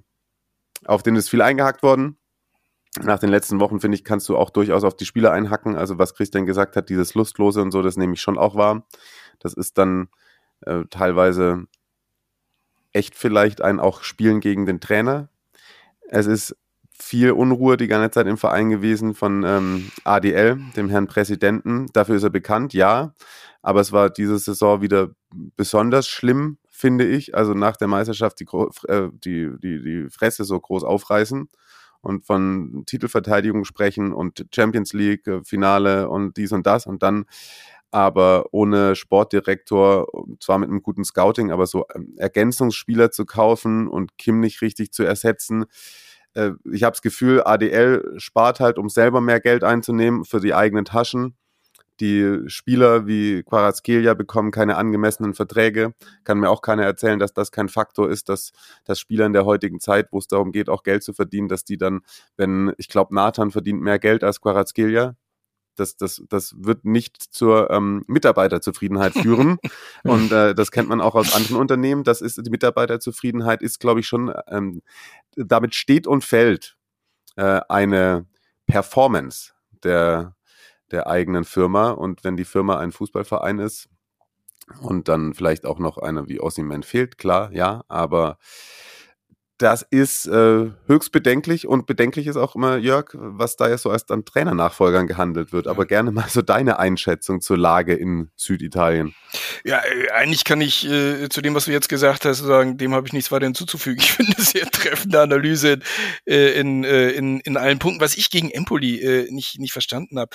auf 0.87 1.03
den 1.03 1.17
ist 1.17 1.29
viel 1.29 1.43
eingehackt 1.43 1.83
worden 1.83 2.18
nach 3.03 3.19
den 3.19 3.31
letzten 3.31 3.61
Wochen, 3.61 3.81
finde 3.81 3.97
ich, 3.97 4.05
kannst 4.05 4.29
du 4.29 4.37
auch 4.37 4.51
durchaus 4.51 4.85
auf 4.85 4.97
die 4.97 5.05
Spieler 5.05 5.33
einhacken. 5.33 5.77
Also 5.77 5.99
was 5.99 6.15
Christian 6.15 6.47
gesagt 6.47 6.77
hat, 6.77 6.89
dieses 6.89 7.15
Lustlose 7.15 7.63
und 7.63 7.71
so, 7.71 7.83
das 7.83 7.97
nehme 7.97 8.15
ich 8.15 8.21
schon 8.21 8.39
auch 8.39 8.55
wahr. 8.55 8.87
Das 9.39 9.55
ist 9.55 9.79
dann 9.79 10.09
äh, 10.63 10.85
teilweise 10.91 11.67
echt 12.93 13.15
vielleicht 13.15 13.61
ein 13.63 13.81
auch 13.81 14.03
Spielen 14.03 14.41
gegen 14.41 14.67
den 14.67 14.81
Trainer. 14.81 15.29
Es 16.09 16.27
ist 16.27 16.57
viel 16.91 17.31
Unruhe 17.31 17.77
die 17.77 17.87
ganze 17.87 18.11
Zeit 18.11 18.27
im 18.27 18.39
Verein 18.39 18.71
gewesen 18.71 19.15
von 19.15 19.45
ähm, 19.45 19.91
ADL, 20.05 20.59
dem 20.77 20.89
Herrn 20.89 21.07
Präsidenten. 21.07 21.87
Dafür 21.93 22.17
ist 22.17 22.25
er 22.25 22.31
bekannt, 22.31 22.75
ja. 22.75 23.15
Aber 23.63 23.81
es 23.81 23.93
war 23.93 24.11
diese 24.11 24.39
Saison 24.39 24.81
wieder 24.83 25.11
besonders 25.57 26.09
schlimm, 26.09 26.59
finde 26.69 27.07
ich. 27.07 27.37
Also 27.37 27.55
nach 27.55 27.77
der 27.77 27.87
Meisterschaft 27.87 28.41
die, 28.41 28.47
äh, 28.89 29.11
die, 29.13 29.51
die, 29.63 29.83
die 29.83 30.11
Fresse 30.11 30.45
so 30.45 30.59
groß 30.59 30.83
aufreißen 30.83 31.49
und 32.01 32.25
von 32.25 32.85
Titelverteidigung 32.87 33.65
sprechen 33.65 34.13
und 34.13 34.47
Champions 34.55 34.93
League 34.93 35.27
äh, 35.27 35.43
Finale 35.45 36.09
und 36.09 36.37
dies 36.37 36.53
und 36.53 36.67
das 36.67 36.87
und 36.87 37.03
dann 37.03 37.27
aber 37.91 38.47
ohne 38.53 38.95
Sportdirektor, 38.97 40.07
zwar 40.41 40.59
mit 40.59 40.69
einem 40.69 40.83
guten 40.83 41.05
Scouting, 41.05 41.51
aber 41.51 41.67
so 41.67 41.87
ähm, 41.95 42.15
Ergänzungsspieler 42.19 43.11
zu 43.11 43.25
kaufen 43.25 43.89
und 43.89 44.19
Kim 44.19 44.41
nicht 44.41 44.61
richtig 44.61 44.93
zu 44.93 45.05
ersetzen. 45.05 45.65
Äh, 46.35 46.51
ich 46.71 46.83
habe 46.83 46.93
das 46.93 47.03
Gefühl, 47.03 47.43
ADL 47.45 48.15
spart 48.19 48.61
halt, 48.61 48.79
um 48.79 48.89
selber 48.91 49.21
mehr 49.21 49.41
Geld 49.41 49.65
einzunehmen 49.65 50.25
für 50.25 50.41
die 50.41 50.55
eigenen 50.55 50.85
Taschen 50.85 51.35
die 52.01 52.43
Spieler 52.47 53.07
wie 53.07 53.43
Quarazkelia 53.43 54.15
bekommen 54.15 54.51
keine 54.51 54.77
angemessenen 54.77 55.35
Verträge. 55.35 55.95
Kann 56.25 56.39
mir 56.39 56.51
auch 56.51 56.63
keiner 56.63 56.85
erzählen, 56.85 57.19
dass 57.19 57.33
das 57.33 57.53
kein 57.53 57.69
Faktor 57.69 58.11
ist, 58.11 58.29
dass, 58.29 58.53
dass 58.85 59.01
Spieler 59.01 59.27
in 59.27 59.33
der 59.33 59.45
heutigen 59.45 59.81
Zeit, 59.81 60.09
wo 60.13 60.19
es 60.19 60.29
darum 60.29 60.53
geht, 60.53 60.69
auch 60.69 60.83
Geld 60.83 61.03
zu 61.03 61.13
verdienen, 61.13 61.49
dass 61.49 61.65
die 61.65 61.77
dann, 61.77 62.01
wenn, 62.37 62.73
ich 62.79 62.89
glaube, 62.89 63.15
Nathan 63.15 63.51
verdient 63.51 63.81
mehr 63.81 63.99
Geld 63.99 64.25
als 64.25 64.41
Quarazkelia, 64.41 65.17
das, 65.79 65.97
das, 65.97 66.23
das 66.29 66.55
wird 66.59 66.85
nicht 66.85 67.23
zur 67.23 67.71
ähm, 67.71 68.05
Mitarbeiterzufriedenheit 68.07 69.13
führen. 69.15 69.59
Und 70.05 70.33
äh, 70.33 70.55
das 70.55 70.71
kennt 70.71 70.89
man 70.89 71.01
auch 71.01 71.15
aus 71.15 71.35
anderen 71.35 71.57
Unternehmen. 71.61 72.05
Das 72.05 72.21
ist 72.21 72.45
die 72.45 72.51
Mitarbeiterzufriedenheit 72.51 73.63
ist, 73.63 73.81
glaube 73.81 74.01
ich, 74.01 74.07
schon 74.07 74.33
ähm, 74.49 74.83
damit 75.37 75.75
steht 75.75 76.07
und 76.07 76.25
fällt 76.25 76.77
äh, 77.37 77.61
eine 77.69 78.27
Performance 78.67 79.53
der 79.85 80.35
der 80.91 81.07
eigenen 81.07 81.45
Firma. 81.45 81.91
Und 81.91 82.25
wenn 82.25 82.37
die 82.37 82.45
Firma 82.45 82.79
ein 82.79 82.93
Fußballverein 82.93 83.59
ist 83.59 83.89
und 84.81 85.09
dann 85.09 85.35
vielleicht 85.35 85.67
auch 85.67 85.79
noch 85.79 85.99
einer 85.99 86.29
wie 86.29 86.41
Ossiman 86.41 86.83
fehlt, 86.83 87.19
klar, 87.19 87.51
ja, 87.53 87.85
aber 87.89 88.39
das 89.59 89.83
ist 89.91 90.27
äh, 90.27 90.71
höchst 90.87 91.11
bedenklich 91.11 91.67
und 91.67 91.87
bedenklich 91.87 92.29
ist 92.29 92.37
auch 92.37 92.55
immer, 92.55 92.77
Jörg, 92.77 93.11
was 93.15 93.57
da 93.57 93.69
jetzt 93.69 93.83
so 93.83 93.91
als 93.91 94.07
dann 94.07 94.25
Trainernachfolgern 94.25 95.09
gehandelt 95.09 95.53
wird. 95.53 95.67
Aber 95.67 95.85
gerne 95.85 96.13
mal 96.13 96.29
so 96.29 96.43
deine 96.43 96.79
Einschätzung 96.79 97.41
zur 97.41 97.59
Lage 97.59 97.95
in 97.95 98.31
Süditalien. 98.37 99.17
Ja, 99.65 99.81
äh, 99.85 100.11
eigentlich 100.13 100.45
kann 100.45 100.61
ich 100.61 100.89
äh, 100.89 101.29
zu 101.29 101.43
dem, 101.43 101.57
was 101.57 101.65
du 101.65 101.73
jetzt 101.73 101.89
gesagt 101.89 102.25
hast, 102.25 102.39
sagen, 102.39 102.79
dem 102.79 102.95
habe 102.95 103.09
ich 103.09 103.13
nichts 103.13 103.33
weiter 103.33 103.47
hinzuzufügen. 103.47 103.99
Ich 104.09 104.13
finde 104.13 104.37
es 104.39 104.51
sehr 104.51 104.67
treffende 104.71 105.21
Analyse 105.21 105.81
äh, 106.25 106.59
in, 106.59 106.85
äh, 106.85 107.11
in, 107.11 107.41
in 107.41 107.57
allen 107.57 107.79
Punkten. 107.79 108.01
Was 108.01 108.17
ich 108.17 108.31
gegen 108.31 108.51
Empoli 108.51 109.01
äh, 109.01 109.31
nicht, 109.31 109.59
nicht 109.59 109.73
verstanden 109.73 110.19
habe, 110.19 110.31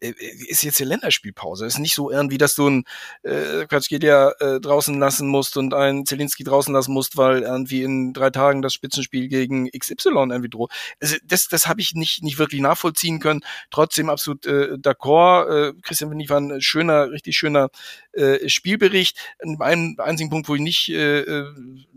ist 0.00 0.62
jetzt 0.62 0.78
die 0.78 0.84
Länderspielpause. 0.84 1.66
Ist 1.66 1.78
nicht 1.78 1.94
so 1.94 2.10
irgendwie, 2.10 2.38
dass 2.38 2.54
du 2.54 2.66
einen 2.66 2.84
äh, 3.22 3.66
Quatschgedia 3.66 4.32
äh, 4.40 4.60
draußen 4.60 4.98
lassen 4.98 5.28
musst 5.28 5.56
und 5.56 5.72
einen 5.74 6.04
Zelinski 6.04 6.44
draußen 6.44 6.72
lassen 6.72 6.92
musst, 6.92 7.16
weil 7.16 7.42
irgendwie 7.42 7.82
in 7.82 8.12
drei 8.12 8.30
Tagen 8.30 8.62
das 8.62 8.74
Spitzenspiel 8.74 9.28
gegen 9.28 9.70
XY 9.70 10.08
irgendwie 10.30 10.50
droht. 10.50 10.70
Also 11.00 11.16
das, 11.24 11.48
das 11.48 11.66
habe 11.66 11.80
ich 11.80 11.94
nicht, 11.94 12.22
nicht 12.22 12.38
wirklich 12.38 12.60
nachvollziehen 12.60 13.20
können. 13.20 13.40
Trotzdem 13.70 14.10
absolut 14.10 14.46
äh, 14.46 14.74
d'accord. 14.74 15.70
Äh, 15.70 15.72
Christian 15.82 16.18
ich 16.20 16.30
war 16.30 16.40
ein 16.40 16.60
schöner, 16.60 17.10
richtig 17.10 17.36
schöner 17.36 17.70
äh, 18.12 18.48
Spielbericht. 18.48 19.18
Ein 19.40 19.96
einzigen 19.98 20.30
Punkt, 20.30 20.48
wo 20.48 20.54
ich 20.54 20.60
nicht 20.60 20.88
äh, 20.90 21.20
äh, 21.20 21.52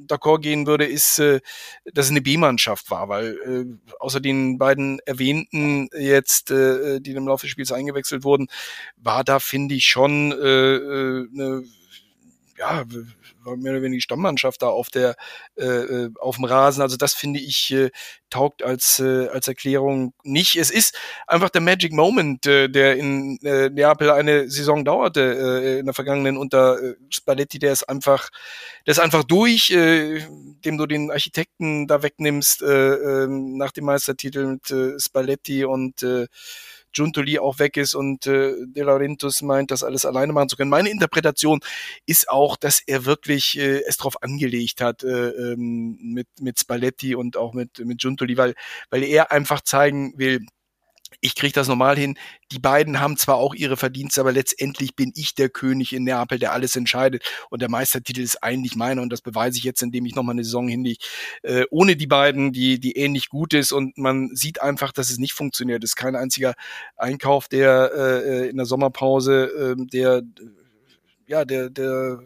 d'accord 0.08 0.39
gehen 0.39 0.68
würde, 0.68 0.86
ist, 0.86 1.20
äh, 1.20 1.39
dass 1.86 2.06
es 2.06 2.12
eine 2.12 2.22
B-Mannschaft 2.22 2.89
war, 2.91 3.10
weil 3.10 3.38
äh, 3.45 3.93
außer 4.00 4.20
den 4.20 4.58
beiden 4.58 5.00
erwähnten 5.06 5.89
jetzt, 5.97 6.52
äh, 6.52 7.00
die 7.00 7.12
im 7.12 7.28
Laufe 7.28 7.45
des 7.45 7.52
Spiels 7.52 7.72
eingewechselt 8.00 8.24
wurden, 8.24 8.47
war 8.97 9.24
da, 9.24 9.39
finde 9.39 9.76
ich, 9.76 9.86
schon 9.86 10.32
äh, 10.32 10.76
äh 10.76 11.28
eine 11.34 11.64
ja, 12.60 12.84
mehr 13.56 13.72
oder 13.72 13.82
weniger 13.82 13.95
die 13.95 14.02
Stammmannschaft 14.02 14.62
da 14.62 14.68
auf 14.68 14.89
der 14.89 15.16
äh, 15.58 15.66
äh, 15.66 16.10
auf 16.20 16.36
dem 16.36 16.45
Rasen. 16.45 16.82
Also 16.82 16.97
das 16.97 17.14
finde 17.14 17.39
ich 17.39 17.72
äh, 17.72 17.89
taugt 18.30 18.64
als 18.64 19.00
äh, 19.00 19.28
als 19.30 19.47
Erklärung 19.47 20.14
nicht. 20.24 20.58
Es 20.58 20.70
ist 20.70 20.97
einfach 21.26 21.50
der 21.50 21.62
Magic 21.62 21.93
Moment, 21.93 22.45
äh, 22.45 22.68
der 22.68 22.97
in 22.97 23.39
äh, 23.43 23.70
Neapel 23.70 24.12
eine 24.12 24.50
Saison 24.50 24.84
dauerte 24.84 25.22
äh, 25.22 25.80
in 25.80 25.86
der 25.86 25.93
vergangenen 25.93 26.38
unter 26.38 26.82
äh, 26.82 26.95
Spalletti. 27.10 27.60
Der 27.60 27.72
ist 27.72 27.84
einfach, 27.84 28.30
der 28.86 28.91
ist 28.91 29.00
einfach 29.00 29.24
durch, 29.24 29.72
äh, 29.72 30.22
dem 30.66 30.78
du 30.78 30.86
den 30.86 31.12
Architekten 31.12 31.88
da 31.88 32.04
wegnimmst 32.04 32.62
äh, 32.62 33.24
äh, 33.24 33.28
nach 33.30 33.72
dem 33.72 33.86
Meistertitel 33.86 34.45
mit 34.45 34.70
äh, 34.70 35.00
Spalletti 35.00 35.64
und 35.64 36.04
äh, 36.04 36.28
Giuntoli 36.94 37.40
auch 37.40 37.60
weg 37.60 37.78
ist 37.78 37.94
und 37.94 38.28
äh, 38.28 38.54
De 38.66 38.84
Laurentiis 38.84 39.42
meint, 39.42 39.72
das 39.72 39.84
alles 39.84 40.06
alleine 40.06 40.34
machen 40.34 40.50
zu 40.50 40.56
können. 40.56 40.70
Meine 40.70 40.90
Interpretation 40.90 41.60
ist 42.06 42.30
auch, 42.30 42.58
dass 42.58 42.82
er 42.86 43.06
wirklich 43.06 43.58
äh, 43.58 43.82
es 43.88 43.98
darauf 43.98 44.22
angelegt 44.24 44.82
hat 44.82 45.04
äh, 45.04 45.30
ähm, 45.30 45.98
mit, 46.02 46.28
mit 46.40 46.60
Spalletti 46.60 47.16
und 47.16 47.38
auch 47.38 47.54
mit, 47.54 47.80
mit 47.80 48.00
Giuntoli, 48.00 48.38
weil, 48.38 48.56
weil 48.90 49.04
er 49.04 49.32
einfach 49.32 49.62
zeigen 49.62 50.14
will, 50.18 50.46
ich 51.22 51.36
kriege 51.36 51.53
das 51.53 51.68
normal 51.68 51.97
hin. 51.97 52.18
Die 52.51 52.60
beiden 52.60 52.99
haben 52.99 53.18
zwar 53.18 53.36
auch 53.36 53.53
ihre 53.53 53.78
Verdienste, 53.78 54.22
aber 54.22 54.32
letztendlich 54.32 54.95
bin 54.95 55.12
ich 55.16 55.36
der 55.36 55.49
König 55.49 55.93
in 55.93 56.03
Neapel, 56.03 56.39
der 56.39 56.53
alles 56.53 56.76
entscheidet. 56.76 57.24
Und 57.49 57.62
der 57.62 57.70
Meistertitel 57.70 58.22
ist 58.22 58.41
eigentlich 58.43 58.76
meiner 58.76 59.01
und 59.01 59.12
das 59.12 59.22
beweise 59.22 59.57
ich 59.57 59.64
jetzt, 59.64 59.82
indem 59.82 60.05
ich 60.05 60.16
nochmal 60.16 60.34
eine 60.34 60.43
Saison 60.43 60.68
hinlege. 60.68 61.03
Äh, 61.43 61.66
ohne 61.70 61.95
die 61.95 62.07
beiden, 62.07 62.53
die, 62.53 62.80
die 62.80 62.93
ähnlich 62.93 63.30
gut 63.30 63.53
ist 63.53 63.72
und 63.72 63.97
man 63.97 64.36
sieht 64.36 64.62
einfach, 64.62 64.91
dass 64.91 65.10
es 65.10 65.18
nicht 65.18 65.34
funktioniert. 65.34 65.84
Es 65.84 65.91
ist 65.91 65.95
kein 65.95 66.16
einziger 66.16 66.53
Einkauf, 66.95 67.47
der 67.47 67.91
äh, 67.95 68.49
in 68.49 68.57
der 68.57 68.66
Sommerpause, 68.66 69.76
äh, 69.78 69.86
der 69.88 70.24
ja, 71.28 71.45
der, 71.45 71.70
der 71.70 72.24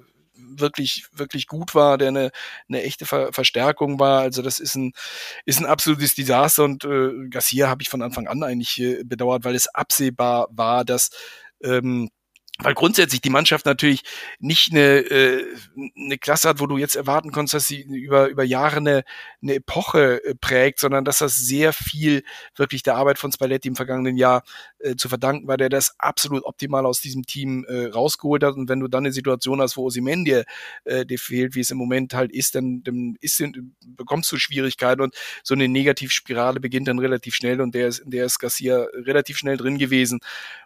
wirklich, 0.47 1.05
wirklich 1.11 1.47
gut 1.47 1.75
war, 1.75 1.97
der 1.97 2.09
eine, 2.09 2.31
eine 2.67 2.83
echte 2.83 3.05
Ver 3.05 3.33
Verstärkung 3.33 3.99
war. 3.99 4.21
Also 4.21 4.41
das 4.41 4.59
ist 4.59 4.75
ein, 4.75 4.93
ist 5.45 5.59
ein 5.59 5.65
absolutes 5.65 6.15
Desaster 6.15 6.63
und 6.63 6.83
äh, 6.85 7.29
Garcia 7.29 7.67
habe 7.69 7.81
ich 7.81 7.89
von 7.89 8.01
Anfang 8.01 8.27
an 8.27 8.43
eigentlich 8.43 8.79
äh, 8.79 9.03
bedauert, 9.03 9.43
weil 9.45 9.55
es 9.55 9.67
absehbar 9.67 10.47
war, 10.51 10.85
dass 10.85 11.09
ähm, 11.63 12.09
weil 12.59 12.75
grundsätzlich 12.75 13.19
die 13.21 13.31
Mannschaft 13.31 13.65
natürlich 13.65 14.03
nicht 14.39 14.71
eine, 14.71 14.99
äh, 14.99 15.43
eine 15.97 16.19
Klasse 16.19 16.49
hat, 16.49 16.59
wo 16.59 16.67
du 16.67 16.77
jetzt 16.77 16.95
erwarten 16.95 17.31
konntest, 17.31 17.55
dass 17.55 17.67
sie 17.67 17.81
über, 17.81 18.27
über 18.27 18.43
Jahre 18.43 18.77
eine, 18.77 19.03
eine 19.41 19.55
Epoche 19.55 20.23
äh, 20.23 20.35
prägt, 20.35 20.79
sondern 20.79 21.03
dass 21.03 21.17
das 21.17 21.35
sehr 21.35 21.73
viel 21.73 22.23
wirklich 22.55 22.83
der 22.83 22.95
Arbeit 22.95 23.17
von 23.17 23.31
Spalletti 23.31 23.67
im 23.67 23.75
vergangenen 23.75 24.17
Jahr 24.17 24.43
äh, 24.77 24.95
zu 24.95 25.09
verdanken 25.09 25.47
war, 25.47 25.57
der 25.57 25.69
das 25.69 25.95
absolut 25.97 26.43
optimal 26.45 26.85
aus 26.85 27.01
diesem 27.01 27.23
Team 27.23 27.65
äh, 27.67 27.85
rausgeholt 27.85 28.43
hat. 28.43 28.53
Und 28.53 28.69
wenn 28.69 28.79
du 28.79 28.87
dann 28.87 29.03
eine 29.03 29.13
Situation 29.13 29.59
hast, 29.59 29.75
wo 29.75 29.85
Osimen 29.85 30.23
dir, 30.23 30.45
äh, 30.83 31.07
dir 31.07 31.17
fehlt, 31.17 31.55
wie 31.55 31.61
es 31.61 31.71
im 31.71 31.79
Moment 31.79 32.13
halt 32.13 32.31
ist, 32.31 32.53
dann, 32.53 32.83
dann 32.83 33.17
ist, 33.19 33.43
bekommst 33.83 34.31
du 34.31 34.37
Schwierigkeiten 34.37 35.01
und 35.01 35.15
so 35.41 35.55
eine 35.55 35.67
Negativspirale 35.67 36.59
beginnt 36.59 36.87
dann 36.87 36.99
relativ 36.99 37.33
schnell 37.33 37.61
und 37.61 37.73
der 37.73 37.87
ist, 37.87 38.03
der 38.05 38.25
ist 38.25 38.37
Garcia 38.37 38.85
relativ 38.93 39.39
schnell 39.39 39.57
drin 39.57 39.79
gewesen 39.79 40.19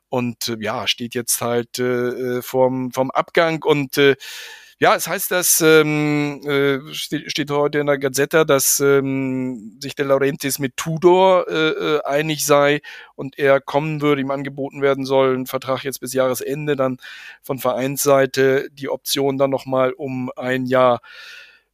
und 0.09 0.49
äh, 0.49 0.57
ja, 0.59 0.87
steht 0.87 1.15
jetzt 1.15 1.41
halt 1.41 1.79
äh, 1.79 2.37
äh, 2.37 2.41
vorm, 2.41 2.91
vorm 2.91 3.11
Abgang. 3.11 3.63
Und 3.63 3.97
äh, 3.97 4.15
ja, 4.79 4.95
es 4.95 5.07
heißt, 5.07 5.31
dass 5.31 5.59
ähm, 5.61 6.39
äh, 6.45 6.93
steht, 6.93 7.49
heute 7.49 7.79
in 7.79 7.87
der 7.87 7.97
Gazetta, 7.97 8.43
dass 8.43 8.79
ähm, 8.79 9.77
sich 9.81 9.95
der 9.95 10.05
Laurentis 10.05 10.59
mit 10.59 10.77
Tudor 10.77 11.47
äh, 11.49 11.69
äh, 11.95 12.03
einig 12.03 12.45
sei 12.45 12.81
und 13.15 13.39
er 13.39 13.59
kommen 13.59 14.01
würde, 14.01 14.21
ihm 14.21 14.29
angeboten 14.29 14.83
werden 14.83 15.03
soll, 15.03 15.35
ein 15.35 15.47
Vertrag 15.47 15.83
jetzt 15.83 15.99
bis 15.99 16.13
Jahresende, 16.13 16.75
dann 16.75 16.97
von 17.41 17.57
Vereinsseite. 17.57 18.69
Die 18.71 18.89
Option 18.89 19.39
dann 19.39 19.49
nochmal 19.49 19.93
um 19.93 20.31
ein 20.35 20.67
Jahr 20.67 21.01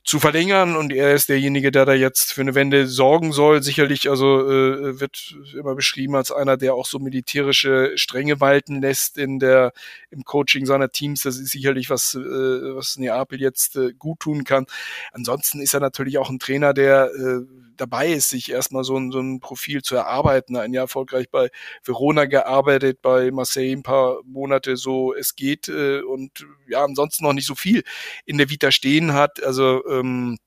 zu 0.03 0.19
verlängern 0.19 0.75
und 0.75 0.91
er 0.91 1.13
ist 1.13 1.29
derjenige, 1.29 1.71
der 1.71 1.85
da 1.85 1.93
jetzt 1.93 2.33
für 2.33 2.41
eine 2.41 2.55
Wende 2.55 2.87
sorgen 2.87 3.31
soll. 3.31 3.63
Sicherlich, 3.63 4.09
also 4.09 4.41
äh, 4.49 4.99
wird 4.99 5.35
immer 5.57 5.75
beschrieben 5.75 6.15
als 6.15 6.29
einer, 6.29 6.57
der 6.57 6.75
auch 6.75 6.85
so 6.85 6.99
militärische 6.99 7.93
Stränge 7.95 8.41
walten 8.41 8.81
lässt 8.81 9.17
in 9.17 9.39
der 9.39 9.71
im 10.09 10.25
Coaching 10.25 10.65
seiner 10.65 10.89
Teams. 10.89 11.21
Das 11.21 11.37
ist 11.37 11.51
sicherlich 11.51 11.89
was, 11.89 12.15
äh, 12.15 12.19
was 12.19 12.97
Neapel 12.97 13.39
jetzt 13.39 13.77
äh, 13.77 13.93
gut 13.93 14.19
tun 14.19 14.43
kann. 14.43 14.65
Ansonsten 15.13 15.61
ist 15.61 15.73
er 15.73 15.79
natürlich 15.79 16.17
auch 16.17 16.29
ein 16.29 16.39
Trainer, 16.39 16.73
der 16.73 17.09
äh, 17.13 17.45
dabei 17.77 18.11
ist, 18.11 18.29
sich 18.29 18.51
erstmal 18.51 18.83
so 18.83 18.97
ein, 18.97 19.11
so 19.11 19.19
ein 19.19 19.39
Profil 19.39 19.81
zu 19.81 19.95
erarbeiten. 19.95 20.55
Ein 20.55 20.73
Jahr 20.73 20.83
erfolgreich 20.83 21.29
bei 21.29 21.49
Verona 21.83 22.25
gearbeitet, 22.25 23.01
bei 23.01 23.31
Marseille 23.31 23.73
ein 23.73 23.83
paar 23.83 24.17
Monate 24.25 24.77
so 24.77 25.13
es 25.13 25.35
geht 25.35 25.67
äh, 25.69 26.01
und 26.01 26.45
ja, 26.67 26.83
ansonsten 26.83 27.23
noch 27.23 27.33
nicht 27.33 27.47
so 27.47 27.55
viel 27.55 27.83
in 28.25 28.37
der 28.37 28.49
Vita 28.49 28.71
stehen 28.71 29.13
hat. 29.13 29.41
Also 29.43 29.83
ähm, 29.99 30.37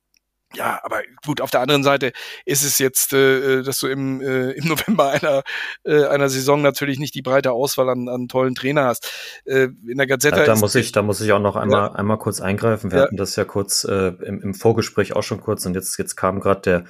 ja, 0.54 0.80
aber 0.82 1.02
gut, 1.24 1.40
auf 1.40 1.50
der 1.50 1.60
anderen 1.60 1.82
Seite 1.82 2.12
ist 2.44 2.62
es 2.62 2.78
jetzt, 2.78 3.12
äh, 3.12 3.62
dass 3.62 3.80
du 3.80 3.88
im, 3.88 4.20
äh, 4.20 4.52
im 4.52 4.68
November 4.68 5.10
einer, 5.10 5.42
äh, 5.84 6.04
einer 6.04 6.28
Saison 6.28 6.62
natürlich 6.62 6.98
nicht 6.98 7.14
die 7.14 7.22
breite 7.22 7.52
Auswahl 7.52 7.90
an, 7.90 8.08
an 8.08 8.28
tollen 8.28 8.54
Trainer 8.54 8.84
hast. 8.84 9.10
Äh, 9.44 9.68
in 9.86 9.98
der 9.98 10.06
Gazette. 10.06 10.38
Ja, 10.38 10.46
da 10.46 10.56
muss 10.56 10.74
ich, 10.74 10.92
da 10.92 11.02
muss 11.02 11.20
ich 11.20 11.32
auch 11.32 11.40
noch 11.40 11.56
einmal, 11.56 11.90
ja. 11.90 11.92
einmal 11.92 12.18
kurz 12.18 12.40
eingreifen. 12.40 12.90
Wir 12.90 12.98
ja. 12.98 13.04
hatten 13.04 13.16
das 13.16 13.36
ja 13.36 13.44
kurz 13.44 13.84
äh, 13.84 14.08
im, 14.24 14.40
im 14.40 14.54
Vorgespräch 14.54 15.14
auch 15.14 15.22
schon 15.22 15.40
kurz 15.40 15.66
und 15.66 15.74
jetzt, 15.74 15.98
jetzt 15.98 16.16
kam 16.16 16.40
gerade 16.40 16.60
der, 16.60 16.84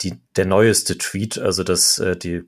die, 0.00 0.20
der 0.36 0.46
neueste 0.46 0.96
Tweet, 0.96 1.38
also 1.38 1.64
das, 1.64 1.98
äh, 1.98 2.16
die, 2.16 2.44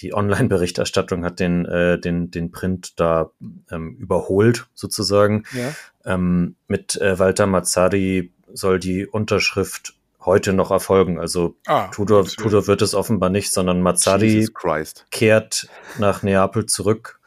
die 0.00 0.14
Online-Berichterstattung 0.14 1.24
hat 1.24 1.40
den, 1.40 1.64
äh, 1.66 1.98
den, 1.98 2.30
den 2.30 2.50
Print 2.50 2.98
da 2.98 3.30
ähm, 3.70 3.96
überholt, 3.96 4.68
sozusagen. 4.74 5.44
Ja. 5.52 5.74
Ähm, 6.04 6.56
mit 6.68 7.00
äh, 7.00 7.18
Walter 7.18 7.46
Mazzari 7.46 8.32
soll 8.52 8.78
die 8.78 9.06
Unterschrift 9.06 9.94
heute 10.24 10.52
noch 10.52 10.70
erfolgen. 10.70 11.18
Also 11.18 11.56
ah, 11.66 11.88
Tudor, 11.88 12.26
Tudor 12.26 12.66
wird 12.66 12.82
es 12.82 12.94
offenbar 12.94 13.30
nicht, 13.30 13.52
sondern 13.52 13.80
Mazzari 13.80 14.48
kehrt 15.10 15.68
nach 15.98 16.22
Neapel 16.22 16.66
zurück. 16.66 17.20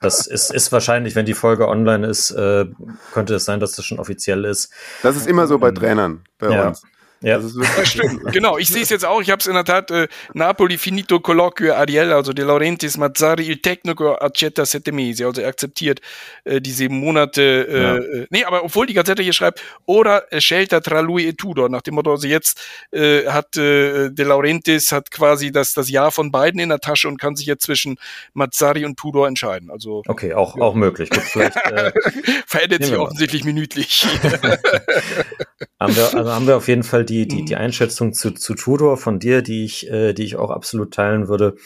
Das 0.00 0.26
ist, 0.26 0.52
ist 0.52 0.72
wahrscheinlich, 0.72 1.14
wenn 1.14 1.26
die 1.26 1.34
Folge 1.34 1.68
online 1.68 2.06
ist, 2.06 2.32
äh, 2.32 2.66
könnte 3.12 3.36
es 3.36 3.44
sein, 3.44 3.60
dass 3.60 3.72
das 3.72 3.84
schon 3.84 4.00
offiziell 4.00 4.44
ist. 4.44 4.72
Das 5.02 5.16
ist 5.16 5.28
immer 5.28 5.46
so 5.46 5.58
bei 5.58 5.68
ähm, 5.68 5.74
Trainern 5.76 6.24
bei 6.38 6.50
ja. 6.50 6.68
uns. 6.68 6.82
Ja, 7.22 7.38
das 7.38 7.54
das 7.54 7.88
stimmt. 7.88 8.24
genau, 8.32 8.56
ich 8.56 8.68
sehe 8.68 8.82
es 8.82 8.88
jetzt 8.88 9.04
auch. 9.04 9.20
Ich 9.20 9.30
habe 9.30 9.40
es 9.40 9.46
in 9.46 9.52
der 9.52 9.64
Tat 9.64 9.90
äh, 9.90 10.08
Napoli 10.32 10.78
finito 10.78 11.20
colloquio 11.20 11.74
Ariel, 11.74 12.12
also 12.12 12.32
De 12.32 12.46
Laurentiis 12.46 12.96
Mazzari 12.96 13.46
il 13.46 13.60
tecnico 13.60 14.14
accetta 14.14 14.64
sette 14.64 14.90
mesi, 14.90 15.24
also 15.24 15.42
er 15.42 15.48
akzeptiert 15.48 16.00
äh, 16.44 16.62
die 16.62 16.72
sieben 16.72 16.98
Monate. 16.98 17.42
Äh, 17.42 17.82
ja. 17.82 17.96
äh, 17.96 18.26
nee, 18.30 18.44
aber 18.44 18.64
obwohl 18.64 18.86
die 18.86 18.94
Gazette 18.94 19.22
hier 19.22 19.34
schreibt, 19.34 19.62
ora 19.84 20.22
scelta 20.38 20.80
tra 20.80 21.00
lui 21.00 21.26
e 21.26 21.34
Tudor, 21.34 21.68
nach 21.68 21.82
dem 21.82 21.94
Motto, 21.96 22.10
also 22.10 22.26
jetzt 22.26 22.58
äh, 22.90 23.26
hat 23.26 23.54
äh, 23.58 24.08
De 24.10 24.24
Laurentiis 24.24 24.90
hat 24.90 25.10
quasi 25.10 25.52
das 25.52 25.74
das 25.74 25.90
Jahr 25.90 26.12
von 26.12 26.30
beiden 26.30 26.58
in 26.58 26.70
der 26.70 26.78
Tasche 26.78 27.06
und 27.06 27.20
kann 27.20 27.36
sich 27.36 27.44
jetzt 27.44 27.64
zwischen 27.64 27.98
Mazzari 28.32 28.86
und 28.86 28.98
Tudor 28.98 29.28
entscheiden. 29.28 29.70
Also 29.70 30.02
okay, 30.08 30.32
auch 30.32 30.56
ja. 30.56 30.62
auch 30.62 30.74
möglich. 30.74 31.10
Gut, 31.10 31.22
vielleicht, 31.22 31.56
äh, 31.56 31.92
Verändert 32.46 32.84
sich 32.84 32.96
offensichtlich 32.96 33.44
minütlich. 33.44 34.06
haben 35.78 35.94
wir 35.94 36.14
also 36.14 36.32
haben 36.32 36.46
wir 36.46 36.56
auf 36.56 36.68
jeden 36.68 36.82
Fall 36.82 37.04
die, 37.10 37.26
die, 37.26 37.44
die 37.44 37.54
mhm. 37.54 37.60
Einschätzung 37.60 38.12
zu, 38.12 38.30
zu 38.30 38.54
Tudor 38.54 38.96
von 38.96 39.18
dir, 39.18 39.42
die 39.42 39.64
ich, 39.64 39.90
äh, 39.90 40.12
die 40.12 40.22
ich 40.22 40.36
auch 40.36 40.50
absolut 40.50 40.94
teilen 40.94 41.28
würde. 41.28 41.56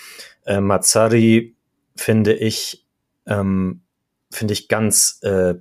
Äh, 0.46 0.60
Mazzari 0.60 1.54
finde 1.94 2.32
ich, 2.32 2.84
ähm, 3.26 3.82
finde 4.30 4.54
ich 4.54 4.68
ganz 4.68 5.18
äh, 5.22 5.54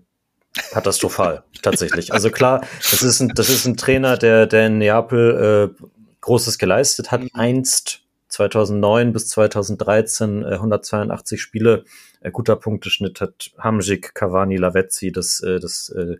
katastrophal, 0.72 1.44
tatsächlich. 1.62 2.14
Also 2.14 2.30
klar, 2.30 2.66
das 2.80 3.04
ist 3.04 3.20
ein, 3.20 3.30
das 3.36 3.50
ist 3.50 3.66
ein 3.66 3.78
Trainer, 3.78 4.18
der, 4.18 4.48
der 4.48 4.68
in 4.68 4.78
Neapel 4.78 5.76
äh, 5.80 5.86
Großes 6.22 6.58
geleistet 6.58 7.12
hat, 7.12 7.22
mhm. 7.22 7.30
einst 7.34 8.02
2009 8.30 9.14
bis 9.14 9.28
2013 9.28 10.44
äh, 10.44 10.54
182 10.54 11.42
Spiele, 11.42 11.84
äh, 12.22 12.32
guter 12.32 12.56
Punkteschnitt 12.56 13.20
hat 13.22 13.52
Hamzik, 13.60 14.16
Cavani, 14.16 14.56
Lavezzi, 14.56 15.12
das, 15.12 15.42
äh, 15.42 15.60
das 15.60 15.90
äh, 15.90 16.16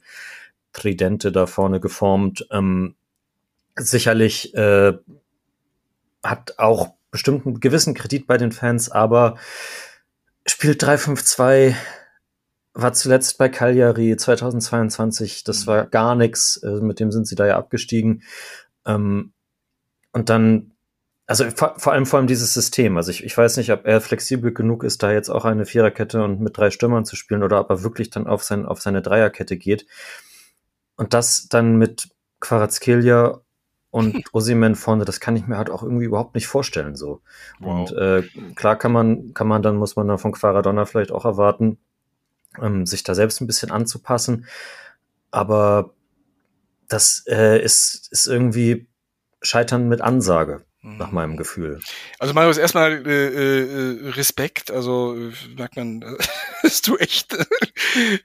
Tridente 0.74 1.32
da 1.32 1.46
vorne 1.46 1.80
geformt. 1.80 2.46
Ähm, 2.52 2.96
sicherlich 3.76 4.54
äh, 4.56 4.94
hat 6.24 6.58
auch 6.58 6.94
bestimmt 7.12 7.46
einen 7.46 7.60
gewissen 7.60 7.94
Kredit 7.94 8.28
bei 8.28 8.38
den 8.38 8.52
Fans, 8.52 8.90
aber 8.90 9.38
spielt 10.46 10.84
3-5-2, 10.84 11.76
war 12.74 12.94
zuletzt 12.94 13.38
bei 13.38 13.50
Cagliari 13.50 14.18
2022, 14.18 15.44
das 15.44 15.68
war 15.68 15.86
gar 15.86 16.16
nichts, 16.16 16.58
äh, 16.58 16.82
mit 16.82 17.00
dem 17.00 17.12
sind 17.12 17.28
sie 17.28 17.36
da 17.36 17.46
ja 17.46 17.58
abgestiegen. 17.58 18.24
Ähm, 18.86 19.34
und 20.12 20.30
dann, 20.30 20.72
also 21.28 21.50
vor, 21.52 21.76
vor, 21.78 21.94
allem 21.94 22.06
vor 22.06 22.18
allem 22.18 22.28
dieses 22.28 22.54
System, 22.54 22.98
also 22.98 23.12
ich, 23.12 23.24
ich 23.24 23.38
weiß 23.38 23.58
nicht, 23.58 23.72
ob 23.72 23.86
er 23.86 24.02
flexibel 24.02 24.52
genug 24.52 24.84
ist, 24.84 25.04
da 25.04 25.12
jetzt 25.12 25.30
auch 25.30 25.46
eine 25.46 25.66
Viererkette 25.66 26.24
und 26.24 26.42
mit 26.42 26.58
drei 26.58 26.72
Stürmern 26.72 27.06
zu 27.06 27.16
spielen 27.16 27.44
oder 27.44 27.60
ob 27.60 27.70
er 27.70 27.84
wirklich 27.84 28.10
dann 28.10 28.28
auf, 28.28 28.44
sein, 28.44 28.66
auf 28.66 28.82
seine 28.82 29.02
Dreierkette 29.04 29.58
geht. 29.58 29.86
Und 30.96 31.14
das 31.14 31.48
dann 31.48 31.78
mit 31.78 32.10
Quarazkelia 32.40 33.43
und 33.94 34.24
Osimen 34.34 34.76
vorne, 34.76 35.06
das 35.06 35.20
kann 35.20 35.36
ich 35.36 35.46
mir 35.46 35.58
halt 35.58 35.70
auch 35.70 35.84
irgendwie 35.84 36.06
überhaupt 36.06 36.34
nicht 36.34 36.48
vorstellen 36.48 36.96
so. 36.96 37.22
Wow. 37.60 37.92
Und 37.92 37.98
äh, 37.98 38.24
klar 38.56 38.76
kann 38.76 38.92
man, 38.92 39.36
kann 39.36 39.48
man 39.48 39.62
dann, 39.62 39.76
muss 39.78 39.96
man 39.96 40.08
dann 40.08 40.18
von 40.18 40.32
Quaradonna 40.32 40.86
vielleicht 40.86 41.12
auch 41.12 41.26
erwarten, 41.26 41.78
ähm, 42.60 42.88
sich 42.88 43.04
da 43.04 43.14
selbst 43.14 43.40
ein 43.40 43.48
bisschen 43.48 43.72
anzupassen. 43.72 44.48
Aber 45.30 45.94
das 46.88 47.24
äh, 47.28 47.62
ist, 47.64 48.12
ist 48.12 48.26
irgendwie 48.26 48.88
Scheitern 49.44 49.88
mit 49.88 50.02
Ansage 50.02 50.66
nach 50.84 51.08
mhm. 51.08 51.16
meinem 51.16 51.38
Gefühl. 51.38 51.80
Also 52.20 52.34
Marius, 52.34 52.58
erstmal 52.58 53.08
äh, 53.08 53.10
äh, 53.10 54.10
Respekt, 54.10 54.70
also 54.70 55.16
merkt 55.56 55.78
man, 55.78 56.02
bist 56.62 56.86
du 56.88 56.98
echt 56.98 57.38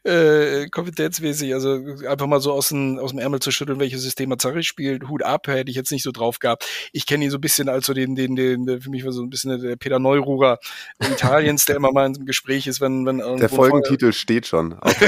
äh, 0.02 0.68
kompetenzmäßig, 0.68 1.54
also 1.54 1.80
einfach 2.08 2.26
mal 2.26 2.40
so 2.40 2.52
aus 2.52 2.70
dem, 2.70 2.98
aus 2.98 3.10
dem 3.10 3.20
Ärmel 3.20 3.38
zu 3.38 3.52
schütteln, 3.52 3.78
welches 3.78 4.02
System 4.02 4.30
Mazzari 4.30 4.64
spielt, 4.64 5.08
Hut 5.08 5.22
ab, 5.22 5.46
hätte 5.46 5.70
ich 5.70 5.76
jetzt 5.76 5.92
nicht 5.92 6.02
so 6.02 6.10
drauf 6.10 6.40
gehabt. 6.40 6.66
Ich 6.92 7.06
kenne 7.06 7.24
ihn 7.24 7.30
so 7.30 7.38
ein 7.38 7.40
bisschen 7.40 7.68
als 7.68 7.86
so 7.86 7.94
den, 7.94 8.16
den, 8.16 8.34
den, 8.34 8.66
den, 8.66 8.80
für 8.80 8.90
mich 8.90 9.04
war 9.04 9.12
so 9.12 9.22
ein 9.22 9.30
bisschen 9.30 9.62
der 9.62 9.76
Peter 9.76 10.00
Neururer 10.00 10.58
Italiens, 10.98 11.64
der 11.64 11.76
immer 11.76 11.92
mal 11.92 12.06
in 12.06 12.16
einem 12.16 12.26
Gespräch 12.26 12.66
ist, 12.66 12.80
wenn, 12.80 13.06
wenn 13.06 13.18
Der 13.18 13.48
Folgentitel 13.48 14.12
steht 14.12 14.48
schon, 14.48 14.76
auch 14.80 14.92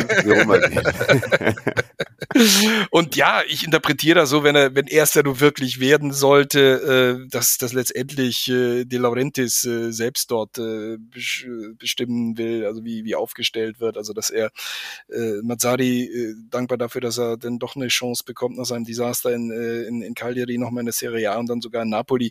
Und 2.91 3.17
ja, 3.17 3.43
ich 3.49 3.65
interpretiere 3.65 4.21
das 4.21 4.31
so, 4.31 4.45
wenn 4.45 4.55
er, 4.55 4.77
wenn 4.77 4.87
er 4.87 5.03
es 5.03 5.15
ja 5.15 5.23
nur 5.23 5.41
wirklich 5.41 5.81
werden 5.81 6.13
sollte, 6.13 7.25
äh, 7.25 7.29
dass, 7.41 7.57
dass 7.57 7.73
letztendlich 7.73 8.49
äh, 8.51 8.85
De 8.85 8.99
Laurentiis 8.99 9.65
äh, 9.65 9.93
selbst 9.93 10.31
dort 10.31 10.59
äh, 10.59 10.99
bestimmen 11.79 12.37
will, 12.37 12.67
also 12.67 12.85
wie, 12.85 13.05
wie 13.05 13.15
aufgestellt 13.15 13.81
wird, 13.81 13.97
also 13.97 14.13
dass 14.13 14.29
er 14.29 14.51
äh, 15.09 15.41
Mazzari 15.43 16.03
äh, 16.05 16.35
dankbar 16.51 16.77
dafür, 16.77 17.01
dass 17.01 17.19
er 17.19 17.39
dann 17.39 17.59
doch 17.59 17.77
eine 17.77 17.89
Chance 17.89 18.25
bekommt 18.27 18.59
nach 18.59 18.67
seinem 18.67 18.85
Desaster 18.85 19.33
in, 19.33 19.51
äh, 19.51 19.85
in, 19.85 20.03
in 20.03 20.15
Cagliari 20.15 20.59
nochmal 20.59 20.83
in 20.83 20.87
der 20.87 20.93
Serie 20.93 21.33
A 21.33 21.39
und 21.39 21.49
dann 21.49 21.63
sogar 21.63 21.83
in 21.83 21.89
Napoli, 21.89 22.31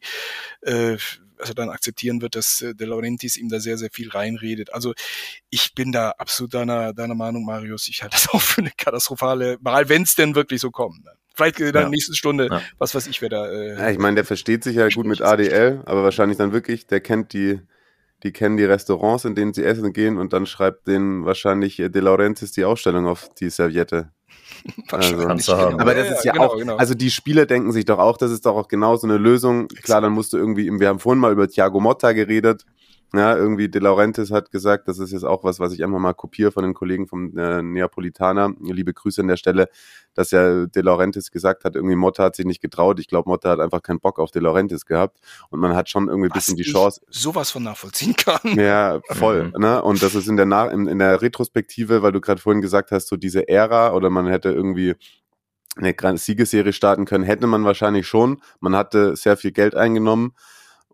äh, 0.61 0.97
also 1.39 1.53
dann 1.53 1.69
akzeptieren 1.69 2.21
wird, 2.21 2.35
dass 2.35 2.61
äh, 2.61 2.75
De 2.75 2.87
Laurentiis 2.87 3.37
ihm 3.37 3.49
da 3.49 3.59
sehr, 3.59 3.77
sehr 3.77 3.89
viel 3.91 4.09
reinredet. 4.09 4.73
Also 4.73 4.93
ich 5.49 5.73
bin 5.73 5.91
da 5.91 6.11
absolut 6.11 6.53
deiner, 6.53 6.93
deiner 6.93 7.15
Meinung, 7.15 7.45
Marius. 7.45 7.87
Ich 7.87 8.03
halte 8.03 8.15
das 8.15 8.29
auch 8.33 8.41
für 8.41 8.61
eine 8.61 8.71
katastrophale 8.77 9.57
Wahl, 9.61 9.89
wenn 9.89 10.03
es 10.03 10.15
denn 10.15 10.35
wirklich 10.35 10.61
so 10.61 10.71
kommt. 10.71 11.03
Ne? 11.03 11.11
Vielleicht 11.35 11.59
in 11.61 11.71
der 11.71 11.83
ja. 11.83 11.89
nächsten 11.89 12.15
Stunde, 12.15 12.49
ja. 12.51 12.61
was 12.77 12.93
weiß 12.93 13.07
ich, 13.07 13.21
wer 13.21 13.29
da. 13.29 13.49
Äh, 13.49 13.77
ja, 13.77 13.89
ich 13.89 13.97
meine, 13.97 14.15
der 14.15 14.25
versteht 14.25 14.63
sich 14.63 14.75
ja 14.75 14.89
gut 14.89 15.05
mit 15.05 15.21
ADL, 15.21 15.83
aber 15.85 16.03
wahrscheinlich 16.03 16.37
dann 16.37 16.51
wirklich, 16.51 16.87
der 16.87 16.99
kennt 16.99 17.31
die, 17.31 17.61
die 18.23 18.33
kennen 18.33 18.57
die 18.57 18.65
Restaurants, 18.65 19.23
in 19.23 19.35
denen 19.35 19.53
sie 19.53 19.63
essen 19.63 19.93
gehen 19.93 20.17
und 20.17 20.33
dann 20.33 20.45
schreibt 20.45 20.87
denen 20.87 21.23
wahrscheinlich 21.23 21.77
De 21.77 22.01
Laurentiis 22.01 22.51
die 22.51 22.65
Ausstellung 22.65 23.07
auf 23.07 23.33
die 23.35 23.49
Serviette. 23.49 24.11
Also, 24.91 25.55
aber 25.55 25.95
das 25.95 26.11
ist 26.11 26.25
ja, 26.25 26.33
genau, 26.33 26.45
auch, 26.45 26.57
genau. 26.57 26.75
also 26.75 26.93
die 26.93 27.09
Spieler 27.11 27.45
denken 27.45 27.71
sich 27.71 27.85
doch 27.85 27.97
auch, 27.97 28.17
das 28.17 28.29
ist 28.31 28.45
doch 28.45 28.55
auch 28.55 28.67
genau 28.67 28.97
so 28.97 29.07
eine 29.07 29.17
Lösung. 29.17 29.67
Klar, 29.69 30.01
dann 30.01 30.11
musst 30.11 30.33
du 30.33 30.37
irgendwie, 30.37 30.69
wir 30.69 30.87
haben 30.87 30.99
vorhin 30.99 31.19
mal 31.19 31.31
über 31.31 31.47
Thiago 31.47 31.79
Motta 31.79 32.11
geredet, 32.11 32.65
Ja, 33.13 33.35
irgendwie 33.35 33.69
De 33.69 33.81
Laurentiis 33.81 34.29
hat 34.29 34.51
gesagt, 34.51 34.87
das 34.87 34.99
ist 34.99 35.11
jetzt 35.11 35.23
auch 35.23 35.43
was, 35.43 35.59
was 35.59 35.73
ich 35.73 35.83
einfach 35.83 35.97
mal 35.97 36.13
kopiere 36.13 36.51
von 36.51 36.63
den 36.63 36.75
Kollegen 36.75 37.07
vom 37.07 37.35
äh, 37.35 37.63
Neapolitaner. 37.63 38.53
Liebe 38.61 38.93
Grüße 38.93 39.21
an 39.21 39.27
der 39.27 39.37
Stelle, 39.37 39.69
dass 40.13 40.29
ja 40.29 40.67
De 40.67 40.83
Laurentiis 40.83 41.31
gesagt 41.31 41.63
hat, 41.63 41.75
irgendwie 41.75 41.95
Motta 41.95 42.25
hat 42.25 42.35
sich 42.35 42.45
nicht 42.45 42.61
getraut. 42.61 42.99
Ich 42.99 43.07
glaube, 43.07 43.27
Motta 43.27 43.49
hat 43.49 43.59
einfach 43.61 43.81
keinen 43.81 43.99
Bock 43.99 44.19
auf 44.19 44.29
De 44.29 44.41
Laurentiis 44.41 44.85
gehabt. 44.85 45.19
Und 45.49 45.59
man 45.59 45.75
hat 45.75 45.89
schon 45.89 46.07
irgendwie 46.07 46.29
ein 46.29 46.33
bisschen 46.33 46.55
die 46.55 46.63
Chance. 46.63 47.01
Sowas 47.09 47.49
von 47.49 47.63
nachvollziehen 47.63 48.15
kann. 48.15 48.59
Ja, 48.59 48.99
voll. 49.09 49.45
Mhm. 49.45 49.61
Ne? 49.61 49.81
Und 49.81 50.03
das 50.03 50.13
ist 50.13 50.27
in 50.27 50.37
der, 50.37 50.45
Nach 50.45 50.69
in, 50.71 50.87
in 50.87 50.99
der 50.99 51.21
Retrospektive, 51.21 52.03
weil 52.03 52.11
du 52.11 52.21
gerade 52.21 52.39
vorhin 52.39 52.61
gesagt 52.61 52.91
hast, 52.91 53.07
so 53.07 53.15
diese 53.15 53.47
Ära 53.47 53.93
oder 53.93 54.11
man 54.11 54.27
hätte 54.27 54.51
irgendwie 54.51 54.95
eine 55.75 56.17
Siegesserie 56.17 56.73
starten 56.73 57.05
können, 57.05 57.23
hätte 57.23 57.47
man 57.47 57.63
wahrscheinlich 57.63 58.05
schon. 58.05 58.41
Man 58.59 58.75
hatte 58.75 59.15
sehr 59.15 59.37
viel 59.37 59.51
Geld 59.51 59.75
eingenommen 59.75 60.33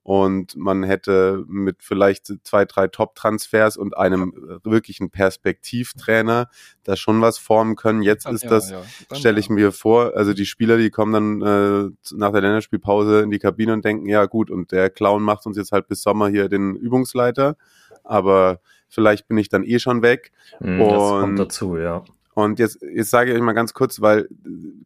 und 0.06 0.56
man 0.56 0.84
hätte 0.84 1.44
mit 1.48 1.78
vielleicht 1.82 2.32
zwei, 2.44 2.66
drei 2.66 2.88
Top-Transfers 2.88 3.76
und 3.76 3.98
einem 3.98 4.60
wirklichen 4.64 5.10
Perspektivtrainer 5.10 6.48
da 6.84 6.96
schon 6.96 7.22
was 7.22 7.40
formen 7.40 7.76
können. 7.76 8.04
Jetzt 8.04 8.30
ist 8.30 8.46
das, 8.46 8.70
ja, 8.70 8.84
stelle 9.14 9.40
ich 9.40 9.48
ja. 9.48 9.56
mir 9.56 9.72
vor, 9.72 10.16
also 10.16 10.36
die 10.36 10.46
Spieler, 10.46 10.78
die 10.78 10.92
kommen 10.92 11.12
dann 11.12 11.42
äh, 11.42 12.14
nach 12.14 12.32
der 12.32 12.42
Länderspielpause 12.42 13.22
in 13.22 13.32
die 13.32 13.40
Kabine 13.40 13.74
und 13.74 13.84
denken, 13.84 14.08
ja 14.08 14.28
gut, 14.28 14.52
und 14.52 14.72
der 14.72 14.92
Clown 14.92 15.24
macht 15.24 15.48
uns 15.48 15.58
jetzt 15.58 15.72
halt 15.72 15.88
bis 15.88 16.04
Sommer 16.04 16.28
hier 16.28 16.50
den 16.50 16.76
Übungsleiter, 16.76 17.58
aber 18.04 18.60
vielleicht 18.88 19.28
bin 19.28 19.40
ich 19.40 19.50
dann 19.50 19.64
eh 19.64 19.80
schon 19.80 20.04
weg. 20.04 20.32
Mm, 20.60 20.82
das 20.82 21.10
kommt 21.10 21.40
dazu, 21.40 21.78
ja. 21.78 22.04
Und 22.36 22.60
jetzt, 22.60 22.80
jetzt 22.82 23.10
sage 23.10 23.32
ich 23.32 23.38
euch 23.38 23.42
mal 23.42 23.54
ganz 23.54 23.74
kurz, 23.74 24.02
weil 24.02 24.28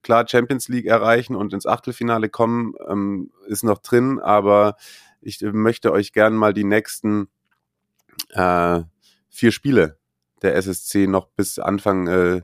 klar 0.02 0.26
Champions 0.26 0.70
League 0.70 0.86
erreichen 0.86 1.36
und 1.36 1.52
ins 1.52 1.66
Achtelfinale 1.66 2.30
kommen 2.30 2.76
ähm, 2.88 3.32
ist 3.48 3.64
noch 3.64 3.80
drin, 3.80 4.20
aber 4.20 4.76
ich 5.22 5.42
möchte 5.42 5.92
euch 5.92 6.14
gern 6.14 6.34
mal 6.34 6.54
die 6.54 6.64
nächsten 6.64 7.28
äh, 8.32 8.82
vier 9.30 9.52
Spiele 9.52 9.98
der 10.42 10.56
SSC 10.56 11.08
noch 11.08 11.28
bis 11.28 11.60
Anfang 11.60 12.08
äh, 12.08 12.42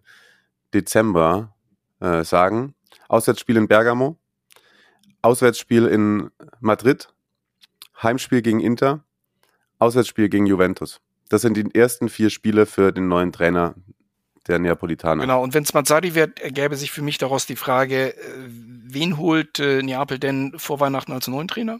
Dezember 0.74 1.56
äh, 2.00 2.24
sagen. 2.24 2.76
Auswärtsspiel 3.08 3.58
in 3.58 3.68
Bergamo, 3.68 4.18
Auswärtsspiel 5.22 5.86
in 5.86 6.32
Madrid, 6.60 7.14
Heimspiel 8.02 8.42
gegen 8.42 8.60
Inter, 8.60 9.04
Auswärtsspiel 9.80 10.30
gegen 10.30 10.46
Juventus. 10.46 11.02
Das 11.30 11.42
sind 11.42 11.56
die 11.58 11.74
ersten 11.74 12.10
vier 12.10 12.30
Spiele 12.30 12.66
für 12.66 12.92
den 12.92 13.08
neuen 13.08 13.32
Trainer 13.32 13.76
der 14.48 14.60
Neapolitaner. 14.60 15.22
Genau, 15.22 15.42
und 15.42 15.54
wenn 15.54 15.64
es 15.64 15.74
Mazzari 15.74 16.14
wird, 16.14 16.40
ergäbe 16.40 16.76
sich 16.76 16.92
für 16.92 17.02
mich 17.02 17.18
daraus 17.18 17.46
die 17.46 17.56
Frage, 17.56 18.16
äh, 18.16 18.50
wen 18.88 19.18
holt 19.18 19.60
äh, 19.60 19.82
Neapel 19.82 20.20
denn 20.20 20.54
vor 20.58 20.80
Weihnachten 20.80 21.12
als 21.12 21.28
neuen 21.28 21.48
Trainer? 21.48 21.80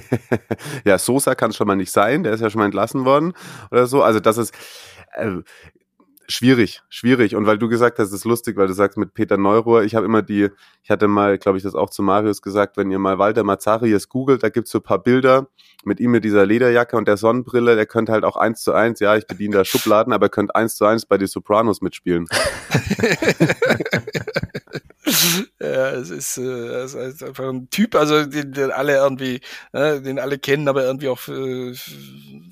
ja, 0.84 0.98
Sosa 0.98 1.34
kann 1.34 1.50
es 1.50 1.56
schon 1.56 1.66
mal 1.66 1.76
nicht 1.76 1.92
sein, 1.92 2.22
der 2.22 2.32
ist 2.32 2.40
ja 2.40 2.50
schon 2.50 2.60
mal 2.60 2.66
entlassen 2.66 3.04
worden 3.04 3.32
oder 3.70 3.86
so. 3.86 4.02
Also 4.02 4.20
das 4.20 4.38
ist, 4.38 4.54
äh, 5.12 5.42
schwierig, 6.30 6.82
schwierig. 6.88 7.34
Und 7.34 7.46
weil 7.46 7.58
du 7.58 7.68
gesagt 7.68 7.98
hast, 7.98 8.08
es 8.08 8.14
ist 8.14 8.24
lustig, 8.24 8.56
weil 8.56 8.68
du 8.68 8.72
sagst 8.72 8.96
mit 8.96 9.14
Peter 9.14 9.36
Neuruhr, 9.36 9.82
ich 9.82 9.94
habe 9.94 10.06
immer 10.06 10.22
die, 10.22 10.48
ich 10.82 10.90
hatte 10.90 11.08
mal, 11.08 11.38
glaube 11.38 11.58
ich, 11.58 11.64
das 11.64 11.74
auch 11.74 11.90
zu 11.90 12.02
Marius 12.02 12.42
gesagt, 12.42 12.76
wenn 12.76 12.90
ihr 12.90 12.98
mal 12.98 13.18
Walter 13.18 13.44
Mazzarius 13.44 14.08
googelt, 14.08 14.42
da 14.42 14.48
gibt's 14.48 14.70
so 14.70 14.78
ein 14.78 14.82
paar 14.82 15.02
Bilder 15.02 15.48
mit 15.84 16.00
ihm 16.00 16.10
mit 16.10 16.24
dieser 16.24 16.46
Lederjacke 16.46 16.96
und 16.96 17.08
der 17.08 17.16
Sonnenbrille, 17.16 17.74
der 17.74 17.86
könnte 17.86 18.12
halt 18.12 18.24
auch 18.24 18.36
eins 18.36 18.62
zu 18.62 18.72
eins, 18.72 19.00
ja, 19.00 19.16
ich 19.16 19.26
bediene 19.26 19.56
da 19.56 19.64
Schubladen, 19.64 20.12
aber 20.12 20.28
könnte 20.28 20.54
eins 20.54 20.76
zu 20.76 20.84
eins 20.84 21.06
bei 21.06 21.18
die 21.18 21.26
Sopranos 21.26 21.80
mitspielen. 21.80 22.26
ja, 25.60 25.90
es 25.90 26.10
ist, 26.10 26.38
äh, 26.38 26.42
es 26.42 26.94
ist 26.94 27.22
einfach 27.22 27.48
ein 27.48 27.70
Typ, 27.70 27.94
also 27.94 28.24
den, 28.24 28.52
den 28.52 28.70
alle 28.70 28.96
irgendwie, 28.96 29.40
äh, 29.72 30.00
den 30.00 30.18
alle 30.18 30.38
kennen, 30.38 30.68
aber 30.68 30.84
irgendwie 30.84 31.08
auch 31.08 31.18
für, 31.18 31.74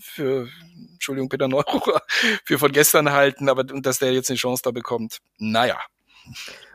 für 0.01 0.49
Entschuldigung, 0.93 1.29
Peter 1.29 1.49
Neururer, 1.49 2.03
für 2.45 2.59
von 2.59 2.73
gestern 2.73 3.13
halten, 3.13 3.49
aber 3.49 3.65
dass 3.65 3.99
der 3.99 4.13
jetzt 4.13 4.31
eine 4.31 4.37
Chance 4.37 4.63
da 4.65 4.71
bekommt, 4.71 5.19
naja. 5.39 5.79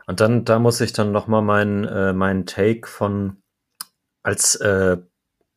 Und 0.06 0.20
dann, 0.20 0.44
da 0.44 0.58
muss 0.58 0.80
ich 0.80 0.92
dann 0.92 1.12
nochmal 1.12 1.42
meinen 1.42 1.84
äh, 1.84 2.12
mein 2.12 2.46
Take 2.46 2.86
von, 2.86 3.42
als 4.22 4.56
äh, 4.56 4.98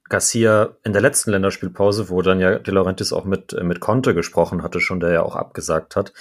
Garcia 0.09 0.75
in 0.83 0.93
der 0.93 1.01
letzten 1.01 1.31
Länderspielpause, 1.31 2.09
wo 2.09 2.21
dann 2.21 2.39
ja 2.39 2.59
De 2.59 2.73
Laurentiis 2.73 3.11
auch 3.11 3.25
mit, 3.25 3.53
äh, 3.53 3.63
mit 3.63 3.79
Conte 3.79 4.13
gesprochen 4.13 4.63
hatte, 4.63 4.79
schon 4.79 4.99
der 4.99 5.11
ja 5.11 5.21
auch 5.21 5.35
abgesagt 5.35 5.95
hat, 5.95 6.13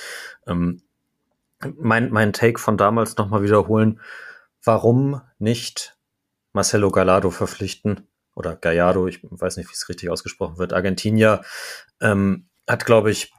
ähm, 0.47 0.83
mein, 1.77 2.11
mein 2.11 2.33
Take 2.33 2.59
von 2.59 2.77
damals 2.77 3.17
nochmal 3.17 3.43
wiederholen. 3.43 4.01
Warum 4.63 5.21
nicht 5.39 5.97
Marcelo 6.53 6.91
Gallardo 6.91 7.31
verpflichten? 7.31 8.09
Oder 8.35 8.57
Gallardo, 8.57 9.07
ich 9.07 9.21
weiß 9.23 9.57
nicht, 9.57 9.69
wie 9.69 9.75
es 9.75 9.89
richtig 9.89 10.11
ausgesprochen 10.11 10.59
wird. 10.59 10.73
Argentinier 10.75 11.43
ähm, 12.01 12.49
hat, 12.69 12.85
glaube 12.85 13.11
ich, 13.11 13.33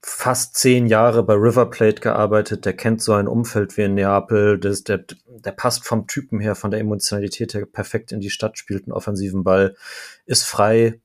fast 0.00 0.56
zehn 0.56 0.86
Jahre 0.86 1.22
bei 1.22 1.34
River 1.34 1.70
Plate 1.70 2.00
gearbeitet. 2.00 2.64
Der 2.64 2.74
kennt 2.74 3.02
so 3.02 3.12
ein 3.14 3.28
Umfeld 3.28 3.76
wie 3.76 3.82
in 3.82 3.94
Neapel. 3.94 4.58
Das, 4.58 4.84
der, 4.84 5.04
der 5.26 5.52
passt 5.52 5.84
vom 5.86 6.06
Typen 6.06 6.40
her, 6.40 6.54
von 6.54 6.70
der 6.70 6.80
Emotionalität 6.80 7.54
her 7.54 7.66
perfekt 7.66 8.12
in 8.12 8.20
die 8.20 8.30
Stadt, 8.30 8.58
spielt 8.58 8.84
einen 8.84 8.92
offensiven 8.92 9.44
Ball, 9.44 9.76
ist 10.26 10.44
frei 10.44 11.00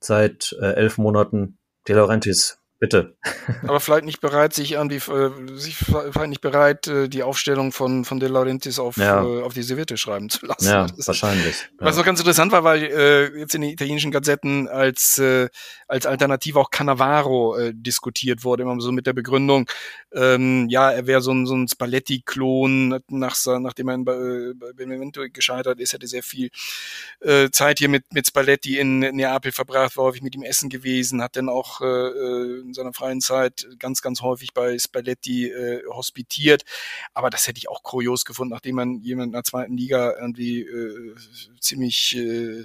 seit 0.00 0.54
äh, 0.60 0.74
elf 0.74 0.98
Monaten. 0.98 1.58
De 1.86 1.94
Laurentiis 1.94 2.58
Bitte. 2.84 3.16
Aber 3.62 3.80
vielleicht 3.80 4.04
nicht 4.04 4.20
bereit, 4.20 4.52
sich 4.52 4.72
irgendwie, 4.72 4.96
äh, 4.96 5.30
sich 5.56 5.74
vielleicht 5.74 6.28
nicht 6.28 6.42
bereit, 6.42 6.86
äh, 6.86 7.08
die 7.08 7.22
Aufstellung 7.22 7.72
von, 7.72 8.04
von 8.04 8.20
De 8.20 8.28
Laurentiis 8.28 8.78
auf, 8.78 8.98
ja. 8.98 9.24
äh, 9.24 9.40
auf 9.40 9.54
die 9.54 9.62
Serviette 9.62 9.96
schreiben 9.96 10.28
zu 10.28 10.44
lassen. 10.44 10.68
Ja, 10.68 10.86
das 10.96 11.06
wahrscheinlich. 11.06 11.56
Was 11.78 11.94
ja. 11.94 12.00
noch 12.00 12.04
ganz 12.04 12.20
interessant 12.20 12.52
war, 12.52 12.62
weil 12.62 12.82
äh, 12.82 13.38
jetzt 13.38 13.54
in 13.54 13.62
den 13.62 13.70
italienischen 13.70 14.10
Gazetten 14.10 14.68
als, 14.68 15.16
äh, 15.16 15.48
als 15.88 16.04
Alternative 16.04 16.60
auch 16.60 16.70
Cannavaro 16.70 17.56
äh, 17.56 17.72
diskutiert 17.74 18.44
wurde, 18.44 18.64
immer 18.64 18.78
so 18.80 18.92
mit 18.92 19.06
der 19.06 19.14
Begründung, 19.14 19.66
ähm, 20.12 20.68
ja, 20.68 20.90
er 20.90 21.06
wäre 21.06 21.22
so 21.22 21.32
ein, 21.32 21.46
so 21.46 21.56
ein 21.56 21.66
Spalletti-Klon, 21.66 23.00
nach, 23.08 23.36
nachdem 23.60 23.88
er 23.88 23.94
in, 23.94 24.02
äh, 24.02 24.54
bei 24.56 24.72
Benevento 24.74 25.22
gescheitert 25.32 25.80
ist, 25.80 25.94
hätte 25.94 26.06
sehr 26.06 26.22
viel 26.22 26.50
äh, 27.20 27.48
Zeit 27.48 27.78
hier 27.78 27.88
mit, 27.88 28.12
mit 28.12 28.26
Spalletti 28.26 28.78
in 28.78 28.98
Neapel 28.98 29.52
verbracht, 29.52 29.96
war 29.96 30.04
häufig 30.04 30.20
mit 30.20 30.34
ihm 30.34 30.42
essen 30.42 30.68
gewesen, 30.68 31.22
hat 31.22 31.36
dann 31.36 31.48
auch 31.48 31.80
äh 31.80 32.73
in 32.74 32.82
seiner 32.82 32.92
freien 32.92 33.20
Zeit 33.20 33.66
ganz, 33.78 34.02
ganz 34.02 34.20
häufig 34.20 34.52
bei 34.52 34.78
Spalletti 34.78 35.48
äh, 35.48 35.82
hospitiert. 35.88 36.64
Aber 37.12 37.30
das 37.30 37.46
hätte 37.46 37.58
ich 37.58 37.68
auch 37.68 37.82
kurios 37.82 38.24
gefunden, 38.24 38.52
nachdem 38.52 38.76
man 38.76 39.00
jemand 39.00 39.28
in 39.28 39.32
der 39.32 39.44
zweiten 39.44 39.76
Liga 39.76 40.14
irgendwie 40.18 40.62
äh, 40.62 41.14
ziemlich 41.60 42.16
äh, 42.16 42.64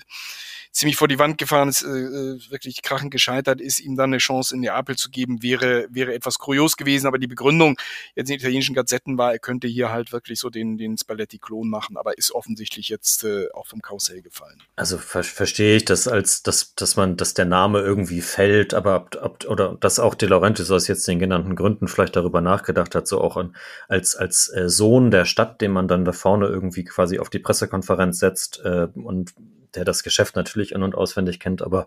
ziemlich 0.71 0.97
vor 0.97 1.07
die 1.07 1.19
Wand 1.19 1.37
gefahren 1.37 1.69
ist, 1.69 1.81
äh, 1.81 1.87
äh, 1.87 2.39
wirklich 2.49 2.81
krachend 2.81 3.11
gescheitert 3.11 3.59
ist, 3.59 3.79
ihm 3.79 3.95
dann 3.95 4.11
eine 4.11 4.17
Chance 4.17 4.55
in 4.55 4.61
Neapel 4.61 4.95
zu 4.95 5.09
geben, 5.09 5.41
wäre, 5.41 5.87
wäre 5.89 6.13
etwas 6.13 6.37
kurios 6.37 6.77
gewesen. 6.77 7.07
Aber 7.07 7.17
die 7.17 7.27
Begründung 7.27 7.77
jetzt 8.15 8.29
in 8.29 8.35
den 8.35 8.39
italienischen 8.39 8.75
Gazetten 8.75 9.17
war, 9.17 9.33
er 9.33 9.39
könnte 9.39 9.67
hier 9.67 9.89
halt 9.89 10.11
wirklich 10.11 10.39
so 10.39 10.49
den, 10.49 10.77
den 10.77 10.97
Spalletti-Klon 10.97 11.69
machen, 11.69 11.97
aber 11.97 12.17
ist 12.17 12.31
offensichtlich 12.31 12.89
jetzt 12.89 13.23
äh, 13.23 13.47
auch 13.53 13.67
vom 13.67 13.81
Karussell 13.81 14.21
gefallen. 14.21 14.61
Also 14.75 14.97
ver 14.97 15.23
verstehe 15.23 15.77
ich 15.77 15.85
das 15.85 16.07
als, 16.07 16.43
dass, 16.43 16.75
dass 16.75 16.95
man, 16.95 17.17
dass 17.17 17.33
der 17.33 17.45
Name 17.45 17.81
irgendwie 17.81 18.21
fällt, 18.21 18.73
aber 18.73 18.93
ab, 18.93 19.15
ab, 19.21 19.45
oder 19.47 19.75
dass 19.79 19.88
auch 19.97 20.13
De 20.13 20.27
Laurentiis 20.27 20.69
aus 20.69 20.87
jetzt 20.87 21.07
den 21.07 21.17
genannten 21.17 21.55
Gründen 21.55 21.87
vielleicht 21.87 22.15
darüber 22.15 22.41
nachgedacht 22.41 22.93
hat, 22.93 23.07
so 23.07 23.21
auch 23.21 23.37
an, 23.37 23.55
als, 23.87 24.15
als 24.15 24.53
äh, 24.53 24.69
Sohn 24.69 25.09
der 25.09 25.25
Stadt, 25.25 25.61
den 25.61 25.71
man 25.71 25.87
dann 25.87 26.05
da 26.05 26.11
vorne 26.11 26.47
irgendwie 26.47 26.83
quasi 26.83 27.17
auf 27.17 27.29
die 27.29 27.39
Pressekonferenz 27.39 28.19
setzt 28.19 28.61
äh, 28.63 28.87
und 28.93 29.33
der 29.75 29.85
das 29.85 30.03
Geschäft 30.03 30.35
natürlich 30.35 30.73
in- 30.73 30.83
und 30.83 30.95
auswendig 30.95 31.39
kennt, 31.39 31.61
aber 31.61 31.85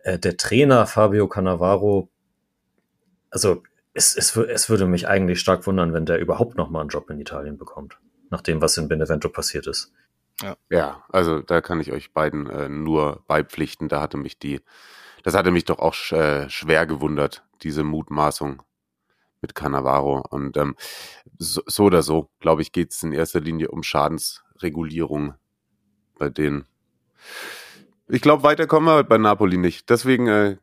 äh, 0.00 0.18
der 0.18 0.36
Trainer 0.36 0.86
Fabio 0.86 1.28
Cannavaro, 1.28 2.08
also 3.30 3.62
es, 3.92 4.16
es, 4.16 4.36
es 4.36 4.70
würde 4.70 4.86
mich 4.86 5.08
eigentlich 5.08 5.40
stark 5.40 5.66
wundern, 5.66 5.92
wenn 5.92 6.06
der 6.06 6.18
überhaupt 6.18 6.56
noch 6.56 6.70
mal 6.70 6.80
einen 6.80 6.90
Job 6.90 7.10
in 7.10 7.20
Italien 7.20 7.58
bekommt, 7.58 7.98
nach 8.30 8.40
dem, 8.40 8.60
was 8.60 8.76
in 8.76 8.88
Benevento 8.88 9.28
passiert 9.28 9.66
ist. 9.66 9.92
Ja, 10.42 10.56
ja 10.70 11.04
also 11.08 11.40
da 11.40 11.60
kann 11.60 11.80
ich 11.80 11.92
euch 11.92 12.12
beiden 12.12 12.48
äh, 12.48 12.68
nur 12.68 13.24
beipflichten. 13.26 13.88
Da 13.88 14.00
hatte 14.00 14.16
mich 14.16 14.38
die, 14.38 14.60
das 15.22 15.34
hatte 15.34 15.50
mich 15.50 15.64
doch 15.64 15.78
auch 15.78 15.94
äh, 16.12 16.48
schwer 16.48 16.86
gewundert, 16.86 17.44
diese 17.62 17.84
Mutmaßung 17.84 18.62
mit 19.40 19.54
Cannavaro. 19.54 20.24
Und 20.30 20.56
ähm, 20.56 20.76
so, 21.38 21.62
so 21.66 21.84
oder 21.84 22.02
so, 22.02 22.30
glaube 22.40 22.62
ich, 22.62 22.72
geht 22.72 22.92
es 22.92 23.02
in 23.02 23.12
erster 23.12 23.40
Linie 23.40 23.70
um 23.70 23.82
Schadensregulierung 23.82 25.34
bei 26.18 26.28
denen. 26.28 26.66
Ich 28.08 28.22
glaube, 28.22 28.42
weiter 28.42 28.66
kommen 28.66 28.86
wir 28.86 29.04
bei 29.04 29.18
Napoli 29.18 29.56
nicht. 29.56 29.88
Deswegen 29.88 30.26
äh, 30.26 30.56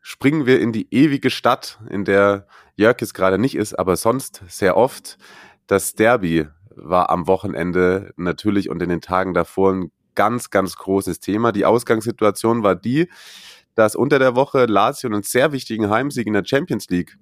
springen 0.00 0.46
wir 0.46 0.60
in 0.60 0.72
die 0.72 0.92
ewige 0.92 1.30
Stadt, 1.30 1.78
in 1.88 2.04
der 2.04 2.46
Jörg 2.76 2.96
gerade 2.96 3.38
nicht 3.38 3.56
ist, 3.56 3.78
aber 3.78 3.96
sonst 3.96 4.42
sehr 4.48 4.76
oft. 4.76 5.18
Das 5.66 5.94
Derby 5.94 6.46
war 6.70 7.10
am 7.10 7.26
Wochenende 7.26 8.12
natürlich 8.16 8.70
und 8.70 8.82
in 8.82 8.88
den 8.88 9.00
Tagen 9.00 9.34
davor 9.34 9.72
ein 9.72 9.90
ganz, 10.14 10.50
ganz 10.50 10.76
großes 10.76 11.20
Thema. 11.20 11.52
Die 11.52 11.64
Ausgangssituation 11.64 12.62
war 12.62 12.74
die, 12.74 13.08
dass 13.78 13.94
unter 13.94 14.18
der 14.18 14.34
Woche 14.34 14.66
Lazio 14.66 15.08
einen 15.08 15.22
sehr 15.22 15.52
wichtigen 15.52 15.88
Heimsieg 15.88 16.26
in 16.26 16.32
der 16.32 16.44
Champions 16.44 16.88
League 16.88 17.16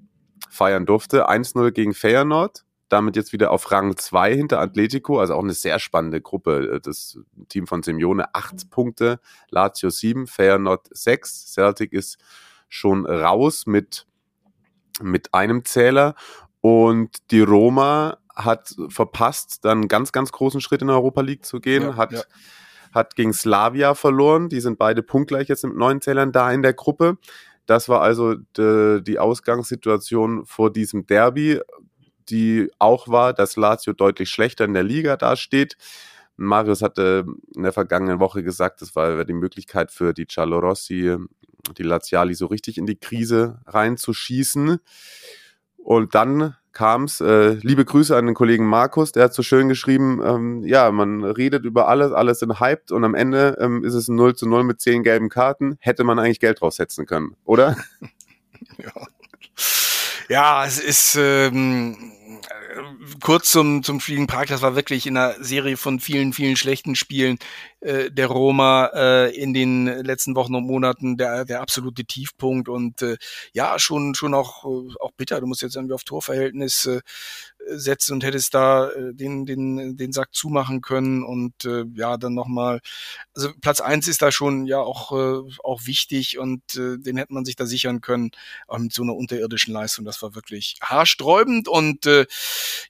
feiern 0.48 0.86
durfte. 0.86 1.28
1-0 1.28 1.70
gegen 1.70 1.92
Feyenoord. 1.92 2.64
damit 2.88 3.14
jetzt 3.14 3.34
wieder 3.34 3.50
auf 3.50 3.70
Rang 3.72 3.96
2 3.96 4.34
hinter 4.34 4.60
Atletico, 4.60 5.20
also 5.20 5.34
auch 5.34 5.42
eine 5.42 5.52
sehr 5.52 5.78
spannende 5.78 6.22
Gruppe. 6.22 6.80
Das 6.82 7.18
Team 7.48 7.66
von 7.66 7.82
Simeone 7.82 8.34
8 8.34 8.70
Punkte, 8.70 9.20
Lazio 9.50 9.90
7, 9.90 10.26
Feyenoord 10.26 10.88
6, 10.92 11.52
Celtic 11.52 11.92
ist 11.92 12.16
schon 12.68 13.04
raus 13.04 13.66
mit, 13.66 14.06
mit 15.02 15.34
einem 15.34 15.62
Zähler 15.66 16.14
und 16.62 17.30
die 17.32 17.40
Roma 17.40 18.16
hat 18.34 18.74
verpasst, 18.88 19.64
dann 19.64 19.78
einen 19.78 19.88
ganz, 19.88 20.12
ganz 20.12 20.32
großen 20.32 20.62
Schritt 20.62 20.80
in 20.80 20.86
der 20.86 20.96
Europa 20.96 21.20
League 21.20 21.44
zu 21.44 21.60
gehen, 21.60 21.82
ja, 21.82 21.96
hat, 21.96 22.12
ja. 22.12 22.22
Hat 22.96 23.14
gegen 23.14 23.32
Slavia 23.32 23.94
verloren, 23.94 24.48
die 24.48 24.60
sind 24.60 24.78
beide 24.78 25.02
punktgleich 25.04 25.48
jetzt 25.48 25.64
mit 25.64 25.76
neun 25.76 26.00
Zählern 26.00 26.32
da 26.32 26.50
in 26.50 26.62
der 26.62 26.74
Gruppe. 26.74 27.18
Das 27.66 27.88
war 27.88 28.00
also 28.00 28.34
de, 28.56 29.00
die 29.02 29.18
Ausgangssituation 29.20 30.44
vor 30.46 30.72
diesem 30.72 31.06
Derby 31.06 31.60
die 32.28 32.70
auch 32.78 33.08
war, 33.08 33.32
dass 33.32 33.56
Lazio 33.56 33.92
deutlich 33.92 34.30
schlechter 34.30 34.64
in 34.64 34.74
der 34.74 34.82
Liga 34.82 35.16
dasteht. 35.16 35.76
Marius 36.36 36.82
hatte 36.82 37.24
in 37.54 37.62
der 37.62 37.72
vergangenen 37.72 38.20
Woche 38.20 38.42
gesagt, 38.42 38.82
das 38.82 38.94
war 38.94 39.24
die 39.24 39.32
Möglichkeit 39.32 39.90
für 39.90 40.12
die 40.12 40.26
Giallorossi, 40.26 41.16
die 41.78 41.82
Laziali 41.82 42.34
so 42.34 42.46
richtig 42.46 42.78
in 42.78 42.86
die 42.86 42.98
Krise 42.98 43.60
reinzuschießen. 43.66 44.78
Und 45.78 46.14
dann 46.14 46.56
kam 46.76 47.04
es, 47.04 47.22
äh, 47.22 47.52
liebe 47.62 47.86
Grüße 47.86 48.14
an 48.14 48.26
den 48.26 48.34
Kollegen 48.34 48.66
Markus, 48.66 49.10
der 49.10 49.24
hat 49.24 49.32
so 49.32 49.42
schön 49.42 49.70
geschrieben, 49.70 50.20
ähm, 50.22 50.62
ja, 50.62 50.90
man 50.92 51.24
redet 51.24 51.64
über 51.64 51.88
alles, 51.88 52.12
alles 52.12 52.40
sind 52.40 52.60
hyped 52.60 52.92
und 52.92 53.02
am 53.02 53.14
Ende 53.14 53.56
ähm, 53.58 53.82
ist 53.82 53.94
es 53.94 54.08
ein 54.08 54.14
0 54.14 54.36
zu 54.36 54.46
0 54.46 54.62
mit 54.62 54.78
10 54.82 55.02
gelben 55.02 55.30
Karten. 55.30 55.78
Hätte 55.80 56.04
man 56.04 56.18
eigentlich 56.18 56.38
Geld 56.38 56.60
draufsetzen 56.60 57.06
können, 57.06 57.34
oder? 57.46 57.78
ja. 58.76 58.92
ja, 60.28 60.66
es 60.66 60.78
ist 60.78 61.16
ähm, 61.18 61.96
kurz 63.22 63.50
zum, 63.50 63.82
zum 63.82 64.00
in 64.06 64.26
Prag, 64.26 64.46
das 64.46 64.62
war 64.62 64.76
wirklich 64.76 65.06
in 65.06 65.16
einer 65.16 65.42
Serie 65.42 65.76
von 65.76 66.00
vielen, 66.00 66.32
vielen 66.32 66.56
schlechten 66.56 66.94
Spielen 66.94 67.38
äh, 67.80 68.10
der 68.10 68.26
Roma 68.26 68.90
äh, 68.94 69.36
in 69.36 69.54
den 69.54 69.86
letzten 69.86 70.34
Wochen 70.36 70.54
und 70.54 70.66
Monaten 70.66 71.16
der, 71.16 71.44
der 71.44 71.60
absolute 71.60 72.04
Tiefpunkt 72.04 72.68
und 72.68 73.02
äh, 73.02 73.16
ja, 73.52 73.78
schon, 73.78 74.14
schon 74.14 74.34
auch, 74.34 74.64
äh, 74.64 74.94
auch 75.00 75.12
bitter. 75.16 75.40
Du 75.40 75.46
musst 75.46 75.62
jetzt 75.62 75.76
irgendwie 75.76 75.94
auf 75.94 76.04
Torverhältnis 76.04 76.86
äh, 76.86 77.00
setzen 77.68 78.14
und 78.14 78.24
hättest 78.24 78.54
da 78.54 78.90
äh, 78.90 79.14
den, 79.14 79.46
den, 79.46 79.96
den 79.96 80.12
Sack 80.12 80.34
zumachen 80.34 80.80
können 80.80 81.22
und 81.22 81.64
äh, 81.64 81.84
ja, 81.94 82.16
dann 82.16 82.34
nochmal, 82.34 82.80
also 83.34 83.50
Platz 83.60 83.80
eins 83.80 84.08
ist 84.08 84.22
da 84.22 84.32
schon 84.32 84.66
ja 84.66 84.78
auch, 84.78 85.12
äh, 85.12 85.50
auch 85.62 85.86
wichtig 85.86 86.38
und 86.38 86.62
äh, 86.76 86.98
den 86.98 87.16
hätte 87.16 87.34
man 87.34 87.44
sich 87.44 87.56
da 87.56 87.66
sichern 87.66 88.00
können, 88.00 88.30
aber 88.68 88.80
mit 88.80 88.92
so 88.92 89.02
einer 89.02 89.14
unterirdischen 89.14 89.72
Leistung, 89.72 90.04
das 90.04 90.22
war 90.22 90.34
wirklich 90.34 90.76
haarsträubend 90.82 91.68
und 91.68 92.06
äh, 92.06 92.26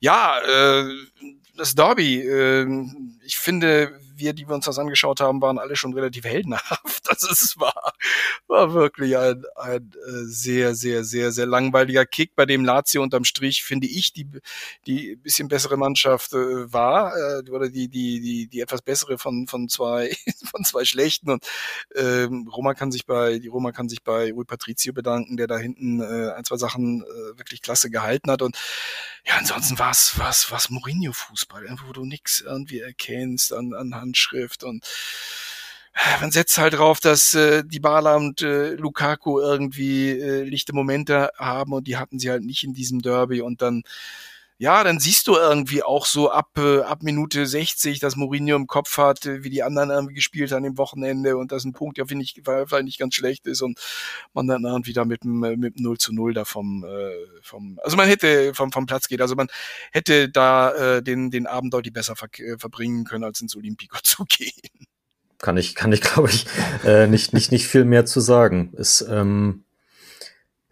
ja, 0.01 0.39
äh, 0.41 0.93
das 1.57 1.75
Derby, 1.75 2.21
äh, 2.21 2.67
ich 3.25 3.39
finde, 3.39 3.99
wir, 4.19 4.33
die 4.33 4.49
wir 4.49 4.55
uns 4.55 4.65
das 4.65 4.79
angeschaut 4.79 5.21
haben, 5.21 5.41
waren 5.41 5.59
alle 5.59 5.77
schon 5.77 5.95
relativ 5.95 6.25
heldenhaft. 6.25 7.03
Also 7.09 7.29
es 7.31 7.59
war, 7.59 7.95
war 8.49 8.75
wirklich 8.75 9.17
ein, 9.17 9.45
ein 9.55 9.93
äh, 10.07 10.25
sehr, 10.25 10.75
sehr, 10.75 11.05
sehr, 11.05 11.31
sehr 11.31 11.47
langweiliger 11.47 12.05
Kick, 12.05 12.35
bei 12.35 12.47
dem 12.47 12.65
Lazio 12.65 13.01
unterm 13.01 13.25
Strich, 13.25 13.63
finde 13.63 13.87
ich, 13.87 14.13
die, 14.13 14.29
die 14.87 15.17
bisschen 15.17 15.49
bessere 15.49 15.77
Mannschaft 15.77 16.33
äh, 16.33 16.73
war, 16.73 17.17
äh, 17.17 17.51
oder 17.51 17.69
die, 17.69 17.89
die, 17.89 18.21
die, 18.21 18.49
die 18.49 18.61
etwas 18.61 18.83
bessere 18.83 19.19
von, 19.19 19.47
von 19.47 19.69
zwei, 19.69 20.15
von 20.51 20.65
zwei 20.65 20.85
schlechten. 20.85 21.31
Und 21.31 21.47
ähm, 21.95 22.49
Roma 22.49 22.75
kann 22.75 22.91
sich 22.91 23.07
bei, 23.07 23.39
die 23.39 23.49
Roma 23.49 23.73
kann 23.73 23.89
sich 23.89 24.03
bei 24.03 24.33
Rui 24.33 24.45
Patrizio 24.45 24.93
bedanken, 24.93 25.37
der 25.37 25.47
da 25.47 25.59
hinten 25.59 26.01
äh, 26.01 26.33
ein, 26.33 26.45
zwei 26.45 26.57
Sachen 26.57 27.03
äh, 27.03 27.39
wirklich 27.39 27.63
klasse 27.63 27.91
gehalten 27.91 28.31
hat. 28.31 28.43
Und 28.43 28.59
ja, 29.27 29.35
ansonsten 29.39 29.79
war 29.79 29.91
es 29.91 30.15
was, 30.19 30.51
was 30.51 30.71
Mourinho-Fußball, 30.71 31.67
wo 31.87 31.93
du 31.93 32.05
nichts 32.05 32.41
irgendwie 32.41 32.81
erkennst 32.81 33.53
an, 33.53 33.75
an 33.75 33.93
Handschrift 34.07 34.65
und 34.65 34.85
äh, 35.95 36.21
man 36.21 36.31
setzt 36.31 36.59
halt 36.59 36.75
drauf, 36.75 37.01
dass 37.01 37.35
äh, 37.35 37.65
die 37.65 37.81
Bala 37.81 38.17
und 38.17 38.43
äh, 38.43 38.75
Lukaku 38.75 39.41
irgendwie 39.41 40.11
äh, 40.11 40.43
lichte 40.43 40.73
Momente 40.75 41.31
haben 41.37 41.73
und 41.73 41.87
die 41.87 41.97
hatten 41.97 42.19
sie 42.19 42.31
halt 42.31 42.45
nicht 42.45 42.65
in 42.65 42.75
diesem 42.75 43.03
Derby 43.03 43.41
und 43.41 43.63
dann 43.63 43.83
ja, 44.59 44.83
dann 44.85 44.99
siehst 45.01 45.29
du 45.29 45.35
irgendwie 45.35 45.83
auch 45.83 46.07
so 46.07 46.31
ab, 46.31 46.51
äh, 46.57 46.81
ab 46.81 47.03
Minute 47.03 47.47
60, 47.47 47.99
dass 47.99 48.17
Mourinho 48.17 48.57
im 48.57 48.67
Kopf 48.67 48.97
hat, 48.97 49.27
äh, 49.27 49.45
wie 49.45 49.51
die 49.51 49.63
anderen 49.63 49.91
irgendwie 49.91 50.15
gespielt 50.15 50.51
haben 50.53 50.65
im 50.65 50.79
Wochenende 50.79 51.37
und 51.37 51.53
das 51.53 51.65
ein 51.65 51.75
Punkt, 51.75 51.99
der 51.99 52.07
finde 52.07 52.25
ich 52.25 52.41
vielleicht 52.43 52.85
nicht 52.85 52.99
ganz 52.99 53.15
schlecht 53.15 53.47
ist 53.47 53.61
und 53.61 53.79
man 54.33 54.47
dann 54.47 54.65
irgendwie 54.65 54.95
da 54.95 55.05
mit 55.05 55.25
äh, 55.25 55.29
mit 55.29 55.79
dem 55.79 55.83
0 55.83 55.99
zu 55.99 56.15
0 56.15 56.33
da 56.33 56.47
vom, 56.47 56.85
äh, 56.85 57.13
vom, 57.43 57.79
also 57.85 57.99
man 57.99 58.09
hätte 58.09 58.55
vom, 58.55 58.73
vom 58.73 58.87
Platz 58.87 59.09
geht, 59.09 59.21
also 59.21 59.35
man 59.35 59.49
hätte 59.93 60.31
da 60.31 60.73
äh, 60.97 61.03
den, 61.03 61.31
den 61.31 61.47
Abend 61.47 61.75
deutlich 61.75 61.93
besser 61.93 62.17
ver 62.17 62.29
äh, 62.39 62.57
verbringen 62.57 63.05
können, 63.05 63.25
als 63.25 63.43
ins 63.43 63.57
Olympico 63.57 63.99
zu 64.03 64.25
gehen. 64.25 64.87
Kann 65.39 65.59
ich, 65.59 65.75
kann 65.75 65.93
ich, 65.93 66.01
glaube 66.01 66.31
ich, 66.31 66.47
äh, 66.85 67.07
nicht, 67.07 67.35
nicht, 67.35 67.53
nicht 67.53 67.67
viel 67.67 67.85
mehr 67.85 68.07
zu 68.07 68.21
sagen. 68.21 68.73
Ist, 68.75 69.03
ähm, 69.03 69.65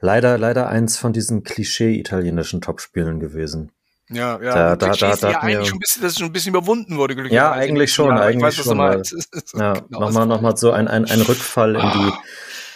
leider, 0.01 0.39
leider 0.39 0.69
eins 0.69 0.97
von 0.97 1.12
diesen 1.12 1.43
Klischee-italienischen 1.43 2.61
Topspielen 2.61 3.20
gewesen. 3.20 3.73
Ja, 4.10 4.40
ja. 4.43 4.76
Da, 4.76 4.76
da, 4.76 4.93
da, 4.93 5.16
da 5.16 5.31
ja 5.31 5.40
eigentlich 5.40 5.68
schon 5.68 5.76
ein 5.76 5.81
bisschen, 5.81 6.02
das 6.02 6.18
schon 6.18 6.26
ein 6.26 6.32
bisschen 6.32 6.51
überwunden 6.51 6.97
wurde, 6.98 7.14
glücklicherweise. 7.14 7.44
Ja, 7.44 7.52
eigentlich 7.52 7.93
schon, 7.93 8.14
ja, 8.16 8.22
eigentlich 8.22 8.59
weiß, 8.59 8.64
schon. 8.64 8.76
Mal, 8.76 9.02
ja, 9.55 9.72
genau 9.72 10.01
nochmal, 10.01 10.26
nochmal 10.26 10.56
so 10.56 10.72
ein, 10.72 10.89
ein, 10.89 11.06
ein 11.06 11.20
Rückfall 11.22 11.76
in 11.76 11.81
die, 11.81 12.12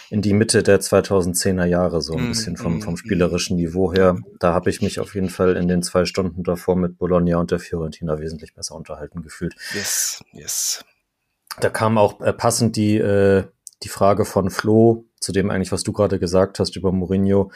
in 0.09 0.21
die 0.23 0.33
Mitte 0.33 0.63
der 0.63 0.81
2010er 0.81 1.65
Jahre, 1.65 2.01
so 2.01 2.13
ein 2.13 2.25
mm, 2.25 2.29
bisschen 2.29 2.57
vom, 2.57 2.81
vom 2.81 2.95
mm, 2.95 2.97
spielerischen 2.97 3.57
Niveau 3.57 3.93
her. 3.93 4.17
Da 4.39 4.53
habe 4.53 4.71
ich 4.71 4.81
mich 4.81 4.99
auf 4.99 5.13
jeden 5.13 5.29
Fall 5.29 5.55
in 5.55 5.67
den 5.67 5.83
zwei 5.83 6.05
Stunden 6.05 6.43
davor 6.43 6.75
mit 6.75 6.97
Bologna 6.97 7.37
und 7.37 7.51
der 7.51 7.59
Fiorentina 7.59 8.19
wesentlich 8.19 8.55
besser 8.55 8.75
unterhalten 8.75 9.21
gefühlt. 9.21 9.55
Yes, 9.75 10.23
yes. 10.33 10.83
Da 11.59 11.69
kam 11.69 11.99
auch 11.99 12.21
äh, 12.21 12.33
passend 12.33 12.75
die, 12.75 12.97
äh, 12.97 13.43
die 13.83 13.89
Frage 13.89 14.25
von 14.25 14.49
Flo, 14.49 15.05
zu 15.19 15.31
dem 15.31 15.49
eigentlich, 15.49 15.71
was 15.71 15.83
du 15.83 15.91
gerade 15.91 16.19
gesagt 16.19 16.59
hast 16.59 16.75
über 16.75 16.91
Mourinho. 16.91 17.51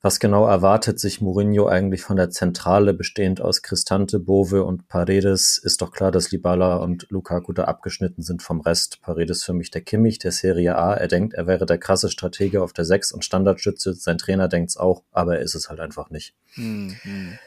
Was 0.00 0.20
genau 0.20 0.46
erwartet 0.46 1.00
sich 1.00 1.20
Mourinho 1.20 1.66
eigentlich 1.66 2.02
von 2.02 2.16
der 2.16 2.30
Zentrale, 2.30 2.94
bestehend 2.94 3.40
aus 3.40 3.62
Cristante, 3.62 4.20
Bove 4.20 4.62
und 4.64 4.86
Paredes? 4.86 5.58
Ist 5.58 5.82
doch 5.82 5.90
klar, 5.90 6.12
dass 6.12 6.30
Libala 6.30 6.76
und 6.76 7.06
Lukaku 7.10 7.52
da 7.52 7.64
abgeschnitten 7.64 8.22
sind 8.22 8.42
vom 8.42 8.60
Rest. 8.60 9.00
Paredes 9.02 9.42
für 9.42 9.54
mich 9.54 9.72
der 9.72 9.80
Kimmich 9.80 10.20
der 10.20 10.30
Serie 10.30 10.76
A. 10.76 10.94
Er 10.94 11.08
denkt, 11.08 11.34
er 11.34 11.48
wäre 11.48 11.66
der 11.66 11.78
krasse 11.78 12.10
Stratege 12.10 12.62
auf 12.62 12.72
der 12.72 12.84
Sechs 12.84 13.10
und 13.10 13.24
Standardschütze. 13.24 13.94
Sein 13.94 14.18
Trainer 14.18 14.46
denkt's 14.46 14.76
auch, 14.76 15.02
aber 15.10 15.38
er 15.38 15.42
ist 15.42 15.56
es 15.56 15.68
halt 15.68 15.80
einfach 15.80 16.10
nicht. 16.10 16.34
Mhm. 16.54 17.38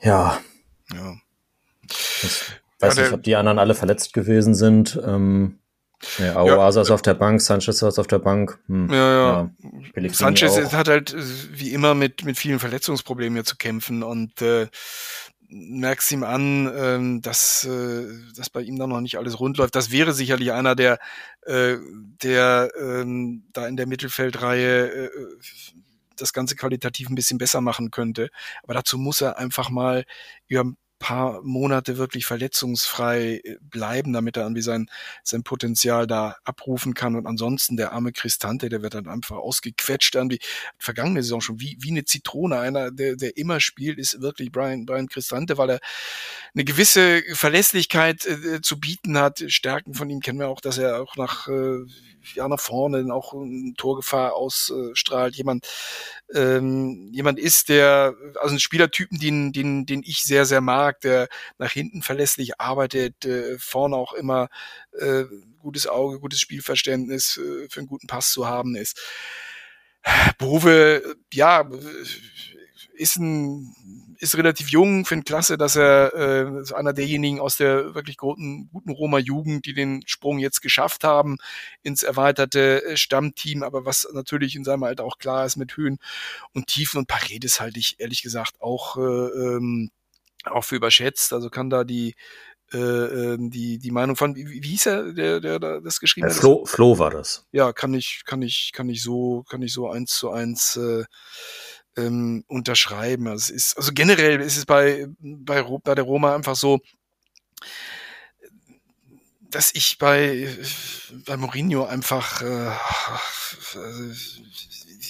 Ja. 0.00 0.40
Ja. 0.92 1.14
Ich 1.84 2.40
weiß 2.80 2.96
ja, 2.96 3.02
nicht, 3.02 3.12
ob 3.12 3.22
die 3.22 3.36
anderen 3.36 3.58
alle 3.58 3.74
verletzt 3.74 4.14
gewesen 4.14 4.54
sind. 4.54 4.98
Ähm, 5.04 5.58
ja, 6.18 6.34
Aouasa 6.34 6.80
ja, 6.80 6.82
ist 6.82 6.90
auf 6.90 7.02
der 7.02 7.14
Bank, 7.14 7.40
Sanchez 7.40 7.82
ist 7.82 7.98
auf 7.98 8.06
der 8.06 8.18
Bank. 8.18 8.58
Hm. 8.66 8.88
Ja, 8.90 8.96
ja. 8.96 9.50
ja 9.96 10.10
Sanchez 10.10 10.58
auch. 10.58 10.72
hat 10.72 10.88
halt 10.88 11.14
äh, 11.14 11.22
wie 11.52 11.72
immer 11.72 11.94
mit, 11.94 12.24
mit 12.24 12.38
vielen 12.38 12.58
Verletzungsproblemen 12.58 13.36
hier 13.36 13.44
zu 13.44 13.56
kämpfen 13.56 14.02
und 14.02 14.42
äh, 14.42 14.68
merkst 15.52 16.10
ihm 16.12 16.24
an, 16.24 16.72
ähm, 16.74 17.22
dass, 17.22 17.64
äh, 17.64 18.06
dass 18.34 18.50
bei 18.50 18.62
ihm 18.62 18.78
da 18.78 18.86
noch 18.86 19.00
nicht 19.00 19.18
alles 19.18 19.38
rund 19.38 19.58
läuft. 19.58 19.74
Das 19.74 19.90
wäre 19.90 20.12
sicherlich 20.12 20.52
einer, 20.52 20.74
der, 20.74 20.98
äh, 21.42 21.76
der 22.22 22.70
ähm, 22.80 23.44
da 23.52 23.66
in 23.66 23.76
der 23.76 23.86
Mittelfeldreihe 23.86 24.86
äh, 24.86 25.10
das 26.16 26.32
Ganze 26.32 26.56
qualitativ 26.56 27.08
ein 27.08 27.14
bisschen 27.14 27.38
besser 27.38 27.60
machen 27.60 27.90
könnte. 27.90 28.30
Aber 28.62 28.74
dazu 28.74 28.96
muss 28.96 29.20
er 29.20 29.38
einfach 29.38 29.68
mal 29.70 30.04
über 30.46 30.72
paar 31.02 31.42
Monate 31.42 31.98
wirklich 31.98 32.24
verletzungsfrei 32.24 33.40
äh, 33.42 33.56
bleiben, 33.60 34.12
damit 34.12 34.36
er 34.36 34.44
irgendwie 34.44 34.62
sein, 34.62 34.88
sein 35.24 35.42
Potenzial 35.42 36.06
da 36.06 36.36
abrufen 36.44 36.94
kann. 36.94 37.16
Und 37.16 37.26
ansonsten 37.26 37.76
der 37.76 37.92
arme 37.92 38.12
Cristante, 38.12 38.68
der 38.68 38.82
wird 38.82 38.94
dann 38.94 39.08
einfach 39.08 39.36
ausgequetscht. 39.36 40.14
Irgendwie 40.14 40.38
vergangene 40.78 41.22
Saison 41.22 41.40
schon 41.40 41.60
wie, 41.60 41.76
wie 41.80 41.90
eine 41.90 42.04
Zitrone. 42.04 42.58
Einer, 42.58 42.90
der, 42.90 43.16
der 43.16 43.36
immer 43.36 43.60
spielt, 43.60 43.98
ist 43.98 44.22
wirklich 44.22 44.52
Brian, 44.52 44.86
Brian 44.86 45.08
Cristante, 45.08 45.58
weil 45.58 45.70
er 45.70 45.80
eine 46.54 46.64
gewisse 46.64 47.22
Verlässlichkeit 47.32 48.24
äh, 48.24 48.60
zu 48.62 48.78
bieten 48.78 49.18
hat. 49.18 49.42
Stärken 49.48 49.94
von 49.94 50.08
ihm 50.08 50.20
kennen 50.20 50.38
wir 50.38 50.48
auch, 50.48 50.60
dass 50.60 50.78
er 50.78 51.02
auch 51.02 51.16
nach, 51.16 51.48
äh, 51.48 51.78
ja, 52.34 52.46
nach 52.46 52.60
vorne 52.60 53.12
auch 53.12 53.34
eine 53.34 53.74
Torgefahr 53.76 54.34
ausstrahlt. 54.34 55.34
Jemand, 55.34 55.66
ähm, 56.34 57.10
jemand 57.12 57.38
ist, 57.38 57.68
der, 57.68 58.14
also 58.40 58.54
ein 58.54 58.60
Spielertypen, 58.60 59.18
den, 59.18 59.52
den, 59.52 59.86
den 59.86 60.02
ich 60.04 60.22
sehr, 60.22 60.44
sehr 60.44 60.60
mag, 60.60 60.91
der 61.00 61.28
nach 61.58 61.72
hinten 61.72 62.02
verlässlich 62.02 62.60
arbeitet, 62.60 63.24
äh, 63.24 63.58
vorne 63.58 63.96
auch 63.96 64.12
immer 64.12 64.48
äh, 64.98 65.24
gutes 65.58 65.86
Auge, 65.86 66.20
gutes 66.20 66.40
Spielverständnis 66.40 67.38
äh, 67.38 67.68
für 67.68 67.80
einen 67.80 67.88
guten 67.88 68.06
Pass 68.06 68.30
zu 68.32 68.46
haben 68.46 68.76
ist. 68.76 69.00
Bove, 70.38 71.02
ja, 71.32 71.68
ist 72.94 73.16
ein 73.16 73.74
ist 74.22 74.36
relativ 74.36 74.68
jung, 74.68 75.04
finde 75.04 75.24
klasse, 75.24 75.58
dass 75.58 75.74
er 75.74 76.12
äh, 76.14 76.60
ist 76.60 76.72
einer 76.72 76.92
derjenigen 76.92 77.40
aus 77.40 77.56
der 77.56 77.92
wirklich 77.96 78.16
guten, 78.16 78.68
guten 78.72 78.90
Roma-Jugend, 78.90 79.66
die 79.66 79.74
den 79.74 80.02
Sprung 80.06 80.38
jetzt 80.38 80.62
geschafft 80.62 81.02
haben 81.02 81.38
ins 81.82 82.04
erweiterte 82.04 82.84
äh, 82.84 82.96
Stammteam, 82.96 83.64
aber 83.64 83.84
was 83.84 84.06
natürlich 84.12 84.54
in 84.54 84.62
seinem 84.62 84.84
Alter 84.84 85.02
auch 85.02 85.18
klar 85.18 85.44
ist 85.44 85.56
mit 85.56 85.76
Höhen 85.76 85.98
und 86.52 86.68
Tiefen 86.68 86.98
und 86.98 87.08
Paredes 87.08 87.60
halte 87.60 87.80
ich 87.80 87.96
ehrlich 87.98 88.22
gesagt 88.22 88.62
auch 88.62 88.96
äh, 88.96 89.00
ähm, 89.00 89.90
auch 90.44 90.64
für 90.64 90.76
überschätzt. 90.76 91.32
Also 91.32 91.50
kann 91.50 91.70
da 91.70 91.84
die 91.84 92.14
äh, 92.72 92.78
ähm, 92.78 93.50
die 93.50 93.78
die 93.78 93.90
Meinung 93.90 94.16
von 94.16 94.34
wie, 94.34 94.62
wie 94.62 94.68
hieß 94.68 94.86
er 94.86 95.12
der 95.12 95.40
der, 95.40 95.58
der 95.58 95.80
das 95.80 96.00
geschrieben 96.00 96.28
hat? 96.28 96.34
Flo, 96.34 96.64
Flo 96.64 96.98
war 96.98 97.10
das. 97.10 97.46
Ja, 97.52 97.72
kann 97.72 97.94
ich 97.94 98.22
kann 98.24 98.42
ich 98.42 98.72
kann 98.72 98.88
ich 98.88 99.02
so 99.02 99.44
kann 99.48 99.62
ich 99.62 99.72
so 99.72 99.90
eins 99.90 100.16
zu 100.16 100.30
eins 100.30 100.76
äh, 100.76 101.04
ähm, 101.96 102.44
unterschreiben. 102.48 103.28
Also, 103.28 103.42
es 103.42 103.50
ist, 103.50 103.76
also 103.76 103.92
generell 103.92 104.40
ist 104.40 104.56
es 104.56 104.66
bei, 104.66 105.06
bei, 105.18 105.62
bei 105.62 105.94
der 105.94 106.04
Roma 106.04 106.34
einfach 106.34 106.56
so, 106.56 106.80
dass 109.50 109.74
ich 109.74 109.98
bei, 109.98 110.48
bei 111.26 111.36
Mourinho 111.36 111.84
einfach 111.84 112.40
äh, 112.40 112.70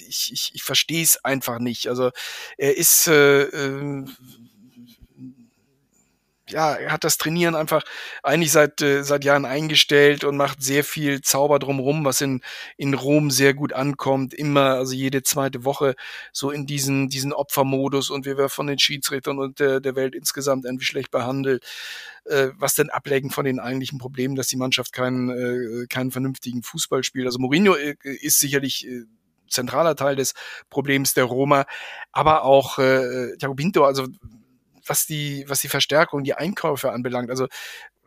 ich, 0.08 0.32
ich, 0.32 0.50
ich 0.54 0.62
verstehe 0.62 1.02
es 1.02 1.24
einfach 1.24 1.58
nicht. 1.58 1.86
Also 1.86 2.10
er 2.58 2.76
ist 2.76 3.06
äh, 3.06 3.42
äh, 3.44 4.04
ja, 6.52 6.74
er 6.74 6.92
hat 6.92 7.04
das 7.04 7.18
Trainieren 7.18 7.54
einfach 7.54 7.82
eigentlich 8.22 8.52
seit, 8.52 8.80
äh, 8.80 9.02
seit 9.02 9.24
Jahren 9.24 9.44
eingestellt 9.44 10.24
und 10.24 10.36
macht 10.36 10.62
sehr 10.62 10.84
viel 10.84 11.20
Zauber 11.20 11.58
drumherum, 11.58 12.04
was 12.04 12.20
in, 12.20 12.40
in 12.76 12.94
Rom 12.94 13.30
sehr 13.30 13.54
gut 13.54 13.72
ankommt. 13.72 14.34
Immer, 14.34 14.74
also 14.74 14.94
jede 14.94 15.22
zweite 15.22 15.64
Woche 15.64 15.94
so 16.32 16.50
in 16.50 16.66
diesen, 16.66 17.08
diesen 17.08 17.32
Opfermodus 17.32 18.10
und 18.10 18.26
wir 18.26 18.36
werden 18.36 18.50
von 18.50 18.66
den 18.66 18.78
Schiedsrichtern 18.78 19.38
und 19.38 19.60
der, 19.60 19.80
der 19.80 19.96
Welt 19.96 20.14
insgesamt 20.14 20.64
irgendwie 20.64 20.84
schlecht 20.84 21.10
behandelt. 21.10 21.64
Äh, 22.24 22.50
was 22.56 22.74
denn 22.74 22.88
ablenken 22.88 23.30
von 23.30 23.44
den 23.44 23.58
eigentlichen 23.58 23.98
Problemen, 23.98 24.36
dass 24.36 24.46
die 24.46 24.56
Mannschaft 24.56 24.92
keinen, 24.92 25.30
äh, 25.30 25.86
keinen 25.88 26.12
vernünftigen 26.12 26.62
Fußball 26.62 27.02
spielt. 27.02 27.26
Also 27.26 27.40
Mourinho 27.40 27.74
äh, 27.74 27.96
ist 28.04 28.38
sicherlich 28.38 28.86
äh, 28.86 29.02
zentraler 29.48 29.96
Teil 29.96 30.16
des 30.16 30.34
Problems 30.70 31.14
der 31.14 31.24
Roma, 31.24 31.66
aber 32.12 32.44
auch 32.44 32.78
äh, 32.78 33.36
Thiago 33.38 33.54
Pinto, 33.54 33.84
also 33.84 34.06
was 34.86 35.06
die, 35.06 35.44
was 35.48 35.60
die 35.60 35.68
Verstärkung, 35.68 36.24
die 36.24 36.34
Einkäufe 36.34 36.92
anbelangt. 36.92 37.30
Also 37.30 37.48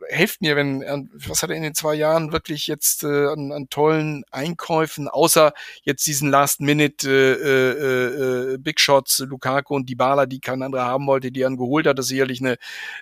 helft 0.08 0.42
mir, 0.42 0.56
wenn, 0.56 1.10
was 1.14 1.42
hat 1.42 1.50
er 1.50 1.56
in 1.56 1.62
den 1.62 1.74
zwei 1.74 1.94
Jahren 1.94 2.32
wirklich 2.32 2.66
jetzt 2.66 3.02
äh, 3.02 3.26
an, 3.28 3.52
an 3.52 3.68
tollen 3.70 4.24
Einkäufen, 4.30 5.08
außer 5.08 5.52
jetzt 5.82 6.06
diesen 6.06 6.30
Last-Minute 6.30 7.10
äh, 7.10 8.52
äh, 8.52 8.54
äh, 8.54 8.58
Big 8.58 8.78
Shots, 8.78 9.20
Lukaku 9.20 9.74
und 9.74 9.88
Dybala, 9.88 10.26
die 10.26 10.40
kein 10.40 10.62
anderer 10.62 10.84
haben 10.84 11.06
wollte, 11.06 11.32
die 11.32 11.42
er 11.42 11.50
geholt 11.56 11.86
hat, 11.86 11.98
das 11.98 12.06
ist 12.06 12.10
sicherlich 12.10 12.40
eine 12.40 12.56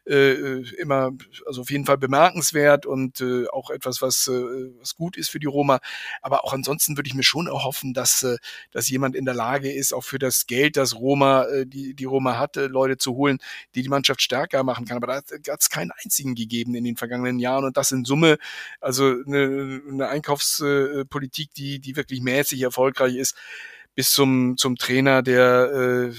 äh, 0.07 0.33
äh, 0.33 0.75
immer, 0.79 1.11
also 1.47 1.63
auf 1.63 1.71
jeden 1.71 1.85
Fall 1.85 1.99
bemerkenswert 1.99 2.87
und 2.87 3.21
äh, 3.21 3.47
auch 3.49 3.71
etwas, 3.71 4.01
was, 4.01 4.29
äh, 4.29 4.71
was 4.79 4.95
gut 4.95 5.17
ist 5.17 5.31
für 5.31 5.41
die 5.41 5.47
Roma. 5.47 5.81
Aber 6.23 6.45
auch 6.45 6.53
ansonsten 6.53 6.97
würde 6.97 7.09
ich 7.09 7.15
mir 7.15 7.25
schon 7.25 7.47
erhoffen, 7.49 7.93
dass, 7.93 8.23
äh, 8.23 8.37
dass 8.71 8.89
jemand 8.89 9.17
in 9.17 9.25
der 9.25 9.35
Lage 9.35 9.73
ist, 9.73 9.93
auch 9.93 10.05
für 10.05 10.19
das 10.19 10.47
Geld, 10.47 10.77
das 10.77 10.95
Roma, 10.95 11.45
äh, 11.45 11.67
die, 11.67 11.95
die 11.95 12.05
Roma 12.05 12.39
hatte, 12.39 12.67
Leute 12.67 12.99
zu 12.99 13.15
holen, 13.15 13.39
die 13.75 13.83
die 13.83 13.89
Mannschaft 13.89 14.23
stärker 14.23 14.63
machen 14.65 14.85
kann. 14.85 14.97
Aber 14.97 15.07
da 15.07 15.17
hat 15.17 15.61
es 15.61 15.71
keinen 15.71 15.91
einzigen 16.03 16.35
gegeben 16.35 16.75
in 16.75 16.85
den 16.85 16.97
vergangenen 16.97 17.39
Jahren 17.39 17.65
und 17.65 17.77
das 17.77 17.93
in 17.93 18.05
Summe, 18.05 18.39
also 18.81 19.15
eine, 19.27 19.83
eine 19.89 20.09
Einkaufspolitik, 20.09 21.55
die, 21.55 21.81
die 21.81 21.97
wirklich 21.97 22.21
mäßig 22.23 22.63
erfolgreich 22.63 23.17
ist, 23.17 23.37
bis 23.95 24.11
zum, 24.11 24.57
zum 24.57 24.77
Trainer, 24.77 25.23
der 25.23 26.11
äh, 26.11 26.15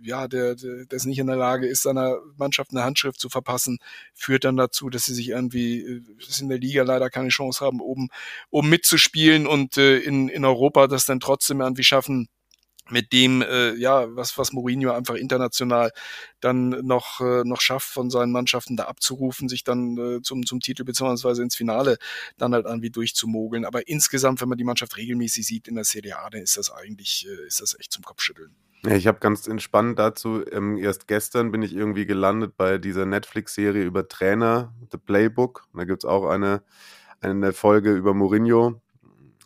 ja, 0.00 0.28
der, 0.28 0.54
der, 0.54 0.84
der 0.86 0.96
ist 0.96 1.06
nicht 1.06 1.18
in 1.18 1.26
der 1.26 1.36
Lage 1.36 1.66
ist, 1.66 1.82
seiner 1.82 2.18
Mannschaft 2.36 2.70
eine 2.70 2.84
Handschrift 2.84 3.20
zu 3.20 3.28
verpassen, 3.28 3.78
führt 4.14 4.44
dann 4.44 4.56
dazu, 4.56 4.90
dass 4.90 5.04
sie 5.04 5.14
sich 5.14 5.28
irgendwie, 5.30 5.80
äh, 5.80 6.02
dass 6.24 6.40
in 6.40 6.48
der 6.48 6.58
Liga 6.58 6.82
leider 6.82 7.10
keine 7.10 7.28
Chance 7.28 7.64
haben, 7.64 7.80
oben, 7.80 8.08
oben 8.50 8.68
mitzuspielen 8.68 9.46
und 9.46 9.76
äh, 9.76 9.98
in, 9.98 10.28
in 10.28 10.44
Europa 10.44 10.86
das 10.86 11.06
dann 11.06 11.20
trotzdem 11.20 11.60
irgendwie 11.60 11.84
schaffen, 11.84 12.28
mit 12.90 13.12
dem, 13.12 13.42
äh, 13.42 13.74
ja, 13.74 14.14
was, 14.16 14.36
was 14.38 14.52
Mourinho 14.52 14.92
einfach 14.92 15.14
international 15.14 15.92
dann 16.40 16.70
noch, 16.86 17.20
äh, 17.20 17.42
noch 17.44 17.60
schafft, 17.60 17.88
von 17.88 18.10
seinen 18.10 18.32
Mannschaften 18.32 18.76
da 18.76 18.84
abzurufen, 18.84 19.48
sich 19.48 19.64
dann 19.64 19.96
äh, 19.98 20.22
zum, 20.22 20.46
zum 20.46 20.60
Titel 20.60 20.84
beziehungsweise 20.84 21.42
ins 21.42 21.56
Finale 21.56 21.98
dann 22.36 22.54
halt 22.54 22.66
irgendwie 22.66 22.90
durchzumogeln. 22.90 23.64
Aber 23.64 23.88
insgesamt, 23.88 24.40
wenn 24.40 24.48
man 24.48 24.58
die 24.58 24.64
Mannschaft 24.64 24.96
regelmäßig 24.96 25.46
sieht 25.46 25.68
in 25.68 25.74
der 25.74 25.84
CDA, 25.84 26.28
dann 26.30 26.42
ist 26.42 26.56
das 26.56 26.70
eigentlich, 26.70 27.26
äh, 27.28 27.46
ist 27.46 27.60
das 27.60 27.78
echt 27.78 27.92
zum 27.92 28.04
Kopfschütteln. 28.04 28.54
Ich 28.86 29.08
habe 29.08 29.18
ganz 29.18 29.48
entspannt 29.48 29.98
dazu, 29.98 30.44
ähm, 30.52 30.76
erst 30.76 31.08
gestern 31.08 31.50
bin 31.50 31.62
ich 31.62 31.74
irgendwie 31.74 32.06
gelandet 32.06 32.56
bei 32.56 32.78
dieser 32.78 33.06
Netflix-Serie 33.06 33.82
über 33.82 34.06
Trainer, 34.06 34.72
The 34.92 34.98
Playbook. 34.98 35.66
Da 35.74 35.84
gibt's 35.84 36.04
auch 36.04 36.26
eine, 36.26 36.62
eine 37.20 37.52
Folge 37.52 37.92
über 37.92 38.14
Mourinho, 38.14 38.80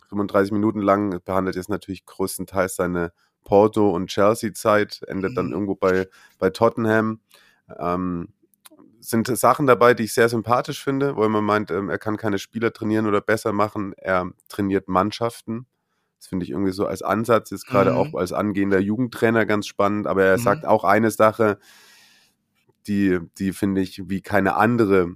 35 0.09 0.51
Minuten 0.51 0.81
lang, 0.81 1.19
behandelt 1.25 1.55
jetzt 1.55 1.69
natürlich 1.69 2.05
größtenteils 2.05 2.75
seine 2.75 3.11
Porto 3.43 3.91
und 3.91 4.07
Chelsea-Zeit, 4.07 5.01
endet 5.07 5.37
dann 5.37 5.47
mhm. 5.47 5.53
irgendwo 5.53 5.75
bei, 5.75 6.07
bei 6.39 6.49
Tottenham. 6.49 7.19
Ähm, 7.77 8.29
sind 8.99 9.27
Sachen 9.27 9.67
dabei, 9.67 9.93
die 9.93 10.03
ich 10.03 10.13
sehr 10.13 10.29
sympathisch 10.29 10.83
finde, 10.83 11.17
weil 11.17 11.29
man 11.29 11.43
meint, 11.43 11.71
ähm, 11.71 11.89
er 11.89 11.97
kann 11.97 12.17
keine 12.17 12.39
Spieler 12.39 12.71
trainieren 12.71 13.05
oder 13.05 13.21
besser 13.21 13.51
machen, 13.51 13.93
er 13.97 14.31
trainiert 14.47 14.87
Mannschaften. 14.87 15.67
Das 16.17 16.27
finde 16.27 16.45
ich 16.45 16.51
irgendwie 16.51 16.71
so 16.71 16.85
als 16.85 17.01
Ansatz, 17.01 17.51
ist 17.51 17.65
gerade 17.65 17.91
mhm. 17.91 17.97
auch 17.97 18.13
als 18.13 18.31
angehender 18.31 18.79
Jugendtrainer 18.79 19.45
ganz 19.45 19.67
spannend, 19.67 20.07
aber 20.07 20.23
er 20.23 20.37
mhm. 20.37 20.41
sagt 20.41 20.65
auch 20.65 20.85
eine 20.85 21.11
Sache, 21.11 21.59
die, 22.87 23.19
die 23.37 23.51
finde 23.51 23.81
ich 23.81 24.09
wie 24.09 24.21
keine 24.21 24.55
andere 24.55 25.15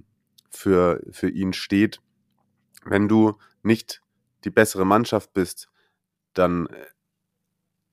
für, 0.50 1.00
für 1.10 1.30
ihn 1.30 1.52
steht. 1.52 2.00
Wenn 2.84 3.08
du 3.08 3.38
nicht 3.62 4.02
die 4.44 4.50
bessere 4.50 4.84
Mannschaft 4.84 5.32
bist, 5.32 5.68
dann 6.34 6.68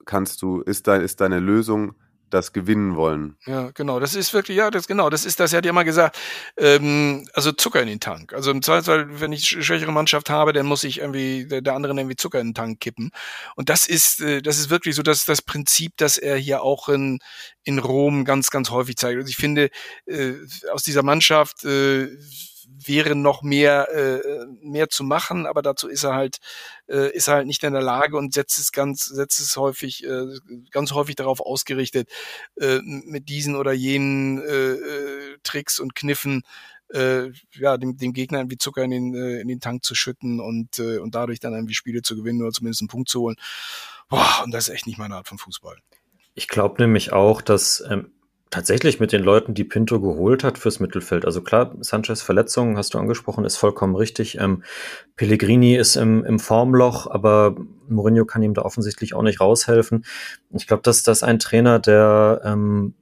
kannst 0.05 0.41
du, 0.41 0.61
ist, 0.61 0.87
dein, 0.87 1.01
ist 1.01 1.21
deine 1.21 1.39
Lösung 1.39 1.95
das 2.29 2.53
gewinnen 2.53 2.95
wollen. 2.95 3.37
Ja, 3.45 3.71
genau. 3.71 3.99
Das 3.99 4.15
ist 4.15 4.33
wirklich, 4.33 4.57
ja, 4.57 4.71
das 4.71 4.87
genau, 4.87 5.09
das 5.09 5.25
ist 5.25 5.39
das, 5.39 5.53
er 5.53 5.57
hat 5.57 5.65
ja 5.65 5.73
mal 5.73 5.83
gesagt, 5.83 6.17
ähm, 6.57 7.27
also 7.33 7.51
Zucker 7.51 7.81
in 7.81 7.87
den 7.87 7.99
Tank. 7.99 8.33
Also 8.33 8.51
im 8.51 8.61
Zweifelsfall, 8.61 9.21
wenn 9.21 9.31
ich 9.31 9.47
schwächere 9.47 9.91
Mannschaft 9.91 10.29
habe, 10.29 10.51
dann 10.53 10.65
muss 10.65 10.83
ich 10.83 10.99
irgendwie 10.99 11.47
der, 11.47 11.61
der 11.61 11.73
anderen 11.73 11.97
irgendwie 11.97 12.15
Zucker 12.15 12.39
in 12.39 12.49
den 12.49 12.53
Tank 12.53 12.79
kippen. 12.79 13.11
Und 13.55 13.69
das 13.69 13.87
ist, 13.87 14.21
äh, 14.21 14.41
das 14.41 14.57
ist 14.57 14.69
wirklich 14.69 14.95
so 14.95 15.03
das, 15.03 15.25
das 15.25 15.41
Prinzip, 15.41 15.93
das 15.97 16.17
er 16.17 16.37
hier 16.37 16.61
auch 16.61 16.89
in, 16.89 17.19
in 17.63 17.79
Rom 17.79 18.25
ganz, 18.25 18.49
ganz 18.49 18.69
häufig 18.69 18.97
zeigt. 18.97 19.17
Also 19.17 19.29
ich 19.29 19.37
finde, 19.37 19.69
äh, 20.05 20.33
aus 20.71 20.83
dieser 20.83 21.03
Mannschaft 21.03 21.63
äh, 21.63 22.09
wäre 22.67 23.15
noch 23.15 23.41
mehr, 23.41 23.89
äh, 23.93 24.45
mehr 24.61 24.89
zu 24.89 25.03
machen, 25.03 25.45
aber 25.45 25.61
dazu 25.61 25.87
ist 25.87 26.03
er 26.03 26.13
halt, 26.13 26.37
äh, 26.87 27.11
ist 27.15 27.27
er 27.27 27.35
halt 27.35 27.47
nicht 27.47 27.63
in 27.63 27.73
der 27.73 27.81
Lage 27.81 28.17
und 28.17 28.33
setzt 28.33 28.59
es 28.59 28.71
ganz, 28.71 29.05
setzt 29.05 29.39
es 29.39 29.57
häufig, 29.57 30.03
äh, 30.03 30.25
ganz 30.71 30.91
häufig 30.91 31.15
darauf 31.15 31.39
ausgerichtet, 31.39 32.09
äh, 32.59 32.79
mit 32.81 33.29
diesen 33.29 33.55
oder 33.55 33.73
jenen 33.73 34.41
äh, 34.41 34.73
äh, 34.73 35.37
Tricks 35.43 35.79
und 35.79 35.95
Kniffen 35.95 36.43
äh, 36.93 37.31
ja, 37.53 37.77
dem, 37.77 37.97
dem 37.97 38.13
Gegner 38.13 38.39
irgendwie 38.39 38.57
Zucker 38.57 38.83
in 38.83 38.91
den, 38.91 39.15
äh, 39.15 39.39
in 39.39 39.47
den 39.47 39.59
Tank 39.59 39.83
zu 39.83 39.95
schütten 39.95 40.39
und, 40.39 40.79
äh, 40.79 40.99
und 40.99 41.15
dadurch 41.15 41.39
dann 41.39 41.53
irgendwie 41.53 41.73
Spiele 41.73 42.01
zu 42.01 42.15
gewinnen 42.15 42.41
oder 42.41 42.51
zumindest 42.51 42.81
einen 42.81 42.89
Punkt 42.89 43.09
zu 43.09 43.21
holen. 43.21 43.35
Boah, 44.07 44.41
und 44.43 44.51
das 44.51 44.67
ist 44.67 44.73
echt 44.73 44.87
nicht 44.87 44.99
meine 44.99 45.15
Art 45.15 45.27
von 45.27 45.37
Fußball. 45.37 45.77
Ich 46.35 46.47
glaube 46.47 46.81
nämlich 46.81 47.13
auch, 47.13 47.41
dass 47.41 47.83
ähm, 47.89 48.11
tatsächlich 48.55 49.01
mit 49.01 49.11
den 49.11 49.21
Leuten, 49.21 49.53
die 49.53 49.65
Pinto 49.65 49.99
geholt 49.99 50.45
hat 50.45 50.57
fürs 50.57 50.79
Mittelfeld. 50.79 51.25
Also 51.25 51.41
klar, 51.41 51.75
Sanchez 51.81 52.21
Verletzung, 52.21 52.77
hast 52.77 52.93
du 52.93 52.97
angesprochen, 52.97 53.43
ist 53.43 53.57
vollkommen 53.57 53.95
richtig. 53.95 54.37
Ähm, 54.39 54.63
Pellegrini 55.17 55.75
ist 55.75 55.97
im, 55.97 56.23
im 56.23 56.39
Formloch, 56.39 57.05
aber 57.05 57.55
Mourinho 57.89 58.23
kann 58.23 58.41
ihm 58.43 58.53
da 58.53 58.61
offensichtlich 58.61 59.13
auch 59.13 59.23
nicht 59.23 59.41
raushelfen. 59.41 60.05
Ich 60.51 60.67
glaube, 60.67 60.83
dass 60.83 61.03
das 61.03 61.21
ein 61.21 61.37
Trainer, 61.37 61.79
der 61.79 62.41
ähm, 62.45 62.93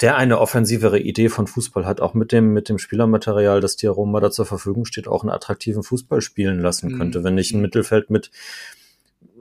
der 0.00 0.16
eine 0.16 0.38
offensivere 0.38 1.00
Idee 1.00 1.30
von 1.30 1.48
Fußball 1.48 1.84
hat, 1.84 2.00
auch 2.00 2.14
mit 2.14 2.30
dem, 2.30 2.52
mit 2.52 2.68
dem 2.68 2.78
Spielermaterial, 2.78 3.60
das 3.60 3.74
dir 3.76 3.90
Roma 3.90 4.20
da 4.20 4.30
zur 4.30 4.46
Verfügung 4.46 4.84
steht, 4.84 5.08
auch 5.08 5.22
einen 5.22 5.32
attraktiven 5.32 5.82
Fußball 5.82 6.20
spielen 6.20 6.60
lassen 6.60 6.92
mhm. 6.92 6.98
könnte. 6.98 7.24
Wenn 7.24 7.34
nicht 7.34 7.52
ein 7.54 7.60
Mittelfeld 7.60 8.08
mit, 8.08 8.30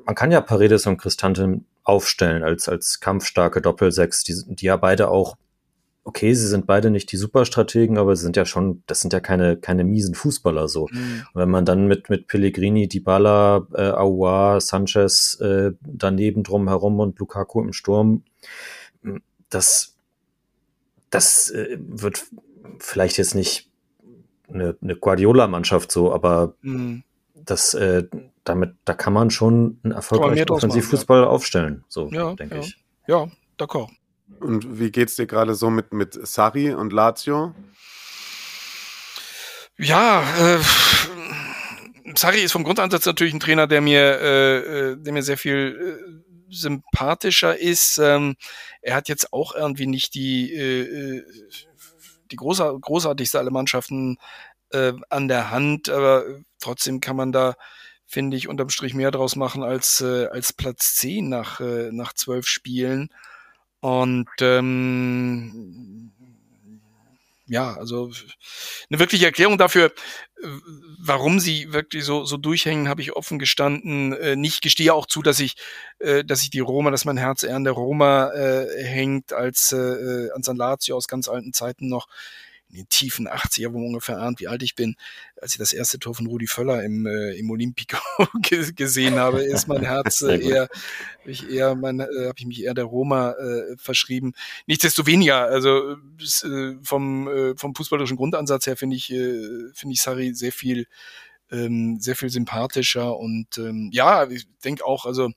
man 0.10 0.16
kann 0.16 0.32
ja 0.32 0.42
Paredes 0.42 0.88
und 0.88 0.98
Cristante 0.98 1.62
aufstellen 1.84 2.42
als, 2.42 2.68
als 2.68 3.00
kampfstarke 3.00 3.62
Doppelsechs, 3.62 4.24
die, 4.24 4.34
die 4.48 4.66
ja 4.66 4.76
beide 4.76 5.12
auch, 5.12 5.38
okay, 6.04 6.34
sie 6.34 6.48
sind 6.48 6.66
beide 6.66 6.90
nicht 6.90 7.12
die 7.12 7.18
Superstrategen, 7.18 8.00
aber 8.00 8.16
sie 8.16 8.24
sind 8.24 8.36
ja 8.36 8.46
schon, 8.46 8.82
das 8.88 9.02
sind 9.02 9.14
ja 9.14 9.20
keine, 9.20 9.58
keine 9.58 9.84
miesen 9.84 10.16
Fußballer 10.16 10.68
so. 10.68 10.88
Mhm. 10.92 11.26
Und 11.32 11.42
wenn 11.42 11.50
man 11.52 11.64
dann 11.64 11.86
mit, 11.86 12.10
mit 12.10 12.26
Pellegrini, 12.26 12.88
Dybala, 12.88 13.68
äh, 13.76 13.92
Aouar, 13.92 14.62
Sanchez 14.62 15.40
äh, 15.42 15.74
daneben 15.80 16.42
drum 16.42 16.70
herum 16.70 17.00
und 17.00 17.20
Lukaku 17.20 17.62
im 17.62 17.72
Sturm, 17.72 18.24
das, 19.52 19.96
das 21.12 21.52
äh, 21.52 21.78
wird 21.80 22.26
vielleicht 22.80 23.20
jetzt 23.20 23.36
nicht 23.36 23.70
eine, 24.52 24.76
eine 24.82 24.96
Guardiola-Mannschaft 24.96 25.92
so, 25.92 26.12
aber 26.12 26.56
mhm. 26.64 27.04
Das, 27.46 27.74
äh, 27.74 28.04
damit, 28.44 28.76
da 28.86 28.94
kann 28.94 29.14
man 29.14 29.30
schon 29.32 29.80
einen 29.84 29.94
erfolgreichen 29.94 30.50
Offensivfußball 30.50 31.24
ja. 31.24 31.28
aufstellen, 31.28 31.84
so 31.88 32.10
ja, 32.12 32.34
denke 32.34 32.56
ja. 32.56 32.62
ich. 32.62 32.78
Ja, 33.08 33.28
d'accord. 33.58 33.90
Und 34.40 34.80
wie 34.80 34.92
geht's 34.92 35.16
dir 35.16 35.26
gerade 35.26 35.56
so 35.56 35.70
mit, 35.70 35.92
mit 35.92 36.14
Sari 36.28 36.74
und 36.74 36.94
Lazio? 36.94 37.54
Ja, 39.78 40.22
äh, 40.40 40.60
Sari 42.16 42.42
ist 42.42 42.52
vom 42.52 42.64
Grundansatz 42.64 43.06
natürlich 43.06 43.34
ein 43.34 43.40
Trainer, 43.40 43.68
der 43.68 43.82
mir, 43.82 44.20
äh, 44.22 44.58
äh 44.58 44.96
der 44.98 45.14
mir 45.14 45.24
sehr 45.24 45.38
viel, 45.38 46.20
sympathischer 46.50 47.58
ist. 47.58 47.98
Ähm, 47.98 48.36
er 48.82 48.96
hat 48.96 49.10
jetzt 49.10 49.34
auch 49.34 49.56
irgendwie 49.56 49.88
nicht 49.88 50.14
die, 50.16 50.54
äh, 50.54 51.18
äh 51.18 51.24
die 52.32 52.36
großer, 52.36 52.78
großartigste 52.80 53.40
aller 53.40 53.50
Mannschaften 53.50 54.20
äh, 54.72 54.94
an 55.10 55.28
der 55.28 55.52
Hand, 55.52 55.90
aber 55.90 56.26
trotzdem 56.60 57.00
kann 57.00 57.16
man 57.16 57.32
da, 57.32 57.56
finde 58.06 58.38
ich, 58.38 58.48
unterm 58.48 58.70
Strich 58.70 58.94
mehr 58.94 59.12
draus 59.12 59.36
machen 59.36 59.64
als, 59.64 60.02
äh, 60.02 60.28
als 60.28 60.54
Platz 60.54 60.96
10 60.96 61.30
nach, 61.30 61.60
äh, 61.60 61.92
nach 61.92 62.14
zwölf 62.14 62.48
Spielen. 62.48 63.10
Und 63.82 64.28
ähm, 64.42 66.12
ja, 67.50 67.74
also 67.74 68.12
eine 68.90 69.00
wirkliche 69.00 69.26
Erklärung 69.26 69.58
dafür, 69.58 69.92
warum 71.00 71.40
sie 71.40 71.74
wirklich 71.74 72.06
so, 72.06 72.24
so 72.24 72.38
durchhängen, 72.38 72.88
habe 72.88 73.02
ich 73.02 73.16
offen 73.16 73.40
gestanden. 73.40 74.14
Äh, 74.14 74.36
nicht 74.36 74.62
gestehe 74.62 74.94
auch 74.94 75.08
zu, 75.08 75.22
dass 75.22 75.40
ich, 75.40 75.56
äh, 75.98 76.24
dass 76.24 76.44
ich 76.44 76.52
die 76.52 76.60
Roma, 76.60 76.92
dass 76.92 77.06
mein 77.06 77.18
Herz 77.18 77.44
eher 77.44 77.56
an 77.56 77.64
der 77.64 77.74
Roma 77.74 78.32
äh, 78.32 78.84
hängt 78.84 79.34
als 79.34 79.72
äh, 79.72 79.78
äh 79.78 80.32
an 80.32 80.44
San 80.44 80.58
Lazio 80.58 80.96
aus 80.96 81.08
ganz 81.08 81.28
alten 81.28 81.52
Zeiten 81.52 81.90
noch 81.90 82.08
in 82.70 82.76
den 82.76 82.90
tiefen 82.90 83.28
80er, 83.28 83.74
wo 83.74 83.80
man 83.80 83.88
ungefähr 83.88 84.20
ahnt, 84.20 84.40
wie 84.40 84.48
alt 84.48 84.62
ich 84.62 84.76
bin, 84.76 84.96
als 85.42 85.54
ich 85.54 85.58
das 85.58 85.74
erste 85.74 86.00
Tor 86.00 86.14
von 86.14 86.28
Rudi 86.28 86.48
Völler 86.48 86.84
im, 86.84 87.06
äh, 87.06 87.34
im 87.34 87.50
Olympico 87.50 87.98
gesehen 88.76 89.16
habe, 89.16 89.42
ist 89.42 89.68
mein 89.68 89.84
Herz 89.84 90.22
äh, 90.22 90.40
eher, 90.40 90.70
ich 91.26 91.50
eher, 91.50 91.76
mein, 91.76 92.00
äh, 92.00 92.28
habe 92.28 92.36
ich 92.38 92.46
mich 92.46 92.64
eher 92.64 92.74
der 92.74 92.86
Roma 92.86 93.32
äh, 93.32 93.76
verschrieben. 93.78 94.34
Nichtsdestoweniger, 94.68 95.46
also 95.46 95.96
äh, 96.44 96.76
vom, 96.84 97.28
äh, 97.28 97.56
vom 97.58 97.74
fußballerischen 97.74 98.18
Grundansatz 98.18 98.68
her 98.68 98.78
finde 98.78 98.96
ich, 98.96 99.12
äh, 99.12 99.72
finde 99.74 99.94
ich 99.94 100.02
Sari 100.02 100.34
sehr 100.36 100.52
viel, 100.52 100.86
ähm, 101.52 102.00
sehr 102.00 102.16
viel 102.16 102.30
sympathischer 102.30 103.18
und 103.18 103.58
ähm, 103.58 103.90
ja, 103.92 104.30
ich 104.30 104.48
denke 104.64 104.86
auch, 104.86 105.06
also 105.06 105.32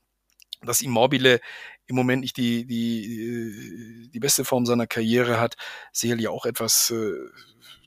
dass 0.64 0.80
Immobile 0.80 1.40
im 1.86 1.96
Moment 1.96 2.22
nicht 2.22 2.36
die, 2.36 2.64
die, 2.64 4.10
die 4.12 4.20
beste 4.20 4.44
Form 4.44 4.66
seiner 4.66 4.86
Karriere 4.86 5.40
hat, 5.40 5.56
sicherlich 5.92 6.28
auch 6.28 6.46
etwas 6.46 6.90
äh, 6.90 7.12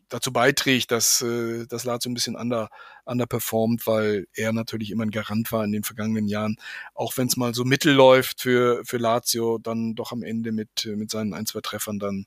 dazu 0.10 0.32
beiträgt, 0.32 0.92
dass 0.92 1.22
äh, 1.22 1.66
Lazio 1.70 2.12
ein 2.12 2.14
bisschen 2.14 2.36
under, 2.36 2.70
underperformt, 3.06 3.88
weil 3.88 4.28
er 4.34 4.54
natürlich 4.54 4.92
immer 4.92 5.04
ein 5.04 5.12
Garant 5.12 5.52
war 5.52 5.64
in 5.64 5.72
den 5.72 5.84
vergangenen 5.84 6.28
Jahren. 6.28 6.58
Auch 6.94 7.18
wenn 7.18 7.28
es 7.28 7.38
mal 7.38 7.54
so 7.54 7.64
mittel 7.64 7.94
läuft 7.94 8.42
für, 8.42 8.84
für 8.86 8.98
Lazio, 8.98 9.58
dann 9.58 9.96
doch 9.96 10.12
am 10.12 10.24
Ende 10.24 10.52
mit, 10.52 10.86
mit 10.86 11.10
seinen 11.10 11.34
ein, 11.34 11.46
zwei 11.46 11.62
Treffern 11.62 12.00
dann 12.00 12.26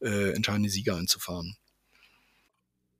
äh, 0.00 0.32
entscheidende 0.32 0.70
Sieger 0.70 0.96
einzufahren. 0.96 1.56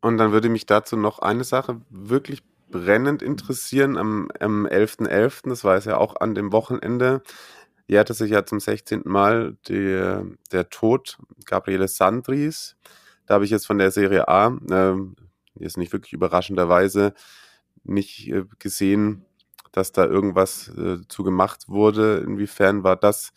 Und 0.00 0.18
dann 0.18 0.32
würde 0.32 0.48
mich 0.48 0.66
dazu 0.66 0.96
noch 0.96 1.18
eine 1.18 1.44
Sache 1.44 1.80
wirklich 1.90 2.42
brennend 2.70 3.22
interessieren. 3.22 3.96
Am, 3.96 4.28
am 4.40 4.66
11.11., 4.66 5.08
.11., 5.08 5.48
das 5.48 5.64
war 5.64 5.76
es 5.76 5.84
ja 5.84 5.96
auch 5.96 6.16
an 6.20 6.34
dem 6.34 6.52
Wochenende, 6.52 7.22
jährte 7.86 8.14
sich 8.14 8.30
ja 8.30 8.44
zum 8.44 8.60
16. 8.60 9.02
Mal 9.04 9.56
die, 9.68 10.22
der 10.52 10.68
Tod 10.70 11.18
Gabriele 11.46 11.88
Sandris. 11.88 12.76
Da 13.26 13.34
habe 13.34 13.44
ich 13.44 13.50
jetzt 13.50 13.66
von 13.66 13.78
der 13.78 13.90
Serie 13.90 14.28
A, 14.28 14.56
äh, 14.70 14.96
jetzt 15.54 15.76
nicht 15.76 15.92
wirklich 15.92 16.12
überraschenderweise, 16.12 17.14
nicht 17.84 18.28
äh, 18.28 18.44
gesehen, 18.58 19.24
dass 19.72 19.92
da 19.92 20.04
irgendwas 20.04 20.68
äh, 20.76 20.98
zu 21.08 21.24
gemacht 21.24 21.68
wurde. 21.68 22.24
Inwiefern 22.26 22.84
war 22.84 22.96
das 22.96 23.32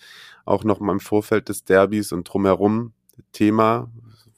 auch 0.45 0.64
noch 0.64 0.80
mal 0.80 0.94
im 0.94 0.99
Vorfeld 0.99 1.49
des 1.49 1.64
Derbys 1.64 2.12
und 2.12 2.24
drumherum 2.24 2.94
Thema? 3.32 3.91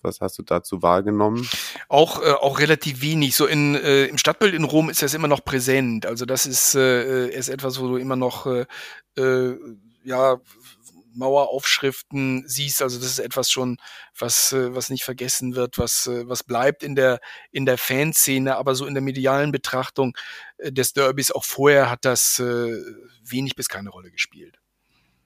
Was 0.04 0.22
hast 0.22 0.38
du 0.38 0.44
dazu 0.44 0.82
wahrgenommen? 0.82 1.50
Auch, 1.88 2.22
äh, 2.22 2.32
auch 2.32 2.60
relativ 2.60 3.02
wenig. 3.02 3.36
So 3.36 3.46
in, 3.46 3.76
äh, 3.76 4.06
im 4.06 4.18
Stadtbild 4.18 4.54
in 4.54 4.64
Rom 4.64 4.90
ist 4.90 5.02
das 5.02 5.14
immer 5.14 5.28
noch 5.28 5.44
präsent. 5.44 6.06
Also 6.06 6.26
das 6.26 6.46
ist, 6.46 6.76
äh, 6.76 7.30
ist 7.30 7.50
etwas, 7.50 7.80
wo 7.80 7.88
du 7.88 7.98
immer 7.98 8.16
noch 8.16 8.46
äh, 8.46 8.66
äh 9.18 9.58
ja, 10.06 10.38
Maueraufschriften 11.16 12.44
siehst. 12.48 12.82
Also 12.82 13.00
das 13.00 13.08
ist 13.08 13.20
etwas 13.20 13.50
schon, 13.52 13.78
was, 14.18 14.52
äh, 14.52 14.76
was 14.76 14.90
nicht 14.90 15.04
vergessen 15.04 15.56
wird, 15.56 15.78
was, 15.78 16.08
äh, 16.08 16.28
was 16.28 16.44
bleibt 16.44 16.84
in 16.84 16.96
der, 16.96 17.20
in 17.52 17.66
der 17.66 17.78
Fanszene, 17.78 18.58
aber 18.58 18.76
so 18.76 18.86
in 18.86 18.94
der 18.94 19.04
medialen 19.04 19.52
Betrachtung 19.52 20.18
äh, 20.58 20.72
des 20.72 20.94
Derbys 20.94 21.32
auch 21.32 21.44
vorher 21.44 21.90
hat 21.90 22.06
das 22.06 22.40
wenig 22.40 23.56
bis 23.56 23.70
keine 23.70 23.90
Rolle 23.90 24.12
gespielt. 24.12 24.60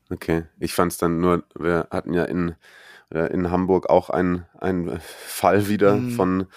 Okay, 0.10 0.46
ich 0.60 0.74
fand 0.74 0.92
es 0.92 0.98
dann 0.98 1.20
nur, 1.20 1.44
wir 1.58 1.88
hatten 1.92 2.14
ja 2.14 2.24
in, 2.24 2.56
in 3.10 3.52
Hamburg 3.52 3.90
auch 3.90 4.10
einen, 4.10 4.46
einen 4.60 5.00
Fall 5.00 5.68
wieder 5.68 5.96
mhm. 5.96 6.12
von, 6.12 6.48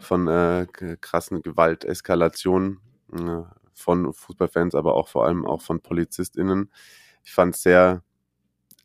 von 0.00 0.26
äh, 0.28 0.66
krassen 1.00 1.42
Gewalteskalationen 1.42 2.80
äh, 3.12 3.42
von 3.74 4.12
Fußballfans, 4.12 4.74
aber 4.74 4.94
auch 4.94 5.08
vor 5.08 5.26
allem 5.26 5.44
auch 5.44 5.60
von 5.62 5.80
PolizistInnen 5.80 6.70
ich 7.28 7.34
fand 7.34 7.54
es 7.54 7.62
sehr 7.62 8.02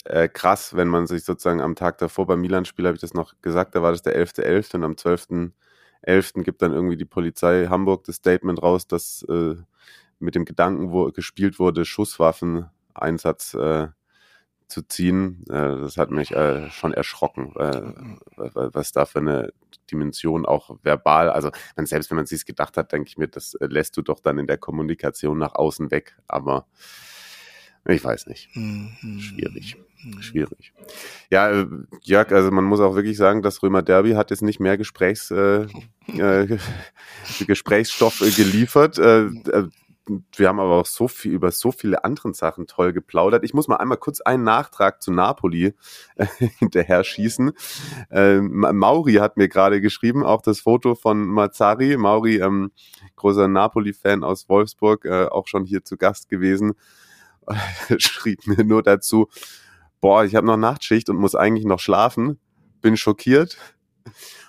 äh, 0.04 0.28
krass, 0.28 0.76
wenn 0.76 0.90
man 0.90 1.08
sich 1.08 1.24
sozusagen 1.24 1.62
am 1.62 1.76
Tag 1.76 1.98
davor 1.98 2.28
beim 2.28 2.42
Milan-Spiel, 2.42 2.86
habe 2.86 2.96
ich 2.96 3.02
das 3.02 3.14
noch 3.14 3.36
gesagt, 3.42 3.74
da 3.74 3.82
war 3.82 3.92
das 3.92 4.02
der 4.02 4.18
11.11. 4.18 4.74
.11. 4.74 4.76
und 4.76 4.84
am 4.84 4.92
12.11. 4.94 6.44
gibt 6.44 6.62
dann 6.62 6.74
irgendwie 6.74 6.98
die 6.98 7.06
Polizei 7.06 7.68
Hamburg 7.68 8.04
das 8.04 8.18
Statement 8.18 8.62
raus, 8.62 8.86
dass 8.86 9.24
äh, 9.30 9.56
mit 10.20 10.36
dem 10.36 10.44
Gedanken 10.44 10.92
wo 10.92 11.10
gespielt 11.12 11.58
wurde, 11.58 11.86
Schusswaffeneinsatz 11.86 13.54
äh, 13.54 13.88
zu 14.74 14.82
ziehen. 14.82 15.46
Äh, 15.50 15.80
das 15.80 15.98
hat 15.98 16.12
mich 16.12 16.32
äh, 16.32 16.70
schon 16.72 16.94
erschrocken, 16.94 17.54
äh, 17.56 17.82
was 18.36 18.92
da 18.92 19.06
für 19.06 19.20
eine 19.20 19.54
Dimension 19.92 20.46
auch 20.46 20.78
verbal, 20.82 21.30
also 21.30 21.52
man, 21.76 21.86
selbst 21.86 22.10
wenn 22.10 22.16
man 22.16 22.26
sich 22.26 22.46
gedacht 22.46 22.78
hat, 22.78 22.92
denke 22.92 23.08
ich 23.08 23.18
mir, 23.18 23.28
das 23.28 23.56
lässt 23.60 23.96
du 23.98 24.02
doch 24.02 24.20
dann 24.20 24.40
in 24.40 24.48
der 24.48 24.58
Kommunikation 24.58 25.38
nach 25.38 25.56
außen 25.56 25.92
weg, 25.92 26.18
aber 26.28 26.66
ich 27.86 28.04
weiß 28.04 28.28
nicht. 28.28 28.50
Mhm. 28.56 29.20
Schwierig. 29.20 29.76
Mhm. 30.04 30.22
Schwierig. 30.22 30.74
Ja, 31.30 31.66
Jörg, 32.02 32.32
also 32.32 32.50
man 32.50 32.64
muss 32.64 32.80
auch 32.80 32.96
wirklich 32.96 33.18
sagen, 33.18 33.42
das 33.42 33.62
Römer 33.62 33.82
Derby 33.82 34.12
hat 34.12 34.32
jetzt 34.32 34.42
nicht 34.42 34.60
mehr 34.60 34.78
Gesprächs, 34.78 35.32
äh, 35.32 35.68
äh, 36.08 36.58
Gesprächsstoff 37.46 38.20
geliefert. 38.20 38.98
Äh, 38.98 39.30
wir 40.36 40.48
haben 40.50 40.60
aber 40.60 40.82
auch 40.82 40.86
so 40.86 41.08
viel 41.08 41.32
über 41.32 41.52
so 41.52 41.72
viele 41.72 42.04
andere 42.04 42.34
Sachen 42.34 42.68
toll 42.68 42.94
geplaudert. 42.94 43.44
Ich 43.44 43.54
muss 43.54 43.68
mal 43.68 43.78
einmal 43.78 43.98
kurz 43.98 44.22
einen 44.22 44.44
Nachtrag 44.44 45.02
zu 45.02 45.12
Napoli 45.12 45.74
äh, 46.16 46.26
hinterher 46.60 47.04
schießen. 47.04 47.52
Äh, 48.10 48.40
Mauri 48.42 49.14
hat 49.14 49.38
mir 49.38 49.48
gerade 49.48 49.82
geschrieben, 49.82 50.24
auch 50.24 50.42
das 50.42 50.60
Foto 50.60 50.96
von 50.96 51.26
Mazzari. 51.26 51.98
Mauri, 51.98 52.38
ähm, 52.38 52.72
großer 53.16 53.48
Napoli-Fan 53.48 54.24
aus 54.24 54.50
Wolfsburg, 54.50 55.06
äh, 55.06 55.26
auch 55.26 55.48
schon 55.48 55.66
hier 55.66 55.84
zu 55.84 55.98
Gast 55.98 56.30
gewesen. 56.30 56.74
schrieb 57.98 58.48
mir 58.48 58.64
nur 58.64 58.84
dazu, 58.84 59.28
boah, 60.02 60.26
ich 60.26 60.36
habe 60.36 60.48
noch 60.48 60.58
Nachtschicht 60.58 61.10
und 61.10 61.18
muss 61.18 61.36
eigentlich 61.36 61.66
noch 61.66 61.80
schlafen, 61.80 62.40
bin 62.82 62.98
schockiert. 62.98 63.58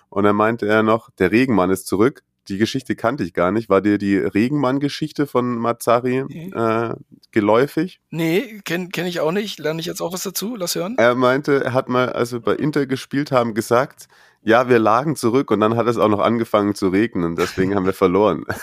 Und 0.08 0.24
dann 0.24 0.36
meinte 0.36 0.66
er 0.66 0.82
noch, 0.82 1.10
der 1.10 1.32
Regenmann 1.32 1.70
ist 1.70 1.86
zurück. 1.86 2.22
Die 2.48 2.58
Geschichte 2.58 2.94
kannte 2.96 3.24
ich 3.24 3.32
gar 3.32 3.50
nicht. 3.50 3.68
War 3.68 3.80
dir 3.80 3.98
die 3.98 4.16
Regenmann-Geschichte 4.16 5.26
von 5.26 5.56
Mazzari 5.56 6.24
nee. 6.28 6.50
äh, 6.50 6.94
geläufig? 7.30 8.00
Nee, 8.10 8.60
kenne 8.64 8.88
kenn 8.88 9.06
ich 9.06 9.20
auch 9.20 9.32
nicht. 9.32 9.58
Lerne 9.58 9.80
ich 9.80 9.86
jetzt 9.86 10.00
auch 10.00 10.12
was 10.12 10.22
dazu? 10.22 10.56
Lass 10.56 10.74
hören. 10.74 10.96
Er 10.98 11.14
meinte, 11.14 11.64
er 11.64 11.72
hat 11.72 11.88
mal, 11.88 12.12
als 12.12 12.32
wir 12.32 12.40
bei 12.40 12.54
Inter 12.54 12.86
gespielt 12.86 13.32
haben, 13.32 13.54
gesagt, 13.54 14.08
ja, 14.44 14.68
wir 14.68 14.78
lagen 14.78 15.16
zurück 15.16 15.50
und 15.50 15.60
dann 15.60 15.76
hat 15.76 15.86
es 15.86 15.96
auch 15.96 16.08
noch 16.08 16.20
angefangen 16.20 16.74
zu 16.74 16.88
regnen 16.88 17.24
und 17.24 17.38
deswegen 17.38 17.74
haben 17.74 17.86
wir 17.86 17.94
verloren. 17.94 18.44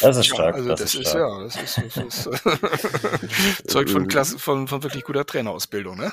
Das 0.00 0.16
ist 0.16 0.26
stark. 0.26 0.56
Ja, 0.56 0.62
also 0.62 0.68
das, 0.70 0.80
das 0.80 0.94
ist, 0.94 1.08
stark. 1.08 1.30
ja, 1.30 1.44
das 1.44 1.56
ist, 1.62 1.78
das 1.78 1.96
ist 1.96 3.68
zeugt 3.70 3.90
von, 3.90 4.08
Klasse, 4.08 4.38
von, 4.38 4.66
von 4.66 4.82
wirklich 4.82 5.04
guter 5.04 5.24
Trainerausbildung, 5.24 5.96
ne? 5.96 6.12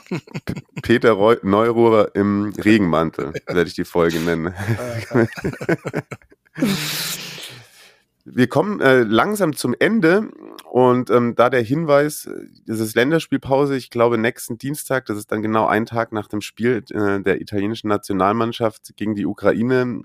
Peter 0.84 1.12
Reu 1.12 1.38
Neururer 1.42 2.14
im 2.14 2.54
Regenmantel, 2.64 3.34
werde 3.48 3.68
ich 3.68 3.74
die 3.74 3.86
Folge 3.86 4.20
nennen. 4.20 4.54
Wir 8.26 8.48
kommen 8.48 8.80
äh, 8.82 9.02
langsam 9.04 9.56
zum 9.56 9.74
Ende 9.80 10.30
und 10.72 11.10
ähm, 11.10 11.36
da 11.36 11.50
der 11.50 11.62
Hinweis, 11.62 12.30
das 12.66 12.80
ist 12.80 12.96
Länderspielpause, 12.96 13.76
ich 13.78 13.90
glaube 13.90 14.18
nächsten 14.18 14.58
Dienstag, 14.58 15.06
das 15.06 15.18
ist 15.18 15.32
dann 15.32 15.42
genau 15.42 15.66
ein 15.66 15.86
Tag 15.86 16.12
nach 16.12 16.28
dem 16.28 16.42
Spiel 16.42 16.84
äh, 16.92 17.22
der 17.22 17.42
italienischen 17.42 17.88
Nationalmannschaft 17.88 18.96
gegen 18.98 19.16
die 19.16 19.26
Ukraine, 19.26 20.04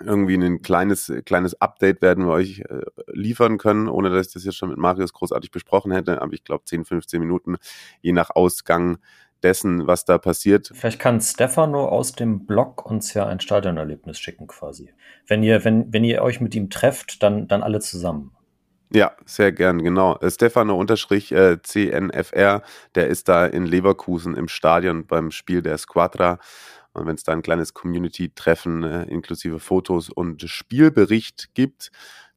irgendwie 0.00 0.36
ein 0.36 0.62
kleines, 0.62 1.12
kleines 1.24 1.60
Update 1.60 2.02
werden 2.02 2.26
wir 2.26 2.32
euch 2.32 2.60
äh, 2.60 2.82
liefern 3.12 3.58
können, 3.58 3.88
ohne 3.88 4.10
dass 4.10 4.28
ich 4.28 4.32
das 4.32 4.44
jetzt 4.44 4.56
schon 4.56 4.68
mit 4.68 4.78
Marius 4.78 5.12
großartig 5.12 5.50
besprochen 5.50 5.92
hätte. 5.92 6.22
Aber 6.22 6.32
ich 6.32 6.44
glaube 6.44 6.64
10, 6.64 6.84
15 6.84 7.20
Minuten, 7.20 7.56
je 8.00 8.12
nach 8.12 8.30
Ausgang 8.30 8.98
dessen, 9.42 9.86
was 9.86 10.04
da 10.04 10.18
passiert. 10.18 10.70
Vielleicht 10.74 10.98
kann 10.98 11.20
Stefano 11.20 11.88
aus 11.88 12.12
dem 12.12 12.46
Blog 12.46 12.88
uns 12.88 13.14
ja 13.14 13.26
ein 13.26 13.40
Stadionerlebnis 13.40 14.18
schicken 14.18 14.46
quasi. 14.46 14.92
Wenn 15.26 15.42
ihr, 15.42 15.64
wenn, 15.64 15.92
wenn 15.92 16.04
ihr 16.04 16.22
euch 16.22 16.40
mit 16.40 16.54
ihm 16.54 16.70
trefft, 16.70 17.22
dann, 17.22 17.46
dann 17.48 17.62
alle 17.62 17.80
zusammen. 17.80 18.32
Ja, 18.90 19.12
sehr 19.26 19.52
gern, 19.52 19.82
genau. 19.82 20.16
Äh, 20.18 20.30
Stefano 20.30 20.76
unterstrich 20.78 21.30
äh, 21.32 21.58
CNFR, 21.62 22.62
der 22.94 23.08
ist 23.08 23.28
da 23.28 23.44
in 23.46 23.66
Leverkusen 23.66 24.34
im 24.34 24.48
Stadion 24.48 25.06
beim 25.06 25.30
Spiel 25.30 25.60
der 25.62 25.76
Squadra 25.78 26.38
und 26.94 27.06
wenn 27.06 27.14
es 27.16 27.22
da 27.22 27.32
ein 27.32 27.42
kleines 27.42 27.74
Community-Treffen 27.74 28.82
äh, 28.84 29.04
inklusive 29.04 29.60
Fotos 29.60 30.08
und 30.10 30.42
Spielbericht 30.42 31.50
gibt, 31.54 31.90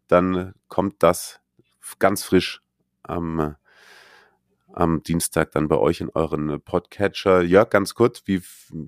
dann 0.08 0.54
kommt 0.68 1.04
das 1.04 1.40
ganz 2.00 2.24
frisch 2.24 2.62
am 3.04 3.56
am 4.74 5.04
Dienstag 5.04 5.52
dann 5.52 5.68
bei 5.68 5.78
euch 5.78 6.02
in 6.02 6.10
euren 6.10 6.62
Podcatcher. 6.62 7.42
Jörg, 7.42 7.70
ganz 7.70 7.94
kurz, 7.94 8.24
wie, 8.26 8.42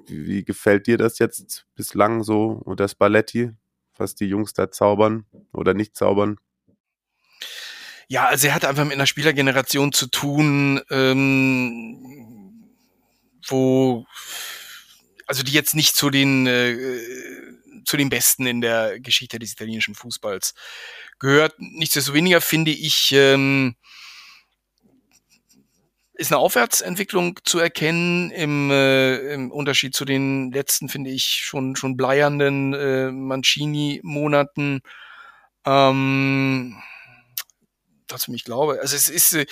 wie 0.07 0.43
gefällt 0.45 0.87
dir 0.87 0.97
das 0.97 1.19
jetzt 1.19 1.65
bislang 1.75 2.23
so 2.23 2.61
unter 2.63 2.87
Spalletti, 2.87 3.51
was 3.97 4.15
die 4.15 4.25
Jungs 4.27 4.53
da 4.53 4.71
zaubern 4.71 5.25
oder 5.51 5.73
nicht 5.73 5.95
zaubern? 5.95 6.37
Ja, 8.07 8.25
also 8.25 8.47
er 8.47 8.55
hat 8.55 8.65
einfach 8.65 8.83
mit 8.83 8.93
einer 8.93 9.07
Spielergeneration 9.07 9.93
zu 9.93 10.07
tun, 10.07 10.81
ähm, 10.89 12.73
wo, 13.47 14.05
also 15.27 15.43
die 15.43 15.51
jetzt 15.51 15.75
nicht 15.75 15.95
zu 15.95 16.09
den, 16.09 16.47
äh, 16.47 16.97
zu 17.85 17.97
den 17.97 18.09
Besten 18.09 18.45
in 18.45 18.61
der 18.61 18.99
Geschichte 18.99 19.39
des 19.39 19.53
italienischen 19.53 19.95
Fußballs 19.95 20.53
gehört. 21.19 21.55
Nichtsdestoweniger 21.59 22.41
finde 22.41 22.71
ich, 22.71 23.11
ähm, 23.13 23.75
ist 26.15 26.31
eine 26.31 26.39
Aufwärtsentwicklung 26.39 27.39
zu 27.43 27.59
erkennen 27.59 28.29
im, 28.31 28.69
äh, 28.69 29.33
im 29.33 29.51
Unterschied 29.51 29.95
zu 29.95 30.05
den 30.05 30.51
letzten, 30.51 30.87
finde 30.87 31.09
ich, 31.09 31.23
schon, 31.23 31.75
schon 31.75 31.97
bleiernden 31.97 32.73
äh, 32.73 33.11
Mancini-Monaten. 33.11 34.81
Ähm, 35.65 36.75
trotzdem 38.13 38.35
ich 38.35 38.43
glaube, 38.43 38.79
also 38.79 38.95
es 38.95 39.09
ist 39.09 39.33
äh, 39.33 39.45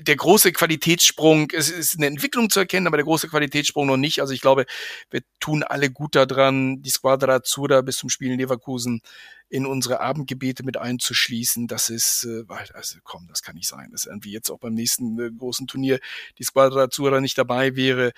der 0.00 0.16
große 0.16 0.52
Qualitätssprung, 0.52 1.50
es 1.52 1.70
ist 1.70 1.96
eine 1.96 2.06
Entwicklung 2.06 2.50
zu 2.50 2.60
erkennen, 2.60 2.86
aber 2.86 2.96
der 2.96 3.04
große 3.04 3.28
Qualitätssprung 3.28 3.86
noch 3.86 3.96
nicht. 3.96 4.20
Also 4.20 4.34
ich 4.34 4.40
glaube, 4.40 4.66
wir 5.10 5.22
tun 5.40 5.62
alle 5.62 5.90
gut 5.90 6.16
daran, 6.16 6.82
die 6.82 6.90
Squadra 6.90 7.36
Azzurra 7.36 7.80
bis 7.82 7.98
zum 7.98 8.08
Spiel 8.08 8.32
in 8.32 8.38
Leverkusen 8.38 9.02
in 9.48 9.66
unsere 9.66 10.00
Abendgebete 10.00 10.64
mit 10.64 10.76
einzuschließen. 10.76 11.68
Das 11.68 11.88
ist, 11.88 12.24
äh, 12.24 12.44
also 12.74 12.98
komm, 13.04 13.28
das 13.28 13.42
kann 13.42 13.54
nicht 13.54 13.68
sein, 13.68 13.90
dass 13.92 14.06
irgendwie 14.06 14.32
jetzt 14.32 14.50
auch 14.50 14.58
beim 14.58 14.74
nächsten 14.74 15.18
äh, 15.20 15.30
großen 15.30 15.66
Turnier 15.66 16.00
die 16.38 16.44
Squadra 16.44 16.82
Azzurra 16.82 17.20
nicht 17.20 17.38
dabei 17.38 17.76
wäre. 17.76 18.12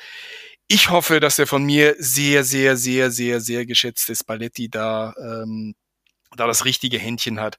Ich 0.66 0.89
hoffe, 0.89 1.20
dass 1.20 1.36
der 1.36 1.47
von 1.47 1.62
mir 1.62 1.94
sehr, 1.98 2.43
sehr, 2.44 2.77
sehr, 2.77 3.10
sehr, 3.10 3.40
sehr 3.40 3.66
geschätzte 3.66 4.16
Spalletti 4.16 4.70
da, 4.70 5.14
ähm, 5.18 5.74
da 6.36 6.47
das 6.47 6.64
richtige 6.64 6.98
Händchen 6.98 7.40
hat 7.40 7.59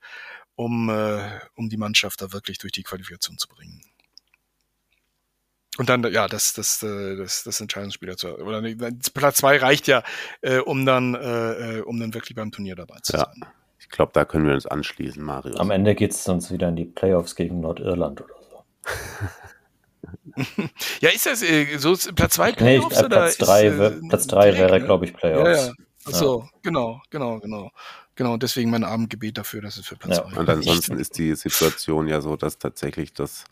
um, 0.61 0.89
äh, 0.89 1.39
um 1.55 1.69
die 1.69 1.77
Mannschaft 1.77 2.21
da 2.21 2.31
wirklich 2.31 2.59
durch 2.59 2.71
die 2.71 2.83
Qualifikation 2.83 3.38
zu 3.38 3.47
bringen. 3.47 3.81
Und 5.77 5.89
dann, 5.89 6.03
ja, 6.11 6.27
das, 6.27 6.53
das, 6.53 6.83
äh, 6.83 7.15
das, 7.15 7.43
das 7.43 7.61
Entscheidungsspieler 7.61 8.17
zu, 8.17 8.38
oder 8.38 8.61
Platz 9.13 9.38
zwei 9.38 9.57
reicht 9.57 9.88
ja, 9.88 10.03
äh, 10.41 10.59
um 10.59 10.85
dann, 10.85 11.15
äh, 11.15 11.81
um 11.83 11.99
dann 11.99 12.13
wirklich 12.13 12.35
beim 12.35 12.51
Turnier 12.51 12.75
dabei 12.75 12.97
zu 13.01 13.13
ja. 13.13 13.25
sein. 13.25 13.45
Ich 13.79 13.89
glaube, 13.89 14.11
da 14.13 14.25
können 14.25 14.45
wir 14.45 14.53
uns 14.53 14.67
anschließen, 14.67 15.23
Mario. 15.23 15.57
Am 15.57 15.71
Ende 15.71 15.95
geht 15.95 16.11
es 16.11 16.23
sonst 16.23 16.51
wieder 16.51 16.69
in 16.69 16.75
die 16.75 16.85
Playoffs 16.85 17.35
gegen 17.35 17.61
Nordirland 17.61 18.21
oder 18.21 18.35
so. 18.49 18.63
ja, 20.99 21.09
ist 21.09 21.25
das 21.25 21.41
äh, 21.41 21.77
so 21.77 21.95
Platz 22.13 22.35
zwei 22.35 22.51
Playoffs 22.51 22.95
nee, 22.95 23.03
ich, 23.03 23.09
Platz 23.09 23.38
drei, 23.38 23.67
ist, 23.67 24.09
Platz 24.09 24.27
drei 24.27 24.53
wäre, 24.57 24.79
ne? 24.79 24.85
glaube 24.85 25.05
ich, 25.05 25.13
Playoffs. 25.13 25.61
Ja, 25.61 25.67
ja. 25.67 25.73
Ach 26.05 26.11
so, 26.11 26.39
ja. 26.41 26.49
genau, 26.61 27.01
genau, 27.09 27.39
genau. 27.39 27.71
Genau, 28.15 28.38
deswegen 28.38 28.69
mein 28.69 28.83
Abendgebet 28.83 29.38
dafür, 29.38 29.61
dass 29.61 29.77
es 29.77 29.85
für 29.85 29.95
Platz 29.95 30.17
ja. 30.17 30.38
Und 30.38 30.49
ansonsten 30.49 30.97
ist 30.97 31.17
die 31.17 31.33
Situation 31.35 32.07
ja 32.07 32.21
so, 32.21 32.35
dass 32.35 32.57
tatsächlich 32.57 33.13
das, 33.13 33.45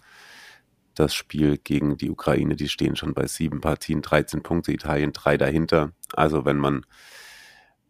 das 0.96 1.14
Spiel 1.14 1.58
gegen 1.58 1.98
die 1.98 2.10
Ukraine, 2.10 2.56
die 2.56 2.68
stehen 2.68 2.96
schon 2.96 3.14
bei 3.14 3.28
sieben 3.28 3.62
Partien, 3.62 4.02
13 4.02 4.44
Punkte, 4.44 4.74
Italien 4.74 5.14
drei 5.14 5.38
dahinter. 5.38 5.92
Also 6.14 6.46
wenn 6.46 6.58
man. 6.58 6.86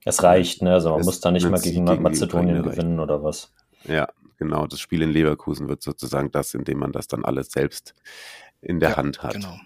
Es 0.06 0.24
reicht, 0.24 0.62
ne? 0.62 0.74
Also 0.74 0.92
man 0.92 1.06
muss 1.06 1.20
da 1.20 1.32
nicht 1.32 1.50
mal 1.50 1.60
gegen 1.60 1.84
Nordmazedonien 1.84 2.64
gewinnen 2.64 3.00
oder 3.00 3.24
was. 3.24 3.52
Ja, 3.86 4.08
genau. 4.38 4.68
Das 4.68 4.80
Spiel 4.80 5.02
in 5.02 5.10
Leverkusen 5.10 5.68
wird 5.68 5.82
sozusagen 5.82 6.32
das, 6.32 6.54
indem 6.54 6.80
man 6.80 6.92
das 6.92 7.08
dann 7.08 7.26
alles 7.26 7.52
selbst 7.52 7.96
in 8.62 8.80
der 8.80 8.92
ja, 8.92 8.98
Hand 8.98 9.24
hat. 9.24 9.34
Genau. 9.34 9.58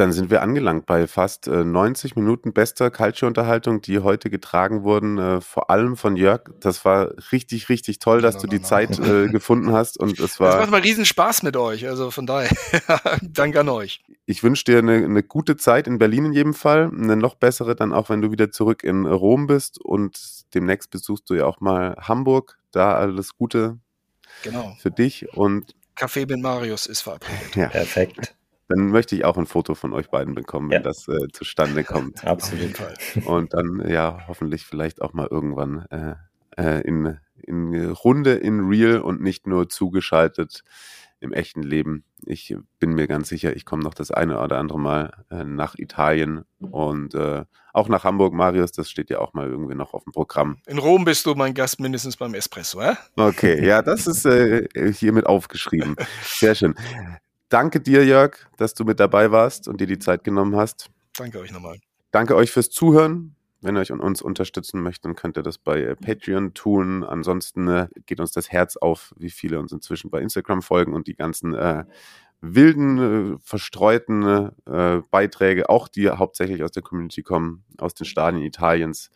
Dann 0.00 0.12
sind 0.12 0.30
wir 0.30 0.40
angelangt 0.40 0.86
bei 0.86 1.06
fast 1.06 1.46
äh, 1.46 1.62
90 1.62 2.16
Minuten 2.16 2.54
bester 2.54 2.90
Calcio-Unterhaltung, 2.90 3.82
die 3.82 3.98
heute 3.98 4.30
getragen 4.30 4.82
wurden, 4.82 5.18
äh, 5.18 5.42
vor 5.42 5.68
allem 5.68 5.94
von 5.98 6.16
Jörg. 6.16 6.44
Das 6.58 6.86
war 6.86 7.12
richtig, 7.32 7.68
richtig 7.68 7.98
toll, 7.98 8.22
dass 8.22 8.36
no, 8.36 8.38
no, 8.38 8.42
du 8.44 8.48
die 8.48 8.62
no, 8.62 8.66
Zeit 8.66 8.98
äh, 8.98 9.28
gefunden 9.30 9.72
hast 9.72 10.00
und 10.00 10.18
es 10.18 10.40
war. 10.40 10.54
Es 10.54 10.56
macht 10.56 10.70
mal 10.70 10.80
riesen 10.80 11.04
Spaß 11.04 11.42
mit 11.42 11.54
euch, 11.58 11.86
also 11.86 12.10
von 12.10 12.24
daher, 12.24 12.48
danke 13.20 13.60
an 13.60 13.68
euch. 13.68 14.02
Ich 14.24 14.42
wünsche 14.42 14.64
dir 14.64 14.78
eine, 14.78 15.04
eine 15.04 15.22
gute 15.22 15.58
Zeit 15.58 15.86
in 15.86 15.98
Berlin 15.98 16.24
in 16.24 16.32
jedem 16.32 16.54
Fall, 16.54 16.90
eine 16.90 17.16
noch 17.16 17.34
bessere 17.34 17.76
dann 17.76 17.92
auch, 17.92 18.08
wenn 18.08 18.22
du 18.22 18.32
wieder 18.32 18.50
zurück 18.50 18.82
in 18.82 19.04
Rom 19.04 19.48
bist 19.48 19.78
und 19.78 20.18
demnächst 20.54 20.90
besuchst 20.90 21.28
du 21.28 21.34
ja 21.34 21.44
auch 21.44 21.60
mal 21.60 21.94
Hamburg. 22.00 22.58
Da 22.72 22.94
alles 22.94 23.36
Gute 23.36 23.76
genau. 24.44 24.74
für 24.80 24.90
dich 24.90 25.28
und 25.36 25.74
Café 25.94 26.26
mit 26.26 26.40
Marius 26.40 26.86
ist 26.86 27.02
verabredet. 27.02 27.54
Ja. 27.54 27.68
Perfekt. 27.68 28.34
Dann 28.70 28.86
möchte 28.86 29.16
ich 29.16 29.24
auch 29.24 29.36
ein 29.36 29.46
Foto 29.46 29.74
von 29.74 29.92
euch 29.92 30.10
beiden 30.10 30.36
bekommen, 30.36 30.70
wenn 30.70 30.76
ja. 30.76 30.82
das 30.82 31.08
äh, 31.08 31.26
zustande 31.32 31.82
kommt. 31.82 32.24
Absolut. 32.26 32.80
Und 33.24 33.52
dann 33.52 33.82
ja 33.88 34.20
hoffentlich 34.28 34.64
vielleicht 34.64 35.02
auch 35.02 35.12
mal 35.12 35.26
irgendwann 35.28 35.86
äh, 35.90 36.14
äh, 36.56 36.80
in, 36.82 37.18
in 37.34 37.90
Runde, 37.90 38.34
in 38.34 38.60
Real 38.60 39.00
und 39.00 39.20
nicht 39.20 39.48
nur 39.48 39.68
zugeschaltet 39.68 40.62
im 41.18 41.32
echten 41.32 41.64
Leben. 41.64 42.04
Ich 42.24 42.56
bin 42.78 42.94
mir 42.94 43.08
ganz 43.08 43.28
sicher, 43.28 43.56
ich 43.56 43.64
komme 43.64 43.82
noch 43.82 43.92
das 43.92 44.12
eine 44.12 44.40
oder 44.40 44.58
andere 44.58 44.78
Mal 44.78 45.24
äh, 45.32 45.42
nach 45.42 45.74
Italien 45.76 46.44
und 46.60 47.14
äh, 47.16 47.44
auch 47.72 47.88
nach 47.88 48.04
Hamburg, 48.04 48.34
Marius, 48.34 48.70
das 48.70 48.88
steht 48.88 49.10
ja 49.10 49.18
auch 49.18 49.34
mal 49.34 49.48
irgendwie 49.48 49.74
noch 49.74 49.94
auf 49.94 50.04
dem 50.04 50.12
Programm. 50.12 50.58
In 50.66 50.78
Rom 50.78 51.04
bist 51.04 51.26
du 51.26 51.34
mein 51.34 51.54
Gast 51.54 51.80
mindestens 51.80 52.16
beim 52.16 52.34
Espresso, 52.34 52.80
äh? 52.80 52.94
Okay, 53.16 53.66
ja, 53.66 53.82
das 53.82 54.06
ist 54.06 54.26
äh, 54.26 54.68
hiermit 54.92 55.26
aufgeschrieben. 55.26 55.96
Sehr 56.22 56.54
schön. 56.54 56.76
Danke 57.50 57.80
dir, 57.80 58.04
Jörg, 58.04 58.36
dass 58.58 58.74
du 58.74 58.84
mit 58.84 59.00
dabei 59.00 59.32
warst 59.32 59.66
und 59.66 59.80
dir 59.80 59.88
die 59.88 59.98
Zeit 59.98 60.22
genommen 60.22 60.54
hast. 60.54 60.88
Danke 61.18 61.40
euch 61.40 61.50
nochmal. 61.50 61.80
Danke 62.12 62.36
euch 62.36 62.52
fürs 62.52 62.70
Zuhören. 62.70 63.34
Wenn 63.60 63.76
ihr 63.76 63.80
euch 63.80 63.90
und 63.90 63.98
uns 63.98 64.22
unterstützen 64.22 64.80
möchtet, 64.80 65.06
dann 65.06 65.16
könnt 65.16 65.36
ihr 65.36 65.42
das 65.42 65.58
bei 65.58 65.80
äh, 65.80 65.96
Patreon 65.96 66.54
tun. 66.54 67.02
Ansonsten 67.02 67.66
äh, 67.66 67.88
geht 68.06 68.20
uns 68.20 68.30
das 68.30 68.52
Herz 68.52 68.76
auf, 68.76 69.12
wie 69.18 69.30
viele 69.30 69.58
uns 69.58 69.72
inzwischen 69.72 70.10
bei 70.10 70.20
Instagram 70.20 70.62
folgen 70.62 70.94
und 70.94 71.08
die 71.08 71.16
ganzen 71.16 71.54
äh, 71.54 71.84
wilden, 72.40 73.34
äh, 73.34 73.38
verstreuten 73.42 74.52
äh, 74.66 75.02
Beiträge, 75.10 75.68
auch 75.68 75.88
die 75.88 76.08
hauptsächlich 76.08 76.62
aus 76.62 76.70
der 76.70 76.84
Community 76.84 77.24
kommen, 77.24 77.64
aus 77.78 77.94
den 77.94 78.06
Stadien 78.06 78.44
Italiens, 78.44 79.10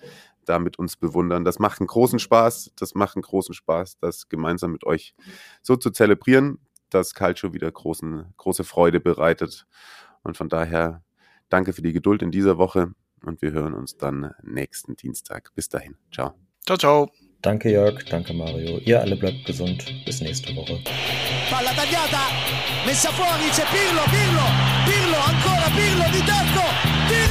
da 0.45 0.59
mit 0.59 0.77
uns 0.77 0.97
bewundern. 0.97 1.45
Das 1.45 1.61
macht 1.61 1.81
einen 1.81 1.87
großen 1.87 2.19
Spaß. 2.19 2.73
Das 2.75 2.97
macht 2.97 3.15
einen 3.15 3.23
großen 3.23 3.55
Spaß, 3.55 3.99
das 4.01 4.29
gemeinsam 4.29 4.73
mit 4.73 4.85
euch 4.85 5.15
so 5.63 5.77
zu 5.77 5.91
zelebrieren 5.91 6.59
das 6.91 7.15
Calcio 7.15 7.53
wieder 7.53 7.71
großen, 7.71 8.35
große 8.37 8.65
Freude 8.65 9.01
bereitet. 9.01 9.67
Und 10.23 10.37
von 10.37 10.49
daher 10.49 11.03
danke 11.49 11.73
für 11.73 11.83
die 11.83 11.93
Geduld 11.93 12.23
in 12.23 12.31
dieser 12.31 12.59
Woche 12.59 12.93
und 13.23 13.43
wir 13.43 13.53
hören 13.53 13.75
uns 13.75 13.97
dann 13.97 14.33
nächsten 14.43 14.97
Dienstag. 14.97 15.53
Bis 15.55 15.69
dahin. 15.69 15.97
Ciao. 16.13 16.35
Ciao, 16.67 16.79
ciao. 16.79 17.11
Danke 17.43 17.71
Jörg, 17.71 18.03
danke 18.09 18.33
Mario. 18.33 18.79
Ihr 18.79 19.01
alle 19.01 19.17
bleibt 19.17 19.45
gesund. 19.45 19.85
Bis 20.07 20.23
nächste 20.23 20.57
Woche. 20.57 20.81
Palla 21.51 21.73
tagliata, 21.75 22.33
messa 22.87 23.11
fuori, 23.11 23.51
c'è 23.51 23.65
Pirlo, 23.69 24.03
Pirlo, 24.09 24.47
Pirlo, 24.87 25.19
ancora 25.19 25.69
Pirlo 25.77 26.05
di 26.11 26.25
tacco! 26.25 27.24